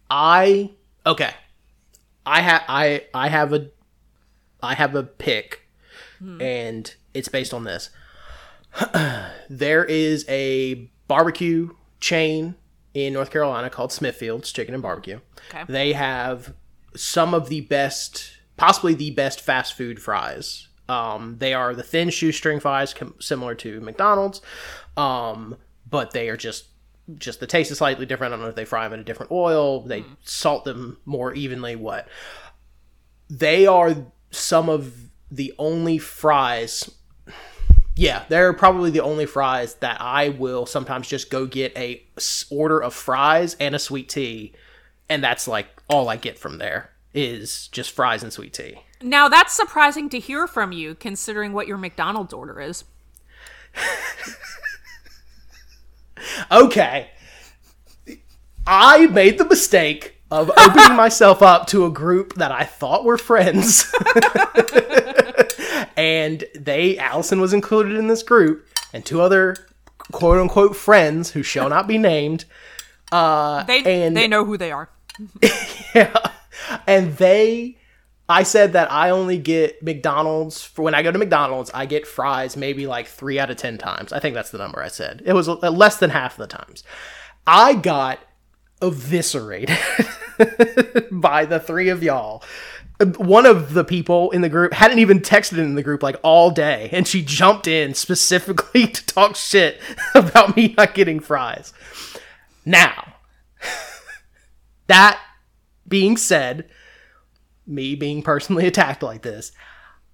I 0.10 0.72
okay. 1.06 1.32
I 2.26 2.42
have 2.42 2.64
I 2.68 3.06
I 3.14 3.30
have 3.30 3.54
a 3.54 3.70
I 4.62 4.74
have 4.76 4.96
a 4.96 5.04
pick 5.04 5.68
hmm. 6.20 6.42
and 6.42 6.94
it's 7.14 7.30
based 7.30 7.54
on 7.54 7.64
this. 7.64 7.90
there 9.50 9.86
is 9.86 10.26
a 10.28 10.90
barbecue 11.08 11.70
chain 12.00 12.56
in 12.94 13.14
North 13.14 13.32
Carolina 13.32 13.70
called 13.70 13.92
Smithfield's 13.92 14.52
Chicken 14.52 14.74
and 14.74 14.84
Barbecue. 14.84 15.20
Okay. 15.50 15.64
They 15.68 15.94
have 15.94 16.54
some 16.98 17.34
of 17.34 17.50
the 17.50 17.62
best, 17.62 18.32
possibly 18.58 18.94
the 18.94 19.12
best 19.12 19.42
fast 19.42 19.74
food 19.76 20.02
fries. 20.02 20.68
Um, 20.90 21.36
they 21.40 21.54
are 21.54 21.76
the 21.76 21.84
thin 21.84 22.10
shoestring 22.10 22.60
fries, 22.60 22.94
com- 22.94 23.16
similar 23.20 23.56
to 23.56 23.82
McDonald's, 23.82 24.42
um, 24.96 25.58
but 25.90 26.12
they 26.12 26.30
are 26.30 26.38
just 26.38 26.66
just 27.18 27.40
the 27.40 27.48
taste 27.48 27.72
is 27.72 27.78
slightly 27.78 28.06
different. 28.06 28.34
I 28.34 28.36
don't 28.36 28.44
know 28.44 28.50
if 28.50 28.56
they 28.56 28.66
fry 28.66 28.84
them 28.84 28.94
in 28.94 29.00
a 29.00 29.04
different 29.04 29.32
oil. 29.32 29.82
They 29.82 30.04
salt 30.24 30.66
them 30.66 30.98
more 31.06 31.34
evenly. 31.34 31.78
What? 31.78 32.08
they 33.30 33.66
are 33.66 33.96
some 34.32 34.70
of 34.70 34.94
the 35.30 35.54
only 35.58 35.98
fries. 35.98 36.90
Yeah, 37.96 38.24
they're 38.30 38.54
probably 38.54 38.92
the 38.92 39.02
only 39.02 39.26
fries 39.26 39.76
that 39.76 40.00
I 40.00 40.30
will 40.30 40.66
sometimes 40.66 41.08
just 41.08 41.30
go 41.30 41.46
get 41.46 41.76
a 41.76 42.04
order 42.50 42.82
of 42.82 42.94
fries 42.94 43.56
and 43.60 43.76
a 43.76 43.80
sweet 43.80 44.10
tea, 44.10 44.54
and 45.10 45.24
that's 45.24 45.48
like 45.48 45.68
all 45.90 46.10
I 46.10 46.18
get 46.18 46.38
from 46.38 46.58
there 46.58 46.92
is 47.14 47.68
just 47.70 47.92
fries 47.92 48.24
and 48.24 48.34
sweet 48.34 48.54
tea. 48.54 48.80
Now 49.02 49.30
that's 49.30 49.54
surprising 49.54 50.10
to 50.10 50.20
hear 50.20 50.48
from 50.48 50.72
you, 50.72 50.96
considering 50.96 51.54
what 51.54 51.68
your 51.68 51.78
McDonald's 51.78 52.34
order 52.34 52.60
is. 52.62 52.84
Okay. 56.52 57.10
I 58.66 59.08
made 59.08 59.38
the 59.38 59.46
mistake 59.46 60.22
of 60.30 60.52
opening 60.58 60.96
myself 60.98 61.42
up 61.42 61.68
to 61.68 61.86
a 61.86 61.90
group 61.90 62.34
that 62.36 62.52
I 62.52 62.64
thought 62.64 63.06
were 63.06 63.18
friends. 63.18 63.94
and 65.98 66.44
they, 66.56 66.98
Allison 66.98 67.40
was 67.40 67.54
included 67.54 67.96
in 67.96 68.08
this 68.08 68.24
group, 68.24 68.68
and 68.94 69.06
two 69.06 69.22
other 69.22 69.56
quote 70.12 70.40
unquote 70.40 70.76
friends 70.76 71.32
who 71.32 71.44
shall 71.44 71.70
not 71.70 71.88
be 71.88 71.98
named. 71.98 72.46
Uh, 73.12 73.64
They 73.64 74.06
and 74.06 74.18
they 74.18 74.28
know 74.28 74.44
who 74.44 74.58
they 74.58 74.72
are. 74.72 74.90
yeah. 75.96 76.32
And 76.86 77.16
they, 77.18 77.78
I 78.30 78.44
said 78.44 78.74
that 78.74 78.92
I 78.92 79.10
only 79.10 79.38
get 79.38 79.82
McDonald's 79.82 80.62
for 80.62 80.82
when 80.82 80.94
I 80.94 81.02
go 81.04 81.12
to 81.12 81.18
McDonald's, 81.20 81.72
I 81.74 81.86
get 81.86 82.06
fries 82.06 82.58
maybe 82.58 82.88
like 82.88 83.08
three 83.08 83.40
out 83.40 83.50
of 83.50 83.58
10 83.58 83.78
times. 83.78 84.12
I 84.12 84.20
think 84.20 84.36
that's 84.36 84.52
the 84.52 84.58
number 84.58 84.82
I 84.82 84.90
said. 84.90 85.22
It 85.26 85.34
was 85.34 85.48
uh, 85.48 85.56
less 85.70 85.98
than 85.98 86.10
half 86.10 86.38
the 86.38 86.48
times. 86.48 86.84
I 87.46 87.76
got 87.76 88.20
eviscerated 88.82 89.78
by 91.12 91.46
the 91.46 91.60
three 91.60 91.90
of 91.90 92.04
y'all. 92.04 92.44
One 93.18 93.46
of 93.46 93.74
the 93.74 93.84
people 93.84 94.32
in 94.32 94.42
the 94.42 94.50
group 94.50 94.74
hadn't 94.74 95.00
even 95.00 95.20
texted 95.20 95.60
in 95.60 95.76
the 95.76 95.84
group 95.84 96.02
like 96.02 96.18
all 96.24 96.50
day, 96.50 96.90
and 96.92 97.08
she 97.08 97.22
jumped 97.24 97.68
in 97.68 97.94
specifically 97.94 98.88
to 98.92 99.06
talk 99.06 99.36
shit 99.36 99.80
about 100.16 100.56
me 100.56 100.74
not 100.78 100.96
getting 100.96 101.20
fries. 101.20 101.74
Now, 102.66 103.14
that 104.88 105.20
being 105.88 106.18
said, 106.18 106.70
me 107.66 107.96
being 107.96 108.22
personally 108.22 108.68
attacked 108.68 109.04
like 109.04 109.22
this, 109.22 109.52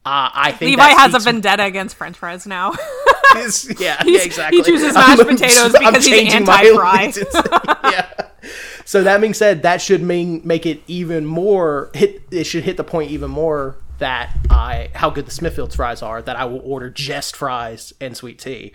uh, 0.06 0.30
I 0.34 0.52
think 0.52 0.72
Levi 0.72 0.90
has 0.90 1.14
a 1.14 1.20
vendetta 1.20 1.64
against 1.64 1.96
French 1.96 2.18
fries 2.18 2.46
now. 2.46 2.74
yeah, 3.80 4.04
yeah, 4.06 4.22
exactly. 4.22 4.58
he 4.58 4.64
chooses 4.64 4.94
mashed 4.94 5.22
potatoes 5.28 5.72
because 5.72 6.06
he's 6.06 6.34
anti-fry. 6.34 7.14
yeah. 7.90 8.10
So 8.84 9.04
that 9.04 9.22
being 9.22 9.34
said, 9.34 9.62
that 9.62 9.82
should 9.82 10.02
mean 10.02 10.42
make 10.44 10.66
it 10.66 10.82
even 10.88 11.26
more 11.26 11.90
hit. 11.94 12.24
It 12.32 12.44
should 12.44 12.64
hit 12.64 12.76
the 12.76 12.84
point 12.84 13.12
even 13.12 13.32
more 13.32 13.78
that 14.00 14.36
I 14.50 14.90
how 14.94 15.10
good 15.10 15.26
the 15.26 15.32
Smithfield's 15.32 15.76
fries 15.76 16.02
are. 16.02 16.22
That 16.22 16.36
I 16.36 16.44
will 16.46 16.62
order 16.66 16.90
just 16.90 17.38
fries 17.38 17.94
and 18.02 18.18
sweet 18.18 18.40
tea. 18.40 18.74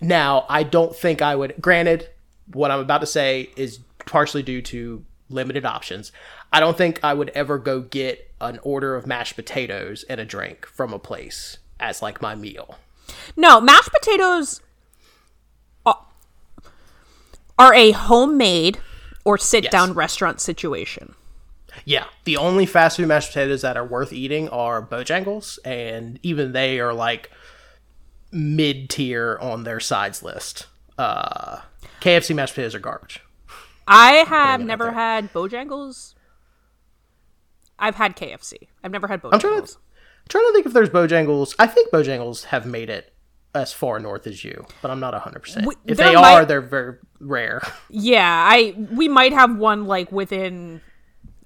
Now, 0.00 0.44
I 0.50 0.62
don't 0.62 0.94
think 0.94 1.22
I 1.22 1.36
would. 1.36 1.54
Granted, 1.58 2.10
what 2.52 2.70
I'm 2.70 2.80
about 2.80 3.00
to 3.00 3.06
say 3.06 3.48
is 3.56 3.80
partially 4.04 4.42
due 4.42 4.60
to 4.62 5.04
limited 5.30 5.64
options. 5.64 6.12
I 6.52 6.60
don't 6.60 6.76
think 6.76 7.00
I 7.02 7.14
would 7.14 7.30
ever 7.30 7.56
go 7.58 7.80
get 7.80 8.30
an 8.40 8.58
order 8.62 8.96
of 8.96 9.06
mashed 9.06 9.36
potatoes 9.36 10.04
and 10.08 10.20
a 10.20 10.24
drink 10.24 10.66
from 10.66 10.92
a 10.92 10.98
place 10.98 11.58
as 11.78 12.02
like 12.02 12.20
my 12.20 12.34
meal. 12.34 12.76
no, 13.36 13.60
mashed 13.60 13.90
potatoes 13.92 14.60
are- 17.58 17.74
a 17.74 17.90
homemade 17.92 18.78
or 19.24 19.36
sit 19.38 19.70
down 19.70 19.92
restaurant 19.92 20.40
situation. 20.40 21.14
Yeah, 21.84 22.06
the 22.24 22.36
only 22.36 22.66
fast 22.66 22.96
food 22.96 23.08
mashed 23.08 23.28
potatoes 23.28 23.62
that 23.62 23.76
are 23.76 23.84
worth 23.84 24.12
eating 24.12 24.48
are 24.48 24.82
Bojangles, 24.82 25.58
and 25.64 26.18
even 26.22 26.52
they 26.52 26.80
are 26.80 26.92
like 26.94 27.30
mid 28.32 28.88
tier 28.90 29.38
on 29.40 29.64
their 29.64 29.80
sides 29.80 30.22
list. 30.22 30.66
Uh, 30.98 31.60
KFC 32.00 32.34
mashed 32.34 32.54
potatoes 32.54 32.74
are 32.74 32.78
garbage. 32.80 33.20
I 33.86 34.12
have 34.28 34.60
never 34.60 34.84
there. 34.84 34.92
had 34.92 35.32
Bojangles. 35.32 36.14
I've 37.78 37.94
had 37.96 38.16
KFC. 38.16 38.68
I've 38.84 38.90
never 38.92 39.08
had 39.08 39.20
trying 39.22 39.40
to- 39.40 39.46
Bojangles. 39.48 39.76
I'm 39.76 40.26
trying 40.28 40.44
to 40.48 40.52
think 40.52 40.66
if 40.66 40.72
there's 40.72 40.90
Bojangles. 40.90 41.54
I 41.58 41.66
think 41.66 41.90
Bojangles 41.90 42.44
have 42.44 42.66
made 42.66 42.90
it 42.90 43.12
as 43.54 43.72
far 43.72 43.98
north 43.98 44.26
as 44.26 44.44
you, 44.44 44.66
but 44.82 44.90
I'm 44.90 45.00
not 45.00 45.12
100%. 45.14 45.66
We- 45.66 45.74
if 45.86 45.96
they 45.96 46.14
might- 46.14 46.32
are, 46.34 46.44
they're 46.44 46.60
very 46.60 46.96
rare. 47.20 47.62
Yeah, 47.90 48.48
I 48.48 48.74
we 48.92 49.08
might 49.08 49.32
have 49.32 49.56
one 49.56 49.86
like 49.86 50.12
within 50.12 50.80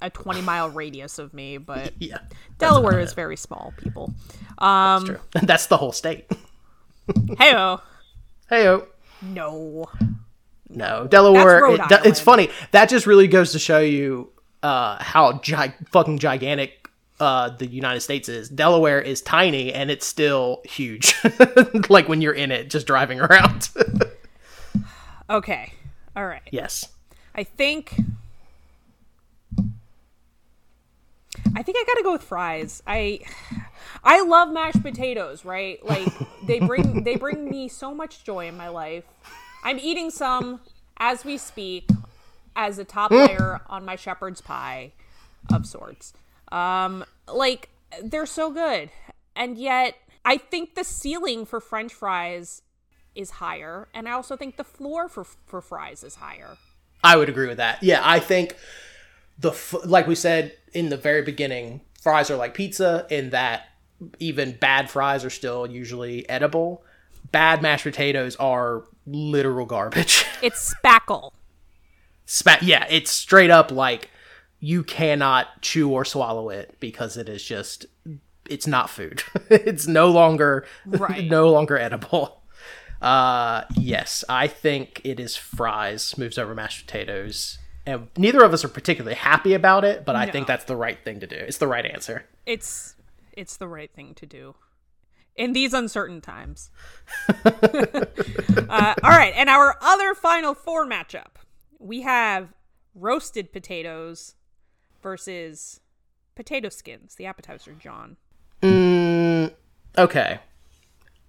a 0.02 0.10
20 0.10 0.42
mile 0.42 0.68
radius 0.68 1.18
of 1.18 1.32
me, 1.32 1.56
but 1.56 1.94
yeah, 1.98 2.18
Delaware 2.58 3.00
is 3.00 3.14
very 3.14 3.36
small, 3.36 3.72
people. 3.78 4.12
Um, 4.58 5.06
true. 5.06 5.20
That's 5.42 5.66
the 5.68 5.76
whole 5.78 5.92
state. 5.92 6.30
heyo. 7.08 7.80
Hey, 8.50 8.78
No. 9.22 9.86
No, 10.68 11.06
Delaware. 11.06 11.60
It- 11.74 12.06
it's 12.06 12.20
funny. 12.20 12.48
That 12.72 12.88
just 12.88 13.06
really 13.06 13.28
goes 13.28 13.52
to 13.52 13.58
show 13.58 13.78
you 13.80 14.30
uh, 14.62 15.02
how 15.02 15.38
gi- 15.40 15.74
fucking 15.90 16.18
gigantic 16.18 16.88
uh, 17.20 17.50
the 17.50 17.66
United 17.66 18.00
States 18.00 18.28
is. 18.28 18.48
Delaware 18.48 19.00
is 19.00 19.20
tiny 19.22 19.72
and 19.72 19.90
it's 19.90 20.04
still 20.06 20.62
huge. 20.64 21.14
like 21.88 22.08
when 22.08 22.20
you're 22.20 22.32
in 22.32 22.50
it, 22.50 22.70
just 22.70 22.86
driving 22.86 23.20
around. 23.20 23.68
Okay. 25.30 25.72
All 26.14 26.26
right. 26.26 26.42
yes. 26.50 26.86
I 27.34 27.44
think 27.44 27.96
I 31.56 31.62
think 31.62 31.76
I 31.78 31.84
got 31.86 31.94
to 31.94 32.02
go 32.02 32.12
with 32.12 32.22
fries. 32.22 32.82
I 32.86 33.20
I 34.02 34.22
love 34.22 34.50
mashed 34.52 34.82
potatoes, 34.82 35.44
right? 35.44 35.84
Like 35.84 36.08
they 36.46 36.60
bring 36.60 37.04
they 37.04 37.16
bring 37.16 37.48
me 37.48 37.68
so 37.68 37.94
much 37.94 38.22
joy 38.24 38.48
in 38.48 38.56
my 38.56 38.68
life. 38.68 39.04
I'm 39.64 39.78
eating 39.78 40.10
some 40.10 40.60
as 40.98 41.24
we 41.24 41.38
speak 41.38 41.88
as 42.54 42.78
a 42.78 42.84
top 42.84 43.10
layer 43.10 43.60
on 43.68 43.84
my 43.84 43.96
shepherd's 43.96 44.40
pie 44.40 44.92
of 45.52 45.66
sorts. 45.66 46.12
Um 46.52 47.04
like 47.26 47.70
they're 48.02 48.26
so 48.26 48.50
good. 48.52 48.90
And 49.34 49.58
yet 49.58 49.96
I 50.24 50.36
think 50.36 50.74
the 50.74 50.84
ceiling 50.84 51.44
for 51.46 51.60
french 51.60 51.92
fries 51.92 52.62
is 53.14 53.30
higher 53.30 53.88
and 53.94 54.08
I 54.08 54.12
also 54.12 54.36
think 54.36 54.56
the 54.56 54.64
floor 54.64 55.08
for 55.08 55.24
for 55.24 55.60
fries 55.60 56.04
is 56.04 56.16
higher. 56.16 56.56
I 57.02 57.16
would 57.16 57.28
agree 57.28 57.48
with 57.48 57.58
that. 57.58 57.82
Yeah, 57.82 58.00
I 58.02 58.18
think 58.20 58.56
the 59.38 59.50
f- 59.50 59.74
like 59.84 60.06
we 60.06 60.14
said 60.14 60.56
in 60.72 60.88
the 60.88 60.96
very 60.96 61.22
beginning, 61.22 61.80
fries 62.00 62.30
are 62.30 62.36
like 62.36 62.54
pizza 62.54 63.06
in 63.10 63.30
that 63.30 63.68
even 64.18 64.52
bad 64.52 64.90
fries 64.90 65.24
are 65.24 65.30
still 65.30 65.66
usually 65.66 66.28
edible. 66.28 66.84
Bad 67.34 67.62
mashed 67.62 67.82
potatoes 67.82 68.36
are 68.36 68.84
literal 69.06 69.66
garbage. 69.66 70.24
It's 70.40 70.72
spackle. 70.72 71.32
Spa- 72.26 72.58
yeah, 72.62 72.86
it's 72.88 73.10
straight 73.10 73.50
up 73.50 73.72
like 73.72 74.08
you 74.60 74.84
cannot 74.84 75.62
chew 75.62 75.90
or 75.90 76.04
swallow 76.04 76.48
it 76.50 76.76
because 76.78 77.16
it 77.16 77.28
is 77.28 77.42
just 77.42 77.86
it's 78.48 78.68
not 78.68 78.88
food. 78.88 79.24
it's 79.50 79.88
no 79.88 80.10
longer 80.10 80.64
Right. 80.86 81.24
no 81.30 81.50
longer 81.50 81.76
edible. 81.76 82.42
Uh 83.02 83.64
yes, 83.74 84.22
I 84.28 84.46
think 84.46 85.00
it 85.02 85.18
is 85.18 85.34
fries 85.34 86.16
moves 86.16 86.38
over 86.38 86.54
mashed 86.54 86.86
potatoes. 86.86 87.58
And 87.84 88.06
neither 88.16 88.44
of 88.44 88.52
us 88.52 88.64
are 88.64 88.68
particularly 88.68 89.16
happy 89.16 89.54
about 89.54 89.84
it, 89.84 90.04
but 90.04 90.14
I 90.14 90.30
think 90.30 90.46
that's 90.46 90.66
the 90.66 90.76
right 90.76 91.02
thing 91.02 91.18
to 91.20 91.26
do. 91.26 91.36
It's 91.36 91.58
the 91.58 91.66
right 91.66 91.84
answer. 91.84 92.26
It's 92.46 92.94
it's 93.32 93.56
the 93.56 93.66
right 93.66 93.90
thing 93.92 94.14
to 94.14 94.26
do 94.26 94.54
in 95.36 95.52
these 95.52 95.74
uncertain 95.74 96.20
times. 96.20 96.70
uh, 97.44 98.94
all 99.02 99.10
right, 99.10 99.32
and 99.36 99.48
our 99.48 99.76
other 99.80 100.14
final 100.14 100.54
four 100.54 100.86
matchup, 100.86 101.36
we 101.78 102.02
have 102.02 102.48
roasted 102.94 103.52
potatoes 103.52 104.34
versus 105.02 105.80
potato 106.34 106.68
skins, 106.68 107.14
the 107.16 107.26
appetizer. 107.26 107.72
John, 107.72 108.16
Mm, 108.64 109.52
okay. 109.98 110.40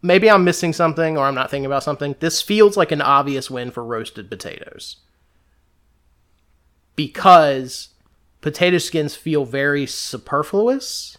Maybe 0.01 0.29
I'm 0.29 0.45
missing 0.45 0.71
something 0.71 1.17
or 1.17 1.25
I'm 1.25 1.35
not 1.35 1.51
thinking 1.51 1.65
about 1.65 1.83
something. 1.83 2.15
This 2.19 2.41
feels 2.41 2.77
like 2.77 2.91
an 2.91 3.01
obvious 3.01 3.51
win 3.51 3.71
for 3.71 3.83
roasted 3.83 4.29
potatoes. 4.29 4.97
Because 6.95 7.89
potato 8.39 8.77
skins 8.77 9.15
feel 9.15 9.43
very 9.43 9.85
superfluous, 9.85 11.17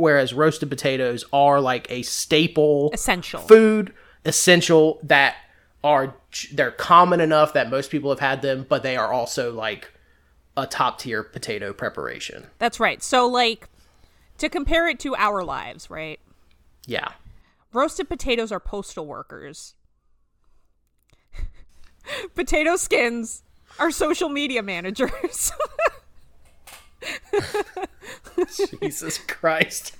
whereas 0.00 0.32
roasted 0.32 0.70
potatoes 0.70 1.24
are 1.32 1.60
like 1.60 1.90
a 1.90 2.02
staple 2.02 2.90
essential. 2.92 3.40
food, 3.40 3.92
essential 4.24 4.98
that 5.02 5.36
are 5.84 6.14
they're 6.52 6.70
common 6.70 7.20
enough 7.20 7.52
that 7.52 7.70
most 7.70 7.90
people 7.90 8.10
have 8.10 8.20
had 8.20 8.42
them, 8.42 8.66
but 8.68 8.82
they 8.82 8.96
are 8.96 9.12
also 9.12 9.52
like 9.52 9.90
a 10.56 10.66
top 10.66 10.98
tier 10.98 11.22
potato 11.22 11.72
preparation. 11.72 12.46
That's 12.58 12.80
right. 12.80 13.02
So, 13.02 13.26
like, 13.26 13.68
to 14.38 14.48
compare 14.48 14.88
it 14.88 14.98
to 15.00 15.14
our 15.16 15.44
lives, 15.44 15.90
right? 15.90 16.18
Yeah. 16.86 17.12
Roasted 17.72 18.08
potatoes 18.08 18.50
are 18.50 18.60
postal 18.60 19.06
workers. 19.06 19.74
Potato 22.34 22.76
skins 22.76 23.42
are 23.78 23.90
social 23.90 24.28
media 24.28 24.62
managers. 24.62 25.52
Jesus 28.80 29.18
Christ. 29.18 29.96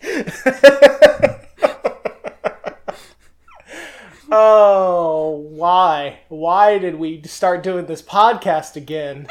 oh, 4.31 5.45
why? 5.51 6.21
Why 6.29 6.79
did 6.79 6.97
we 6.97 7.23
start 7.23 7.63
doing 7.63 7.87
this 7.87 8.03
podcast 8.03 8.77
again? 8.77 9.27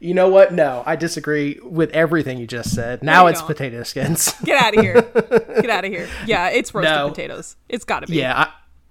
you 0.00 0.14
know 0.14 0.28
what? 0.28 0.52
No, 0.52 0.82
I 0.86 0.96
disagree 0.96 1.58
with 1.62 1.90
everything 1.90 2.38
you 2.38 2.46
just 2.46 2.74
said. 2.74 3.02
Now 3.02 3.26
it's 3.26 3.40
don't. 3.40 3.46
potato 3.48 3.82
skins. 3.82 4.32
Get 4.44 4.62
out 4.62 4.76
of 4.76 4.82
here. 4.82 5.02
Get 5.60 5.70
out 5.70 5.84
of 5.84 5.90
here. 5.92 6.08
Yeah, 6.26 6.48
it's 6.48 6.74
roasted 6.74 6.94
No. 6.94 7.08
potatoes. 7.10 7.56
It's 7.68 7.84
got 7.84 8.00
to 8.00 8.06
be. 8.06 8.16
yeah, 8.16 8.38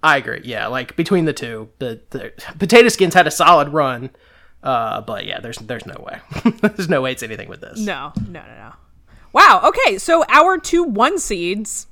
I, 0.02 0.14
I 0.14 0.16
agree. 0.16 0.40
Yeah, 0.44 0.66
like 0.68 0.96
between 0.96 1.24
the 1.26 1.32
two, 1.32 1.68
the, 1.78 2.00
the 2.10 2.32
potato 2.58 2.88
skins 2.88 3.14
had 3.14 3.26
a 3.26 3.30
solid 3.30 3.68
run. 3.70 4.10
Uh, 4.62 5.00
but 5.00 5.26
yeah, 5.26 5.40
there's 5.40 5.58
there's 5.58 5.86
no 5.86 5.96
way. 6.06 6.20
there's 6.60 6.88
no 6.88 7.00
way 7.02 7.12
it's 7.12 7.22
anything 7.22 7.48
with 7.48 7.60
this. 7.60 7.78
No, 7.78 8.12
no, 8.28 8.40
no, 8.40 8.54
no. 8.54 8.72
Wow. 9.32 9.62
Okay, 9.64 9.98
so 9.98 10.24
our 10.28 10.58
two 10.58 10.82
one 10.82 11.18
seeds 11.18 11.86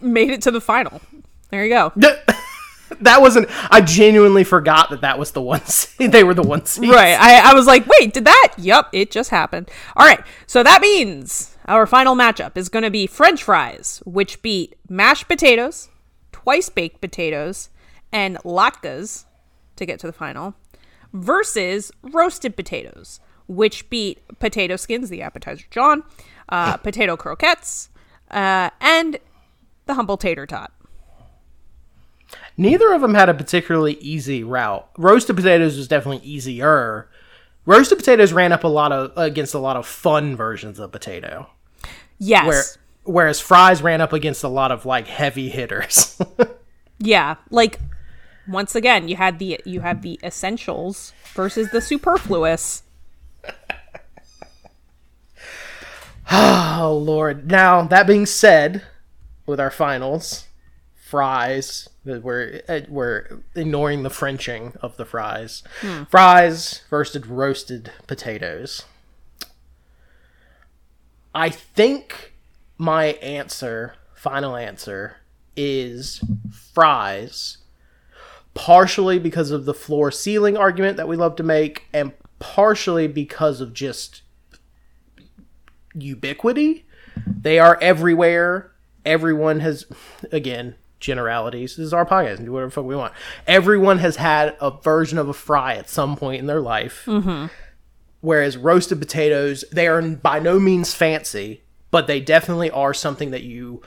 made 0.00 0.30
it 0.30 0.42
to 0.42 0.50
the 0.50 0.60
final. 0.60 1.00
There 1.50 1.64
you 1.64 1.70
go. 1.70 1.92
that 3.00 3.20
wasn't. 3.20 3.48
I 3.70 3.80
genuinely 3.80 4.44
forgot 4.44 4.90
that 4.90 5.00
that 5.02 5.18
was 5.18 5.32
the 5.32 5.42
one. 5.42 5.60
Seed. 5.66 6.12
They 6.12 6.24
were 6.24 6.34
the 6.34 6.42
one 6.42 6.64
seed. 6.64 6.90
Right. 6.90 7.14
I, 7.18 7.50
I 7.50 7.54
was 7.54 7.66
like, 7.66 7.86
wait, 7.86 8.12
did 8.12 8.24
that? 8.24 8.54
Yup, 8.56 8.88
it 8.92 9.10
just 9.10 9.30
happened. 9.30 9.70
All 9.96 10.06
right. 10.06 10.22
So 10.46 10.62
that 10.62 10.80
means 10.80 11.56
our 11.66 11.86
final 11.86 12.14
matchup 12.14 12.56
is 12.56 12.68
going 12.68 12.82
to 12.82 12.90
be 12.90 13.06
French 13.06 13.42
fries, 13.42 14.02
which 14.04 14.42
beat 14.42 14.76
mashed 14.88 15.28
potatoes, 15.28 15.88
twice 16.32 16.68
baked 16.68 17.00
potatoes, 17.00 17.70
and 18.10 18.36
latkes 18.38 19.24
to 19.76 19.86
get 19.86 20.00
to 20.00 20.06
the 20.06 20.12
final, 20.12 20.54
versus 21.12 21.92
roasted 22.02 22.56
potatoes, 22.56 23.20
which 23.48 23.88
beat 23.90 24.20
potato 24.38 24.76
skins, 24.76 25.08
the 25.10 25.22
appetizer 25.22 25.64
John, 25.70 26.02
uh, 26.48 26.76
potato 26.78 27.16
croquettes, 27.16 27.88
uh, 28.30 28.70
and 28.80 29.18
the 29.86 29.94
humble 29.94 30.16
tater 30.16 30.46
tot. 30.46 30.72
Neither 32.56 32.92
of 32.92 33.00
them 33.00 33.14
had 33.14 33.28
a 33.28 33.34
particularly 33.34 33.94
easy 33.94 34.42
route. 34.44 34.88
Roasted 34.98 35.36
potatoes 35.36 35.76
was 35.76 35.88
definitely 35.88 36.26
easier. 36.26 37.08
Roasted 37.66 37.98
potatoes 37.98 38.32
ran 38.32 38.52
up 38.52 38.64
a 38.64 38.68
lot 38.68 38.92
of 38.92 39.12
against 39.16 39.54
a 39.54 39.58
lot 39.58 39.76
of 39.76 39.86
fun 39.86 40.34
versions 40.36 40.78
of 40.78 40.92
potato, 40.92 41.48
Yes. 42.18 42.46
where 42.46 42.62
whereas 43.04 43.40
fries 43.40 43.82
ran 43.82 44.00
up 44.00 44.12
against 44.12 44.44
a 44.44 44.48
lot 44.48 44.70
of 44.72 44.84
like 44.86 45.06
heavy 45.06 45.48
hitters. 45.48 46.18
Yeah, 47.04 47.34
like 47.50 47.80
once 48.46 48.74
again, 48.74 49.08
you 49.08 49.16
had 49.16 49.38
the 49.38 49.60
you 49.64 49.80
have 49.80 50.02
the 50.02 50.18
essentials 50.22 51.12
versus 51.34 51.70
the 51.70 51.80
superfluous. 51.80 52.82
oh 56.30 57.02
lord! 57.02 57.50
Now 57.50 57.82
that 57.82 58.06
being 58.06 58.26
said, 58.26 58.82
with 59.46 59.60
our 59.60 59.70
finals, 59.70 60.46
fries. 60.94 61.88
We're 62.04 62.62
uh, 62.68 62.80
we're 62.88 63.42
ignoring 63.54 64.02
the 64.02 64.10
Frenching 64.10 64.72
of 64.80 64.96
the 64.96 65.04
fries. 65.04 65.62
Fries 66.08 66.80
versus 66.88 67.26
roasted 67.26 67.92
potatoes. 68.06 68.84
I 71.34 71.50
think 71.50 72.32
my 72.78 73.06
answer, 73.22 73.94
final 74.14 74.56
answer, 74.56 75.16
is 75.56 76.22
fries. 76.74 77.58
Partially 78.54 79.18
because 79.18 79.50
of 79.50 79.64
the 79.64 79.74
floor 79.74 80.10
ceiling 80.10 80.56
argument 80.56 80.96
that 80.96 81.08
we 81.08 81.16
love 81.16 81.36
to 81.36 81.42
make, 81.42 81.86
and 81.92 82.12
partially 82.38 83.06
because 83.06 83.60
of 83.60 83.72
just 83.72 84.22
ubiquity. 85.94 86.84
They 87.26 87.58
are 87.58 87.78
everywhere. 87.80 88.72
Everyone 89.04 89.60
has, 89.60 89.86
again, 90.30 90.76
generalities. 91.00 91.76
This 91.76 91.86
is 91.86 91.92
our 91.92 92.06
podcast. 92.06 92.36
and 92.36 92.46
Do 92.46 92.52
whatever 92.52 92.68
the 92.68 92.74
fuck 92.74 92.84
we 92.84 92.96
want. 92.96 93.12
Everyone 93.46 93.98
has 93.98 94.16
had 94.16 94.56
a 94.60 94.70
version 94.70 95.18
of 95.18 95.28
a 95.28 95.34
fry 95.34 95.74
at 95.74 95.90
some 95.90 96.16
point 96.16 96.40
in 96.40 96.46
their 96.46 96.60
life. 96.60 97.04
Mm-hmm. 97.06 97.46
Whereas 98.20 98.56
roasted 98.56 99.00
potatoes, 99.00 99.64
they 99.72 99.88
are 99.88 100.00
by 100.00 100.38
no 100.38 100.60
means 100.60 100.94
fancy, 100.94 101.62
but 101.90 102.06
they 102.06 102.20
definitely 102.20 102.70
are 102.70 102.94
something 102.94 103.32
that 103.32 103.42
you 103.42 103.82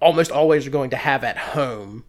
almost 0.00 0.30
always 0.30 0.66
are 0.66 0.70
going 0.70 0.90
to 0.90 0.96
have 0.96 1.24
at 1.24 1.36
home. 1.36 2.04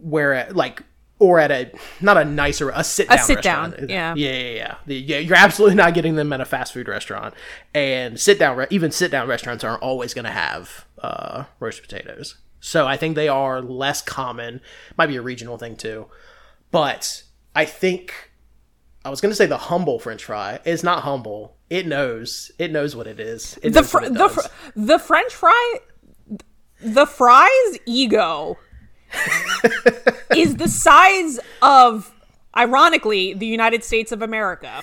Where 0.00 0.32
at, 0.34 0.56
like 0.56 0.82
or 1.18 1.38
at 1.38 1.52
a 1.52 1.70
not 2.00 2.16
a 2.16 2.24
nicer 2.24 2.70
a 2.70 2.82
sit 2.82 3.08
down 3.08 3.18
a 3.18 3.22
sit 3.22 3.42
down, 3.42 3.74
yeah. 3.88 4.12
yeah 4.16 4.32
yeah 4.32 4.50
yeah 4.54 4.74
The- 4.86 4.96
yeah 4.96 5.18
you're 5.18 5.36
absolutely 5.36 5.76
not 5.76 5.94
getting 5.94 6.16
them 6.16 6.32
at 6.32 6.40
a 6.40 6.44
fast 6.44 6.72
food 6.72 6.88
restaurant. 6.88 7.34
And 7.74 8.18
sit 8.18 8.38
down 8.38 8.56
re- 8.56 8.66
even 8.70 8.90
sit 8.90 9.10
down 9.10 9.28
restaurants 9.28 9.62
aren't 9.62 9.82
always 9.82 10.14
going 10.14 10.24
to 10.24 10.30
have 10.32 10.86
uh, 11.00 11.44
roasted 11.60 11.84
potatoes. 11.88 12.38
So 12.60 12.86
I 12.88 12.96
think 12.96 13.14
they 13.14 13.28
are 13.28 13.60
less 13.60 14.02
common. 14.02 14.60
Might 14.96 15.06
be 15.08 15.16
a 15.16 15.22
regional 15.22 15.58
thing 15.58 15.76
too. 15.76 16.06
But 16.70 17.22
I 17.54 17.66
think 17.66 18.30
I 19.04 19.10
was 19.10 19.20
going 19.20 19.30
to 19.30 19.36
say 19.36 19.46
the 19.46 19.58
humble 19.58 19.98
French 19.98 20.24
fry 20.24 20.58
it's 20.64 20.82
not 20.82 21.02
humble. 21.02 21.56
It 21.70 21.86
knows 21.86 22.50
it 22.58 22.72
knows 22.72 22.96
what 22.96 23.06
it 23.06 23.20
is. 23.20 23.58
It 23.62 23.70
The 23.74 23.82
fr- 23.84 24.04
it 24.04 24.14
the 24.14 24.28
fr- 24.28 24.48
the 24.74 24.98
French 24.98 25.32
fry, 25.32 25.78
the 26.80 27.06
fries 27.06 27.78
ego 27.86 28.56
is 30.36 30.56
the 30.56 30.68
size 30.68 31.38
of, 31.60 32.12
ironically, 32.56 33.34
the 33.34 33.46
United 33.46 33.84
States 33.84 34.12
of 34.12 34.22
America. 34.22 34.82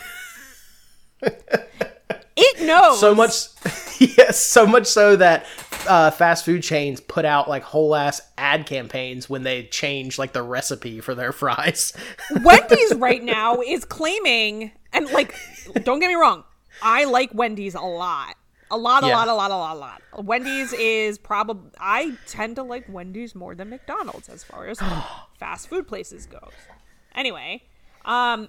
It 1.22 2.66
knows 2.66 3.00
so 3.00 3.14
much 3.14 3.48
yes 4.00 4.40
so 4.40 4.66
much 4.66 4.88
so 4.88 5.18
that 5.18 5.46
uh, 5.88 6.10
fast 6.12 6.46
food 6.46 6.64
chains 6.64 7.02
put 7.02 7.26
out 7.26 7.50
like 7.50 7.64
whole 7.64 7.96
ass 7.96 8.22
ad 8.38 8.66
campaigns 8.66 9.30
when 9.30 9.44
they 9.44 9.64
change 9.64 10.18
like 10.18 10.32
the 10.32 10.42
recipe 10.42 11.02
for 11.02 11.14
their 11.16 11.34
fries 11.34 11.92
Wendy's 12.44 12.96
right 12.96 13.24
now 13.24 13.60
is 13.62 13.84
claiming, 13.84 14.72
and 14.94 15.10
like, 15.12 15.36
don't 15.84 16.00
get 16.00 16.08
me 16.08 16.16
wrong, 16.16 16.44
I 16.82 17.04
like 17.06 17.34
Wendy's 17.34 17.76
a 17.76 17.82
lot. 17.82 18.36
A 18.72 18.78
lot, 18.78 19.04
a 19.04 19.08
Yeah. 19.08 19.16
lot, 19.18 19.28
a 19.28 19.34
lot, 19.34 19.52
a 19.52 19.56
lot, 19.56 19.76
a 19.76 19.80
lot. 19.80 20.02
Wendy's 20.26 20.74
is 20.74 21.18
probably, 21.18 21.72
I 21.80 22.16
tend 22.28 22.56
to 22.58 22.64
like 22.64 22.86
Wendy's 22.88 23.34
more 23.36 23.56
than 23.56 23.70
McDonald's 23.70 24.30
as 24.30 24.44
far 24.44 24.68
as 24.68 24.80
fast 25.40 25.68
food 25.70 25.88
places 25.88 26.26
goes. 26.28 26.52
Anyway, 27.16 27.64
um, 28.06 28.48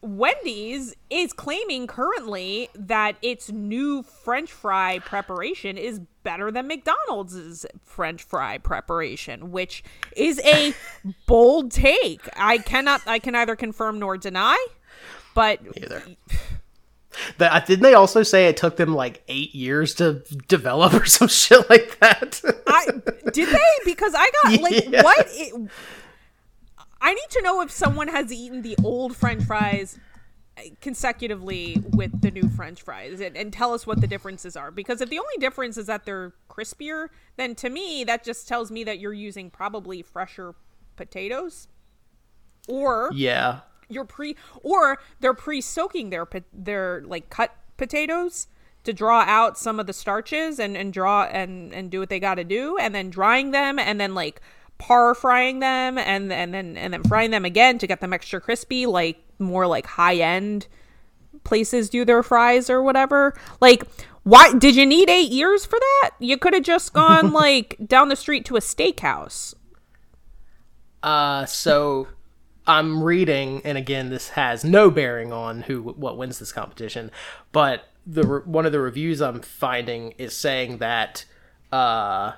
Wendy's 0.00 0.94
is 1.10 1.32
claiming 1.32 1.88
currently 1.88 2.68
that 2.76 3.16
its 3.20 3.50
new 3.50 4.04
French 4.04 4.52
fry 4.52 5.00
preparation 5.00 5.76
is 5.76 6.00
better 6.22 6.52
than 6.52 6.68
McDonald's 6.68 7.66
French 7.84 8.22
fry 8.22 8.58
preparation, 8.58 9.50
which 9.50 9.82
is 10.16 10.38
a 10.44 10.72
bold 11.26 11.72
take. 11.72 12.20
I 12.36 12.58
cannot, 12.58 13.02
I 13.06 13.18
can 13.18 13.32
neither 13.32 13.56
confirm 13.56 13.98
nor 13.98 14.16
deny, 14.16 14.56
but 15.34 15.58
either 15.76 16.02
but 17.36 17.52
uh, 17.52 17.60
didn't 17.60 17.82
they 17.82 17.94
also 17.94 18.22
say 18.22 18.46
it 18.46 18.56
took 18.56 18.76
them 18.76 18.94
like 18.94 19.22
eight 19.28 19.54
years 19.54 19.94
to 19.94 20.22
develop 20.48 20.94
or 20.94 21.04
some 21.06 21.28
shit 21.28 21.68
like 21.70 21.98
that 22.00 22.40
I 22.66 22.86
did 23.32 23.48
they 23.48 23.84
because 23.84 24.14
I 24.16 24.30
got 24.42 24.60
like 24.60 24.84
Yeah. 24.88 25.02
what 25.02 25.26
it, 25.30 25.70
I 27.00 27.14
need 27.14 27.30
to 27.30 27.42
know 27.42 27.60
if 27.60 27.70
someone 27.70 28.08
has 28.08 28.32
eaten 28.32 28.62
the 28.62 28.76
old 28.82 29.16
French 29.16 29.44
fries 29.44 29.98
consecutively 30.80 31.80
with 31.90 32.20
the 32.20 32.30
new 32.30 32.48
French 32.48 32.82
fries 32.82 33.20
and, 33.20 33.36
and 33.36 33.52
tell 33.52 33.72
us 33.72 33.86
what 33.86 34.00
the 34.00 34.06
differences 34.08 34.56
are. 34.56 34.70
Because 34.72 35.00
if 35.00 35.08
the 35.08 35.18
only 35.18 35.36
difference 35.38 35.76
is 35.76 35.86
that 35.86 36.04
they're 36.04 36.32
crispier, 36.50 37.08
then 37.36 37.54
to 37.56 37.70
me 37.70 38.02
that 38.04 38.24
just 38.24 38.48
tells 38.48 38.70
me 38.70 38.82
that 38.84 38.98
you're 38.98 39.12
using 39.12 39.50
probably 39.50 40.02
fresher 40.02 40.54
potatoes, 40.96 41.68
or 42.66 43.10
yeah 43.14 43.60
you're 43.88 44.04
pre 44.04 44.36
or 44.62 44.98
they're 45.20 45.34
pre-soaking 45.34 46.10
their 46.10 46.26
their 46.52 47.02
like 47.06 47.30
cut 47.30 47.54
potatoes 47.76 48.48
to 48.84 48.92
draw 48.92 49.20
out 49.20 49.58
some 49.58 49.80
of 49.80 49.86
the 49.86 49.92
starches 49.92 50.58
and 50.58 50.76
and 50.76 50.92
draw 50.92 51.24
and 51.24 51.72
and 51.74 51.90
do 51.90 52.00
what 52.00 52.08
they 52.08 52.20
got 52.20 52.36
to 52.36 52.44
do 52.44 52.78
and 52.78 52.94
then 52.94 53.10
drying 53.10 53.50
them 53.50 53.78
and 53.78 54.00
then 54.00 54.14
like 54.14 54.40
par 54.78 55.14
frying 55.14 55.58
them 55.58 55.98
and 55.98 56.32
and 56.32 56.54
then 56.54 56.76
and 56.76 56.92
then 56.92 57.02
frying 57.04 57.30
them 57.30 57.44
again 57.44 57.78
to 57.78 57.86
get 57.86 58.00
them 58.00 58.12
extra 58.12 58.40
crispy 58.40 58.86
like 58.86 59.18
more 59.38 59.66
like 59.66 59.86
high 59.86 60.16
end 60.16 60.66
places 61.44 61.88
do 61.90 62.04
their 62.04 62.22
fries 62.22 62.70
or 62.70 62.82
whatever. 62.82 63.34
Like 63.60 63.84
why 64.22 64.52
did 64.52 64.76
you 64.76 64.84
need 64.84 65.08
8 65.08 65.30
years 65.30 65.64
for 65.64 65.78
that? 65.78 66.10
You 66.18 66.36
could 66.36 66.52
have 66.54 66.62
just 66.62 66.92
gone 66.92 67.32
like 67.44 67.76
down 67.84 68.08
the 68.08 68.16
street 68.16 68.44
to 68.46 68.56
a 68.56 68.60
steakhouse. 68.60 69.54
Uh 71.02 71.44
so 71.46 72.08
i'm 72.68 73.02
reading 73.02 73.60
and 73.64 73.76
again 73.76 74.10
this 74.10 74.30
has 74.30 74.64
no 74.64 74.90
bearing 74.90 75.32
on 75.32 75.62
who 75.62 75.82
what 75.82 76.16
wins 76.16 76.38
this 76.38 76.52
competition 76.52 77.10
but 77.52 77.88
the 78.06 78.22
re- 78.22 78.42
one 78.44 78.66
of 78.66 78.72
the 78.72 78.80
reviews 78.80 79.20
i'm 79.20 79.40
finding 79.40 80.12
is 80.12 80.34
saying 80.36 80.78
that 80.78 81.24
uh 81.72 82.32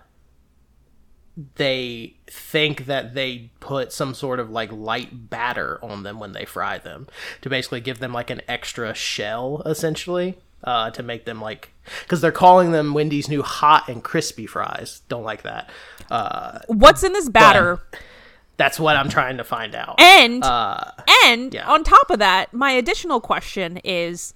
they 1.57 2.17
think 2.27 2.87
that 2.87 3.15
they 3.15 3.51
put 3.61 3.93
some 3.93 4.15
sort 4.15 4.41
of 4.41 4.51
like 4.51 4.71
light 4.73 5.31
batter 5.31 5.79
on 5.83 6.03
them 6.03 6.19
when 6.19 6.33
they 6.33 6.45
fry 6.45 6.79
them 6.79 7.07
to 7.41 7.49
basically 7.49 7.81
give 7.81 7.99
them 7.99 8.13
like 8.13 8.31
an 8.31 8.43
extra 8.49 8.95
shell 8.95 9.63
essentially 9.65 10.39
uh, 10.65 10.91
to 10.91 11.03
make 11.03 11.25
them 11.25 11.41
like 11.41 11.73
because 12.03 12.21
they're 12.21 12.33
calling 12.33 12.73
them 12.73 12.93
Wendy's 12.93 13.29
new 13.29 13.43
hot 13.43 13.89
and 13.89 14.03
crispy 14.03 14.47
fries. 14.47 15.01
Don't 15.09 15.25
like 15.25 15.43
that. 15.43 15.71
Uh, 16.11 16.59
What's 16.69 17.03
in 17.03 17.13
this 17.13 17.29
batter? 17.29 17.81
That's 18.61 18.79
what 18.79 18.97
I'm 18.97 19.09
trying 19.09 19.39
to 19.39 19.45
find 19.45 19.75
out. 19.75 19.99
And 19.99 20.45
Uh, 20.45 20.93
and 21.25 21.55
yeah. 21.55 21.67
on 21.67 21.83
top 21.83 22.11
of 22.11 22.19
that, 22.19 22.53
my 22.53 22.73
additional 22.73 23.21
question 23.21 23.79
is 23.79 24.35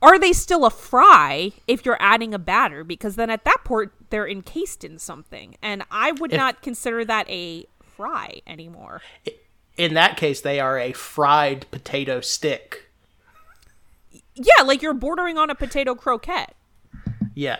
are 0.00 0.18
they 0.18 0.32
still 0.32 0.64
a 0.64 0.70
fry 0.70 1.52
if 1.66 1.84
you're 1.84 1.96
adding 1.98 2.34
a 2.34 2.38
batter 2.38 2.84
because 2.84 3.16
then 3.16 3.30
at 3.30 3.44
that 3.44 3.58
point 3.64 3.90
they're 4.10 4.28
encased 4.28 4.84
in 4.84 4.98
something 4.98 5.56
and 5.62 5.82
I 5.90 6.12
would 6.12 6.32
not 6.32 6.62
consider 6.62 7.04
that 7.06 7.28
a 7.28 7.66
fry 7.96 8.40
anymore. 8.46 9.00
in 9.76 9.94
that 9.94 10.16
case, 10.16 10.40
they 10.40 10.60
are 10.60 10.78
a 10.78 10.92
fried 10.92 11.66
potato 11.70 12.20
stick. 12.20 12.90
Yeah, 14.34 14.62
like 14.64 14.82
you're 14.82 14.94
bordering 14.94 15.38
on 15.38 15.50
a 15.50 15.54
potato 15.54 15.94
croquette. 15.94 16.54
Yeah. 17.34 17.58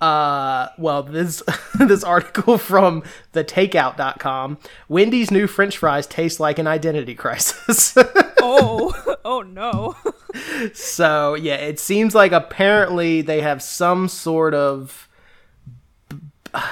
Uh, 0.00 0.68
well, 0.78 1.04
this 1.04 1.42
this 1.78 2.02
article 2.02 2.58
from 2.58 3.04
thetakeout.com, 3.34 4.58
Wendy's 4.88 5.30
new 5.30 5.46
french 5.46 5.78
fries 5.78 6.06
taste 6.06 6.40
like 6.40 6.58
an 6.58 6.66
identity 6.66 7.14
crisis. 7.14 7.96
Oh, 8.44 9.16
oh 9.24 9.42
no. 9.42 9.94
so, 10.74 11.34
yeah, 11.34 11.54
it 11.54 11.78
seems 11.78 12.12
like 12.12 12.32
apparently 12.32 13.22
they 13.22 13.40
have 13.40 13.62
some 13.62 14.08
sort 14.08 14.52
of 14.52 15.08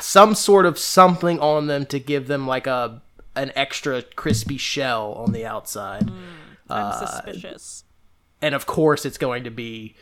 some 0.01 0.35
sort 0.35 0.67
of 0.67 0.81
something 0.81 1.39
on 1.39 1.69
them 1.69 1.87
to 1.87 2.01
give 2.01 2.27
them 2.27 2.49
like 2.49 2.67
a 2.67 3.01
an 3.37 3.53
extra 3.55 4.03
crispy 4.03 4.57
shell 4.57 5.13
on 5.13 5.31
the 5.31 5.47
outside. 5.47 6.11
I'm 6.69 7.07
suspicious. 7.07 7.85
and 8.43 8.53
of 8.53 8.67
course 8.67 9.07
it's 9.07 9.19
going 9.19 9.45
to 9.45 9.51
be 9.51 9.95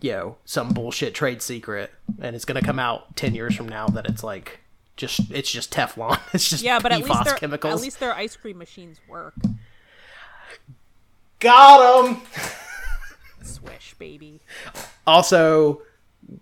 you 0.00 0.12
know 0.12 0.36
some 0.44 0.70
bullshit 0.70 1.14
trade 1.14 1.40
secret 1.40 1.90
and 2.20 2.36
it's 2.36 2.44
going 2.44 2.60
to 2.60 2.64
come 2.64 2.78
out 2.78 3.16
10 3.16 3.34
years 3.34 3.54
from 3.54 3.68
now 3.68 3.86
that 3.88 4.06
it's 4.06 4.22
like 4.22 4.60
just 4.96 5.30
it's 5.30 5.50
just 5.50 5.72
teflon 5.72 6.18
it's 6.32 6.48
just 6.48 6.62
Yeah, 6.62 6.78
but 6.78 6.92
at 6.92 7.02
least 7.02 7.24
their 7.24 7.34
chemicals 7.34 7.74
at 7.74 7.80
least 7.80 8.00
their 8.00 8.14
ice 8.14 8.36
cream 8.36 8.58
machines 8.58 9.00
work. 9.08 9.34
got 11.40 12.04
them 12.04 12.22
Swish, 13.42 13.94
baby. 13.98 14.40
also 15.06 15.82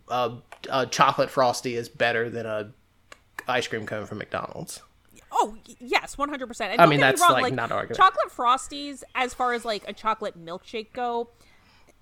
uh, 0.09 0.37
a 0.71 0.87
chocolate 0.87 1.31
frosty 1.31 1.77
is 1.77 1.89
better 1.89 2.31
than 2.31 2.47
a 2.47 2.71
ice 3.47 3.67
cream 3.67 3.87
cone 3.87 4.07
from 4.07 4.19
mcdonald's 4.19 4.81
Oh 5.37 5.57
yes, 5.81 6.17
one 6.17 6.29
hundred 6.29 6.47
percent. 6.47 6.81
I 6.81 6.87
mean, 6.87 7.01
that's, 7.01 7.21
like, 7.21 7.53
not 7.53 7.73
argument. 7.73 7.97
Chocolate 7.97 8.33
frosties, 8.33 9.03
as 9.17 9.35
far 9.35 9.53
as 9.53 9.65
like 9.65 9.83
a 9.89 9.93
chocolate 9.93 10.43
milkshake 10.43 10.93
go, 10.93 11.29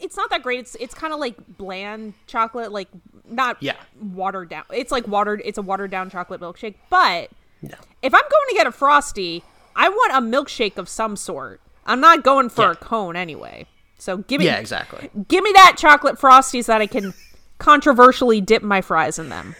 it's 0.03 0.17
not 0.17 0.29
that 0.31 0.43
great. 0.43 0.61
It's 0.61 0.75
it's 0.81 0.95
kind 0.95 1.13
of 1.15 1.21
like 1.21 1.37
bland 1.57 2.15
chocolate, 2.27 2.73
like 2.73 2.89
not 3.25 3.57
Yeah. 3.61 3.77
watered 4.01 4.49
down. 4.51 4.65
It's 4.71 4.93
like 4.93 5.07
watered. 5.09 5.41
It's 5.45 5.57
a 5.59 5.63
watered 5.63 5.91
down 5.91 6.11
chocolate 6.11 6.41
milkshake. 6.41 6.75
But 6.91 7.31
yeah 7.63 7.77
if 8.03 8.13
I'm 8.13 8.21
going 8.21 8.49
to 8.51 8.55
get 8.57 8.67
a 8.67 8.73
frosty, 8.73 9.45
I 9.77 9.89
want 9.89 10.13
a 10.13 10.21
milkshake 10.21 10.77
of 10.77 10.89
some 10.89 11.15
sort. 11.17 11.61
I'm 11.87 12.01
not 12.01 12.25
going 12.25 12.49
for 12.49 12.65
Yeah. 12.65 12.73
a 12.73 12.75
cone 12.75 13.15
anyway. 13.17 13.67
So 13.99 14.19
give 14.19 14.41
me 14.41 14.47
yeah 14.47 14.59
exactly 14.59 15.11
give 15.29 15.45
me 15.45 15.53
that 15.55 15.77
chocolate 15.79 16.19
frosties 16.19 16.67
that 16.67 16.81
I 16.81 16.87
can 16.89 17.15
controversially 17.59 18.41
dip 18.41 18.63
my 18.63 18.81
fries 18.81 19.19
in 19.19 19.29
them. 19.29 19.55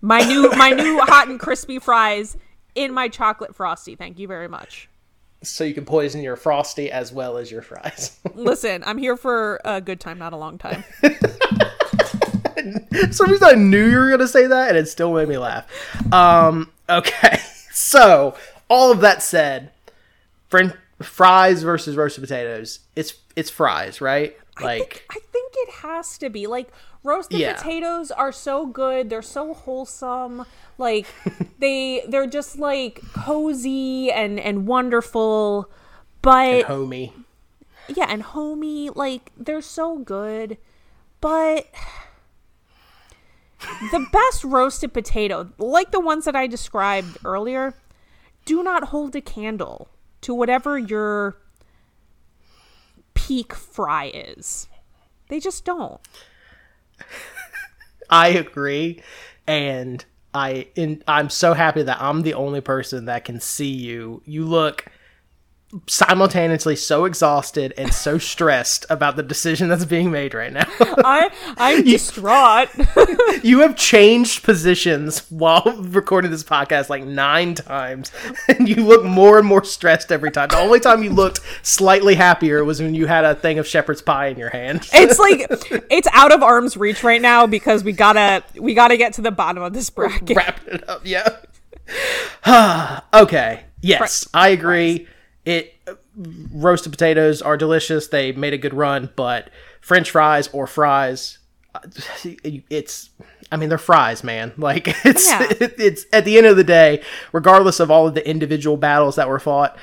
My 0.00 0.20
new 0.20 0.48
my 0.50 0.70
new 0.70 1.00
hot 1.02 1.26
and 1.28 1.40
crispy 1.40 1.80
fries 1.80 2.36
in 2.76 2.92
my 2.94 3.08
chocolate 3.08 3.56
frosty. 3.56 3.96
Thank 3.96 4.20
you 4.20 4.28
very 4.28 4.46
much. 4.46 4.88
So 5.42 5.64
you 5.64 5.74
can 5.74 5.84
poison 5.84 6.22
your 6.22 6.36
frosty 6.36 6.90
as 6.90 7.12
well 7.12 7.36
as 7.36 7.50
your 7.50 7.62
fries 7.62 8.18
Listen, 8.34 8.82
I'm 8.86 8.98
here 8.98 9.16
for 9.16 9.60
a 9.64 9.80
good 9.80 10.00
time, 10.00 10.18
not 10.18 10.32
a 10.32 10.36
long 10.36 10.58
time. 10.58 10.84
For 11.00 11.10
some 13.12 13.30
reason 13.30 13.48
I 13.48 13.54
knew 13.54 13.88
you 13.88 13.98
were 13.98 14.10
gonna 14.10 14.28
say 14.28 14.46
that, 14.46 14.68
and 14.68 14.76
it 14.76 14.88
still 14.88 15.14
made 15.14 15.28
me 15.28 15.38
laugh. 15.38 15.66
Um, 16.12 16.70
okay, 16.88 17.38
so 17.70 18.36
all 18.68 18.90
of 18.90 19.00
that 19.00 19.22
said, 19.22 19.70
French 20.48 20.74
fries 21.00 21.62
versus 21.62 21.96
roasted 21.96 22.22
potatoes. 22.22 22.80
It's 22.96 23.14
it's 23.36 23.50
fries, 23.50 24.00
right? 24.00 24.36
Like 24.60 25.04
I 25.10 25.18
think 25.32 25.52
it 25.56 25.70
has 25.82 26.18
to 26.18 26.30
be 26.30 26.46
like 26.46 26.68
roasted 27.02 27.38
Yeah. 27.40 27.54
potatoes 27.54 28.10
are 28.10 28.32
so 28.32 28.66
good. 28.66 29.10
They're 29.10 29.22
so 29.22 29.54
wholesome. 29.54 30.44
Like 30.78 31.06
they 31.58 32.04
they're 32.08 32.26
just 32.26 32.58
like 32.58 33.00
cozy 33.14 34.10
and 34.10 34.38
and 34.40 34.66
wonderful. 34.66 35.70
But 36.22 36.64
homey. 36.64 37.12
yeah, 37.88 38.06
and 38.08 38.22
homey, 38.22 38.90
like 38.90 39.30
they're 39.36 39.60
so 39.62 39.98
good. 39.98 40.58
But 41.20 41.66
the 43.90 44.06
best 44.12 44.44
roasted 44.44 44.92
potato, 44.92 45.50
like 45.58 45.90
the 45.90 46.00
ones 46.00 46.24
that 46.24 46.36
I 46.36 46.46
described 46.46 47.18
earlier, 47.24 47.74
do 48.44 48.62
not 48.62 48.84
hold 48.84 49.14
a 49.16 49.20
candle 49.20 49.88
to 50.22 50.34
whatever 50.34 50.78
your 50.78 51.38
peak 53.28 53.52
fry 53.52 54.06
is. 54.06 54.68
They 55.28 55.38
just 55.38 55.66
don't. 55.66 56.00
I 58.10 58.28
agree, 58.28 59.02
and 59.46 60.02
I 60.32 60.68
in 60.74 61.02
I'm 61.06 61.28
so 61.28 61.52
happy 61.52 61.82
that 61.82 62.00
I'm 62.00 62.22
the 62.22 62.32
only 62.32 62.62
person 62.62 63.04
that 63.04 63.26
can 63.26 63.38
see 63.38 63.70
you. 63.70 64.22
You 64.24 64.46
look 64.46 64.86
simultaneously 65.86 66.74
so 66.74 67.04
exhausted 67.04 67.74
and 67.76 67.92
so 67.92 68.18
stressed 68.18 68.86
about 68.88 69.16
the 69.16 69.22
decision 69.22 69.68
that's 69.68 69.84
being 69.84 70.10
made 70.10 70.34
right 70.34 70.52
now. 70.52 70.66
I 70.80 71.30
I'm 71.56 71.84
distraught. 71.84 72.68
you 73.44 73.60
have 73.60 73.76
changed 73.76 74.42
positions 74.42 75.30
while 75.30 75.62
recording 75.78 76.30
this 76.30 76.44
podcast 76.44 76.88
like 76.88 77.04
nine 77.04 77.54
times, 77.54 78.10
and 78.48 78.68
you 78.68 78.76
look 78.76 79.04
more 79.04 79.38
and 79.38 79.46
more 79.46 79.64
stressed 79.64 80.10
every 80.10 80.30
time. 80.30 80.48
The 80.48 80.58
only 80.58 80.80
time 80.80 81.02
you 81.02 81.10
looked 81.10 81.40
slightly 81.62 82.14
happier 82.14 82.64
was 82.64 82.80
when 82.80 82.94
you 82.94 83.06
had 83.06 83.24
a 83.24 83.34
thing 83.34 83.58
of 83.58 83.66
shepherd's 83.66 84.02
pie 84.02 84.28
in 84.28 84.38
your 84.38 84.50
hand. 84.50 84.88
it's 84.92 85.18
like 85.18 85.46
it's 85.90 86.08
out 86.12 86.32
of 86.32 86.42
arm's 86.42 86.76
reach 86.76 87.02
right 87.02 87.20
now 87.20 87.46
because 87.46 87.84
we 87.84 87.92
gotta 87.92 88.42
we 88.58 88.74
gotta 88.74 88.96
get 88.96 89.12
to 89.14 89.20
the 89.20 89.30
bottom 89.30 89.62
of 89.62 89.74
this 89.74 89.90
bracket. 89.90 90.36
Wrapping 90.36 90.74
it 90.74 90.88
up, 90.88 91.02
yeah. 91.04 91.36
okay, 93.14 93.64
yes, 93.82 94.28
I 94.32 94.48
agree. 94.48 95.06
It 95.48 95.74
roasted 96.52 96.92
potatoes 96.92 97.40
are 97.40 97.56
delicious. 97.56 98.08
They 98.08 98.32
made 98.32 98.52
a 98.52 98.58
good 98.58 98.74
run, 98.74 99.08
but 99.16 99.48
French 99.80 100.10
fries 100.10 100.48
or 100.48 100.66
fries, 100.66 101.38
uh, 101.74 101.80
it's. 102.24 103.08
I 103.50 103.56
mean, 103.56 103.70
they're 103.70 103.78
fries, 103.78 104.22
man. 104.22 104.52
Like 104.58 104.88
it's 105.06 105.26
Yeah. 105.26 105.46
it's 105.50 106.04
at 106.12 106.26
the 106.26 106.36
end 106.36 106.46
of 106.46 106.56
the 106.58 106.64
day, 106.64 107.02
regardless 107.32 107.80
of 107.80 107.90
all 107.90 108.06
of 108.06 108.12
the 108.14 108.28
individual 108.28 108.76
battles 108.76 109.16
that 109.16 109.26
were 109.28 109.40
fought. 109.40 109.78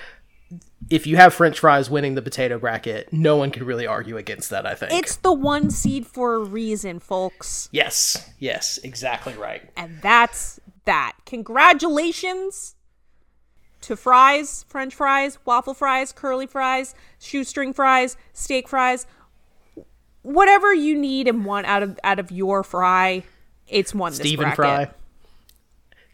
If 0.92 1.08
you 1.08 1.16
have 1.18 1.34
French 1.34 1.58
fries 1.62 1.90
winning 1.90 2.14
the 2.14 2.22
potato 2.22 2.60
bracket, 2.60 3.12
no 3.12 3.38
one 3.38 3.50
could 3.50 3.64
really 3.64 3.88
argue 3.88 4.18
against 4.18 4.52
that. 4.52 4.68
I 4.68 4.76
think 4.76 4.92
It's 4.94 5.16
the 5.16 5.34
one 5.34 5.72
seed 5.72 6.06
for 6.06 6.36
a 6.36 6.40
reason, 6.44 7.00
folks. 7.00 7.70
yes, 7.72 8.30
yes, 8.38 8.78
exactly 8.84 9.34
right. 9.34 9.68
And 9.76 10.00
that's 10.04 10.60
that. 10.84 11.14
Congratulations 11.26 12.75
to 13.86 13.96
fries, 13.96 14.66
french 14.68 14.96
fries, 14.96 15.38
waffle 15.46 15.76
fries, 15.76 16.12
curly 16.12 16.48
fries, 16.48 16.96
shoestring 17.20 17.72
fries, 17.72 18.18
steak 18.34 18.68
fries. 18.68 19.06
Whatever 20.24 20.74
you 20.74 20.98
need 20.98 21.28
and 21.28 21.46
want 21.46 21.68
out 21.68 21.84
of 21.84 22.00
out 22.04 22.18
of 22.18 22.32
your 22.32 22.64
fry, 22.64 23.24
it's 23.68 23.94
one 23.94 24.12
Stephen. 24.12 24.52
Fry. 24.54 24.90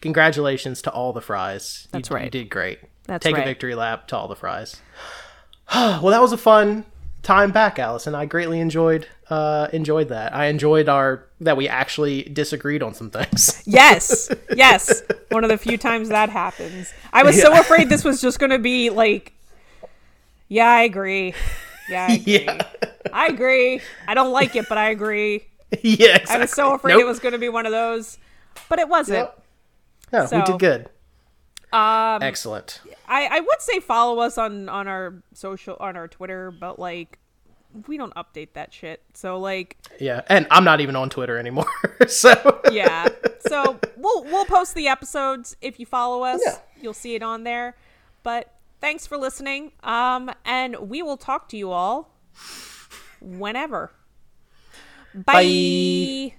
Congratulations 0.02 0.82
to 0.82 0.92
all 0.92 1.14
the 1.14 1.22
fries. 1.22 1.88
That's 1.92 2.10
you, 2.10 2.16
right. 2.18 2.26
You 2.26 2.32
did 2.32 2.50
great. 2.50 2.80
That's 3.06 3.24
Take 3.24 3.36
right. 3.36 3.44
a 3.44 3.46
victory 3.46 3.76
lap 3.76 4.08
to 4.08 4.18
all 4.18 4.28
the 4.28 4.36
fries. 4.36 4.82
well, 5.74 6.08
that 6.08 6.22
was 6.22 6.34
a 6.34 6.38
fun 6.38 6.86
time 7.24 7.52
back, 7.52 7.80
Allison. 7.80 8.16
I 8.16 8.26
greatly 8.26 8.60
enjoyed 8.60 9.08
uh, 9.30 9.68
enjoyed 9.72 10.10
that. 10.10 10.36
I 10.36 10.48
enjoyed 10.48 10.90
our 10.90 11.26
that 11.40 11.56
we 11.58 11.68
actually 11.68 12.24
disagreed 12.24 12.84
on 12.84 12.94
some 12.94 13.10
things. 13.10 13.64
Yes, 13.68 14.30
yes. 14.56 15.04
One 15.30 15.44
of 15.44 15.50
the 15.50 15.58
few 15.58 15.78
times 15.78 16.10
that 16.10 16.30
happens. 16.30 16.94
I 17.14 17.24
was 17.24 17.40
so 17.40 17.58
afraid 17.58 17.90
this 17.90 18.04
was 18.04 18.22
just 18.22 18.40
going 18.40 18.50
to 18.50 18.60
be 18.60 18.90
like, 18.90 19.34
yeah, 20.50 20.70
I 20.70 20.82
agree. 20.82 21.34
Yeah, 21.90 22.08
I 22.10 22.14
agree. 22.16 22.34
yeah, 22.40 22.62
I 23.14 23.28
agree. 23.28 23.82
I 24.08 24.14
don't 24.14 24.32
like 24.32 24.56
it, 24.56 24.68
but 24.68 24.78
I 24.78 24.90
agree. 24.90 25.48
yeah. 25.82 26.18
Exactly. 26.18 26.36
I 26.36 26.40
was 26.40 26.52
so 26.52 26.74
afraid 26.74 26.94
Nope. 26.94 27.02
it 27.02 27.06
was 27.06 27.20
going 27.20 27.34
to 27.34 27.40
be 27.40 27.50
one 27.50 27.66
of 27.66 27.72
those, 27.72 28.18
but 28.68 28.80
it 28.80 28.90
wasn't. 28.90 29.20
Yep. 29.20 29.44
No, 30.12 30.28
we 30.38 30.42
did 30.44 30.60
good. 30.60 30.90
Um, 31.74 32.22
Excellent. 32.22 32.82
I, 33.08 33.28
I 33.28 33.40
would 33.40 33.62
say 33.62 33.80
follow 33.80 34.20
us 34.20 34.38
on 34.38 34.68
on 34.68 34.88
our 34.88 35.24
social 35.34 35.78
on 35.80 35.96
our 35.96 36.08
Twitter, 36.08 36.52
but 36.52 36.80
like 36.80 37.20
we 37.88 37.98
don't 37.98 38.14
update 38.16 38.54
that 38.54 38.74
shit. 38.74 39.02
So 39.14 39.38
like 39.38 39.78
Yeah, 40.00 40.22
and 40.28 40.48
I'm 40.52 40.64
not 40.64 40.82
even 40.82 40.96
on 40.96 41.10
Twitter 41.10 41.38
anymore. 41.38 41.72
so 42.08 42.62
yeah. 42.72 43.08
so 43.48 43.80
we'll 43.96 44.24
we'll 44.26 44.46
post 44.46 44.76
the 44.76 44.88
episodes 44.88 45.56
if 45.62 45.80
you 45.80 45.86
follow 45.86 46.24
us. 46.24 46.42
Yeah. 46.46 46.58
You'll 46.82 46.94
see 46.94 47.16
it 47.16 47.24
on 47.24 47.44
there. 47.44 47.76
But 48.24 48.54
thanks 48.82 49.08
for 49.08 49.18
listening. 49.18 49.72
Um 49.84 50.32
and 50.44 50.90
we 50.90 51.02
will 51.02 51.18
talk 51.18 51.48
to 51.50 51.58
you 51.58 51.72
all 51.72 52.14
whenever. 53.22 53.92
Bye. 55.14 56.36